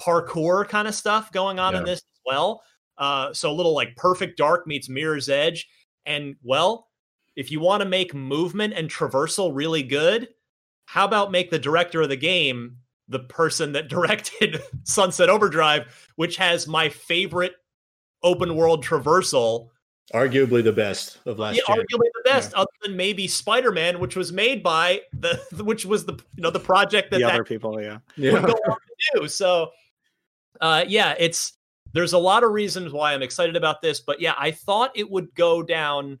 parkour 0.00 0.68
kind 0.68 0.88
of 0.88 0.94
stuff 0.94 1.32
going 1.32 1.58
on 1.58 1.72
yeah. 1.72 1.80
in 1.80 1.84
this 1.84 1.98
as 1.98 2.20
well. 2.26 2.62
Uh, 2.96 3.32
so 3.32 3.50
a 3.50 3.54
little 3.54 3.74
like 3.74 3.96
Perfect 3.96 4.36
Dark 4.36 4.66
meets 4.66 4.88
Mirror's 4.88 5.28
Edge. 5.28 5.68
And 6.04 6.36
well, 6.42 6.88
if 7.36 7.50
you 7.50 7.60
want 7.60 7.82
to 7.82 7.88
make 7.88 8.12
movement 8.14 8.74
and 8.74 8.90
traversal 8.90 9.52
really 9.54 9.82
good, 9.82 10.28
how 10.86 11.04
about 11.04 11.30
make 11.30 11.50
the 11.50 11.58
director 11.58 12.02
of 12.02 12.08
the 12.08 12.16
game 12.16 12.76
the 13.08 13.20
person 13.20 13.72
that 13.72 13.88
directed 13.88 14.60
Sunset 14.84 15.30
Overdrive, 15.30 16.10
which 16.16 16.36
has 16.36 16.66
my 16.66 16.88
favorite 16.88 17.52
open 18.22 18.56
world 18.56 18.84
traversal 18.84 19.68
Arguably 20.14 20.64
the 20.64 20.72
best 20.72 21.18
of 21.26 21.38
last 21.38 21.56
year. 21.56 21.64
yeah, 21.68 21.74
gen. 21.76 21.84
arguably 21.84 22.08
the 22.14 22.22
best, 22.24 22.54
other 22.54 22.70
than 22.82 22.96
maybe 22.96 23.26
Spider 23.28 23.72
Man, 23.72 24.00
which 24.00 24.16
was 24.16 24.32
made 24.32 24.62
by 24.62 25.02
the, 25.12 25.38
which 25.62 25.84
was 25.84 26.04
the 26.06 26.14
you 26.34 26.42
know 26.42 26.50
the 26.50 26.60
project 26.60 27.10
that 27.10 27.18
the 27.18 27.24
that 27.26 27.34
other 27.34 27.44
people, 27.44 27.80
yeah. 27.80 27.98
Yeah. 28.16 28.32
go 28.40 28.52
on 28.52 28.78
to 28.78 29.20
do. 29.20 29.28
So, 29.28 29.70
uh, 30.60 30.84
yeah, 30.88 31.14
it's 31.18 31.52
there's 31.92 32.14
a 32.14 32.18
lot 32.18 32.42
of 32.42 32.52
reasons 32.52 32.92
why 32.92 33.12
I'm 33.12 33.22
excited 33.22 33.56
about 33.56 33.82
this, 33.82 34.00
but 34.00 34.20
yeah, 34.20 34.34
I 34.38 34.50
thought 34.50 34.92
it 34.94 35.10
would 35.10 35.34
go 35.34 35.62
down 35.62 36.18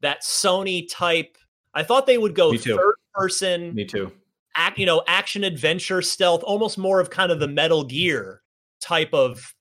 that 0.00 0.22
Sony 0.22 0.88
type. 0.90 1.36
I 1.74 1.82
thought 1.84 2.06
they 2.06 2.18
would 2.18 2.34
go 2.34 2.50
Me 2.50 2.58
too. 2.58 2.76
third 2.76 2.94
person, 3.14 3.74
Me 3.74 3.84
too. 3.84 4.10
act, 4.56 4.78
you 4.78 4.86
know, 4.86 5.04
action 5.06 5.44
adventure 5.44 6.02
stealth, 6.02 6.42
almost 6.42 6.78
more 6.78 6.98
of 7.00 7.10
kind 7.10 7.30
of 7.30 7.38
the 7.38 7.48
Metal 7.48 7.84
Gear 7.84 8.42
type 8.80 9.12
of 9.12 9.54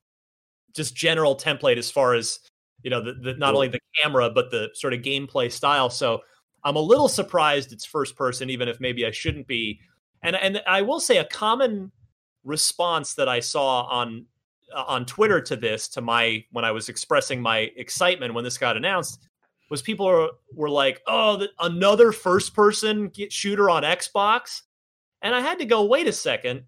just 0.76 0.96
general 0.96 1.36
template 1.36 1.78
as 1.78 1.92
far 1.92 2.14
as 2.16 2.40
you 2.84 2.90
know, 2.90 3.04
the, 3.04 3.14
the 3.14 3.34
not 3.36 3.54
only 3.54 3.68
the 3.68 3.80
camera 4.02 4.30
but 4.30 4.52
the 4.52 4.70
sort 4.74 4.94
of 4.94 5.02
gameplay 5.02 5.52
style. 5.52 5.90
So 5.90 6.22
I'm 6.64 6.76
a 6.76 6.82
little 6.82 7.08
surprised 7.08 7.72
it's 7.72 7.86
first 7.86 8.16
person, 8.16 8.50
even 8.50 8.68
if 8.68 8.80
maybe 8.80 9.06
I 9.06 9.12
shouldn't 9.12 9.48
be. 9.48 9.80
And 10.24 10.36
and 10.36 10.62
I 10.68 10.82
will 10.82 11.00
say 11.00 11.18
a 11.18 11.26
common 11.26 11.92
response 12.44 13.14
that 13.16 13.30
I 13.30 13.40
saw 13.40 13.84
on 13.84 14.26
uh, 14.74 14.84
on 14.88 15.06
Twitter 15.06 15.42
to 15.42 15.56
this, 15.56 15.88
to 15.90 16.02
my 16.02 16.44
when 16.52 16.66
I 16.66 16.72
was 16.72 16.90
expressing 16.90 17.42
my 17.42 17.70
excitement 17.76 18.34
when 18.34 18.44
this 18.44 18.58
got 18.58 18.78
announced, 18.78 19.28
was 19.70 19.82
people 19.82 20.06
were, 20.06 20.30
were 20.54 20.70
like, 20.70 21.02
"Oh, 21.08 21.38
the, 21.38 21.50
another 21.60 22.12
first 22.12 22.54
person 22.54 23.12
shooter 23.30 23.70
on 23.70 23.84
Xbox," 23.84 24.62
and 25.22 25.34
I 25.34 25.42
had 25.42 25.60
to 25.60 25.66
go, 25.66 25.86
"Wait 25.86 26.08
a 26.08 26.12
second, 26.12 26.64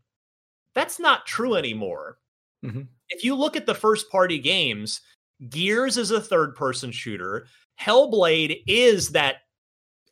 that's 0.74 1.00
not 1.00 1.26
true 1.26 1.56
anymore." 1.56 2.18
Mhm. 2.64 2.88
If 3.10 3.26
you 3.26 3.36
look 3.36 3.58
at 3.58 3.66
the 3.66 3.76
first 3.76 4.10
party 4.10 4.40
games, 4.40 5.02
Gears 5.50 5.98
is 5.98 6.12
a 6.12 6.22
third 6.22 6.56
person 6.56 6.92
shooter. 6.92 7.48
Hellblade 7.80 8.64
is 8.68 9.10
that 9.10 9.38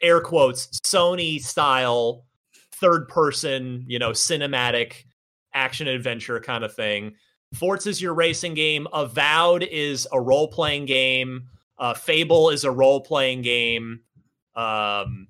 air 0.02 0.22
quotes 0.22 0.68
Sony 0.80 1.42
style 1.42 2.26
third 2.74 3.08
person, 3.08 3.84
you 3.88 4.00
know, 4.00 4.12
cinematic 4.12 5.04
action 5.54 5.88
adventure 5.88 6.40
kind 6.40 6.64
of 6.64 6.74
thing. 6.74 7.14
Forza 7.54 7.90
is 7.90 8.02
your 8.02 8.14
racing 8.14 8.54
game. 8.54 8.88
Avowed 8.94 9.64
is 9.64 10.08
a 10.12 10.22
role 10.22 10.48
playing 10.48 10.86
game. 10.86 11.50
Uh, 11.78 11.94
Fable 11.94 12.50
is 12.50 12.64
a 12.64 12.72
role 12.72 13.02
playing 13.02 13.42
game. 13.42 14.02
Um, 14.56 15.28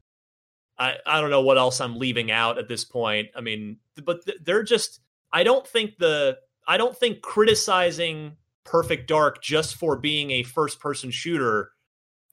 I, 0.77 0.95
I 1.05 1.21
don't 1.21 1.29
know 1.29 1.41
what 1.41 1.57
else 1.57 1.81
I'm 1.81 1.97
leaving 1.97 2.31
out 2.31 2.57
at 2.57 2.67
this 2.67 2.83
point. 2.83 3.29
I 3.35 3.41
mean, 3.41 3.77
but 4.03 4.25
th- 4.25 4.39
they're 4.43 4.63
just, 4.63 5.01
I 5.31 5.43
don't 5.43 5.67
think 5.67 5.97
the, 5.97 6.37
I 6.67 6.77
don't 6.77 6.97
think 6.97 7.21
criticizing 7.21 8.35
Perfect 8.69 9.07
Dark 9.07 9.41
just 9.41 9.75
for 9.75 9.97
being 9.97 10.29
a 10.31 10.43
first 10.43 10.79
person 10.79 11.09
shooter, 11.09 11.71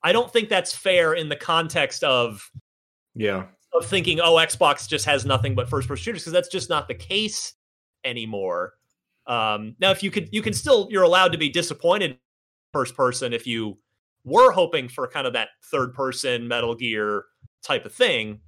I 0.02 0.12
don't 0.12 0.30
think 0.30 0.48
that's 0.48 0.76
fair 0.76 1.14
in 1.14 1.28
the 1.30 1.36
context 1.36 2.04
of 2.04 2.50
Yeah. 3.14 3.46
of 3.72 3.86
thinking, 3.86 4.20
oh, 4.20 4.34
Xbox 4.34 4.86
just 4.86 5.06
has 5.06 5.24
nothing 5.24 5.54
but 5.54 5.68
first 5.68 5.88
person 5.88 6.02
shooters 6.02 6.22
because 6.22 6.32
that's 6.32 6.48
just 6.48 6.68
not 6.68 6.88
the 6.88 6.94
case 6.94 7.54
anymore. 8.04 8.74
Um, 9.26 9.74
now, 9.80 9.90
if 9.90 10.02
you 10.02 10.10
could, 10.10 10.28
you 10.30 10.42
can 10.42 10.52
still, 10.52 10.88
you're 10.90 11.02
allowed 11.02 11.32
to 11.32 11.38
be 11.38 11.48
disappointed 11.48 12.18
first 12.72 12.94
person 12.94 13.32
if 13.32 13.46
you 13.46 13.78
were 14.24 14.52
hoping 14.52 14.88
for 14.88 15.08
kind 15.08 15.26
of 15.26 15.32
that 15.32 15.48
third 15.64 15.94
person 15.94 16.46
Metal 16.46 16.74
Gear 16.74 17.24
type 17.62 17.86
of 17.86 17.92
thing. 17.92 18.40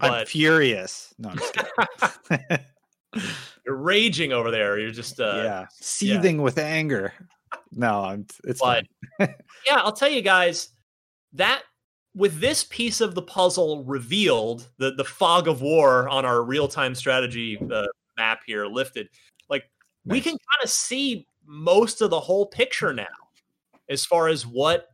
I'm 0.00 0.10
But 0.10 0.28
furious. 0.28 1.12
No, 1.18 1.34
I'm. 2.30 2.58
you're 3.64 3.76
raging 3.76 4.32
over 4.32 4.50
there. 4.50 4.78
You're 4.78 4.90
just, 4.90 5.20
uh, 5.20 5.42
yeah, 5.44 5.66
seething 5.70 6.42
with 6.42 6.58
anger. 6.58 7.12
No, 7.70 8.00
I'm. 8.00 8.26
It's 8.44 8.60
But 8.60 8.86
fine. 9.18 9.34
yeah, 9.66 9.76
I'll 9.76 9.92
tell 9.92 10.08
you 10.08 10.22
guys 10.22 10.70
that 11.34 11.62
with 12.14 12.40
this 12.40 12.64
piece 12.64 13.00
of 13.00 13.14
the 13.14 13.22
puzzle 13.22 13.84
revealed, 13.84 14.68
the 14.78 14.92
the 14.92 15.04
fog 15.04 15.48
of 15.48 15.62
war 15.62 16.08
on 16.08 16.24
our 16.24 16.42
real 16.42 16.68
time 16.68 16.94
strategy 16.94 17.58
uh, 17.72 17.86
map 18.16 18.40
here 18.46 18.66
lifted, 18.66 19.08
like 19.48 19.64
we 20.04 20.20
can 20.20 20.32
kind 20.32 20.64
of 20.64 20.70
see 20.70 21.26
most 21.46 22.02
of 22.02 22.10
the 22.10 22.20
whole 22.20 22.46
picture 22.46 22.92
now, 22.92 23.06
as 23.88 24.04
far 24.04 24.28
as 24.28 24.46
what 24.46 24.88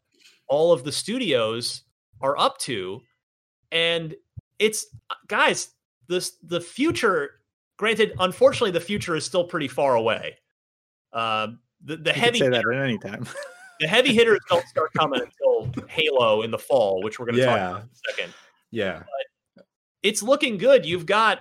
all 0.49 0.73
of 0.73 0.85
the 0.85 0.93
studios 0.93 1.83
are 2.21 2.39
up 2.39 2.59
to, 2.59 3.01
and 3.73 4.15
it's 4.59 4.87
guys, 5.27 5.71
this 6.09 6.39
the 6.43 6.61
future. 6.61 7.38
Granted, 7.79 8.13
unfortunately, 8.19 8.73
the 8.73 8.81
future 8.81 9.17
is 9.17 9.25
still 9.25 9.45
pretty 9.45 9.69
far 9.69 9.95
away. 9.95 10.37
Uh, 11.13 11.49
the 11.83 11.97
the 11.97 12.11
You 12.11 12.21
heavy 12.21 12.39
say 12.41 12.49
that 12.49 12.65
at 12.67 12.83
any 12.83 12.99
time. 12.99 13.27
the 13.81 13.87
heavy 13.87 14.13
hitters 14.13 14.41
don't 14.49 14.67
start 14.67 14.93
coming 14.93 15.23
until 15.43 15.87
Halo 15.89 16.43
in 16.43 16.51
the 16.51 16.59
fall, 16.59 17.03
which 17.03 17.19
we're 17.19 17.27
going 17.27 17.37
to 17.37 17.45
talk 17.45 17.57
about 17.57 17.83
in 17.83 17.89
a 17.89 18.13
second. 18.13 18.35
Yeah. 18.71 19.03
It's 20.03 20.23
looking 20.23 20.59
good. 20.59 20.85
You've 20.85 21.07
got 21.07 21.41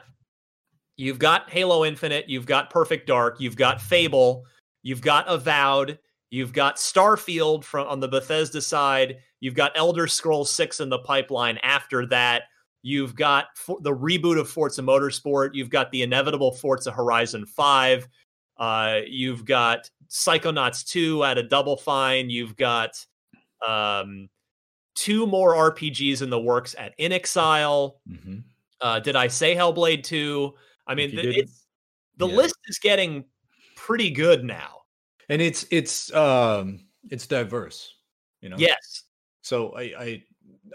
you've 0.96 1.20
got 1.20 1.50
Halo 1.50 1.86
Infinite, 1.86 2.30
you've 2.30 2.46
got 2.46 2.70
Perfect 2.70 3.08
Dark, 3.08 3.40
you've 3.40 3.56
got 3.56 3.82
Fable, 3.82 4.46
you've 4.84 5.02
got 5.02 5.28
Avowed, 5.28 6.00
you've 6.32 6.54
got 6.54 6.78
Starfield 6.78 7.64
from 7.64 7.88
on 7.88 8.00
the 8.00 8.08
Bethesda 8.08 8.62
side, 8.62 9.18
you've 9.40 9.54
got 9.54 9.72
Elder 9.76 10.08
Scrolls 10.08 10.50
6 10.52 10.80
in 10.80 10.90
the 10.90 11.00
pipeline 11.00 11.60
after 11.62 12.06
that. 12.08 12.44
You've 12.88 13.16
got 13.18 13.48
for, 13.58 13.78
the 13.82 13.94
reboot 13.94 14.40
of 14.40 14.50
Forza 14.50 14.82
Motorsport, 14.82 15.50
you've 15.52 15.70
got 15.70 15.92
the 15.92 16.04
inevitable 16.04 16.54
Forza 16.54 16.90
Horizon 16.90 17.46
5. 17.46 18.08
Uh, 18.56 19.00
you've 19.06 19.44
got 19.44 19.92
Psychonauts 20.10 20.88
2 20.88 21.26
at 21.26 21.38
a 21.38 21.44
double 21.44 21.76
fine. 21.76 22.30
You've 22.30 22.56
got 22.56 22.92
um, 23.68 24.30
two 24.96 25.28
more 25.28 25.54
RPGs 25.74 26.22
in 26.22 26.30
the 26.30 26.40
works 26.40 26.76
at 26.80 26.98
inXile. 26.98 27.96
Mhm. 28.10 28.44
Uh, 28.80 29.02
did 29.02 29.18
I 29.18 29.28
say 29.28 29.54
Hellblade 29.54 30.04
2? 30.04 30.54
I 30.88 30.96
mean, 30.96 31.08
If 31.08 31.14
you 31.14 31.22
th- 31.24 31.36
didn't, 31.36 31.50
it's 31.50 31.66
the 32.16 32.28
yeah. 32.30 32.36
list 32.38 32.56
is 32.68 32.80
getting 32.80 33.26
pretty 33.76 34.10
good 34.12 34.46
now. 34.46 34.84
And 35.28 35.42
it's 35.42 35.66
it's 35.72 36.14
um 36.14 36.88
it's 37.10 37.28
diverse, 37.28 37.96
you 38.40 38.48
know. 38.48 38.56
Yes. 38.58 39.04
So 39.42 39.76
I 39.76 39.82
I 39.82 40.24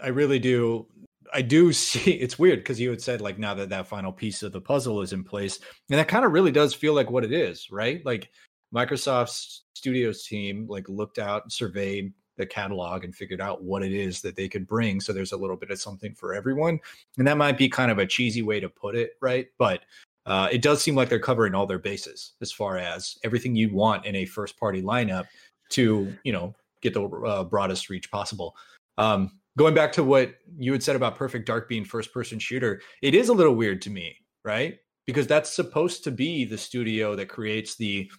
I 0.03 0.07
really 0.09 0.37
do 0.37 0.85
I 1.33 1.41
do 1.41 1.73
see 1.73 2.11
it's 2.11 2.39
weird 2.39 2.59
because 2.59 2.79
you 2.79 2.89
had 2.89 3.01
said 3.01 3.21
like 3.21 3.39
now 3.39 3.53
that 3.55 3.69
that 3.69 3.87
final 3.87 4.11
piece 4.11 4.43
of 4.43 4.51
the 4.51 4.61
puzzle 4.61 5.01
is 5.01 5.13
in 5.13 5.23
place, 5.23 5.59
and 5.89 5.99
that 5.99 6.07
kind 6.07 6.25
of 6.25 6.31
really 6.31 6.51
does 6.51 6.73
feel 6.73 6.93
like 6.93 7.09
what 7.09 7.23
it 7.23 7.33
is, 7.33 7.71
right? 7.71 8.05
Like 8.05 8.29
Microsoft's 8.73 9.63
Studios 9.73 10.25
team 10.25 10.67
like 10.67 10.87
looked 10.89 11.19
out, 11.19 11.51
surveyed 11.51 12.13
the 12.37 12.45
catalog, 12.45 13.03
and 13.03 13.15
figured 13.15 13.41
out 13.41 13.63
what 13.63 13.83
it 13.83 13.93
is 13.93 14.21
that 14.21 14.35
they 14.35 14.47
could 14.47 14.67
bring. 14.67 14.99
So 14.99 15.13
there's 15.13 15.33
a 15.33 15.37
little 15.37 15.57
bit 15.57 15.69
of 15.71 15.79
something 15.79 16.15
for 16.15 16.33
everyone, 16.33 16.79
and 17.17 17.27
that 17.27 17.37
might 17.37 17.57
be 17.57 17.69
kind 17.69 17.91
of 17.91 17.99
a 17.99 18.07
cheesy 18.07 18.41
way 18.41 18.59
to 18.59 18.69
put 18.69 18.95
it, 18.95 19.11
right? 19.21 19.47
But 19.57 19.81
uh, 20.25 20.47
it 20.51 20.61
does 20.61 20.81
seem 20.81 20.95
like 20.95 21.09
they're 21.09 21.19
covering 21.19 21.53
all 21.53 21.67
their 21.67 21.79
bases 21.79 22.33
as 22.41 22.51
far 22.51 22.77
as 22.77 23.17
everything 23.23 23.55
you 23.55 23.73
want 23.73 24.05
in 24.05 24.15
a 24.15 24.25
first 24.25 24.57
party 24.57 24.81
lineup 24.81 25.25
to 25.69 26.13
you 26.23 26.31
know 26.31 26.55
get 26.81 26.93
the 26.93 27.03
uh, 27.03 27.43
broadest 27.43 27.89
reach 27.89 28.09
possible. 28.11 28.55
Um, 28.97 29.39
going 29.57 29.73
back 29.73 29.91
to 29.93 30.03
what 30.03 30.35
you 30.57 30.71
had 30.71 30.83
said 30.83 30.95
about 30.95 31.15
Perfect 31.15 31.45
Dark 31.45 31.69
being 31.69 31.85
first 31.85 32.13
person 32.13 32.39
shooter, 32.39 32.81
it 33.01 33.13
is 33.15 33.29
a 33.29 33.33
little 33.33 33.55
weird 33.55 33.81
to 33.83 33.89
me, 33.89 34.17
right? 34.43 34.77
Because 35.05 35.27
that's 35.27 35.53
supposed 35.53 36.03
to 36.05 36.11
be 36.11 36.45
the 36.45 36.57
studio 36.57 37.15
that 37.15 37.29
creates 37.29 37.75
the 37.75 38.09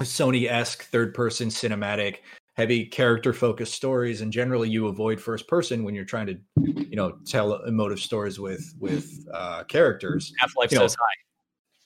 Sony 0.00 0.50
esque 0.50 0.84
third 0.84 1.14
person 1.14 1.48
cinematic, 1.48 2.18
heavy 2.54 2.86
character 2.86 3.32
focused 3.32 3.74
stories. 3.74 4.20
And 4.20 4.32
generally, 4.32 4.68
you 4.68 4.88
avoid 4.88 5.20
first 5.20 5.46
person 5.48 5.84
when 5.84 5.94
you're 5.94 6.04
trying 6.04 6.26
to, 6.26 6.36
you 6.62 6.96
know, 6.96 7.18
tell 7.26 7.62
emotive 7.64 8.00
stories 8.00 8.40
with 8.40 8.74
with 8.78 9.08
uh, 9.32 9.64
characters. 9.64 10.32
Half 10.38 10.56
Life 10.56 10.72
know, 10.72 10.80
says 10.80 10.96
hi. 10.98 11.12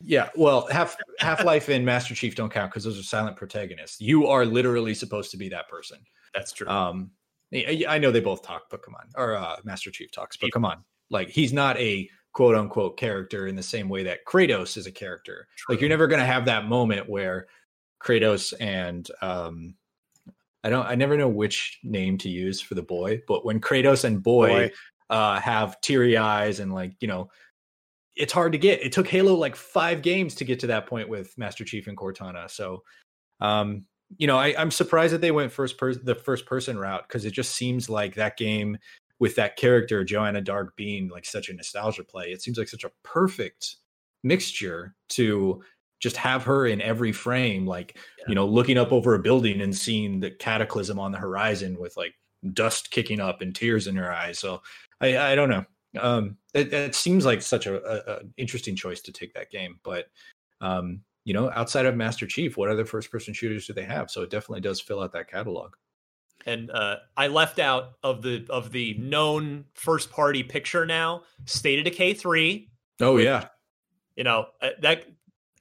Yeah, 0.06 0.28
well, 0.36 0.66
half 0.70 0.96
Half 1.18 1.44
Life 1.44 1.68
and 1.68 1.84
Master 1.84 2.14
Chief 2.14 2.34
don't 2.34 2.52
count 2.52 2.70
because 2.70 2.84
those 2.84 2.98
are 2.98 3.02
silent 3.02 3.36
protagonists. 3.36 4.00
You 4.00 4.26
are 4.26 4.44
literally 4.44 4.94
supposed 4.94 5.30
to 5.30 5.36
be 5.36 5.48
that 5.50 5.68
person. 5.68 5.98
That's 6.34 6.52
true. 6.52 6.68
Um, 6.68 7.10
I 7.54 7.98
know 7.98 8.10
they 8.10 8.20
both 8.20 8.42
talk, 8.42 8.64
but 8.70 8.82
come 8.82 8.94
on, 8.94 9.08
or 9.16 9.36
uh, 9.36 9.56
Master 9.64 9.90
Chief 9.90 10.10
talks, 10.10 10.36
but 10.36 10.50
come 10.52 10.64
on, 10.64 10.84
like 11.10 11.28
he's 11.30 11.52
not 11.52 11.78
a 11.78 12.08
quote 12.32 12.56
unquote 12.56 12.96
character 12.96 13.46
in 13.46 13.54
the 13.54 13.62
same 13.62 13.88
way 13.88 14.02
that 14.04 14.24
Kratos 14.26 14.76
is 14.76 14.86
a 14.86 14.92
character. 14.92 15.46
Like 15.68 15.80
you're 15.80 15.88
never 15.88 16.06
gonna 16.06 16.24
have 16.24 16.46
that 16.46 16.66
moment 16.66 17.08
where 17.08 17.46
Kratos 18.02 18.52
and 18.60 19.08
um, 19.22 19.74
I 20.64 20.70
don't, 20.70 20.86
I 20.86 20.94
never 20.96 21.16
know 21.16 21.28
which 21.28 21.78
name 21.84 22.18
to 22.18 22.28
use 22.28 22.60
for 22.60 22.74
the 22.74 22.82
boy, 22.82 23.22
but 23.28 23.44
when 23.44 23.60
Kratos 23.60 24.04
and 24.04 24.22
boy, 24.22 24.48
Boy. 24.48 24.70
uh 25.10 25.38
have 25.38 25.80
teary 25.80 26.16
eyes 26.16 26.60
and 26.60 26.72
like 26.72 26.94
you 27.00 27.06
know 27.06 27.28
it's 28.16 28.32
hard 28.32 28.52
to 28.52 28.58
get 28.58 28.82
it 28.82 28.92
took 28.92 29.06
halo 29.08 29.34
like 29.34 29.56
five 29.56 30.00
games 30.02 30.34
to 30.36 30.44
get 30.44 30.60
to 30.60 30.68
that 30.68 30.86
point 30.86 31.08
with 31.08 31.36
master 31.36 31.64
chief 31.64 31.88
and 31.88 31.96
cortana 31.96 32.48
so 32.50 32.82
um 33.40 33.84
you 34.18 34.26
know 34.26 34.38
I, 34.38 34.54
i'm 34.58 34.70
surprised 34.70 35.14
that 35.14 35.20
they 35.20 35.30
went 35.30 35.52
first 35.52 35.78
person 35.78 36.04
the 36.04 36.14
first 36.14 36.46
person 36.46 36.78
route 36.78 37.06
because 37.08 37.24
it 37.24 37.32
just 37.32 37.54
seems 37.54 37.88
like 37.88 38.14
that 38.14 38.36
game 38.36 38.78
with 39.18 39.36
that 39.36 39.56
character 39.56 40.04
joanna 40.04 40.40
dark 40.40 40.76
being 40.76 41.08
like 41.08 41.24
such 41.24 41.48
a 41.48 41.54
nostalgia 41.54 42.04
play 42.04 42.32
it 42.32 42.42
seems 42.42 42.58
like 42.58 42.68
such 42.68 42.84
a 42.84 42.92
perfect 43.02 43.76
mixture 44.22 44.94
to 45.08 45.62
just 46.00 46.16
have 46.16 46.42
her 46.42 46.66
in 46.66 46.80
every 46.80 47.12
frame 47.12 47.66
like 47.66 47.96
you 48.28 48.34
know 48.34 48.46
looking 48.46 48.78
up 48.78 48.92
over 48.92 49.14
a 49.14 49.18
building 49.18 49.60
and 49.60 49.76
seeing 49.76 50.20
the 50.20 50.30
cataclysm 50.30 50.98
on 50.98 51.12
the 51.12 51.18
horizon 51.18 51.78
with 51.78 51.96
like 51.96 52.14
dust 52.52 52.90
kicking 52.90 53.20
up 53.20 53.40
and 53.40 53.54
tears 53.54 53.86
in 53.86 53.96
her 53.96 54.12
eyes. 54.12 54.38
So 54.38 54.62
I, 55.00 55.16
I 55.16 55.34
don't 55.34 55.48
know. 55.48 55.64
Um, 55.98 56.36
it, 56.52 56.72
it 56.72 56.94
seems 56.94 57.24
like 57.24 57.40
such 57.40 57.66
a, 57.66 57.82
a, 57.82 58.14
a 58.14 58.20
interesting 58.36 58.76
choice 58.76 59.00
to 59.02 59.12
take 59.12 59.32
that 59.34 59.50
game, 59.50 59.78
but 59.82 60.06
um, 60.60 61.00
you 61.24 61.32
know, 61.32 61.50
outside 61.54 61.86
of 61.86 61.96
Master 61.96 62.26
Chief, 62.26 62.56
what 62.56 62.68
other 62.68 62.84
first 62.84 63.10
person 63.10 63.32
shooters 63.34 63.66
do 63.66 63.72
they 63.72 63.84
have? 63.84 64.10
So 64.10 64.22
it 64.22 64.30
definitely 64.30 64.60
does 64.60 64.80
fill 64.80 65.00
out 65.00 65.12
that 65.12 65.30
catalog. 65.30 65.74
And 66.46 66.70
uh, 66.70 66.96
I 67.16 67.28
left 67.28 67.58
out 67.58 67.92
of 68.02 68.20
the 68.20 68.46
of 68.50 68.70
the 68.70 68.94
known 68.98 69.64
first 69.74 70.10
party 70.10 70.42
picture 70.42 70.84
now, 70.84 71.22
State 71.46 71.78
of 71.78 71.86
Decay 71.86 72.14
three. 72.14 72.68
Oh 73.00 73.16
yeah, 73.16 73.46
you 74.16 74.24
know 74.24 74.46
uh, 74.60 74.70
that 74.82 75.06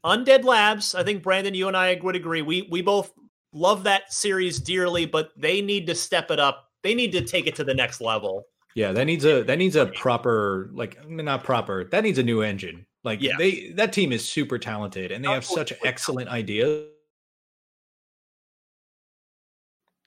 Undead 0.04 0.44
Labs. 0.44 0.94
I 0.94 1.04
think 1.04 1.24
Brandon, 1.24 1.54
you 1.54 1.70
and 1.70 1.78
I 1.78 1.98
would 2.04 2.18
agree. 2.18 2.42
We 2.42 2.68
we 2.70 2.82
both 2.82 3.14
love 3.54 3.84
that 3.84 4.12
series 4.12 4.60
dearly, 4.60 5.06
but 5.06 5.32
they 5.38 5.62
need 5.62 5.88
to 5.88 5.96
step 5.96 6.32
it 6.32 6.40
up. 6.40 6.70
They 6.82 6.94
need 6.96 7.14
to 7.14 7.22
take 7.24 7.48
it 7.48 7.56
to 7.56 7.64
the 7.64 7.74
next 7.74 8.02
level. 8.02 8.44
Yeah, 8.76 8.92
that 8.92 9.06
needs 9.06 9.24
a 9.24 9.44
that 9.44 9.58
needs 9.58 9.78
a 9.78 9.86
proper 9.86 10.70
like 10.74 11.08
not 11.08 11.46
proper. 11.46 11.86
That 11.86 12.04
needs 12.04 12.18
a 12.18 12.24
new 12.24 12.42
engine. 12.42 12.86
Like 13.04 13.22
yeah. 13.22 13.34
they 13.38 13.72
that 13.72 13.92
team 13.92 14.12
is 14.12 14.28
super 14.28 14.58
talented 14.58 15.12
and 15.12 15.24
they 15.24 15.30
have 15.30 15.46
such 15.46 15.74
excellent 15.84 16.30
ideas. 16.30 16.88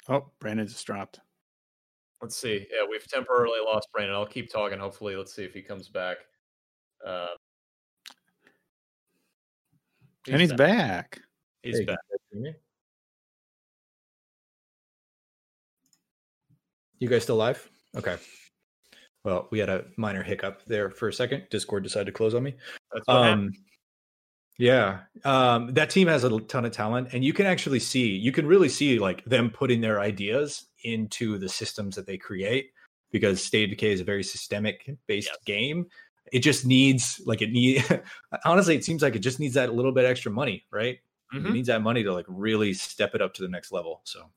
Oh, 0.09 0.30
Brandon 0.38 0.66
just 0.66 0.86
dropped. 0.86 1.20
Let's 2.22 2.36
see. 2.36 2.66
Yeah, 2.72 2.86
we've 2.88 3.07
temporarily 3.07 3.59
lost 3.64 3.88
Brandon. 3.92 4.14
I'll 4.14 4.24
keep 4.24 4.51
talking. 4.51 4.78
Hopefully, 4.78 5.16
let's 5.16 5.34
see 5.34 5.44
if 5.44 5.53
he 5.53 5.61
comes 5.61 5.88
back. 5.88 6.16
Uh, 7.07 7.26
he's 10.24 10.32
and 10.32 10.40
he's 10.40 10.53
back. 10.53 10.59
back. 10.59 11.20
He's 11.62 11.78
hey, 11.78 11.84
back. 11.84 11.99
You 16.99 17.09
guys 17.09 17.24
still 17.24 17.36
live? 17.36 17.68
Okay. 17.94 18.16
Well, 19.27 19.49
we 19.51 19.59
had 19.59 19.68
a 19.68 19.85
minor 19.97 20.22
hiccup 20.22 20.62
there 20.68 20.89
for 20.89 21.09
a 21.09 21.12
second. 21.12 21.49
Discord 21.51 21.83
decided 21.83 22.07
to 22.07 22.12
close 22.12 22.33
on 22.33 22.45
me. 22.45 22.55
um, 23.09 23.53
yeah, 24.57 25.01
um, 25.24 25.74
that 25.74 25.91
team 25.91 26.07
has 26.07 26.22
a 26.22 26.39
ton 26.43 26.64
of 26.64 26.70
talent, 26.70 27.09
and 27.12 27.24
you 27.24 27.33
can 27.33 27.45
actually 27.45 27.81
see, 27.81 28.07
you 28.07 28.31
can 28.31 28.47
really 28.47 28.68
see 28.68 29.01
like 29.01 29.24
them 29.24 29.51
putting 29.51 29.81
their 29.81 29.99
ideas 29.99 30.66
into 30.85 31.39
the 31.39 31.49
systems 31.49 31.97
that 31.97 32.07
they 32.07 32.16
create. 32.16 32.70
Because 33.11 33.43
State 33.43 33.64
of 33.64 33.70
Decay 33.70 33.93
is 33.93 34.01
a 34.01 34.05
very 34.05 34.22
systemic 34.22 34.89
based 35.09 35.31
yes. 35.33 35.45
game. 35.45 35.87
It 36.33 36.41
just 36.41 36.64
needs 36.64 37.20
like 37.27 37.43
it 37.43 37.51
need. 37.51 37.85
honestly, 38.45 38.77
it 38.77 38.85
seems 38.85 39.03
like 39.03 39.16
it 39.16 39.20
just 39.20 39.41
needs 39.41 39.55
that 39.55 39.74
little 39.74 39.93
bit 39.93 40.05
extra 40.05 40.31
money, 40.31 40.66
right? 40.70 41.01
Mm-hmm. 41.35 41.47
It 41.47 41.53
needs 41.53 41.66
that 41.66 41.83
money 41.83 42.05
to 42.05 42.12
like 42.12 42.27
really 42.29 42.74
step 42.74 43.16
it 43.16 43.22
up 43.22 43.35
to 43.35 43.43
the 43.43 43.49
next 43.49 43.72
level. 43.72 44.03
So, 44.05 44.31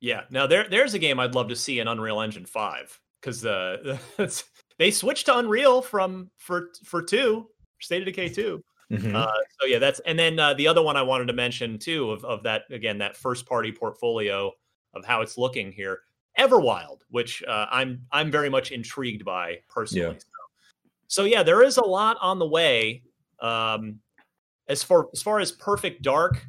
yeah. 0.00 0.22
Now 0.28 0.48
there, 0.48 0.68
there's 0.68 0.94
a 0.94 0.98
game 0.98 1.20
I'd 1.20 1.36
love 1.36 1.48
to 1.50 1.56
see 1.56 1.78
in 1.78 1.86
Unreal 1.86 2.20
Engine 2.20 2.46
Five 2.46 3.00
because 3.20 3.44
uh, 3.44 3.98
they 4.78 4.90
switched 4.90 5.26
to 5.26 5.38
Unreal 5.38 5.82
from 5.82 6.30
for 6.36 6.70
for 6.84 7.02
two 7.02 7.48
State 7.80 8.02
of 8.02 8.06
Decay 8.06 8.28
2 8.28 8.62
mm-hmm. 8.92 9.14
uh, 9.14 9.26
so 9.60 9.66
yeah, 9.66 9.78
that's 9.78 10.00
and 10.00 10.18
then 10.18 10.38
uh, 10.38 10.54
the 10.54 10.66
other 10.66 10.82
one 10.82 10.96
I 10.96 11.02
wanted 11.02 11.26
to 11.26 11.32
mention 11.32 11.78
too 11.78 12.10
of 12.10 12.24
of 12.24 12.42
that 12.44 12.62
again 12.70 12.98
that 12.98 13.16
first 13.16 13.46
party 13.46 13.72
portfolio 13.72 14.52
of 14.94 15.04
how 15.04 15.20
it's 15.20 15.38
looking 15.38 15.72
here, 15.72 16.00
Everwild, 16.38 17.00
which 17.10 17.42
uh, 17.44 17.66
I'm 17.70 18.02
I'm 18.12 18.30
very 18.30 18.50
much 18.50 18.72
intrigued 18.72 19.24
by 19.24 19.58
personally. 19.68 20.14
Yeah. 20.14 20.18
So, 20.18 20.26
so 21.08 21.24
yeah, 21.24 21.42
there 21.42 21.62
is 21.62 21.76
a 21.76 21.84
lot 21.84 22.16
on 22.20 22.38
the 22.38 22.46
way. 22.46 23.02
Um, 23.40 24.00
as 24.68 24.82
far 24.82 25.08
as 25.12 25.22
far 25.22 25.40
as 25.40 25.52
Perfect 25.52 26.02
Dark, 26.02 26.44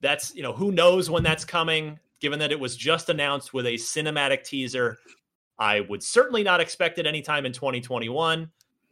that's 0.00 0.34
you 0.34 0.42
know 0.42 0.52
who 0.52 0.72
knows 0.72 1.10
when 1.10 1.22
that's 1.22 1.44
coming. 1.44 1.98
Given 2.20 2.40
that 2.40 2.50
it 2.50 2.58
was 2.58 2.76
just 2.76 3.10
announced 3.10 3.54
with 3.54 3.66
a 3.66 3.74
cinematic 3.74 4.42
teaser 4.42 4.98
I 5.58 5.80
would 5.80 6.02
certainly 6.02 6.42
not 6.42 6.60
expect 6.60 6.98
it 6.98 7.06
anytime 7.06 7.44
in 7.46 7.52
2021. 7.52 8.50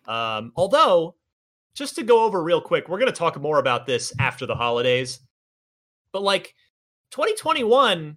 Um, 0.09 0.53
although, 0.57 1.15
just 1.75 1.95
to 1.97 2.03
go 2.03 2.25
over 2.25 2.43
real 2.43 2.61
quick, 2.61 2.89
we're 2.89 2.99
going 2.99 3.13
to 3.13 3.17
talk 3.17 3.41
more 3.41 3.59
about 3.59 3.87
this 3.87 4.13
after 4.19 4.47
the 4.47 4.55
holidays. 4.55 5.21
But 6.13 6.23
like 6.23 6.55
2021 7.11 8.17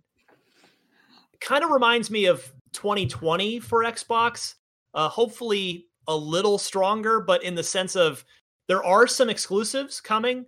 kind 1.40 1.64
of 1.64 1.70
reminds 1.70 2.10
me 2.10 2.26
of 2.26 2.52
2020 2.74 3.60
for 3.60 3.84
Xbox. 3.84 4.56
Uh, 4.94 5.10
hopefully, 5.10 5.88
a 6.08 6.16
little 6.16 6.58
stronger, 6.58 7.20
but 7.20 7.44
in 7.44 7.56
the 7.56 7.64
sense 7.64 7.96
of 7.96 8.26
there 8.68 8.84
are 8.84 9.08
some 9.08 9.30
exclusives 9.30 10.02
coming, 10.02 10.46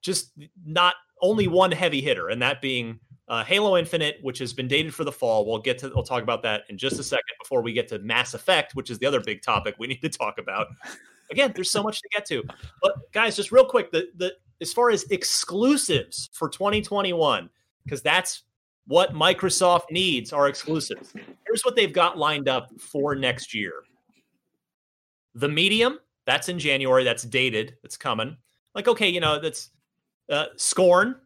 just 0.00 0.32
not 0.64 0.94
only 1.20 1.48
one 1.48 1.70
heavy 1.70 2.00
hitter, 2.00 2.28
and 2.28 2.40
that 2.40 2.62
being 2.62 2.98
uh, 3.28 3.44
Halo 3.44 3.76
Infinite, 3.76 4.18
which 4.22 4.38
has 4.38 4.52
been 4.52 4.68
dated 4.68 4.94
for 4.94 5.04
the 5.04 5.12
fall. 5.12 5.46
We'll 5.46 5.58
get 5.58 5.78
to 5.78 5.90
we'll 5.94 6.04
talk 6.04 6.22
about 6.22 6.42
that 6.42 6.64
in 6.68 6.76
just 6.76 6.98
a 6.98 7.04
second 7.04 7.34
before 7.40 7.62
we 7.62 7.72
get 7.72 7.88
to 7.88 7.98
Mass 8.00 8.34
Effect, 8.34 8.74
which 8.74 8.90
is 8.90 8.98
the 8.98 9.06
other 9.06 9.20
big 9.20 9.42
topic 9.42 9.74
we 9.78 9.86
need 9.88 10.02
to 10.02 10.08
talk 10.08 10.38
about. 10.38 10.68
Again, 11.30 11.52
there's 11.54 11.70
so 11.70 11.82
much 11.82 12.00
to 12.02 12.08
get 12.12 12.26
to. 12.26 12.42
But 12.82 13.12
guys, 13.12 13.36
just 13.36 13.52
real 13.52 13.64
quick, 13.64 13.90
the 13.90 14.08
the 14.16 14.34
as 14.60 14.72
far 14.72 14.90
as 14.90 15.04
exclusives 15.04 16.30
for 16.32 16.48
2021, 16.48 17.48
because 17.84 18.02
that's 18.02 18.44
what 18.86 19.12
Microsoft 19.12 19.90
needs 19.90 20.32
are 20.32 20.48
exclusives. 20.48 21.12
Here's 21.46 21.62
what 21.62 21.76
they've 21.76 21.92
got 21.92 22.18
lined 22.18 22.48
up 22.48 22.68
for 22.80 23.14
next 23.14 23.54
year. 23.54 23.72
The 25.34 25.48
Medium, 25.48 25.98
that's 26.26 26.48
in 26.48 26.58
January, 26.58 27.04
that's 27.04 27.22
dated, 27.22 27.76
it's 27.84 27.96
coming. 27.96 28.36
Like, 28.74 28.88
okay, 28.88 29.08
you 29.08 29.20
know, 29.20 29.40
that's 29.40 29.70
uh, 30.30 30.46
Scorn, 30.56 31.16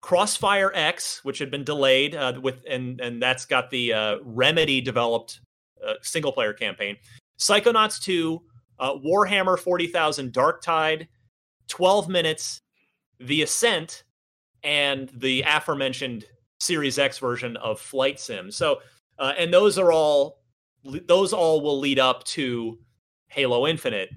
Crossfire 0.00 0.72
X, 0.74 1.24
which 1.24 1.38
had 1.38 1.50
been 1.50 1.64
delayed 1.64 2.14
uh, 2.14 2.38
with, 2.40 2.62
and 2.68 3.00
and 3.00 3.20
that's 3.20 3.44
got 3.44 3.70
the 3.70 3.92
uh, 3.92 4.16
Remedy 4.22 4.80
developed 4.80 5.40
uh, 5.86 5.94
single 6.02 6.32
player 6.32 6.52
campaign. 6.52 6.96
Psychonauts 7.38 8.00
2, 8.02 8.40
uh, 8.80 8.94
Warhammer 8.96 9.58
40,000 9.58 10.32
Dark 10.32 10.62
Tide, 10.62 11.08
12 11.68 12.08
minutes, 12.08 12.62
The 13.20 13.42
Ascent, 13.42 14.04
and 14.64 15.10
the 15.14 15.42
aforementioned 15.46 16.24
Series 16.60 16.98
X 16.98 17.18
version 17.18 17.56
of 17.58 17.80
Flight 17.80 18.18
Sim. 18.18 18.50
So, 18.50 18.80
uh, 19.18 19.34
and 19.38 19.52
those 19.52 19.78
are 19.78 19.92
all 19.92 20.38
those 20.84 21.32
all 21.32 21.60
will 21.60 21.78
lead 21.78 21.98
up 21.98 22.24
to 22.24 22.78
Halo 23.28 23.66
Infinite. 23.66 24.10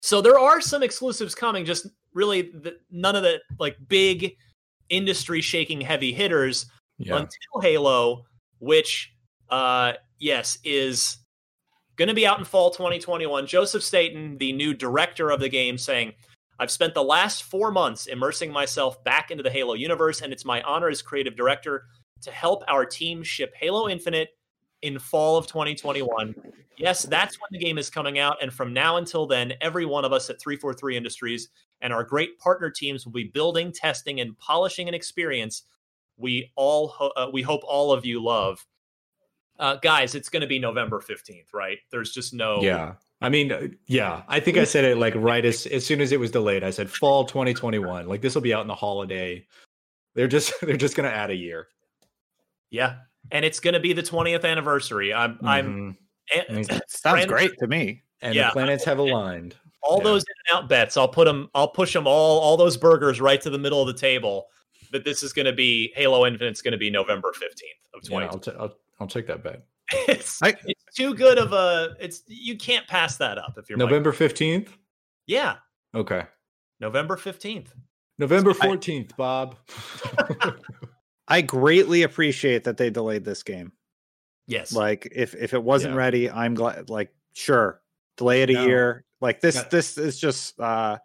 So 0.00 0.20
there 0.20 0.38
are 0.38 0.60
some 0.60 0.82
exclusives 0.82 1.34
coming. 1.34 1.64
Just 1.64 1.86
really, 2.14 2.42
the, 2.42 2.78
none 2.90 3.14
of 3.14 3.22
the 3.22 3.40
like 3.58 3.76
big 3.88 4.36
industry 4.92 5.40
shaking 5.40 5.80
heavy 5.80 6.12
hitters 6.12 6.66
yeah. 6.98 7.16
until 7.16 7.60
Halo, 7.60 8.24
which, 8.60 9.12
uh, 9.50 9.94
yes, 10.18 10.58
is 10.62 11.16
going 11.96 12.08
to 12.08 12.14
be 12.14 12.26
out 12.26 12.38
in 12.38 12.44
fall 12.44 12.70
2021. 12.70 13.46
Joseph 13.46 13.82
Staten, 13.82 14.36
the 14.38 14.52
new 14.52 14.74
director 14.74 15.30
of 15.30 15.40
the 15.40 15.48
game, 15.48 15.76
saying, 15.76 16.12
I've 16.58 16.70
spent 16.70 16.94
the 16.94 17.02
last 17.02 17.42
four 17.44 17.72
months 17.72 18.06
immersing 18.06 18.52
myself 18.52 19.02
back 19.02 19.30
into 19.30 19.42
the 19.42 19.50
Halo 19.50 19.74
universe, 19.74 20.20
and 20.20 20.32
it's 20.32 20.44
my 20.44 20.62
honor 20.62 20.88
as 20.88 21.02
creative 21.02 21.34
director 21.34 21.86
to 22.20 22.30
help 22.30 22.62
our 22.68 22.84
team 22.84 23.22
ship 23.22 23.52
Halo 23.56 23.88
Infinite 23.88 24.28
in 24.82 24.98
fall 24.98 25.36
of 25.36 25.46
2021. 25.46 26.34
Yes, 26.76 27.02
that's 27.02 27.40
when 27.40 27.48
the 27.52 27.58
game 27.58 27.78
is 27.78 27.90
coming 27.90 28.18
out. 28.18 28.36
And 28.42 28.52
from 28.52 28.72
now 28.72 28.96
until 28.96 29.26
then, 29.26 29.54
every 29.60 29.86
one 29.86 30.04
of 30.04 30.12
us 30.12 30.30
at 30.30 30.40
343 30.40 30.96
Industries 30.96 31.48
and 31.82 31.92
our 31.92 32.04
great 32.04 32.38
partner 32.38 32.70
teams 32.70 33.04
will 33.04 33.12
be 33.12 33.24
building, 33.24 33.72
testing, 33.72 34.20
and 34.20 34.38
polishing 34.38 34.88
an 34.88 34.94
experience 34.94 35.64
we 36.16 36.52
all 36.56 36.88
ho- 36.88 37.12
uh, 37.16 37.28
we 37.32 37.42
hope 37.42 37.62
all 37.64 37.92
of 37.92 38.06
you 38.06 38.22
love. 38.22 38.64
Uh, 39.58 39.76
guys, 39.76 40.14
it's 40.14 40.28
going 40.28 40.40
to 40.40 40.46
be 40.46 40.58
November 40.58 41.00
15th, 41.00 41.52
right? 41.52 41.78
There's 41.90 42.12
just 42.12 42.32
no. 42.32 42.62
Yeah. 42.62 42.94
I 43.20 43.28
mean, 43.28 43.52
uh, 43.52 43.68
yeah, 43.86 44.22
I 44.26 44.40
think 44.40 44.56
I 44.56 44.64
said 44.64 44.84
it 44.84 44.96
like 44.96 45.14
right 45.14 45.44
as 45.44 45.66
as 45.66 45.86
soon 45.86 46.00
as 46.00 46.10
it 46.10 46.18
was 46.18 46.30
delayed. 46.32 46.64
I 46.64 46.70
said 46.70 46.90
fall 46.90 47.24
2021. 47.24 48.08
Like 48.08 48.20
this 48.20 48.34
will 48.34 48.42
be 48.42 48.52
out 48.52 48.62
in 48.62 48.68
the 48.68 48.74
holiday. 48.74 49.46
They're 50.14 50.28
just 50.28 50.52
they're 50.62 50.76
just 50.76 50.96
going 50.96 51.08
to 51.08 51.14
add 51.14 51.30
a 51.30 51.36
year. 51.36 51.68
Yeah, 52.70 52.96
and 53.30 53.44
it's 53.44 53.60
going 53.60 53.74
to 53.74 53.80
be 53.80 53.92
the 53.92 54.02
20th 54.02 54.44
anniversary. 54.44 55.14
I'm 55.14 55.34
mm-hmm. 55.34 55.46
I'm. 55.46 55.96
sounds 56.88 57.26
great 57.26 57.52
to 57.58 57.66
me. 57.68 58.02
And 58.22 58.34
yeah, 58.34 58.48
the 58.48 58.52
planets 58.52 58.84
have 58.84 58.98
aligned 58.98 59.54
all 59.82 59.98
yeah. 59.98 60.04
those 60.04 60.22
in 60.22 60.34
and 60.46 60.56
out 60.56 60.68
bets. 60.68 60.96
I'll 60.96 61.08
put 61.08 61.26
them. 61.26 61.48
I'll 61.54 61.68
push 61.68 61.92
them 61.92 62.06
all. 62.06 62.40
All 62.40 62.56
those 62.56 62.76
burgers 62.76 63.20
right 63.20 63.40
to 63.40 63.50
the 63.50 63.58
middle 63.58 63.80
of 63.80 63.86
the 63.86 63.94
table. 63.94 64.46
That 64.92 65.04
this 65.04 65.22
is 65.22 65.32
going 65.32 65.46
to 65.46 65.52
be 65.52 65.92
Halo 65.96 66.26
Infinite's 66.26 66.60
going 66.60 66.72
to 66.72 66.78
be 66.78 66.90
November 66.90 67.32
fifteenth 67.32 67.78
of 67.94 68.02
twenty. 68.06 68.26
Yeah, 68.26 68.32
I'll, 68.32 68.38
t- 68.38 68.52
I'll, 68.58 68.74
I'll 69.00 69.06
take 69.06 69.26
that 69.26 69.42
bet. 69.42 69.64
it's 70.08 70.42
I, 70.42 70.54
it's 70.64 70.84
too 70.94 71.14
good 71.14 71.38
of 71.38 71.52
a. 71.52 71.96
It's 71.98 72.22
you 72.26 72.56
can't 72.56 72.86
pass 72.86 73.16
that 73.16 73.38
up 73.38 73.54
if 73.56 73.68
you're 73.68 73.78
November 73.78 74.12
fifteenth. 74.12 74.76
Yeah. 75.26 75.56
Okay. 75.94 76.24
November 76.80 77.16
fifteenth. 77.16 77.74
November 78.18 78.54
fourteenth, 78.54 79.16
Bob. 79.16 79.56
I 81.28 81.40
greatly 81.40 82.02
appreciate 82.02 82.64
that 82.64 82.76
they 82.76 82.90
delayed 82.90 83.24
this 83.24 83.42
game. 83.42 83.72
Yes. 84.46 84.72
Like 84.72 85.08
if 85.12 85.34
if 85.34 85.54
it 85.54 85.62
wasn't 85.62 85.94
yeah. 85.94 85.98
ready, 85.98 86.30
I'm 86.30 86.54
glad. 86.54 86.90
Like 86.90 87.12
sure, 87.32 87.80
delay 88.16 88.42
it 88.42 88.50
a 88.50 88.54
no. 88.54 88.66
year. 88.66 89.04
Like 89.22 89.40
this, 89.40 89.54
yeah. 89.54 89.64
this 89.70 89.96
is 89.96 90.18
just 90.18 90.58
uh, 90.60 90.98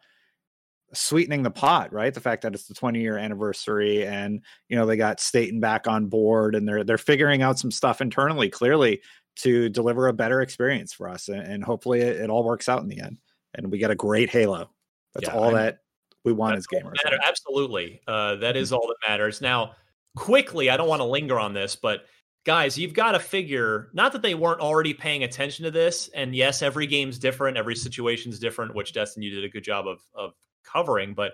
sweetening 0.93 1.43
the 1.43 1.51
pot, 1.51 1.93
right? 1.93 2.13
The 2.13 2.19
fact 2.19 2.41
that 2.41 2.55
it's 2.55 2.67
the 2.67 2.73
20 2.73 2.99
year 2.99 3.17
anniversary 3.17 4.05
and 4.05 4.41
you 4.69 4.75
know 4.75 4.85
they 4.85 4.97
got 4.97 5.19
Staten 5.19 5.59
back 5.59 5.87
on 5.87 6.07
board 6.07 6.55
and 6.55 6.67
they're 6.67 6.83
they're 6.83 6.97
figuring 6.97 7.43
out 7.43 7.59
some 7.59 7.71
stuff 7.71 8.01
internally 8.01 8.49
clearly 8.49 9.01
to 9.37 9.69
deliver 9.69 10.07
a 10.07 10.13
better 10.13 10.41
experience 10.41 10.93
for 10.93 11.07
us 11.07 11.27
and, 11.27 11.41
and 11.41 11.63
hopefully 11.63 12.01
it, 12.01 12.15
it, 12.21 12.29
all 12.31 12.43
works 12.43 12.67
out 12.67 12.81
in 12.81 12.87
the 12.87 12.99
end 12.99 13.19
and 13.53 13.71
we 13.71 13.77
get 13.77 13.91
a 13.91 13.95
great 13.95 14.31
Halo. 14.31 14.71
That's 15.13 15.27
yeah, 15.27 15.35
all 15.35 15.55
I, 15.55 15.63
that 15.63 15.79
we 16.25 16.33
want 16.33 16.57
as 16.57 16.65
gamers. 16.65 16.95
Matter, 17.03 17.19
absolutely, 17.27 18.01
uh, 18.07 18.35
that 18.37 18.57
is 18.57 18.73
all 18.73 18.87
that 18.87 19.09
matters. 19.09 19.41
Now, 19.41 19.73
quickly, 20.15 20.71
I 20.71 20.77
don't 20.77 20.87
want 20.87 21.01
to 21.01 21.05
linger 21.05 21.39
on 21.39 21.53
this, 21.53 21.75
but 21.75 22.05
guys, 22.47 22.77
you've 22.77 22.93
got 22.93 23.11
to 23.11 23.19
figure 23.19 23.89
not 23.91 24.13
that 24.13 24.21
they 24.21 24.33
weren't 24.33 24.61
already 24.61 24.93
paying 24.93 25.25
attention 25.25 25.65
to 25.65 25.69
this. 25.69 26.09
And 26.15 26.33
yes, 26.33 26.61
every 26.61 26.87
game's 26.87 27.19
different, 27.19 27.57
every 27.57 27.75
situation's 27.75 28.39
different, 28.39 28.73
which 28.73 28.93
Destin, 28.93 29.21
you 29.21 29.29
did 29.29 29.43
a 29.43 29.49
good 29.49 29.65
job 29.65 29.85
of 29.85 29.99
of 30.15 30.31
covering. 30.63 31.13
But 31.13 31.33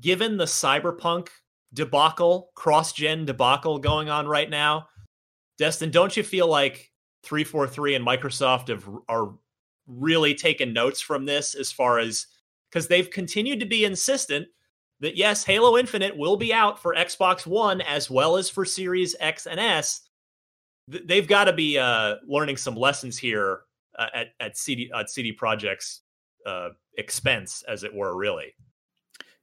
given 0.00 0.38
the 0.38 0.46
cyberpunk 0.46 1.28
debacle, 1.74 2.50
cross-gen 2.54 3.26
debacle 3.26 3.78
going 3.78 4.08
on 4.08 4.26
right 4.26 4.48
now, 4.48 4.88
Destin, 5.58 5.90
don't 5.90 6.16
you 6.16 6.22
feel 6.22 6.48
like 6.48 6.90
343 7.24 7.96
and 7.96 8.06
Microsoft 8.06 8.68
have 8.68 8.88
are 9.06 9.34
really 9.86 10.34
taking 10.34 10.72
notes 10.72 11.02
from 11.02 11.26
this 11.26 11.54
as 11.54 11.70
far 11.70 11.98
as 11.98 12.26
because 12.70 12.88
they've 12.88 13.10
continued 13.10 13.60
to 13.60 13.66
be 13.66 13.84
insistent 13.84 14.48
that 15.00 15.16
yes, 15.16 15.44
Halo 15.44 15.78
Infinite 15.78 16.16
will 16.16 16.36
be 16.36 16.52
out 16.52 16.80
for 16.80 16.94
Xbox 16.94 17.46
One 17.46 17.80
as 17.80 18.10
well 18.10 18.36
as 18.36 18.48
for 18.48 18.64
Series 18.64 19.16
X 19.18 19.46
and 19.46 19.58
S. 19.58 20.02
They've 20.88 21.26
got 21.26 21.44
to 21.44 21.52
be 21.52 21.78
uh, 21.78 22.16
learning 22.26 22.56
some 22.56 22.74
lessons 22.74 23.16
here 23.16 23.60
uh, 23.98 24.06
at 24.14 24.28
at 24.40 24.56
CD 24.56 24.90
at 24.94 25.10
CD 25.10 25.32
Projekt's 25.32 26.02
uh, 26.46 26.70
expense, 26.98 27.62
as 27.68 27.84
it 27.84 27.94
were. 27.94 28.16
Really. 28.16 28.54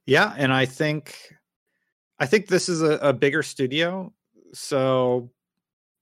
Yeah, 0.06 0.34
and 0.36 0.52
I 0.52 0.64
think 0.64 1.34
I 2.18 2.26
think 2.26 2.46
this 2.46 2.68
is 2.68 2.82
a, 2.82 2.92
a 2.98 3.12
bigger 3.12 3.42
studio, 3.42 4.12
so 4.52 5.30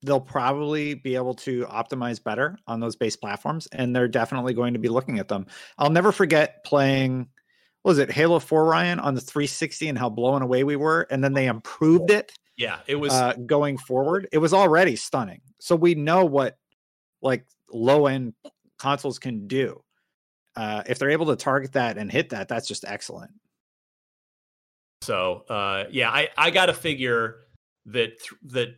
they'll 0.03 0.21
probably 0.21 0.95
be 0.95 1.15
able 1.15 1.35
to 1.35 1.65
optimize 1.67 2.23
better 2.23 2.59
on 2.67 2.81
those 2.81 2.97
base 2.97 3.17
platforms, 3.17 3.67
and 3.73 3.95
they're 3.95 4.09
definitely 4.09 4.55
going 4.55 4.75
to 4.75 4.79
be 4.79 4.89
looking 4.89 5.19
at 5.19 5.29
them. 5.29 5.47
I'll 5.79 5.91
never 5.91 6.13
forget 6.13 6.65
playing 6.65 7.29
was 7.87 7.99
it 7.99 8.11
Halo 8.11 8.41
4 8.41 8.65
Ryan 8.65 8.99
on 8.99 9.15
the 9.15 9.21
360 9.21 9.89
and 9.89 9.97
how 9.97 10.09
blown 10.09 10.43
away 10.43 10.65
we 10.65 10.75
were 10.75 11.07
and 11.09 11.23
then 11.23 11.35
they 11.35 11.47
improved 11.47 12.11
it. 12.11 12.33
Yeah, 12.57 12.81
it 12.89 12.97
was 12.97 13.13
uh, 13.13 13.35
going 13.47 13.79
forward. 13.79 14.27
It 14.33 14.39
was 14.39 14.53
already 14.53 14.97
stunning. 14.97 15.41
So 15.61 15.77
we 15.77 15.95
know 15.95 16.25
what 16.25 16.59
like 17.23 17.47
low 17.73 18.07
end 18.07 18.35
consoles 18.77 19.21
can 19.21 19.47
do. 19.47 19.85
Uh, 20.57 20.83
if 20.89 20.99
they're 20.99 21.11
able 21.11 21.27
to 21.27 21.37
target 21.37 21.75
that 21.75 21.97
and 21.97 22.11
hit 22.11 22.31
that, 22.31 22.49
that's 22.49 22.67
just 22.67 22.85
excellent. 22.85 23.31
So, 25.03 25.45
uh, 25.49 25.85
yeah, 25.91 26.11
I 26.11 26.29
I 26.37 26.51
got 26.51 26.67
to 26.67 26.75
figure 26.75 27.37
that 27.85 28.19
th- 28.19 28.41
that 28.47 28.69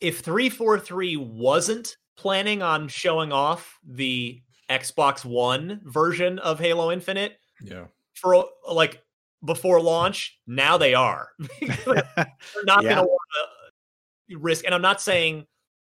if 0.00 0.20
343 0.20 1.16
wasn't 1.16 1.96
planning 2.16 2.62
on 2.62 2.88
showing 2.88 3.30
off 3.30 3.78
the 3.84 4.40
Xbox 4.70 5.26
One 5.26 5.82
version 5.84 6.38
of 6.38 6.58
Halo 6.58 6.90
Infinite, 6.90 7.38
yeah, 7.62 7.86
for 8.18 8.44
like 8.70 9.02
before 9.44 9.80
launch. 9.80 10.38
Now 10.46 10.78
they 10.78 10.94
are. 10.94 11.30
They're 11.60 12.04
not 12.64 12.84
yeah. 12.84 12.96
going 12.96 13.06
to 13.06 14.38
risk. 14.38 14.64
And 14.64 14.74
I'm 14.74 14.82
not 14.82 15.00
saying 15.00 15.46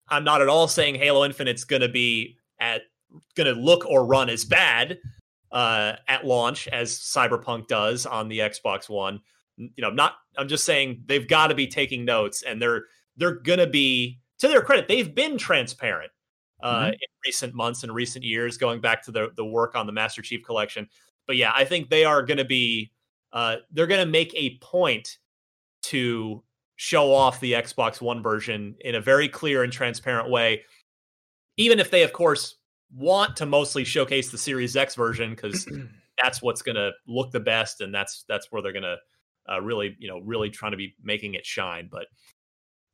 I'm 0.08 0.24
not 0.24 0.42
at 0.42 0.48
all 0.48 0.68
saying 0.68 0.96
Halo 0.96 1.24
Infinite's 1.24 1.64
going 1.64 1.82
to 1.82 1.88
be 1.88 2.36
at 2.60 2.82
going 3.34 3.52
to 3.52 3.60
look 3.60 3.86
or 3.86 4.06
run 4.06 4.28
as 4.30 4.44
bad 4.44 4.98
uh, 5.52 5.94
at 6.06 6.26
launch 6.26 6.68
as 6.68 6.98
Cyberpunk 6.98 7.66
does 7.66 8.06
on 8.06 8.28
the 8.28 8.40
Xbox 8.40 8.88
One. 8.88 9.20
You 9.56 9.70
know, 9.78 9.90
not. 9.90 10.14
I'm 10.36 10.48
just 10.48 10.64
saying 10.64 11.02
they've 11.06 11.26
got 11.26 11.48
to 11.48 11.54
be 11.54 11.66
taking 11.66 12.04
notes, 12.04 12.42
and 12.42 12.62
they're 12.62 12.84
they're 13.16 13.40
going 13.40 13.58
to 13.58 13.66
be 13.66 14.20
to 14.38 14.48
their 14.48 14.62
credit. 14.62 14.86
They've 14.86 15.12
been 15.12 15.36
transparent 15.36 16.12
uh, 16.62 16.82
mm-hmm. 16.82 16.92
in 16.92 17.08
recent 17.26 17.54
months 17.54 17.82
and 17.82 17.92
recent 17.92 18.24
years, 18.24 18.56
going 18.56 18.80
back 18.80 19.02
to 19.04 19.10
the 19.10 19.30
the 19.36 19.44
work 19.44 19.74
on 19.74 19.86
the 19.86 19.92
Master 19.92 20.22
Chief 20.22 20.44
Collection 20.44 20.88
but 21.28 21.36
yeah, 21.36 21.52
I 21.54 21.64
think 21.64 21.90
they 21.90 22.04
are 22.04 22.22
going 22.24 22.38
to 22.38 22.44
be 22.44 22.90
uh, 23.32 23.56
they're 23.70 23.86
going 23.86 24.04
to 24.04 24.10
make 24.10 24.34
a 24.34 24.58
point 24.58 25.18
to 25.82 26.42
show 26.76 27.12
off 27.12 27.38
the 27.38 27.52
Xbox 27.52 28.00
One 28.00 28.22
version 28.22 28.74
in 28.80 28.96
a 28.96 29.00
very 29.00 29.28
clear 29.28 29.62
and 29.62 29.72
transparent 29.72 30.30
way. 30.30 30.64
Even 31.58 31.78
if 31.78 31.90
they, 31.90 32.02
of 32.02 32.12
course, 32.12 32.56
want 32.92 33.36
to 33.36 33.46
mostly 33.46 33.84
showcase 33.84 34.30
the 34.30 34.38
Series 34.38 34.74
X 34.74 34.94
version 34.94 35.30
because 35.30 35.68
that's 36.22 36.40
what's 36.40 36.62
going 36.62 36.76
to 36.76 36.90
look 37.06 37.30
the 37.30 37.40
best, 37.40 37.82
and 37.82 37.94
that's 37.94 38.24
that's 38.28 38.50
where 38.50 38.62
they're 38.62 38.72
going 38.72 38.82
to 38.82 38.96
uh, 39.52 39.60
really, 39.60 39.96
you 39.98 40.08
know, 40.08 40.20
really 40.20 40.50
trying 40.50 40.72
to 40.72 40.78
be 40.78 40.94
making 41.02 41.34
it 41.34 41.44
shine. 41.44 41.88
But 41.92 42.06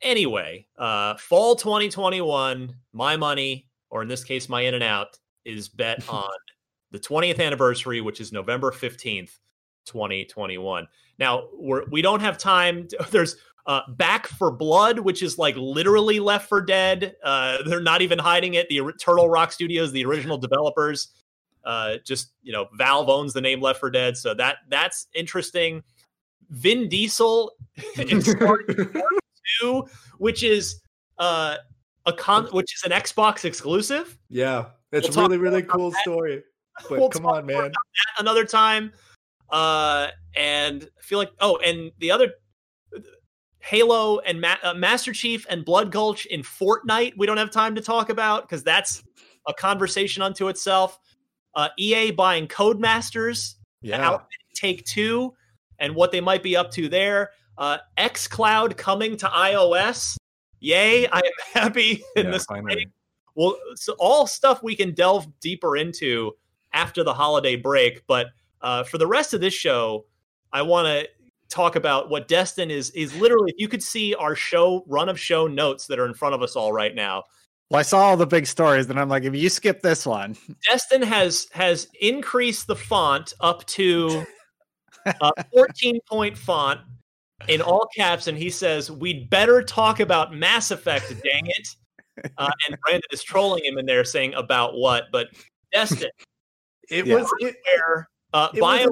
anyway, 0.02 0.66
uh, 0.76 1.16
fall 1.16 1.54
2021, 1.54 2.74
my 2.92 3.16
money, 3.16 3.68
or 3.90 4.02
in 4.02 4.08
this 4.08 4.24
case, 4.24 4.48
my 4.48 4.62
in 4.62 4.74
and 4.74 4.82
out, 4.82 5.18
is 5.44 5.68
bet 5.68 6.08
on 6.08 6.30
the 6.94 7.00
20th 7.00 7.40
anniversary, 7.44 8.00
which 8.00 8.20
is 8.20 8.32
November 8.32 8.70
15th, 8.70 9.40
2021. 9.84 10.86
Now, 11.18 11.48
we're, 11.52 11.84
we 11.90 12.02
don't 12.02 12.20
have 12.20 12.38
time. 12.38 12.86
To, 12.86 13.06
there's 13.10 13.36
uh, 13.66 13.80
Back 13.96 14.28
4 14.28 14.52
Blood, 14.52 15.00
which 15.00 15.20
is 15.20 15.36
like 15.36 15.56
literally 15.56 16.20
Left 16.20 16.48
4 16.48 16.60
Dead. 16.60 17.16
Uh, 17.22 17.58
they're 17.66 17.80
not 17.80 18.00
even 18.00 18.18
hiding 18.18 18.54
it. 18.54 18.68
The 18.68 18.92
Turtle 19.00 19.28
Rock 19.28 19.50
Studios, 19.50 19.90
the 19.90 20.04
original 20.04 20.38
developers, 20.38 21.08
uh, 21.64 21.96
just 22.04 22.30
you 22.44 22.52
know, 22.52 22.68
Valve 22.74 23.08
owns 23.08 23.32
the 23.32 23.40
name 23.40 23.60
Left 23.60 23.80
4 23.80 23.90
Dead, 23.90 24.16
so 24.16 24.32
that 24.34 24.58
that's 24.68 25.08
interesting. 25.14 25.82
Vin 26.50 26.88
Diesel 26.88 27.50
in 27.98 28.22
2, 29.60 29.84
which 30.18 30.44
is 30.44 30.80
uh, 31.18 31.56
a 32.06 32.12
con, 32.12 32.46
which 32.52 32.72
is 32.72 32.84
an 32.84 32.92
Xbox 32.92 33.44
exclusive. 33.44 34.16
Yeah, 34.28 34.66
it's 34.92 35.08
we'll 35.08 35.26
a 35.26 35.28
really 35.28 35.38
really 35.38 35.62
cool 35.62 35.90
that. 35.90 36.00
story. 36.02 36.44
But 36.88 36.98
we'll 36.98 37.08
come 37.08 37.26
on, 37.26 37.46
man. 37.46 37.72
Another 38.18 38.44
time. 38.44 38.92
Uh, 39.50 40.08
and 40.36 40.88
I 40.98 41.02
feel 41.02 41.18
like 41.18 41.30
oh, 41.40 41.58
and 41.58 41.92
the 41.98 42.10
other 42.10 42.32
Halo 43.60 44.18
and 44.18 44.40
Ma- 44.40 44.56
uh, 44.62 44.74
Master 44.74 45.12
Chief 45.12 45.46
and 45.48 45.64
Blood 45.64 45.90
Gulch 45.90 46.26
in 46.26 46.42
Fortnite. 46.42 47.14
We 47.16 47.26
don't 47.26 47.36
have 47.36 47.50
time 47.50 47.74
to 47.76 47.80
talk 47.80 48.10
about 48.10 48.42
because 48.42 48.62
that's 48.62 49.02
a 49.46 49.54
conversation 49.54 50.22
unto 50.22 50.48
itself. 50.48 50.98
Uh, 51.54 51.68
EA 51.78 52.10
buying 52.10 52.48
Codemasters, 52.48 53.54
yeah, 53.80 54.18
Take 54.54 54.84
Two, 54.84 55.34
and 55.78 55.94
what 55.94 56.10
they 56.10 56.20
might 56.20 56.42
be 56.42 56.56
up 56.56 56.70
to 56.72 56.88
there. 56.88 57.30
Uh, 57.56 57.78
xCloud 57.96 58.76
coming 58.76 59.16
to 59.16 59.26
iOS. 59.26 60.16
Yay! 60.60 61.06
I 61.06 61.18
am 61.18 61.32
happy 61.54 62.02
in 62.16 62.26
yeah, 62.26 62.32
this. 62.32 62.46
Well, 63.36 63.56
so 63.76 63.94
all 63.98 64.26
stuff 64.26 64.62
we 64.62 64.76
can 64.76 64.94
delve 64.94 65.28
deeper 65.40 65.76
into 65.76 66.32
after 66.74 67.02
the 67.02 67.14
holiday 67.14 67.56
break. 67.56 68.06
But 68.06 68.26
uh, 68.60 68.82
for 68.82 68.98
the 68.98 69.06
rest 69.06 69.32
of 69.32 69.40
this 69.40 69.54
show, 69.54 70.04
I 70.52 70.62
want 70.62 70.86
to 70.86 71.08
talk 71.48 71.76
about 71.76 72.10
what 72.10 72.28
Destin 72.28 72.70
is 72.70 72.90
is 72.90 73.16
literally. 73.16 73.52
If 73.52 73.56
you 73.58 73.68
could 73.68 73.82
see 73.82 74.14
our 74.14 74.34
show 74.34 74.84
run 74.86 75.08
of 75.08 75.18
show 75.18 75.46
notes 75.46 75.86
that 75.86 75.98
are 75.98 76.06
in 76.06 76.14
front 76.14 76.34
of 76.34 76.42
us 76.42 76.56
all 76.56 76.72
right 76.72 76.94
now. 76.94 77.24
Well, 77.70 77.80
I 77.80 77.82
saw 77.82 78.00
all 78.00 78.16
the 78.16 78.26
big 78.26 78.46
stories, 78.46 78.90
and 78.90 79.00
I'm 79.00 79.08
like, 79.08 79.24
if 79.24 79.34
you 79.34 79.48
skip 79.48 79.80
this 79.80 80.04
one, 80.04 80.36
Destin 80.68 81.02
has 81.02 81.48
has 81.52 81.88
increased 82.00 82.66
the 82.66 82.76
font 82.76 83.32
up 83.40 83.64
to 83.66 84.24
a 85.06 85.44
14 85.52 85.98
point 86.08 86.36
font 86.36 86.80
in 87.48 87.60
all 87.60 87.88
caps, 87.96 88.26
and 88.26 88.36
he 88.36 88.50
says, 88.50 88.90
"We'd 88.90 89.30
better 89.30 89.62
talk 89.62 90.00
about 90.00 90.34
Mass 90.34 90.70
Effect." 90.70 91.08
Dang 91.08 91.46
it! 91.46 91.68
Uh, 92.38 92.50
and 92.68 92.78
Brandon 92.82 93.08
is 93.12 93.22
trolling 93.22 93.64
him 93.64 93.78
in 93.78 93.86
there, 93.86 94.04
saying 94.04 94.34
about 94.34 94.74
what? 94.74 95.04
But 95.10 95.28
Destin, 95.72 96.10
it 96.90 97.06
yeah. 97.06 97.16
was 97.16 97.30
it, 97.38 97.56
where 97.78 98.08
uh, 98.32 98.48
it 98.52 98.60
BioWare 98.60 98.88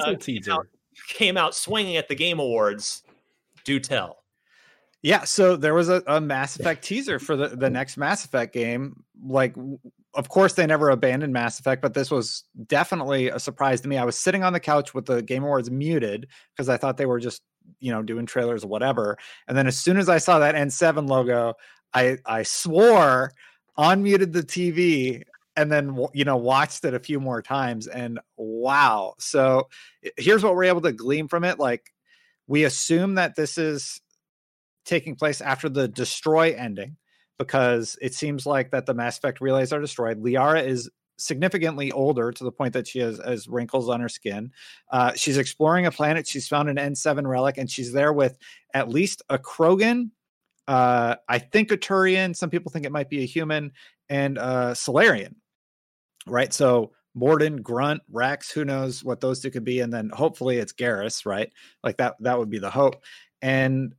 uh, 0.00 0.16
came, 0.16 0.42
out, 0.50 0.66
came 1.08 1.36
out 1.36 1.54
swinging 1.54 1.96
at 1.96 2.08
the 2.08 2.14
Game 2.14 2.38
Awards. 2.38 3.02
Do 3.64 3.80
tell. 3.80 4.22
Yeah, 5.02 5.24
so 5.24 5.56
there 5.56 5.74
was 5.74 5.88
a, 5.88 6.02
a 6.06 6.20
Mass 6.20 6.58
Effect 6.58 6.82
teaser 6.82 7.18
for 7.18 7.36
the, 7.36 7.48
the 7.48 7.70
next 7.70 7.96
Mass 7.96 8.24
Effect 8.24 8.52
game. 8.52 9.04
Like, 9.24 9.54
of 10.14 10.28
course, 10.28 10.54
they 10.54 10.66
never 10.66 10.90
abandoned 10.90 11.32
Mass 11.32 11.60
Effect, 11.60 11.82
but 11.82 11.94
this 11.94 12.10
was 12.10 12.44
definitely 12.66 13.28
a 13.28 13.38
surprise 13.38 13.80
to 13.82 13.88
me. 13.88 13.98
I 13.98 14.04
was 14.04 14.18
sitting 14.18 14.42
on 14.42 14.52
the 14.52 14.60
couch 14.60 14.94
with 14.94 15.06
the 15.06 15.22
Game 15.22 15.44
Awards 15.44 15.70
muted 15.70 16.26
because 16.52 16.68
I 16.68 16.76
thought 16.76 16.96
they 16.96 17.06
were 17.06 17.20
just, 17.20 17.42
you 17.78 17.92
know, 17.92 18.02
doing 18.02 18.26
trailers 18.26 18.64
or 18.64 18.68
whatever. 18.68 19.16
And 19.46 19.56
then 19.56 19.66
as 19.66 19.78
soon 19.78 19.96
as 19.96 20.08
I 20.08 20.18
saw 20.18 20.38
that 20.38 20.54
N7 20.54 21.08
logo, 21.08 21.54
I 21.94 22.18
I 22.26 22.42
swore, 22.42 23.32
unmuted 23.78 24.32
the 24.32 24.42
TV, 24.42 25.22
and 25.56 25.72
then 25.72 26.06
you 26.12 26.24
know 26.24 26.36
watched 26.36 26.84
it 26.84 26.94
a 26.94 27.00
few 27.00 27.18
more 27.18 27.42
times 27.42 27.86
and 27.86 28.20
wow 28.36 29.14
so 29.18 29.68
here's 30.16 30.42
what 30.42 30.54
we're 30.54 30.64
able 30.64 30.80
to 30.80 30.92
glean 30.92 31.28
from 31.28 31.44
it 31.44 31.58
like 31.58 31.92
we 32.46 32.64
assume 32.64 33.14
that 33.14 33.36
this 33.36 33.58
is 33.58 34.00
taking 34.84 35.16
place 35.16 35.40
after 35.40 35.68
the 35.68 35.88
destroy 35.88 36.54
ending 36.54 36.96
because 37.38 37.96
it 38.00 38.14
seems 38.14 38.46
like 38.46 38.70
that 38.70 38.86
the 38.86 38.94
mass 38.94 39.18
effect 39.18 39.40
relays 39.40 39.72
are 39.72 39.80
destroyed 39.80 40.22
liara 40.22 40.64
is 40.64 40.90
significantly 41.18 41.90
older 41.92 42.30
to 42.32 42.44
the 42.44 42.52
point 42.52 42.72
that 42.74 42.86
she 42.86 42.98
has, 42.98 43.18
has 43.24 43.48
wrinkles 43.48 43.88
on 43.88 44.00
her 44.00 44.08
skin. 44.08 44.52
Uh, 44.90 45.12
she's 45.14 45.38
exploring 45.38 45.86
a 45.86 45.90
planet. 45.90 46.26
She's 46.26 46.48
found 46.48 46.68
an 46.68 46.76
N7 46.76 47.26
relic, 47.26 47.58
and 47.58 47.70
she's 47.70 47.92
there 47.92 48.12
with 48.12 48.36
at 48.74 48.88
least 48.88 49.22
a 49.28 49.38
Krogan. 49.38 50.10
Uh, 50.68 51.16
I 51.28 51.38
think 51.38 51.70
a 51.70 51.76
Turian. 51.76 52.34
Some 52.34 52.50
people 52.50 52.70
think 52.70 52.84
it 52.84 52.92
might 52.92 53.08
be 53.08 53.22
a 53.22 53.26
human 53.26 53.72
and 54.08 54.38
a 54.38 54.74
Salarian. 54.74 55.36
Right. 56.26 56.52
So 56.52 56.92
Mordin, 57.16 57.62
Grunt, 57.62 58.02
Rex, 58.10 58.50
who 58.50 58.64
knows 58.64 59.02
what 59.02 59.20
those 59.20 59.40
two 59.40 59.50
could 59.50 59.64
be, 59.64 59.80
and 59.80 59.92
then 59.92 60.10
hopefully 60.12 60.58
it's 60.58 60.72
Garrus, 60.72 61.24
right? 61.24 61.50
Like 61.82 61.96
that. 61.96 62.16
That 62.20 62.38
would 62.38 62.50
be 62.50 62.58
the 62.58 62.70
hope. 62.70 63.02
And 63.40 63.94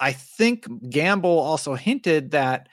I 0.00 0.12
think 0.12 0.66
Gamble 0.88 1.38
also 1.38 1.74
hinted 1.74 2.30
that 2.30 2.68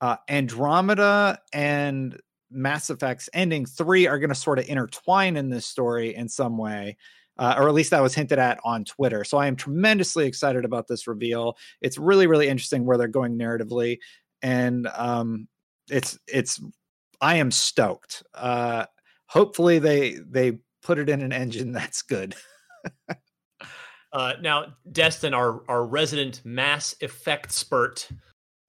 uh, 0.00 0.16
Andromeda 0.28 1.38
and 1.52 2.20
Mass 2.50 2.90
Effect's 2.90 3.28
ending 3.32 3.66
three 3.66 4.06
are 4.06 4.18
going 4.18 4.28
to 4.28 4.34
sort 4.34 4.58
of 4.58 4.68
intertwine 4.68 5.36
in 5.36 5.48
this 5.48 5.66
story 5.66 6.14
in 6.14 6.28
some 6.28 6.58
way. 6.58 6.96
Uh, 7.38 7.54
or 7.56 7.68
at 7.68 7.74
least 7.74 7.92
that 7.92 8.02
was 8.02 8.16
hinted 8.16 8.38
at 8.38 8.58
on 8.64 8.84
Twitter. 8.84 9.22
So 9.22 9.38
I 9.38 9.46
am 9.46 9.54
tremendously 9.54 10.26
excited 10.26 10.64
about 10.64 10.88
this 10.88 11.06
reveal. 11.06 11.56
It's 11.80 11.96
really, 11.96 12.26
really 12.26 12.48
interesting 12.48 12.84
where 12.84 12.98
they're 12.98 13.06
going 13.06 13.38
narratively, 13.38 13.98
and 14.42 14.88
um, 14.96 15.46
it's 15.88 16.18
it's. 16.26 16.60
I 17.20 17.36
am 17.36 17.50
stoked. 17.50 18.22
Uh, 18.34 18.86
hopefully 19.26 19.78
they 19.78 20.18
they 20.28 20.58
put 20.82 20.98
it 20.98 21.08
in 21.08 21.22
an 21.22 21.32
engine 21.32 21.72
that's 21.72 22.02
good. 22.02 22.34
uh, 24.12 24.34
now, 24.40 24.74
Destin, 24.90 25.34
our 25.34 25.62
our 25.68 25.84
resident 25.84 26.42
Mass 26.44 26.94
Effect 27.00 27.52
spurt, 27.52 28.08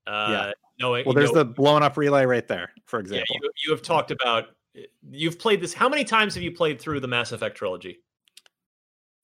uh, 0.08 0.28
yeah. 0.30 0.52
Knowing, 0.80 1.04
well, 1.06 1.14
there's 1.14 1.34
know, 1.34 1.40
the 1.40 1.46
blowing 1.46 1.84
up 1.84 1.98
relay 1.98 2.26
right 2.26 2.48
there, 2.48 2.72
for 2.86 3.02
example. 3.02 3.26
Yeah, 3.30 3.40
you, 3.44 3.52
you 3.66 3.72
have 3.72 3.82
talked 3.82 4.12
about 4.12 4.46
you've 5.10 5.40
played 5.40 5.62
this. 5.62 5.74
How 5.74 5.90
many 5.90 6.04
times 6.04 6.36
have 6.36 6.44
you 6.44 6.52
played 6.52 6.80
through 6.80 7.00
the 7.00 7.08
Mass 7.08 7.32
Effect 7.32 7.58
trilogy? 7.58 8.00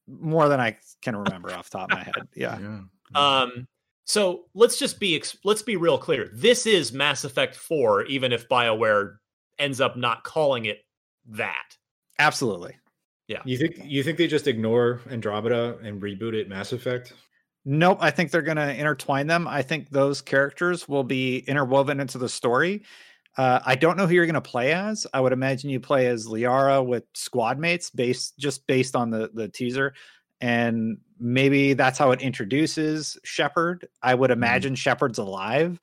More 0.07 0.49
than 0.49 0.59
I 0.59 0.77
can 1.01 1.15
remember 1.15 1.51
off 1.51 1.69
top 1.69 1.91
of 1.91 1.97
my 1.97 2.03
head. 2.03 2.27
Yeah. 2.35 2.59
yeah. 2.59 3.41
Um. 3.41 3.67
So 4.05 4.45
let's 4.53 4.77
just 4.77 4.99
be 4.99 5.21
let's 5.43 5.63
be 5.63 5.75
real 5.75 5.97
clear. 5.97 6.29
This 6.33 6.65
is 6.65 6.93
Mass 6.93 7.23
Effect 7.23 7.55
Four, 7.55 8.03
even 8.05 8.31
if 8.31 8.47
Bioware 8.47 9.15
ends 9.57 9.81
up 9.81 9.97
not 9.97 10.23
calling 10.23 10.65
it 10.65 10.79
that. 11.27 11.75
Absolutely. 12.19 12.75
Yeah. 13.27 13.41
You 13.45 13.57
think 13.57 13.79
you 13.83 14.03
think 14.03 14.17
they 14.17 14.27
just 14.27 14.47
ignore 14.47 15.01
Andromeda 15.09 15.79
and 15.83 16.01
reboot 16.01 16.33
it 16.33 16.47
Mass 16.47 16.71
Effect? 16.71 17.13
Nope, 17.65 17.97
I 17.99 18.11
think 18.11 18.29
they're 18.29 18.43
going 18.43 18.57
to 18.57 18.79
intertwine 18.79 19.25
them. 19.25 19.47
I 19.47 19.63
think 19.63 19.89
those 19.89 20.21
characters 20.21 20.87
will 20.87 21.03
be 21.03 21.39
interwoven 21.39 21.99
into 21.99 22.19
the 22.19 22.29
story. 22.29 22.83
Uh, 23.37 23.59
I 23.65 23.73
don't 23.73 23.97
know 23.97 24.05
who 24.05 24.13
you're 24.13 24.27
going 24.27 24.35
to 24.35 24.41
play 24.41 24.71
as. 24.71 25.07
I 25.13 25.19
would 25.19 25.33
imagine 25.33 25.71
you 25.71 25.79
play 25.79 26.05
as 26.05 26.27
Liara 26.27 26.85
with 26.85 27.05
squad 27.15 27.57
mates, 27.57 27.89
based 27.89 28.37
just 28.37 28.67
based 28.67 28.95
on 28.95 29.09
the 29.09 29.31
the 29.33 29.49
teaser, 29.49 29.95
and 30.39 30.99
maybe 31.19 31.73
that's 31.73 31.97
how 31.97 32.11
it 32.11 32.21
introduces 32.21 33.17
Shepard. 33.23 33.87
I 34.01 34.15
would 34.15 34.29
mm-hmm. 34.29 34.39
imagine 34.39 34.73
mm-hmm. 34.73 34.77
Shepard's 34.77 35.17
alive 35.17 35.79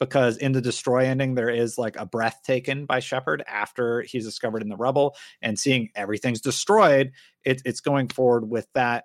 because 0.00 0.36
in 0.36 0.52
the 0.52 0.60
destroy 0.60 1.04
ending 1.04 1.34
there 1.34 1.48
is 1.48 1.78
like 1.78 1.96
a 1.96 2.04
breath 2.04 2.40
taken 2.44 2.86
by 2.86 2.98
Shepard 2.98 3.42
after 3.46 4.02
he's 4.02 4.24
discovered 4.24 4.62
in 4.62 4.68
the 4.68 4.76
rubble 4.76 5.14
and 5.40 5.58
seeing 5.58 5.90
everything's 5.94 6.40
destroyed. 6.40 7.12
It, 7.44 7.62
it's 7.64 7.80
going 7.80 8.08
forward 8.08 8.48
with 8.48 8.66
that 8.74 9.04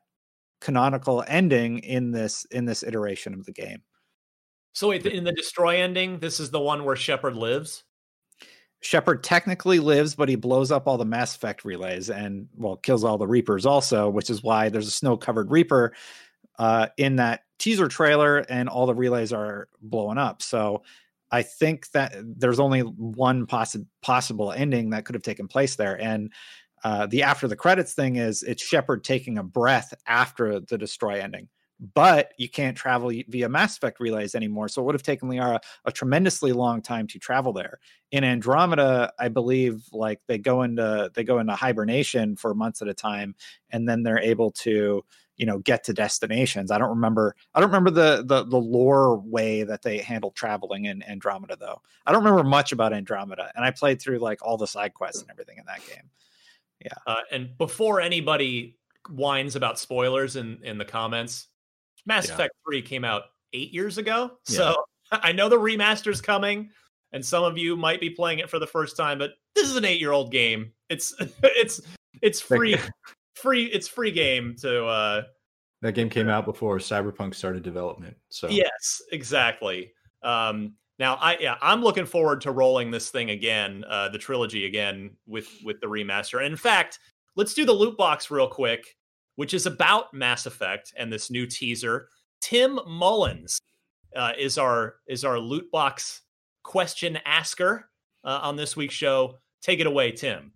canonical 0.59 1.23
ending 1.27 1.79
in 1.79 2.11
this 2.11 2.45
in 2.49 2.65
this 2.65 2.81
iteration 2.81 3.33
of 3.33 3.45
the 3.45 3.51
game. 3.51 3.83
So 4.73 4.89
wait, 4.89 5.05
in 5.05 5.23
the 5.23 5.31
destroy 5.31 5.77
ending, 5.77 6.19
this 6.19 6.39
is 6.39 6.51
the 6.51 6.59
one 6.59 6.83
where 6.83 6.95
Shepard 6.95 7.35
lives. 7.35 7.83
Shepard 8.81 9.23
technically 9.23 9.79
lives, 9.79 10.15
but 10.15 10.29
he 10.29 10.35
blows 10.35 10.71
up 10.71 10.87
all 10.87 10.97
the 10.97 11.05
Mass 11.05 11.35
Effect 11.35 11.65
relays 11.65 12.09
and 12.09 12.47
well 12.55 12.77
kills 12.77 13.03
all 13.03 13.17
the 13.17 13.27
Reapers 13.27 13.65
also, 13.65 14.09
which 14.09 14.29
is 14.29 14.43
why 14.43 14.69
there's 14.69 14.87
a 14.87 14.91
snow 14.91 15.17
covered 15.17 15.51
Reaper 15.51 15.93
uh, 16.59 16.87
in 16.97 17.15
that 17.17 17.41
teaser 17.59 17.87
trailer, 17.87 18.37
and 18.37 18.69
all 18.69 18.85
the 18.85 18.95
relays 18.95 19.33
are 19.33 19.67
blowing 19.81 20.17
up. 20.17 20.41
So 20.41 20.83
I 21.31 21.41
think 21.41 21.89
that 21.91 22.13
there's 22.23 22.59
only 22.59 22.81
one 22.81 23.47
possi- 23.47 23.87
possible 24.01 24.51
ending 24.51 24.91
that 24.91 25.05
could 25.05 25.15
have 25.15 25.23
taken 25.23 25.47
place 25.47 25.75
there, 25.75 25.99
and 25.99 26.31
uh, 26.83 27.07
the 27.07 27.23
after 27.23 27.47
the 27.47 27.55
credits 27.55 27.93
thing 27.93 28.15
is 28.15 28.43
it's 28.43 28.63
Shepard 28.63 29.03
taking 29.03 29.37
a 29.37 29.43
breath 29.43 29.93
after 30.05 30.59
the 30.59 30.77
destroy 30.77 31.19
ending. 31.19 31.49
But 31.93 32.33
you 32.37 32.49
can't 32.49 32.75
travel 32.75 33.11
via 33.27 33.49
Mass 33.49 33.77
Effect 33.77 33.99
relays 33.99 34.33
anymore. 34.33 34.67
So 34.67 34.81
it 34.81 34.85
would 34.85 34.95
have 34.95 35.03
taken 35.03 35.29
Liara 35.29 35.59
a 35.85 35.91
tremendously 35.91 36.51
long 36.51 36.81
time 36.81 37.05
to 37.07 37.19
travel 37.19 37.53
there. 37.53 37.79
In 38.11 38.23
Andromeda, 38.23 39.13
I 39.19 39.27
believe 39.27 39.83
like 39.91 40.19
they 40.27 40.39
go 40.39 40.63
into 40.63 41.11
they 41.13 41.23
go 41.23 41.39
into 41.39 41.53
hibernation 41.53 42.35
for 42.35 42.55
months 42.55 42.81
at 42.81 42.87
a 42.87 42.93
time, 42.93 43.35
and 43.69 43.87
then 43.87 44.01
they're 44.03 44.19
able 44.19 44.51
to 44.51 45.05
you 45.35 45.45
know 45.45 45.59
get 45.59 45.83
to 45.83 45.93
destinations 45.93 46.71
i 46.71 46.79
don't 46.79 46.89
remember 46.89 47.35
i 47.53 47.59
don't 47.59 47.69
remember 47.69 47.91
the 47.91 48.23
the, 48.25 48.43
the 48.45 48.57
lore 48.57 49.19
way 49.19 49.61
that 49.61 49.83
they 49.83 49.99
handled 49.99 50.33
traveling 50.33 50.85
in 50.85 51.03
andromeda 51.03 51.55
though 51.55 51.79
i 52.07 52.11
don't 52.11 52.23
remember 52.23 52.43
much 52.43 52.71
about 52.71 52.91
andromeda 52.91 53.51
and 53.55 53.63
i 53.63 53.69
played 53.69 54.01
through 54.01 54.17
like 54.17 54.39
all 54.41 54.57
the 54.57 54.65
side 54.65 54.95
quests 54.95 55.21
and 55.21 55.29
everything 55.29 55.59
in 55.59 55.65
that 55.67 55.79
game 55.87 56.09
yeah. 56.81 56.93
Uh, 57.05 57.21
and 57.31 57.57
before 57.57 58.01
anybody 58.01 58.77
whines 59.09 59.55
about 59.55 59.79
spoilers 59.79 60.35
in 60.35 60.59
in 60.63 60.77
the 60.77 60.85
comments, 60.85 61.47
Mass 62.07 62.27
yeah. 62.27 62.34
Effect 62.34 62.53
3 62.67 62.81
came 62.81 63.03
out 63.03 63.23
8 63.53 63.71
years 63.71 63.97
ago. 63.97 64.31
Yeah. 64.47 64.57
So 64.57 64.85
I 65.11 65.31
know 65.31 65.49
the 65.49 65.59
remaster's 65.59 66.21
coming 66.21 66.69
and 67.11 67.23
some 67.23 67.43
of 67.43 67.57
you 67.57 67.77
might 67.77 67.99
be 67.99 68.09
playing 68.09 68.39
it 68.39 68.49
for 68.49 68.59
the 68.59 68.67
first 68.67 68.97
time, 68.97 69.19
but 69.19 69.31
this 69.55 69.69
is 69.69 69.75
an 69.75 69.84
8-year-old 69.84 70.31
game. 70.31 70.71
It's 70.89 71.13
it's 71.43 71.81
it's 72.21 72.41
free 72.41 72.77
free 73.35 73.65
it's 73.65 73.88
free 73.88 74.11
game 74.11 74.55
to 74.61 74.85
uh 74.85 75.23
that 75.84 75.93
game 75.93 76.09
came 76.09 76.27
out 76.27 76.45
before 76.45 76.79
Cyberpunk 76.79 77.35
started 77.35 77.61
development. 77.61 78.17
So 78.29 78.49
Yes, 78.49 79.01
exactly. 79.11 79.91
Um 80.23 80.73
now, 80.99 81.15
I 81.15 81.38
yeah, 81.39 81.57
I'm 81.61 81.84
looking 81.84 82.05
forward 82.05 82.41
to 82.41 82.51
rolling 82.51 82.89
this 82.89 83.09
thing 83.09 83.29
again, 83.29 83.84
uh, 83.88 84.09
the 84.09 84.17
trilogy 84.17 84.65
again 84.65 85.11
with 85.27 85.47
with 85.63 85.79
the 85.79 85.88
remaster. 85.88 86.38
And 86.38 86.47
in 86.47 86.57
fact, 86.57 86.99
let's 87.35 87.53
do 87.53 87.65
the 87.65 87.73
loot 87.73 87.97
box 87.97 88.31
real 88.31 88.47
quick, 88.47 88.96
which 89.38 89.53
is 89.53 89.65
about 89.65 90.14
Mass 90.14 90.45
Effect 90.45 90.93
and 90.97 91.14
this 91.14 91.31
new 91.31 91.45
teaser. 91.47 92.09
Tim 92.41 92.80
Mullins 92.85 93.59
uh, 94.15 94.34
is 94.38 94.57
our 94.57 94.95
is 95.07 95.23
our 95.23 95.39
loot 95.39 95.72
box 95.72 96.22
question 96.64 97.18
asker 97.26 97.89
uh, 98.26 98.39
on 98.43 98.57
this 98.57 98.76
week's 98.76 98.95
show. 98.95 99.38
Take 99.61 99.80
it 99.80 99.88
away, 99.88 100.11
Tim. 100.11 100.51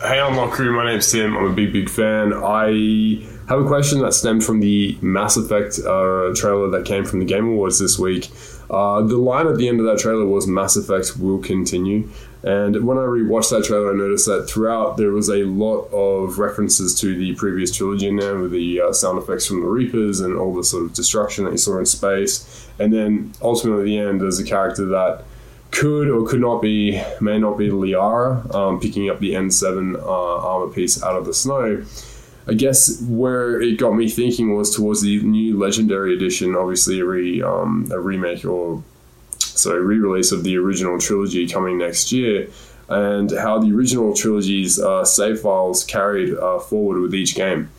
Hey, 0.00 0.18
Unlock 0.18 0.52
Crew. 0.52 0.74
My 0.74 0.90
name's 0.90 1.10
Tim. 1.10 1.36
I'm 1.36 1.44
a 1.44 1.52
big, 1.52 1.72
big 1.72 1.88
fan. 1.88 2.32
I 2.32 3.26
have 3.48 3.60
a 3.60 3.66
question 3.66 4.00
that 4.00 4.12
stemmed 4.12 4.44
from 4.44 4.60
the 4.60 4.98
Mass 5.02 5.36
Effect 5.36 5.78
uh, 5.80 6.32
trailer 6.34 6.70
that 6.70 6.84
came 6.86 7.04
from 7.04 7.18
the 7.18 7.24
Game 7.26 7.48
Awards 7.48 7.78
this 7.78 7.98
week. 7.98 8.30
Uh, 8.70 9.02
the 9.02 9.16
line 9.16 9.46
at 9.46 9.56
the 9.56 9.68
end 9.68 9.80
of 9.80 9.86
that 9.86 9.98
trailer 9.98 10.26
was 10.26 10.46
Mass 10.46 10.76
Effect 10.76 11.18
will 11.18 11.38
continue. 11.38 12.08
And 12.42 12.84
when 12.86 12.96
I 12.96 13.02
rewatched 13.02 13.50
that 13.50 13.64
trailer, 13.64 13.92
I 13.92 13.96
noticed 13.96 14.26
that 14.26 14.48
throughout 14.48 14.96
there 14.96 15.10
was 15.10 15.28
a 15.28 15.44
lot 15.44 15.82
of 15.92 16.38
references 16.38 16.98
to 17.00 17.14
the 17.14 17.34
previous 17.34 17.74
trilogy 17.74 18.08
in 18.08 18.16
there 18.16 18.38
with 18.38 18.52
the 18.52 18.80
uh, 18.80 18.92
sound 18.92 19.18
effects 19.18 19.46
from 19.46 19.60
the 19.60 19.66
Reapers 19.66 20.20
and 20.20 20.36
all 20.36 20.54
the 20.54 20.64
sort 20.64 20.84
of 20.84 20.94
destruction 20.94 21.44
that 21.44 21.52
you 21.52 21.58
saw 21.58 21.78
in 21.78 21.84
space. 21.84 22.66
And 22.78 22.92
then 22.92 23.34
ultimately 23.42 23.82
at 23.82 23.84
the 23.84 23.98
end, 23.98 24.20
there's 24.22 24.38
a 24.38 24.44
character 24.44 24.86
that 24.86 25.24
could 25.70 26.08
or 26.08 26.26
could 26.26 26.40
not 26.40 26.62
be, 26.62 27.00
may 27.20 27.38
not 27.38 27.58
be 27.58 27.68
Liara, 27.68 28.52
um, 28.54 28.80
picking 28.80 29.10
up 29.10 29.20
the 29.20 29.34
N7 29.34 29.96
uh, 29.96 30.36
armor 30.46 30.72
piece 30.72 31.02
out 31.02 31.16
of 31.16 31.26
the 31.26 31.34
snow. 31.34 31.84
I 32.48 32.54
guess 32.54 33.00
where 33.02 33.60
it 33.60 33.78
got 33.78 33.92
me 33.92 34.08
thinking 34.08 34.56
was 34.56 34.74
towards 34.74 35.02
the 35.02 35.22
new 35.22 35.58
Legendary 35.58 36.16
Edition, 36.16 36.56
obviously 36.56 37.00
a, 37.00 37.04
re, 37.04 37.42
um, 37.42 37.88
a 37.92 38.00
remake 38.00 38.44
or 38.44 38.82
sorry, 39.58 39.82
re-release 39.82 40.32
of 40.32 40.44
the 40.44 40.56
original 40.56 40.98
trilogy 40.98 41.48
coming 41.48 41.78
next 41.78 42.12
year, 42.12 42.48
and 42.88 43.30
how 43.30 43.58
the 43.58 43.74
original 43.74 44.14
trilogy's 44.14 44.78
uh, 44.78 45.04
save 45.04 45.40
files 45.40 45.84
carried 45.84 46.34
uh, 46.34 46.58
forward 46.58 47.00
with 47.00 47.14
each 47.14 47.34
game. 47.34 47.70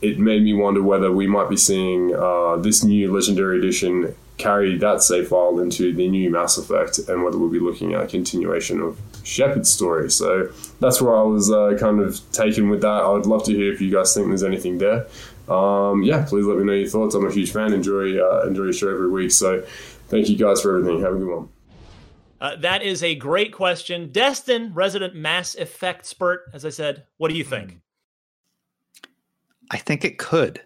It 0.00 0.18
made 0.18 0.42
me 0.42 0.54
wonder 0.54 0.82
whether 0.82 1.10
we 1.10 1.26
might 1.26 1.48
be 1.48 1.56
seeing 1.56 2.14
uh, 2.14 2.56
this 2.56 2.84
new 2.84 3.12
Legendary 3.12 3.58
Edition 3.58 4.14
carry 4.38 4.78
that 4.78 5.02
save 5.02 5.28
file 5.28 5.58
into 5.58 5.92
the 5.92 6.08
new 6.08 6.30
Mass 6.30 6.56
Effect 6.56 6.98
and 7.08 7.24
whether 7.24 7.36
we'll 7.36 7.50
be 7.50 7.58
looking 7.58 7.94
at 7.94 8.04
a 8.04 8.06
continuation 8.06 8.80
of 8.80 8.98
Shepard's 9.24 9.70
story. 9.70 10.10
So 10.10 10.52
that's 10.80 11.02
where 11.02 11.16
I 11.16 11.22
was 11.22 11.50
uh, 11.50 11.76
kind 11.78 12.00
of 12.00 12.20
taken 12.32 12.70
with 12.70 12.80
that. 12.82 12.86
I 12.86 13.10
would 13.10 13.26
love 13.26 13.44
to 13.44 13.52
hear 13.52 13.72
if 13.72 13.80
you 13.80 13.90
guys 13.90 14.14
think 14.14 14.28
there's 14.28 14.44
anything 14.44 14.78
there. 14.78 15.06
Um, 15.48 16.02
yeah, 16.02 16.24
please 16.24 16.44
let 16.44 16.58
me 16.58 16.64
know 16.64 16.72
your 16.72 16.88
thoughts. 16.88 17.14
I'm 17.14 17.26
a 17.26 17.32
huge 17.32 17.52
fan. 17.52 17.72
Enjoy 17.72 18.18
uh, 18.18 18.44
enjoy 18.46 18.64
your 18.64 18.72
show 18.72 18.90
every 18.90 19.10
week. 19.10 19.32
So 19.32 19.64
thank 20.08 20.28
you 20.28 20.36
guys 20.36 20.60
for 20.60 20.76
everything. 20.76 21.02
Have 21.02 21.14
a 21.14 21.18
good 21.18 21.28
one. 21.28 21.48
Uh, 22.40 22.56
that 22.56 22.82
is 22.82 23.02
a 23.02 23.14
great 23.14 23.52
question. 23.52 24.10
Destin, 24.12 24.72
resident 24.74 25.14
Mass 25.14 25.54
Effect 25.56 26.06
spurt, 26.06 26.42
as 26.52 26.64
I 26.64 26.70
said, 26.70 27.04
what 27.16 27.30
do 27.30 27.36
you 27.36 27.44
think? 27.44 27.80
I 29.70 29.78
think 29.78 30.04
it 30.04 30.18
could. 30.18 30.60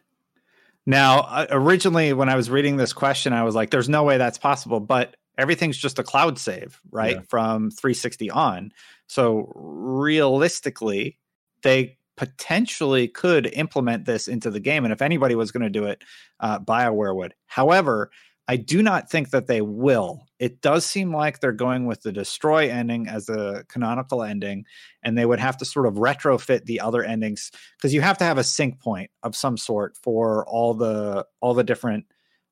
Now, 0.84 1.20
uh, 1.20 1.46
originally, 1.50 2.12
when 2.12 2.28
I 2.28 2.36
was 2.36 2.50
reading 2.50 2.76
this 2.76 2.92
question, 2.92 3.32
I 3.32 3.44
was 3.44 3.54
like, 3.54 3.70
there's 3.70 3.88
no 3.88 4.02
way 4.04 4.18
that's 4.18 4.38
possible, 4.38 4.80
but 4.80 5.16
everything's 5.38 5.78
just 5.78 5.98
a 5.98 6.02
cloud 6.02 6.38
save, 6.38 6.80
right? 6.90 7.16
Yeah. 7.16 7.22
From 7.28 7.70
360 7.70 8.30
on. 8.30 8.72
So 9.06 9.52
realistically, 9.54 11.18
they 11.62 11.96
potentially 12.16 13.08
could 13.08 13.46
implement 13.52 14.04
this 14.04 14.28
into 14.28 14.50
the 14.50 14.60
game. 14.60 14.84
And 14.84 14.92
if 14.92 15.00
anybody 15.00 15.34
was 15.34 15.52
going 15.52 15.62
to 15.62 15.70
do 15.70 15.84
it, 15.84 16.02
uh, 16.40 16.58
BioWare 16.58 17.14
would. 17.16 17.34
However, 17.46 18.10
I 18.48 18.56
do 18.56 18.82
not 18.82 19.10
think 19.10 19.30
that 19.30 19.46
they 19.46 19.60
will. 19.60 20.26
It 20.38 20.60
does 20.60 20.84
seem 20.84 21.14
like 21.14 21.38
they're 21.38 21.52
going 21.52 21.86
with 21.86 22.02
the 22.02 22.12
destroy 22.12 22.68
ending 22.68 23.08
as 23.08 23.26
the 23.26 23.64
canonical 23.68 24.22
ending, 24.22 24.64
and 25.02 25.16
they 25.16 25.24
would 25.24 25.38
have 25.38 25.56
to 25.58 25.64
sort 25.64 25.86
of 25.86 25.94
retrofit 25.94 26.64
the 26.64 26.80
other 26.80 27.04
endings 27.04 27.52
because 27.76 27.94
you 27.94 28.00
have 28.00 28.18
to 28.18 28.24
have 28.24 28.38
a 28.38 28.44
sync 28.44 28.80
point 28.80 29.10
of 29.22 29.36
some 29.36 29.56
sort 29.56 29.96
for 29.96 30.44
all 30.48 30.74
the 30.74 31.24
all 31.40 31.54
the 31.54 31.62
different 31.64 32.06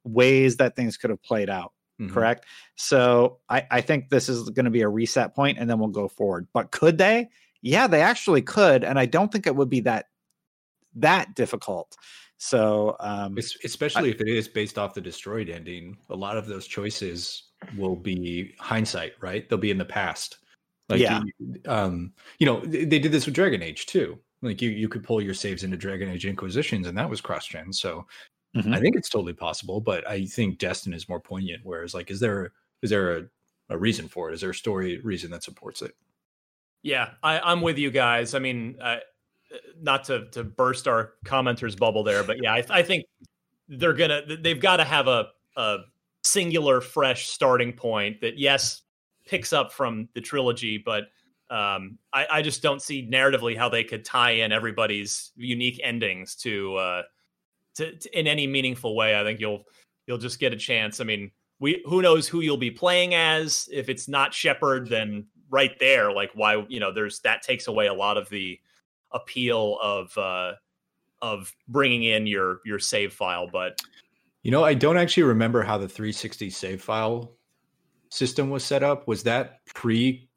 ways 0.05 0.57
that 0.59 0.77
things 0.77 0.97
could 0.97 1.11
have 1.11 1.23
played 1.23 1.51
out. 1.51 1.73
Mm-hmm. 2.01 2.15
Correct. 2.15 2.47
So 2.77 3.39
I, 3.49 3.67
I 3.71 3.81
think 3.81 4.09
this 4.09 4.29
is 4.29 4.49
going 4.51 4.65
to 4.65 4.71
be 4.71 4.83
a 4.83 4.89
reset 4.89 5.35
point, 5.35 5.59
and 5.59 5.69
then 5.69 5.79
we'll 5.79 5.89
go 5.89 6.09
forward. 6.09 6.47
But 6.55 6.71
could 6.71 6.99
they? 6.99 7.29
Yeah, 7.63 7.89
they 7.89 8.01
actually 8.01 8.43
could, 8.43 8.85
and 8.85 8.99
I 8.99 9.07
don't 9.07 9.31
think 9.31 9.47
it 9.47 9.57
would 9.57 9.69
be 9.69 9.81
that 9.81 10.07
that 10.95 11.35
difficult. 11.35 11.97
So, 12.43 12.97
um, 13.01 13.37
especially 13.37 14.09
I, 14.09 14.13
if 14.15 14.21
it 14.23 14.29
is 14.29 14.49
based 14.49 14.79
off 14.79 14.95
the 14.95 15.01
destroyed 15.03 15.51
ending, 15.51 15.99
a 16.09 16.17
lot 16.17 16.39
of 16.39 16.47
those 16.47 16.67
choices 16.67 17.51
will 17.77 17.97
be 17.97 18.55
hindsight, 18.59 19.13
right? 19.21 19.47
They'll 19.47 19.59
be 19.59 19.71
in 19.71 19.77
the 19.77 19.85
past. 19.85 20.39
Like, 20.89 21.01
yeah. 21.01 21.21
You, 21.39 21.61
um, 21.67 22.15
you 22.39 22.47
know, 22.47 22.61
they 22.65 22.99
did 22.99 23.13
this 23.13 23.27
with 23.27 23.35
Dragon 23.35 23.63
Age 23.63 23.85
too. 23.85 24.19
Like 24.41 24.63
you, 24.63 24.71
you 24.71 24.89
could 24.89 25.05
pull 25.05 25.21
your 25.21 25.35
saves 25.35 25.65
into 25.65 25.77
Dragon 25.77 26.09
Age 26.09 26.25
Inquisitions, 26.25 26.87
and 26.87 26.97
that 26.97 27.11
was 27.11 27.21
cross 27.21 27.47
gen. 27.47 27.75
So, 27.75 28.07
mm-hmm. 28.57 28.73
I 28.73 28.81
think 28.81 28.97
it's 28.97 29.11
totally 29.11 29.35
possible. 29.35 29.83
But 29.83 30.09
I 30.09 30.25
think 30.25 30.59
Destin 30.59 30.95
is 30.95 31.11
more 31.11 31.21
poignant. 31.21 31.61
Whereas, 31.63 31.93
like, 31.93 32.11
is 32.11 32.21
there 32.21 32.53
is 32.81 32.89
there 32.89 33.19
a, 33.19 33.23
a 33.69 33.77
reason 33.77 34.09
for 34.09 34.31
it? 34.31 34.35
Is 34.35 34.41
there 34.41 34.49
a 34.49 34.55
story 34.55 34.99
reason 35.03 35.31
that 35.33 35.45
supports 35.45 35.83
it? 35.83 35.95
Yeah, 36.83 37.11
I, 37.23 37.53
am 37.53 37.61
with 37.61 37.77
you 37.77 37.91
guys. 37.91 38.33
I 38.35 38.39
mean, 38.39 38.79
uh, 38.81 39.01
not 39.81 40.05
to 40.05 40.27
to 40.31 40.45
burst 40.45 40.87
our 40.89 41.15
commenters 41.25 41.79
bubble 41.79 42.03
there, 42.03 42.23
but 42.25 42.43
yeah, 42.43 42.55
I, 42.55 42.65
I 42.71 42.83
think 42.83 43.05
they're 43.69 43.95
gonna 43.95 44.23
they've 44.41 44.61
got 44.61 44.77
to 44.77 44.85
have 44.85 45.09
a 45.09 45.29
a 45.57 45.79
singular 46.23 46.81
fresh 46.81 47.29
starting 47.29 47.73
point 47.73 48.21
that 48.21 48.39
yes 48.39 48.83
picks 49.27 49.53
up 49.53 49.73
from 49.73 50.09
the 50.15 50.21
trilogy, 50.21 50.79
but 50.79 51.05
um, 51.51 51.99
I, 52.13 52.27
I 52.31 52.43
just 52.43 52.63
don't 52.63 52.81
see 52.81 53.09
narratively 53.11 53.57
how 53.57 53.69
they 53.69 53.83
could 53.83 54.05
tie 54.05 54.31
in 54.31 54.53
everybody's 54.53 55.33
unique 55.37 55.81
endings 55.83 56.37
to, 56.37 56.77
uh, 56.77 57.03
to, 57.75 57.97
to 57.97 58.19
in 58.19 58.27
any 58.29 58.47
meaningful 58.47 58.95
way. 58.95 59.19
I 59.19 59.25
think 59.25 59.41
you'll 59.41 59.65
you'll 60.07 60.19
just 60.19 60.39
get 60.39 60.53
a 60.53 60.57
chance. 60.57 61.01
I 61.01 61.05
mean, 61.05 61.31
we 61.59 61.83
who 61.87 62.03
knows 62.03 62.29
who 62.29 62.41
you'll 62.41 62.57
be 62.57 62.71
playing 62.71 63.15
as. 63.15 63.69
If 63.73 63.89
it's 63.89 64.09
not 64.09 64.33
Shepard, 64.33 64.89
then 64.89 65.27
right 65.51 65.77
there, 65.81 66.13
like 66.13 66.31
why 66.35 66.65
you 66.69 66.79
know, 66.79 66.93
there's 66.93 67.21
that 67.21 67.43
takes 67.43 67.67
away 67.67 67.89
a 67.89 67.95
lot 67.95 68.17
of 68.17 68.29
the 68.29 68.59
appeal 69.13 69.79
of 69.83 70.17
uh, 70.17 70.53
of 71.23 71.55
bringing 71.69 72.05
in 72.05 72.27
your 72.27 72.61
your 72.65 72.79
save 72.79 73.13
file. 73.13 73.49
But 73.51 73.81
you 74.43 74.51
know, 74.51 74.65
I 74.65 74.75
don't 74.75 74.97
actually 74.97 75.25
remember 75.25 75.63
how 75.63 75.79
the 75.79 75.89
360 75.89 76.51
save 76.51 76.83
file 76.83 77.33
system 78.11 78.51
was 78.51 78.65
set 78.65 78.83
up. 78.83 79.07
Was 79.07 79.23
that 79.25 79.65
pre 79.75 80.29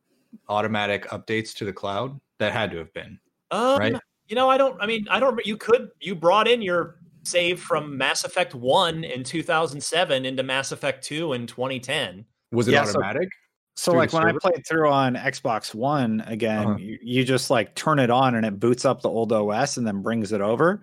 automatic 0.50 1.08
updates 1.10 1.54
to 1.56 1.66
the 1.66 1.74
cloud? 1.74 2.20
That 2.40 2.52
had 2.52 2.72
to 2.72 2.78
have 2.78 2.91
been 2.94 3.20
um, 3.52 3.80
right. 3.80 3.95
You 4.28 4.36
know, 4.36 4.50
I 4.50 4.58
don't. 4.58 4.82
I 4.82 4.88
mean, 4.88 5.06
I 5.10 5.20
don't. 5.20 5.45
You 5.45 5.58
could. 5.58 5.90
You 6.00 6.16
brought 6.16 6.48
in 6.48 6.62
your 6.62 6.98
save 7.24 7.60
from 7.62 7.98
Mass 7.98 8.24
Effect 8.24 8.56
One 8.56 9.04
in 9.04 9.24
2007 9.24 10.26
into 10.26 10.44
Mass 10.44 10.72
Effect 10.72 11.04
Two 11.04 11.34
in 11.34 11.45
2010. 11.45 12.26
Was 12.52 12.68
it 12.68 12.74
yeah, 12.74 12.82
automatic? 12.82 13.30
So- 13.32 13.43
so 13.76 13.94
like 13.94 14.14
when 14.14 14.24
server? 14.24 14.40
I 14.44 14.52
played 14.52 14.68
through 14.68 14.90
on 14.90 15.16
Xbox 15.16 15.74
One 15.74 16.22
again, 16.28 16.68
uh-huh. 16.68 16.78
you, 16.78 17.00
you, 17.02 17.24
just 17.24 17.50
like 17.50 17.76
turn 17.76 18.00
it 18.00 18.10
on 18.10 18.36
and 18.36 18.45
it 18.45 18.60
boots 18.60 18.86
up 18.86 19.02
the 19.02 19.10
old 19.10 19.32
OS 19.32 19.78
and 19.78 19.88
then 19.88 20.02
brings 20.02 20.32
it 20.32 20.41
over. 20.41 20.82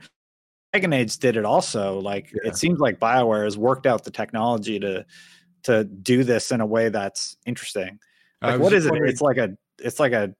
Dragon 0.72 0.92
Age 0.92 1.16
did 1.18 1.36
it 1.36 1.44
also. 1.44 2.00
Like 2.00 2.32
yeah. 2.32 2.50
it 2.50 2.56
seems 2.56 2.80
like 2.80 2.98
BioWare 2.98 3.44
has 3.44 3.56
worked 3.56 3.86
out 3.86 4.04
the 4.04 4.10
technology 4.10 4.78
to 4.80 5.04
to 5.64 5.84
do 5.84 6.24
this 6.24 6.50
in 6.52 6.60
a 6.60 6.66
way 6.66 6.88
that's 6.88 7.36
interesting. 7.46 7.98
Like 8.42 8.60
what 8.60 8.72
is 8.72 8.86
it? 8.86 8.94
It's 8.94 9.20
like 9.20 9.36
a 9.36 9.56
it's 9.78 10.00
like 10.00 10.12
a 10.12 10.34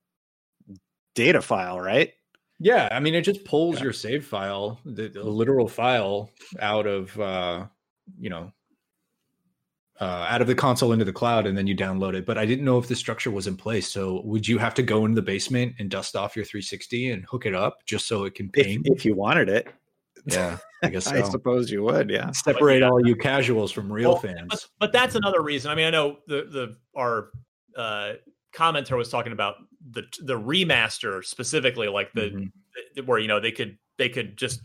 data 1.15 1.43
file, 1.43 1.81
right? 1.81 2.13
Yeah, 2.59 2.89
I 2.91 3.01
mean 3.01 3.15
it 3.15 3.23
just 3.23 3.45
pulls 3.45 3.77
yeah. 3.77 3.85
your 3.85 3.93
save 3.93 4.25
file, 4.27 4.81
the, 4.85 5.09
the 5.09 5.23
literal 5.23 5.69
file 5.69 6.31
out 6.59 6.87
of 6.87 7.19
uh 7.21 7.67
you 8.19 8.31
know 8.31 8.53
uh, 10.01 10.27
out 10.29 10.41
of 10.41 10.47
the 10.47 10.55
console 10.55 10.93
into 10.93 11.05
the 11.05 11.13
cloud 11.13 11.47
and 11.47 11.57
then 11.57 11.67
you 11.67 11.77
download 11.77 12.15
it. 12.15 12.25
But 12.25 12.39
I 12.39 12.47
didn't 12.47 12.65
know 12.65 12.79
if 12.79 12.89
the 12.89 12.97
structure 12.97 13.31
was 13.31 13.47
in 13.47 13.57
place. 13.57 13.91
So 13.91 14.23
would 14.25 14.49
you 14.49 14.57
have 14.59 14.75
to 14.75 14.83
go 14.83 15.05
into 15.05 15.15
the 15.15 15.23
basement 15.23 15.75
and 15.79 15.91
dust 15.91 16.17
off 16.17 16.35
your 16.35 16.45
360 16.45 17.11
and 17.11 17.25
hook 17.27 17.45
it 17.45 17.55
up 17.55 17.85
just 17.85 18.09
so 18.09 18.25
it 18.25 18.35
can 18.35 18.49
ping? 18.49 18.83
If, 18.85 18.99
if 18.99 19.05
you 19.05 19.15
wanted 19.15 19.49
it. 19.49 19.69
Yeah, 20.27 20.59
I 20.83 20.91
guess 20.91 21.05
so. 21.07 21.17
I 21.17 21.23
suppose 21.23 21.71
you 21.71 21.83
would. 21.85 22.11
Yeah, 22.11 22.31
separate 22.33 22.83
all 22.83 23.01
you 23.07 23.17
casuals 23.17 23.73
from 23.73 23.91
real 23.91 24.11
well, 24.11 24.21
fans. 24.21 24.49
But, 24.51 24.67
but, 24.79 24.93
that's 24.93 25.15
another 25.15 25.41
reason. 25.41 25.71
I 25.71 25.75
mean, 25.75 25.87
I 25.87 25.91
know 25.91 26.19
the 26.27 26.43
the 26.45 26.77
our 26.95 27.31
uh, 27.75 28.13
commenter 28.55 28.99
was 28.99 29.09
talking 29.09 29.33
about 29.33 29.55
the 29.93 30.03
the 30.21 30.39
remaster 30.39 31.25
specifically, 31.25 31.89
like 31.89 32.13
the, 32.13 32.21
mm-hmm. 32.21 32.45
the 32.97 33.03
where 33.05 33.19
you 33.19 33.29
know 33.29 33.41
they 33.41 33.51
could 33.51 33.79
they 33.97 34.11
could 34.11 34.37
just 34.37 34.61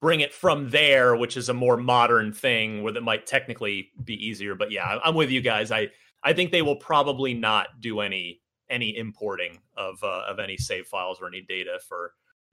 bring 0.00 0.20
it 0.20 0.32
from 0.32 0.70
there, 0.70 1.16
which 1.16 1.36
is 1.36 1.48
a 1.48 1.54
more 1.54 1.76
modern 1.76 2.32
thing 2.32 2.82
where 2.82 2.92
that 2.92 3.02
might 3.02 3.26
technically 3.26 3.90
be 4.04 4.14
easier. 4.14 4.54
But 4.54 4.70
yeah, 4.70 4.98
I'm 5.04 5.14
with 5.14 5.30
you 5.30 5.40
guys. 5.40 5.70
I 5.70 5.90
I 6.22 6.32
think 6.32 6.50
they 6.50 6.62
will 6.62 6.76
probably 6.76 7.34
not 7.34 7.80
do 7.80 8.00
any 8.00 8.40
any 8.68 8.96
importing 8.96 9.58
of 9.76 10.02
uh, 10.02 10.22
of 10.28 10.38
any 10.38 10.56
save 10.56 10.86
files 10.86 11.18
or 11.20 11.28
any 11.28 11.42
data 11.42 11.78
for 11.88 12.12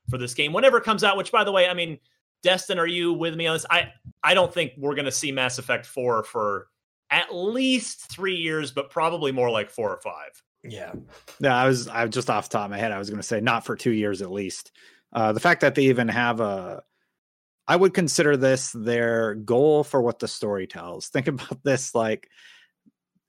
for 0.10 0.18
this 0.18 0.34
game 0.34 0.54
whenever 0.54 0.78
it 0.78 0.84
comes 0.84 1.04
out. 1.04 1.18
Which, 1.18 1.32
by 1.32 1.44
the 1.44 1.52
way, 1.52 1.68
I 1.68 1.74
mean, 1.74 1.98
Destin, 2.44 2.80
are 2.80 2.88
you 2.88 3.14
with 3.14 3.36
me 3.36 3.48
on 3.48 3.56
this? 3.56 3.66
I 3.70 3.92
I 4.24 4.34
don't 4.34 4.54
think 4.54 4.74
we're 4.78 4.96
going 4.96 5.06
to 5.06 5.12
see 5.12 5.32
Mass 5.32 5.58
Effect 5.58 5.86
four 5.86 6.24
for 6.24 6.68
at 7.10 7.34
least 7.34 8.12
three 8.12 8.36
years, 8.36 8.72
but 8.72 8.90
probably 8.90 9.32
more 9.32 9.50
like 9.50 9.70
four 9.70 9.92
or 9.92 10.02
five. 10.02 10.42
Yeah, 10.64 10.94
no, 11.40 11.50
I 11.50 11.68
was 11.68 11.88
I 11.88 12.06
was 12.06 12.14
just 12.14 12.30
off 12.30 12.50
the 12.50 12.58
top 12.58 12.66
of 12.66 12.72
my 12.72 12.78
head. 12.78 12.92
I 12.92 13.00
was 13.00 13.10
going 13.10 13.22
to 13.22 13.28
say 13.28 13.42
not 13.42 13.66
for 13.66 13.76
two 13.76 13.92
years 13.92 14.22
at 14.22 14.32
least. 14.32 14.72
Uh, 15.12 15.32
the 15.32 15.40
fact 15.40 15.62
that 15.62 15.76
they 15.76 15.84
even 15.84 16.08
have 16.08 16.40
a 16.40 16.82
I 17.68 17.76
would 17.76 17.94
consider 17.94 18.36
this 18.38 18.72
their 18.72 19.36
goal 19.36 19.84
for 19.84 20.02
what 20.02 20.20
the 20.20 20.28
story 20.28 20.68
tells. 20.68 21.08
Think 21.08 21.28
about 21.28 21.64
this 21.64 21.96
like, 21.96 22.30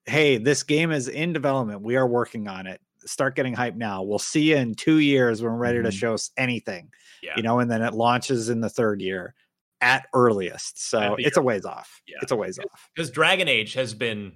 hey, 0.06 0.38
this 0.38 0.62
game 0.62 0.90
is 0.90 1.08
in 1.08 1.32
development. 1.32 1.82
We 1.82 1.96
are 1.96 2.06
working 2.06 2.48
on 2.48 2.66
it. 2.66 2.80
Start 3.06 3.36
getting 3.36 3.54
hype 3.54 3.76
now. 3.76 4.02
We'll 4.02 4.18
see 4.18 4.50
you 4.50 4.56
in 4.56 4.74
two 4.74 4.98
years 4.98 5.42
when 5.42 5.52
we're 5.52 5.58
ready 5.58 5.78
mm-hmm. 5.78 5.86
to 5.86 5.92
show 5.92 6.14
us 6.14 6.30
anything. 6.36 6.90
Yeah. 7.22 7.34
You 7.36 7.42
know, 7.42 7.58
and 7.58 7.70
then 7.70 7.82
it 7.82 7.94
launches 7.94 8.48
in 8.48 8.60
the 8.60 8.70
third 8.70 9.00
year 9.00 9.34
at 9.80 10.06
earliest. 10.14 10.88
So 10.88 11.16
it's 11.18 11.36
a 11.36 11.42
ways 11.42 11.64
off. 11.64 12.00
Yeah. 12.06 12.16
It's 12.22 12.32
a 12.32 12.36
ways 12.36 12.58
off. 12.58 12.88
Because 12.94 13.10
Dragon 13.10 13.48
Age 13.48 13.74
has 13.74 13.92
been 13.92 14.32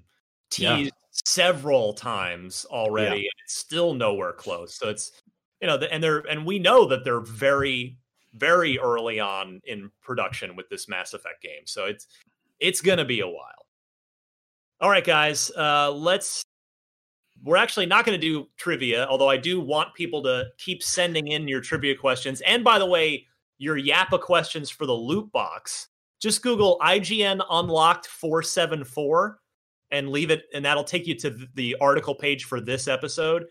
teased 0.50 0.68
yeah. 0.68 0.90
several 1.24 1.94
times 1.94 2.66
already, 2.70 3.16
yeah. 3.16 3.22
and 3.22 3.44
it's 3.44 3.56
still 3.56 3.94
nowhere 3.94 4.32
close. 4.32 4.74
So 4.74 4.88
it's 4.88 5.10
you 5.60 5.66
know, 5.66 5.76
and 5.76 6.02
they're 6.02 6.18
and 6.18 6.46
we 6.46 6.58
know 6.58 6.86
that 6.88 7.04
they're 7.04 7.20
very 7.20 7.98
very 8.34 8.78
early 8.78 9.20
on 9.20 9.60
in 9.64 9.90
production 10.02 10.56
with 10.56 10.68
this 10.68 10.88
Mass 10.88 11.14
Effect 11.14 11.42
game. 11.42 11.66
So 11.66 11.86
it's 11.86 12.06
it's 12.60 12.80
to 12.80 13.04
be 13.04 13.20
a 13.20 13.28
while. 13.28 13.66
All 14.80 14.90
right, 14.90 15.04
guys, 15.04 15.50
uh, 15.56 15.90
let's. 15.92 16.42
We're 17.44 17.56
actually 17.56 17.86
not 17.86 18.04
going 18.04 18.20
to 18.20 18.26
do 18.26 18.48
trivia, 18.56 19.06
although 19.06 19.28
I 19.28 19.36
do 19.36 19.60
want 19.60 19.94
people 19.94 20.24
to 20.24 20.46
keep 20.58 20.82
sending 20.82 21.28
in 21.28 21.46
your 21.46 21.60
trivia 21.60 21.94
questions. 21.94 22.40
And 22.40 22.64
by 22.64 22.80
the 22.80 22.86
way, 22.86 23.26
your 23.58 23.78
Yappa 23.78 24.20
questions 24.20 24.70
for 24.70 24.86
the 24.86 24.94
loot 24.94 25.30
box. 25.30 25.88
Just 26.20 26.42
Google 26.42 26.78
IGN 26.80 27.40
Unlocked 27.48 28.08
474 28.08 29.38
and 29.92 30.08
leave 30.08 30.30
it, 30.30 30.46
and 30.52 30.64
that'll 30.64 30.82
take 30.82 31.06
you 31.06 31.14
to 31.16 31.46
the 31.54 31.76
article 31.80 32.14
page 32.14 32.44
for 32.44 32.60
this 32.60 32.88
episode. 32.88 33.46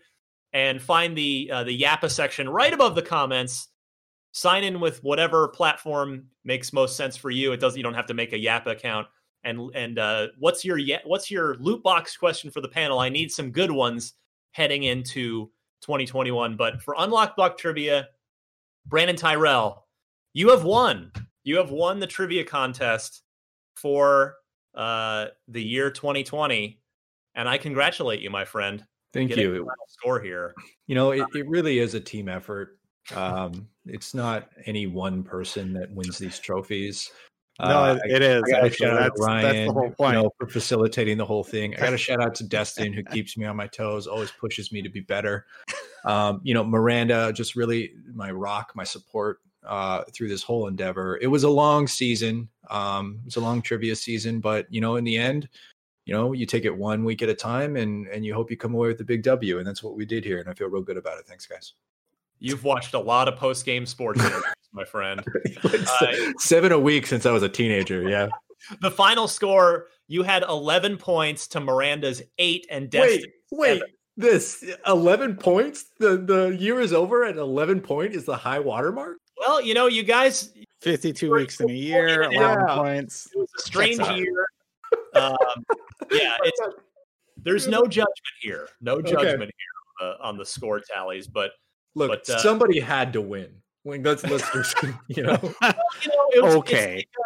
And 0.54 0.80
find 0.80 1.16
the 1.16 1.50
uh, 1.52 1.64
the 1.64 1.78
Yappa 1.78 2.10
section 2.10 2.48
right 2.48 2.72
above 2.72 2.94
the 2.94 3.02
comments 3.02 3.68
sign 4.32 4.64
in 4.64 4.80
with 4.80 5.02
whatever 5.02 5.48
platform 5.48 6.26
makes 6.44 6.72
most 6.72 6.96
sense 6.96 7.16
for 7.16 7.30
you. 7.30 7.52
It 7.52 7.60
doesn't 7.60 7.76
you 7.76 7.82
don't 7.82 7.94
have 7.94 8.06
to 8.06 8.14
make 8.14 8.32
a 8.32 8.38
Yappa 8.38 8.72
account. 8.72 9.06
And 9.44 9.70
and 9.74 9.98
uh, 9.98 10.28
what's 10.38 10.64
your 10.64 10.78
what's 11.04 11.30
your 11.30 11.56
loot 11.56 11.82
box 11.82 12.16
question 12.16 12.50
for 12.50 12.60
the 12.60 12.68
panel? 12.68 12.98
I 12.98 13.08
need 13.08 13.30
some 13.30 13.50
good 13.50 13.70
ones 13.70 14.14
heading 14.52 14.84
into 14.84 15.50
2021. 15.82 16.56
But 16.56 16.82
for 16.82 16.94
Unlock 16.98 17.36
Block 17.36 17.56
Trivia, 17.56 18.08
Brandon 18.86 19.16
Tyrell, 19.16 19.86
you 20.32 20.50
have 20.50 20.64
won. 20.64 21.12
You 21.44 21.56
have 21.56 21.70
won 21.70 22.00
the 22.00 22.06
trivia 22.06 22.44
contest 22.44 23.22
for 23.76 24.36
uh, 24.74 25.26
the 25.46 25.62
year 25.62 25.90
2020, 25.90 26.80
and 27.34 27.48
I 27.48 27.58
congratulate 27.58 28.20
you, 28.20 28.30
my 28.30 28.44
friend. 28.44 28.84
Thank 29.12 29.36
you. 29.36 29.68
Score 29.88 30.20
here. 30.20 30.54
You 30.86 30.94
know, 30.94 31.12
it, 31.12 31.24
it 31.34 31.48
really 31.48 31.78
is 31.78 31.94
a 31.94 32.00
team 32.00 32.28
effort. 32.28 32.77
Um, 33.14 33.68
it's 33.86 34.14
not 34.14 34.50
any 34.66 34.86
one 34.86 35.22
person 35.22 35.72
that 35.74 35.90
wins 35.90 36.18
these 36.18 36.38
trophies. 36.38 37.10
No, 37.60 37.66
Uh, 37.66 37.98
it- 38.04 38.12
it 38.16 38.22
is. 38.22 38.42
I 38.54 38.58
actually. 38.66 38.86
shout 38.86 39.00
That's, 39.00 39.20
Ryan 39.20 39.42
that's 39.42 39.66
the 39.66 39.72
whole 39.72 39.88
you 39.88 39.94
point. 39.94 40.14
know, 40.14 40.30
for 40.38 40.46
facilitating 40.46 41.18
the 41.18 41.24
whole 41.24 41.42
thing. 41.42 41.74
I 41.74 41.78
got 41.80 41.90
to 41.90 41.98
shout 41.98 42.22
out 42.22 42.34
to 42.36 42.44
Destin 42.44 42.92
who 42.92 43.02
keeps 43.02 43.36
me 43.36 43.46
on 43.46 43.56
my 43.56 43.66
toes, 43.66 44.06
always 44.06 44.30
pushes 44.30 44.70
me 44.70 44.80
to 44.82 44.88
be 44.88 45.00
better. 45.00 45.46
Um, 46.04 46.40
you 46.44 46.54
know, 46.54 46.62
Miranda, 46.62 47.32
just 47.32 47.56
really 47.56 47.94
my 48.14 48.30
rock, 48.30 48.72
my 48.76 48.84
support 48.84 49.40
uh, 49.66 50.04
through 50.14 50.28
this 50.28 50.42
whole 50.44 50.68
endeavor. 50.68 51.18
It 51.20 51.26
was 51.26 51.42
a 51.42 51.50
long 51.50 51.88
season. 51.88 52.48
Um, 52.70 53.18
it 53.22 53.24
was 53.24 53.36
a 53.36 53.40
long 53.40 53.60
trivia 53.60 53.96
season, 53.96 54.38
but 54.38 54.66
you 54.72 54.80
know, 54.80 54.94
in 54.96 55.02
the 55.02 55.16
end, 55.18 55.48
you 56.06 56.14
know, 56.14 56.32
you 56.32 56.46
take 56.46 56.64
it 56.64 56.70
one 56.74 57.04
week 57.04 57.22
at 57.22 57.28
a 57.28 57.34
time, 57.34 57.76
and 57.76 58.06
and 58.06 58.24
you 58.24 58.34
hope 58.34 58.50
you 58.52 58.56
come 58.56 58.74
away 58.74 58.86
with 58.88 59.00
a 59.00 59.04
big 59.04 59.22
W, 59.24 59.58
and 59.58 59.66
that's 59.66 59.82
what 59.82 59.96
we 59.96 60.06
did 60.06 60.24
here, 60.24 60.38
and 60.38 60.48
I 60.48 60.54
feel 60.54 60.68
real 60.68 60.80
good 60.82 60.96
about 60.96 61.18
it. 61.18 61.26
Thanks, 61.26 61.44
guys. 61.44 61.72
You've 62.40 62.64
watched 62.64 62.94
a 62.94 62.98
lot 62.98 63.28
of 63.28 63.36
post 63.36 63.64
game 63.64 63.84
sports 63.86 64.20
interviews, 64.20 64.44
my 64.72 64.84
friend. 64.84 65.22
Uh, 65.64 66.32
Seven 66.38 66.72
a 66.72 66.78
week 66.78 67.06
since 67.06 67.26
I 67.26 67.32
was 67.32 67.42
a 67.42 67.48
teenager. 67.48 68.08
Yeah. 68.08 68.28
The 68.80 68.90
final 68.90 69.28
score, 69.28 69.86
you 70.08 70.24
had 70.24 70.42
11 70.42 70.96
points 70.98 71.46
to 71.48 71.60
Miranda's 71.60 72.22
eight, 72.38 72.66
and 72.70 72.90
Destin. 72.90 73.30
wait. 73.52 73.82
This 74.16 74.64
eleven 74.84 75.36
points. 75.36 75.84
The 76.00 76.16
the 76.16 76.48
year 76.58 76.80
is 76.80 76.92
over 76.92 77.24
at 77.24 77.36
eleven 77.36 77.80
point 77.80 78.14
is 78.14 78.24
the 78.24 78.36
high 78.36 78.58
watermark? 78.58 79.18
Well, 79.38 79.60
you 79.60 79.74
know, 79.74 79.86
you 79.86 80.02
guys, 80.02 80.52
52 80.82 81.30
weeks 81.32 81.60
in 81.60 81.70
a 81.70 81.72
year, 81.72 82.28
Yeah. 82.32 82.54
11 82.64 82.66
points. 82.76 83.28
it 83.32 83.38
was 83.38 83.48
a 83.56 83.62
strange 83.62 84.00
out. 84.00 84.16
year. 84.18 84.46
Um, 85.14 85.36
yeah, 86.10 86.36
it's 86.42 86.60
there's 87.44 87.68
no 87.68 87.86
judgment 87.86 88.08
here, 88.40 88.68
no 88.80 88.94
Okay. 88.94 89.12
judgment 89.12 89.50
here 89.56 89.76
on 90.00 90.08
the, 90.18 90.24
on 90.24 90.36
the 90.36 90.44
score 90.44 90.80
tallies. 90.80 91.28
But 91.28 91.52
Look, 91.98 92.10
But, 92.10 92.30
uh, 92.30 92.38
somebody 92.38 92.80
had 92.80 93.12
to 93.14 93.20
win. 93.20 93.50
Like, 93.84 94.04
let's 94.04 94.24
let's 94.24 94.50
just 94.52 94.76
you 95.08 95.22
know. 95.22 95.38
you 95.42 96.08
know, 96.08 96.28
it 96.32 96.42
was, 96.44 96.54
Okay. 96.56 97.04
uh, 97.18 97.22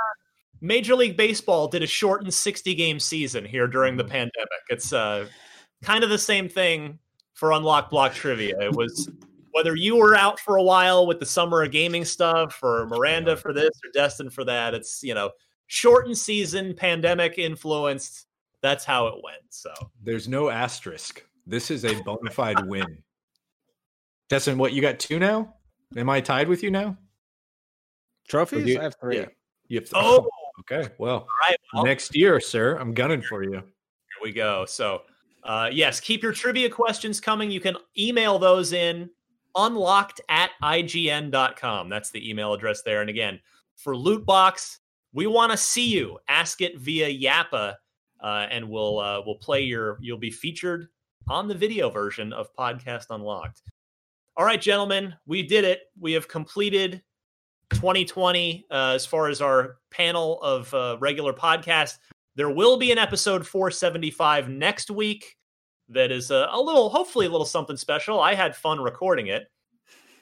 Major 0.60 0.94
League 0.94 1.16
Baseball 1.16 1.66
did 1.68 1.82
a 1.82 1.86
shortened 1.86 2.32
60 2.32 2.74
game 2.74 3.00
season 3.00 3.44
here 3.44 3.66
during 3.66 3.96
the 3.96 4.04
Mhm. 4.04 4.10
pandemic. 4.10 4.62
It's 4.70 4.92
uh, 4.92 5.26
kind 5.82 6.04
of 6.04 6.10
the 6.10 6.18
same 6.18 6.48
thing 6.48 6.98
for 7.34 7.52
Unlock 7.52 7.90
Block 7.90 8.14
Trivia. 8.14 8.60
It 8.60 8.72
was 8.72 9.10
whether 9.50 9.74
you 9.76 9.96
were 9.96 10.14
out 10.14 10.38
for 10.40 10.56
a 10.56 10.62
while 10.62 11.06
with 11.06 11.18
the 11.20 11.26
summer 11.26 11.62
of 11.62 11.70
gaming 11.72 12.04
stuff, 12.04 12.58
or 12.62 12.86
Miranda 12.86 13.36
for 13.36 13.52
this, 13.52 13.70
or 13.84 13.90
Destin 13.92 14.30
for 14.30 14.44
that. 14.44 14.72
It's 14.74 15.02
you 15.02 15.14
know 15.14 15.30
shortened 15.66 16.16
season, 16.16 16.74
pandemic 16.74 17.38
influenced. 17.38 18.26
That's 18.62 18.84
how 18.84 19.08
it 19.08 19.14
went. 19.24 19.42
So 19.50 19.72
There's 20.02 20.28
no 20.28 20.48
asterisk. 20.48 21.26
This 21.44 21.72
is 21.72 21.84
a 21.84 22.00
bona 22.02 22.30
fide 22.30 22.64
win. 22.68 23.02
Destin, 24.32 24.56
what 24.56 24.72
you 24.72 24.80
got 24.80 24.98
two 24.98 25.18
now? 25.18 25.56
Am 25.94 26.08
I 26.08 26.22
tied 26.22 26.48
with 26.48 26.62
you 26.62 26.70
now? 26.70 26.96
Trophies? 28.26 28.66
you- 28.66 28.80
I 28.80 28.84
have 28.84 28.94
three. 28.98 29.18
yeah. 29.18 29.26
You 29.68 29.80
have 29.80 29.90
oh, 29.92 30.26
okay. 30.60 30.88
Well, 30.96 31.16
all 31.16 31.28
right. 31.46 31.56
Well, 31.74 31.84
next 31.84 32.16
year, 32.16 32.40
sir, 32.40 32.78
I'm 32.78 32.94
gunning 32.94 33.20
for 33.20 33.42
you. 33.42 33.50
Here 33.50 34.22
we 34.22 34.32
go. 34.32 34.64
So, 34.64 35.02
uh, 35.44 35.68
yes, 35.70 36.00
keep 36.00 36.22
your 36.22 36.32
trivia 36.32 36.70
questions 36.70 37.20
coming. 37.20 37.50
You 37.50 37.60
can 37.60 37.76
email 37.98 38.38
those 38.38 38.72
in 38.72 39.10
unlocked 39.54 40.22
at 40.30 40.52
ign.com. 40.62 41.90
That's 41.90 42.10
the 42.10 42.30
email 42.30 42.54
address 42.54 42.80
there. 42.80 43.02
And 43.02 43.10
again, 43.10 43.38
for 43.76 43.94
Lootbox, 43.94 44.78
we 45.12 45.26
want 45.26 45.52
to 45.52 45.58
see 45.58 45.90
you. 45.90 46.18
Ask 46.26 46.62
it 46.62 46.78
via 46.78 47.06
Yappa, 47.06 47.74
uh, 48.22 48.46
and 48.50 48.70
we'll 48.70 48.98
uh, 48.98 49.20
we'll 49.26 49.34
play 49.34 49.60
your. 49.60 49.98
You'll 50.00 50.16
be 50.16 50.30
featured 50.30 50.88
on 51.28 51.48
the 51.48 51.54
video 51.54 51.90
version 51.90 52.32
of 52.32 52.48
Podcast 52.56 53.08
Unlocked. 53.10 53.60
All 54.34 54.46
right, 54.46 54.60
gentlemen, 54.60 55.14
we 55.26 55.42
did 55.42 55.64
it. 55.64 55.80
We 56.00 56.12
have 56.12 56.26
completed 56.26 57.02
2020 57.70 58.64
uh, 58.70 58.92
as 58.94 59.04
far 59.04 59.28
as 59.28 59.42
our 59.42 59.76
panel 59.90 60.40
of 60.40 60.72
uh, 60.72 60.96
regular 61.00 61.34
podcasts. 61.34 61.98
There 62.34 62.48
will 62.48 62.78
be 62.78 62.92
an 62.92 62.98
episode 62.98 63.46
475 63.46 64.48
next 64.48 64.90
week 64.90 65.36
that 65.90 66.10
is 66.10 66.30
a, 66.30 66.48
a 66.50 66.58
little, 66.58 66.88
hopefully, 66.88 67.26
a 67.26 67.28
little 67.28 67.44
something 67.46 67.76
special. 67.76 68.20
I 68.20 68.34
had 68.34 68.56
fun 68.56 68.80
recording 68.80 69.26
it. 69.26 69.48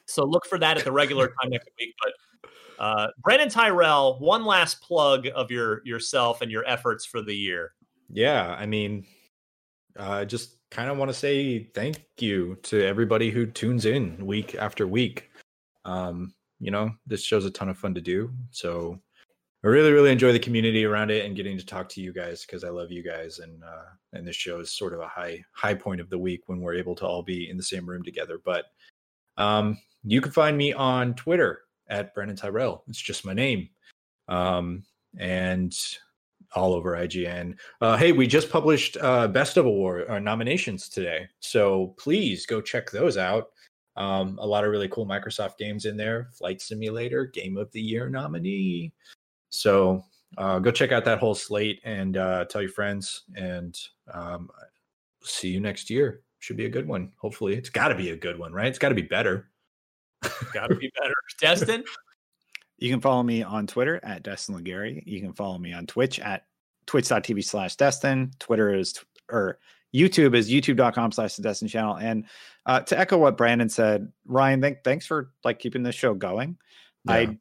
So 0.06 0.24
look 0.24 0.44
for 0.44 0.58
that 0.58 0.76
at 0.76 0.84
the 0.84 0.90
regular 0.90 1.28
time 1.42 1.50
next 1.50 1.68
week. 1.78 1.94
But 2.02 2.50
uh, 2.84 3.06
Brandon 3.22 3.48
Tyrell, 3.48 4.18
one 4.18 4.44
last 4.44 4.80
plug 4.82 5.28
of 5.36 5.52
your 5.52 5.82
yourself 5.84 6.40
and 6.40 6.50
your 6.50 6.66
efforts 6.66 7.04
for 7.06 7.22
the 7.22 7.34
year. 7.34 7.74
Yeah, 8.08 8.56
I 8.58 8.66
mean, 8.66 9.06
I 9.96 10.24
just 10.24 10.56
kind 10.70 10.90
of 10.90 10.98
want 10.98 11.08
to 11.10 11.16
say 11.16 11.64
thank 11.74 12.02
you 12.18 12.56
to 12.62 12.84
everybody 12.84 13.30
who 13.30 13.46
tunes 13.46 13.86
in 13.86 14.24
week 14.24 14.54
after 14.54 14.86
week. 14.86 15.30
Um, 15.84 16.34
you 16.60 16.70
know, 16.70 16.92
this 17.06 17.22
show's 17.22 17.44
a 17.44 17.50
ton 17.50 17.68
of 17.68 17.78
fun 17.78 17.94
to 17.94 18.00
do. 18.00 18.30
So 18.50 19.00
I 19.62 19.66
really, 19.66 19.92
really 19.92 20.12
enjoy 20.12 20.32
the 20.32 20.38
community 20.38 20.84
around 20.84 21.10
it 21.10 21.26
and 21.26 21.36
getting 21.36 21.58
to 21.58 21.66
talk 21.66 21.88
to 21.90 22.00
you 22.00 22.12
guys 22.12 22.46
because 22.46 22.64
I 22.64 22.70
love 22.70 22.90
you 22.90 23.02
guys 23.02 23.40
and 23.40 23.62
uh 23.62 23.90
and 24.12 24.26
this 24.26 24.36
show 24.36 24.60
is 24.60 24.72
sort 24.72 24.94
of 24.94 25.00
a 25.00 25.08
high 25.08 25.44
high 25.52 25.74
point 25.74 26.00
of 26.00 26.08
the 26.08 26.18
week 26.18 26.42
when 26.46 26.60
we're 26.60 26.74
able 26.74 26.94
to 26.96 27.06
all 27.06 27.22
be 27.22 27.50
in 27.50 27.58
the 27.58 27.62
same 27.62 27.86
room 27.86 28.02
together. 28.02 28.40
But 28.42 28.66
um 29.36 29.78
you 30.02 30.22
can 30.22 30.32
find 30.32 30.56
me 30.56 30.72
on 30.72 31.14
Twitter 31.14 31.60
at 31.88 32.14
Brandon 32.14 32.36
Tyrell. 32.36 32.84
It's 32.88 33.00
just 33.00 33.26
my 33.26 33.34
name. 33.34 33.68
Um 34.28 34.84
and 35.18 35.74
all 36.54 36.74
over 36.74 36.92
IGN. 36.92 37.56
Uh, 37.80 37.96
hey, 37.96 38.12
we 38.12 38.26
just 38.26 38.50
published 38.50 38.96
uh, 39.00 39.28
best 39.28 39.56
of 39.56 39.66
award 39.66 40.08
uh, 40.08 40.18
nominations 40.18 40.88
today, 40.88 41.28
so 41.40 41.94
please 41.98 42.46
go 42.46 42.60
check 42.60 42.90
those 42.90 43.16
out. 43.16 43.48
Um, 43.96 44.38
a 44.40 44.46
lot 44.46 44.64
of 44.64 44.70
really 44.70 44.88
cool 44.88 45.06
Microsoft 45.06 45.58
games 45.58 45.84
in 45.84 45.96
there. 45.96 46.30
Flight 46.32 46.60
Simulator, 46.60 47.26
Game 47.26 47.56
of 47.56 47.70
the 47.72 47.80
Year 47.80 48.08
nominee. 48.08 48.92
So 49.50 50.04
uh, 50.38 50.58
go 50.58 50.70
check 50.70 50.92
out 50.92 51.04
that 51.04 51.18
whole 51.18 51.34
slate 51.34 51.80
and 51.84 52.16
uh, 52.16 52.44
tell 52.46 52.62
your 52.62 52.70
friends. 52.70 53.24
And 53.34 53.76
um, 54.12 54.48
see 55.22 55.48
you 55.48 55.60
next 55.60 55.90
year. 55.90 56.22
Should 56.38 56.56
be 56.56 56.64
a 56.64 56.70
good 56.70 56.88
one. 56.88 57.12
Hopefully, 57.16 57.54
it's 57.54 57.68
got 57.68 57.88
to 57.88 57.94
be 57.94 58.10
a 58.10 58.16
good 58.16 58.38
one, 58.38 58.52
right? 58.52 58.68
It's 58.68 58.78
got 58.78 58.88
to 58.88 58.94
be 58.94 59.02
better. 59.02 59.50
Got 60.54 60.68
to 60.68 60.76
be 60.76 60.90
better. 60.98 61.14
Destin, 61.40 61.84
You 62.80 62.90
can 62.90 63.00
follow 63.00 63.22
me 63.22 63.42
on 63.42 63.66
Twitter 63.66 64.00
at 64.02 64.22
Destin 64.22 64.56
Legarie. 64.56 65.02
You 65.06 65.20
can 65.20 65.34
follow 65.34 65.58
me 65.58 65.72
on 65.72 65.86
Twitch 65.86 66.18
at 66.18 66.46
twitch.tv 66.86 67.44
slash 67.44 67.76
Destin. 67.76 68.32
Twitter 68.38 68.74
is, 68.74 68.94
or 69.30 69.58
YouTube 69.94 70.34
is 70.34 70.50
youtube.com 70.50 71.12
slash 71.12 71.36
the 71.36 71.42
Destin 71.42 71.68
channel. 71.68 71.96
And 71.98 72.24
uh, 72.64 72.80
to 72.80 72.98
echo 72.98 73.18
what 73.18 73.36
Brandon 73.36 73.68
said, 73.68 74.10
Ryan, 74.24 74.62
thank, 74.62 74.82
thanks 74.82 75.06
for 75.06 75.30
like 75.44 75.58
keeping 75.58 75.82
this 75.82 75.94
show 75.94 76.14
going. 76.14 76.56
I, 77.06 77.38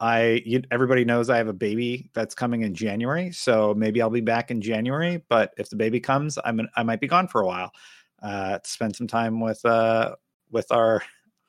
I, 0.00 0.42
you, 0.44 0.62
everybody 0.70 1.04
knows 1.04 1.30
I 1.30 1.38
have 1.38 1.48
a 1.48 1.54
baby 1.54 2.10
that's 2.14 2.34
coming 2.34 2.62
in 2.62 2.74
January. 2.74 3.32
So 3.32 3.74
maybe 3.74 4.02
I'll 4.02 4.10
be 4.10 4.20
back 4.20 4.50
in 4.50 4.60
January, 4.60 5.24
but 5.30 5.54
if 5.56 5.70
the 5.70 5.76
baby 5.76 5.98
comes, 5.98 6.38
I'm, 6.44 6.60
I 6.76 6.82
might 6.82 7.00
be 7.00 7.06
gone 7.06 7.28
for 7.28 7.40
a 7.40 7.46
while, 7.46 7.72
uh, 8.22 8.58
to 8.58 8.70
spend 8.70 8.96
some 8.96 9.06
time 9.06 9.40
with, 9.40 9.64
uh, 9.64 10.14
with 10.50 10.70
our, 10.70 11.02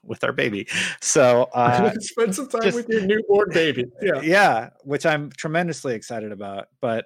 with 0.06 0.23
our 0.23 0.32
baby. 0.34 0.68
So, 1.02 1.49
uh, 1.53 1.91
spend 1.99 2.36
some 2.36 2.48
time 2.48 2.61
just- 2.64 2.76
with 2.76 2.88
your 2.90 3.02
newborn 3.06 3.49
baby. 3.52 3.86
Yeah. 4.02 4.22
yeah, 4.22 4.69
which 4.84 5.06
I'm 5.06 5.32
tremendously 5.32 5.95
excited 5.95 6.32
about. 6.32 6.68
But 6.82 7.06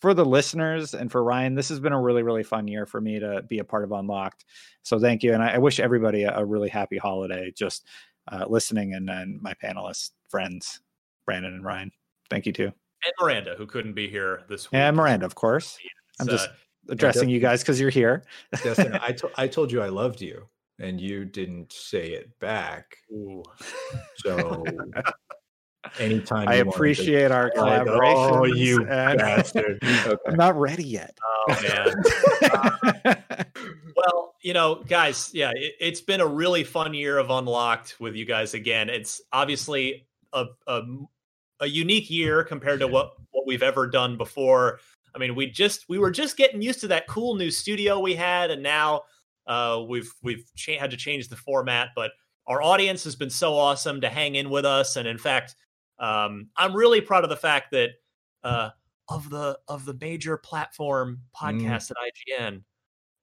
for 0.00 0.14
the 0.14 0.24
listeners 0.24 0.94
and 0.94 1.10
for 1.10 1.22
Ryan, 1.24 1.54
this 1.54 1.68
has 1.70 1.80
been 1.80 1.92
a 1.92 2.00
really, 2.00 2.22
really 2.22 2.44
fun 2.44 2.68
year 2.68 2.86
for 2.86 3.00
me 3.00 3.18
to 3.18 3.42
be 3.48 3.58
a 3.58 3.64
part 3.64 3.82
of 3.84 3.92
Unlocked. 3.92 4.44
So 4.82 4.98
thank 4.98 5.22
you. 5.22 5.34
And 5.34 5.42
I, 5.42 5.54
I 5.54 5.58
wish 5.58 5.80
everybody 5.80 6.22
a, 6.22 6.38
a 6.38 6.44
really 6.44 6.68
happy 6.68 6.98
holiday 6.98 7.50
just 7.56 7.86
uh, 8.30 8.44
listening 8.48 8.94
and, 8.94 9.10
and 9.10 9.40
my 9.42 9.54
panelists, 9.54 10.10
friends, 10.28 10.80
Brandon 11.26 11.52
and 11.52 11.64
Ryan. 11.64 11.90
Thank 12.30 12.46
you 12.46 12.52
too. 12.52 12.66
and 13.04 13.12
Miranda, 13.20 13.54
who 13.58 13.66
couldn't 13.66 13.94
be 13.94 14.08
here 14.08 14.42
this 14.48 14.70
week. 14.70 14.78
And 14.78 14.96
Miranda, 14.96 15.26
of 15.26 15.34
course. 15.34 15.76
I'm 16.20 16.28
just 16.28 16.48
uh, 16.48 16.52
addressing 16.90 17.28
you 17.28 17.40
guys 17.40 17.62
because 17.62 17.80
you're 17.80 17.90
here. 17.90 18.22
Destin, 18.62 18.94
I, 19.02 19.12
to- 19.18 19.30
I 19.36 19.48
told 19.48 19.72
you 19.72 19.82
I 19.82 19.88
loved 19.88 20.20
you, 20.20 20.46
and 20.78 21.00
you 21.00 21.24
didn't 21.24 21.72
say 21.72 22.08
it 22.10 22.38
back. 22.40 22.96
ooh. 23.12 23.42
So 24.16 24.64
anytime 25.98 26.48
I 26.48 26.56
you 26.56 26.64
want 26.64 26.70
to- 26.72 26.76
appreciate 26.76 27.30
our 27.30 27.44
Like, 27.56 27.84
collaboration. 27.84 28.34
Oh, 28.34 28.44
you 28.44 28.84
bastard! 28.84 29.78
Okay. 30.06 30.16
I'm 30.26 30.36
not 30.36 30.56
ready 30.58 30.84
yet. 30.84 31.16
Oh 31.26 31.94
man. 33.04 33.14
Well, 33.96 34.36
you 34.42 34.52
know, 34.52 34.76
guys, 34.86 35.30
yeah, 35.34 35.50
it, 35.54 35.74
it's 35.80 36.00
been 36.00 36.20
a 36.20 36.26
really 36.26 36.62
fun 36.62 36.94
year 36.94 37.18
of 37.18 37.30
Unlocked 37.30 37.96
with 37.98 38.14
you 38.14 38.24
guys 38.24 38.54
again. 38.54 38.88
It's 38.88 39.20
obviously 39.32 40.06
a 40.32 40.46
a, 40.68 40.82
a 41.60 41.66
unique 41.66 42.08
year 42.08 42.44
compared 42.44 42.78
to 42.80 42.86
what 42.86 43.14
what 43.32 43.44
we've 43.46 43.62
ever 43.62 43.88
done 43.88 44.16
before. 44.16 44.78
I 45.14 45.18
mean, 45.18 45.34
we 45.34 45.50
just 45.50 45.88
we 45.88 45.98
were 45.98 46.12
just 46.12 46.36
getting 46.36 46.62
used 46.62 46.80
to 46.82 46.88
that 46.88 47.08
cool 47.08 47.34
new 47.34 47.50
studio 47.50 47.98
we 47.98 48.14
had, 48.14 48.52
and 48.52 48.62
now 48.62 49.02
uh, 49.48 49.82
we've 49.88 50.12
we've 50.22 50.44
cha- 50.54 50.78
had 50.78 50.90
to 50.90 50.96
change 50.96 51.28
the 51.28 51.36
format. 51.36 51.88
But 51.96 52.12
our 52.46 52.62
audience 52.62 53.02
has 53.04 53.16
been 53.16 53.30
so 53.30 53.54
awesome 53.54 54.00
to 54.02 54.08
hang 54.08 54.36
in 54.36 54.50
with 54.50 54.64
us, 54.64 54.96
and 54.96 55.08
in 55.08 55.18
fact, 55.18 55.56
um, 55.98 56.48
I'm 56.56 56.76
really 56.76 57.00
proud 57.00 57.24
of 57.24 57.30
the 57.30 57.36
fact 57.36 57.72
that 57.72 57.90
uh, 58.44 58.70
of 59.08 59.28
the 59.30 59.58
of 59.66 59.84
the 59.84 59.96
major 60.00 60.36
platform 60.36 61.22
podcasts 61.34 61.90
at 61.90 61.96
IGN, 61.96 62.62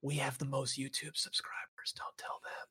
we 0.02 0.16
have 0.16 0.36
the 0.38 0.44
most 0.44 0.78
YouTube 0.78 1.16
subscribers. 1.16 1.94
Don't 1.96 2.18
tell 2.18 2.40
them. 2.42 2.66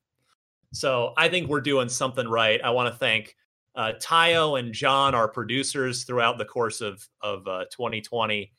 So 0.73 1.14
I 1.18 1.30
think 1.30 1.48
we're 1.48 1.61
doing 1.61 1.88
something 1.88 2.27
right. 2.27 2.60
I 2.61 2.69
want 2.72 2.94
to 2.94 2.99
thank 2.99 3.36
uh, 3.76 3.94
Tayo 4.02 4.60
and 4.60 4.73
John, 4.73 5.15
our 5.15 5.30
producers 5.30 6.03
throughout 6.03 6.38
the 6.38 6.45
course 6.45 6.82
of 6.82 7.07
of 7.22 7.48
uh, 7.48 7.65
2020, 7.72 8.52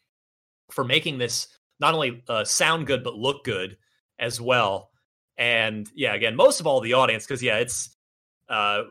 for 0.70 0.84
making 0.84 1.18
this 1.18 1.48
not 1.80 1.92
only 1.92 2.24
uh, 2.28 2.44
sound 2.44 2.86
good 2.86 3.04
but 3.04 3.14
look 3.14 3.44
good 3.44 3.76
as 4.18 4.40
well. 4.40 4.90
And 5.38 5.88
yeah, 5.94 6.14
again, 6.14 6.34
most 6.34 6.60
of 6.60 6.66
all 6.66 6.80
the 6.80 6.94
audience, 6.94 7.26
because 7.26 7.42
yeah, 7.42 7.58
it's 7.58 7.96
uh, 8.48 8.84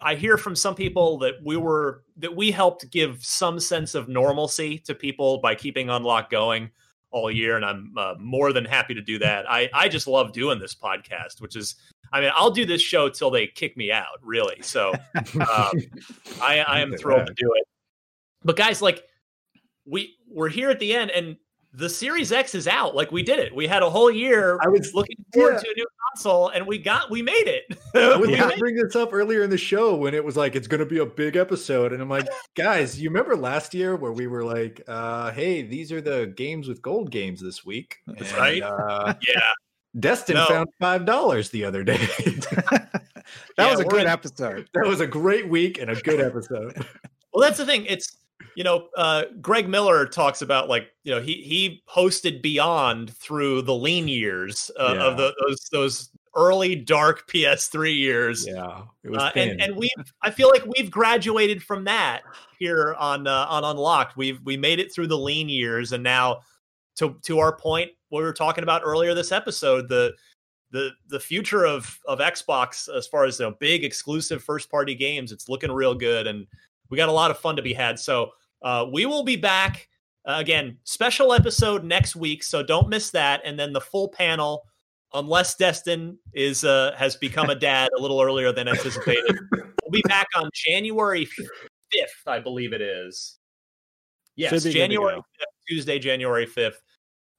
I 0.00 0.14
hear 0.14 0.36
from 0.36 0.54
some 0.54 0.74
people 0.74 1.18
that 1.18 1.34
we 1.44 1.56
were 1.56 2.02
that 2.18 2.34
we 2.34 2.50
helped 2.50 2.90
give 2.90 3.24
some 3.24 3.60
sense 3.60 3.94
of 3.94 4.08
normalcy 4.08 4.78
to 4.80 4.94
people 4.94 5.38
by 5.38 5.54
keeping 5.54 5.88
Unlock 5.88 6.30
going 6.30 6.70
all 7.10 7.30
year, 7.30 7.56
and 7.56 7.64
I'm 7.64 7.94
uh, 7.96 8.14
more 8.18 8.52
than 8.52 8.64
happy 8.64 8.94
to 8.94 9.00
do 9.00 9.18
that. 9.20 9.50
I 9.50 9.70
I 9.72 9.88
just 9.88 10.06
love 10.06 10.32
doing 10.32 10.58
this 10.58 10.74
podcast, 10.74 11.40
which 11.40 11.56
is 11.56 11.76
I 12.12 12.20
mean 12.20 12.30
I'll 12.34 12.50
do 12.50 12.66
this 12.66 12.82
show 12.82 13.08
till 13.08 13.30
they 13.30 13.46
kick 13.46 13.76
me 13.76 13.90
out, 13.92 14.18
really. 14.22 14.60
So 14.62 14.92
um, 14.92 15.00
I 16.42 16.64
I 16.66 16.80
am 16.80 16.94
thrilled 16.96 17.26
to 17.26 17.34
do 17.34 17.52
it. 17.54 17.66
But 18.44 18.56
guys, 18.56 18.82
like 18.82 19.04
we 19.86 20.16
we're 20.28 20.48
here 20.48 20.70
at 20.70 20.78
the 20.78 20.94
end, 20.94 21.10
and 21.10 21.36
the 21.76 21.88
Series 21.90 22.32
X 22.32 22.54
is 22.54 22.66
out. 22.66 22.94
Like 22.96 23.12
we 23.12 23.22
did 23.22 23.38
it. 23.38 23.54
We 23.54 23.66
had 23.66 23.82
a 23.82 23.90
whole 23.90 24.10
year. 24.10 24.58
I 24.62 24.68
was 24.68 24.94
looking 24.94 25.16
forward 25.32 25.52
yeah. 25.54 25.58
to 25.60 25.68
a 25.70 25.74
new 25.76 25.86
console, 26.14 26.48
and 26.48 26.66
we 26.66 26.78
got 26.78 27.10
we 27.10 27.20
made 27.22 27.34
it. 27.46 27.64
We 27.94 28.34
gonna 28.36 28.48
made- 28.48 28.58
bring 28.58 28.74
this 28.76 28.96
up 28.96 29.12
earlier 29.12 29.42
in 29.42 29.50
the 29.50 29.58
show 29.58 29.94
when 29.94 30.14
it 30.14 30.24
was 30.24 30.36
like 30.36 30.56
it's 30.56 30.66
going 30.66 30.80
to 30.80 30.86
be 30.86 30.98
a 30.98 31.06
big 31.06 31.36
episode, 31.36 31.92
and 31.92 32.00
I'm 32.02 32.08
like, 32.08 32.26
guys, 32.54 33.00
you 33.00 33.08
remember 33.10 33.36
last 33.36 33.72
year 33.74 33.94
where 33.96 34.12
we 34.12 34.26
were 34.26 34.42
like, 34.44 34.82
uh, 34.88 35.30
"Hey, 35.32 35.62
these 35.62 35.92
are 35.92 36.00
the 36.00 36.32
games 36.36 36.66
with 36.68 36.80
gold 36.82 37.10
games 37.10 37.40
this 37.40 37.64
week." 37.64 37.98
And, 38.06 38.32
Right. 38.32 38.62
Uh, 38.62 39.14
yeah. 39.28 39.40
Destin 39.98 40.36
No. 40.36 40.46
found 40.46 40.68
five 40.80 41.04
dollars 41.06 41.50
the 41.50 41.64
other 41.64 41.84
day. 41.84 41.96
that 42.36 42.88
Yeah, 43.58 43.70
was 43.70 43.80
a 43.80 43.84
we're 43.84 43.90
good 43.90 44.00
in- 44.02 44.06
episode. 44.08 44.68
that 44.74 44.86
was 44.86 45.00
a 45.00 45.06
great 45.06 45.48
week 45.48 45.78
and 45.78 45.90
a 45.90 45.94
good 45.96 46.20
episode. 46.20 46.84
Well, 47.32 47.42
that's 47.42 47.58
the 47.58 47.66
thing. 47.66 47.84
It's 47.86 48.16
you 48.56 48.64
know, 48.64 48.88
uh, 48.96 49.24
Greg 49.40 49.68
Miller 49.68 50.06
talks 50.06 50.42
about 50.42 50.68
like 50.68 50.88
you 51.04 51.14
know 51.14 51.20
he 51.20 51.34
he 51.34 51.82
hosted 51.88 52.42
Beyond 52.42 53.14
through 53.14 53.62
the 53.62 53.74
lean 53.74 54.08
years 54.08 54.70
uh, 54.80 54.94
Yeah. 54.96 55.04
of 55.04 55.16
the, 55.18 55.34
those 55.46 55.68
those 55.70 56.10
early 56.34 56.74
dark 56.74 57.26
PS3 57.28 57.96
years. 57.96 58.46
yeah, 58.46 58.82
it 59.04 59.10
was 59.10 59.22
Uh, 59.22 59.30
and 59.36 59.60
and 59.60 59.76
we 59.76 59.90
I 60.22 60.30
feel 60.30 60.48
like 60.48 60.64
we've 60.76 60.90
graduated 60.90 61.62
from 61.62 61.84
that 61.84 62.22
here 62.58 62.94
on 62.98 63.26
uh, 63.26 63.46
on 63.48 63.62
Unlocked. 63.62 64.16
We've 64.16 64.40
we 64.44 64.56
made 64.56 64.80
it 64.80 64.92
through 64.92 65.08
the 65.08 65.18
lean 65.18 65.48
years, 65.48 65.92
and 65.92 66.02
now 66.02 66.40
to 66.96 67.18
to 67.24 67.38
our 67.38 67.54
point, 67.56 67.90
what 68.08 68.20
we 68.20 68.24
were 68.24 68.32
talking 68.32 68.64
about 68.64 68.80
earlier 68.84 69.12
this 69.14 69.32
episode, 69.32 69.88
the 69.88 70.14
the 70.70 70.92
the 71.08 71.20
future 71.20 71.66
of 71.66 71.98
of 72.06 72.20
Xbox 72.20 72.88
as 72.88 73.06
far 73.06 73.24
as 73.26 73.38
you 73.38 73.44
know, 73.44 73.54
big 73.60 73.84
exclusive 73.84 74.42
first 74.42 74.70
party 74.70 74.94
games, 74.94 75.30
it's 75.30 75.48
looking 75.50 75.70
real 75.70 75.94
good, 75.94 76.26
and 76.26 76.46
we 76.88 76.96
got 76.96 77.10
a 77.10 77.12
lot 77.12 77.30
of 77.30 77.38
fun 77.38 77.54
to 77.56 77.62
be 77.62 77.74
had. 77.74 77.98
So 77.98 78.30
uh, 78.62 78.86
we 78.92 79.06
will 79.06 79.24
be 79.24 79.36
back 79.36 79.88
uh, 80.26 80.38
again, 80.38 80.76
special 80.82 81.32
episode 81.32 81.84
next 81.84 82.16
week, 82.16 82.42
so 82.42 82.62
don't 82.62 82.88
miss 82.88 83.10
that, 83.10 83.40
and 83.44 83.58
then 83.58 83.72
the 83.72 83.80
full 83.80 84.08
panel. 84.08 84.64
Unless 85.14 85.54
Destin 85.54 86.18
is 86.34 86.64
uh, 86.64 86.92
has 86.98 87.14
become 87.14 87.48
a 87.48 87.54
dad 87.58 87.90
a 87.96 88.02
little 88.02 88.20
earlier 88.20 88.52
than 88.52 88.66
anticipated, 88.66 89.38
we'll 89.52 89.92
be 89.92 90.02
back 90.08 90.26
on 90.34 90.50
January 90.52 91.24
fifth, 91.24 92.22
I 92.26 92.40
believe 92.40 92.72
it 92.72 92.82
is. 92.82 93.38
Yes, 94.34 94.50
Should 94.50 94.64
be 94.64 94.70
good 94.70 94.72
to 94.72 94.78
January 94.78 95.16
5th, 95.16 95.68
Tuesday, 95.68 95.98
January 95.98 96.44
fifth. 96.44 96.82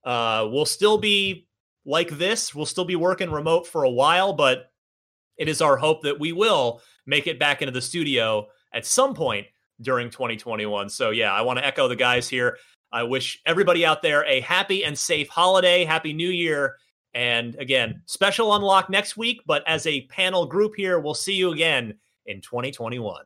Uh, 0.04 0.48
we'll 0.50 0.66
still 0.66 0.98
be 0.98 1.48
like 1.86 2.10
this. 2.10 2.56
We'll 2.56 2.66
still 2.66 2.86
be 2.86 2.96
working 2.96 3.30
remote 3.30 3.68
for 3.68 3.84
a 3.84 3.90
while, 3.90 4.34
but 4.34 4.72
it 5.38 5.50
is 5.50 5.62
our 5.62 5.76
hope 5.76 6.04
that 6.04 6.20
we 6.20 6.32
will 6.32 6.82
make 7.06 7.28
it 7.28 7.38
back 7.38 7.62
into 7.62 7.74
the 7.74 7.82
studio 7.82 8.48
at 8.74 8.86
some 8.86 9.14
point 9.14 9.46
during 9.82 10.10
2021. 10.10 10.90
So 10.90 11.12
yeah, 11.12 11.34
I 11.34 11.42
want 11.42 11.60
to 11.60 11.66
echo 11.66 11.88
the 11.88 11.96
guys 11.96 12.28
here. 12.28 12.58
I 12.92 13.04
wish 13.04 13.42
everybody 13.46 13.86
out 13.86 14.02
there 14.02 14.26
a 14.26 14.40
happy 14.42 14.84
and 14.86 14.98
safe 14.98 15.28
holiday, 15.28 15.86
happy 15.86 16.14
new 16.14 16.30
year. 16.30 16.78
And 17.14 17.56
again, 17.56 18.02
special 18.06 18.56
unlock 18.56 18.90
next 18.90 19.18
week, 19.18 19.42
but 19.46 19.64
as 19.68 19.86
a 19.88 20.02
panel 20.08 20.46
group 20.46 20.74
here, 20.76 21.00
we'll 21.00 21.14
see 21.14 21.34
you 21.34 21.52
again 21.52 21.96
in 22.26 22.42
2021. 22.42 23.26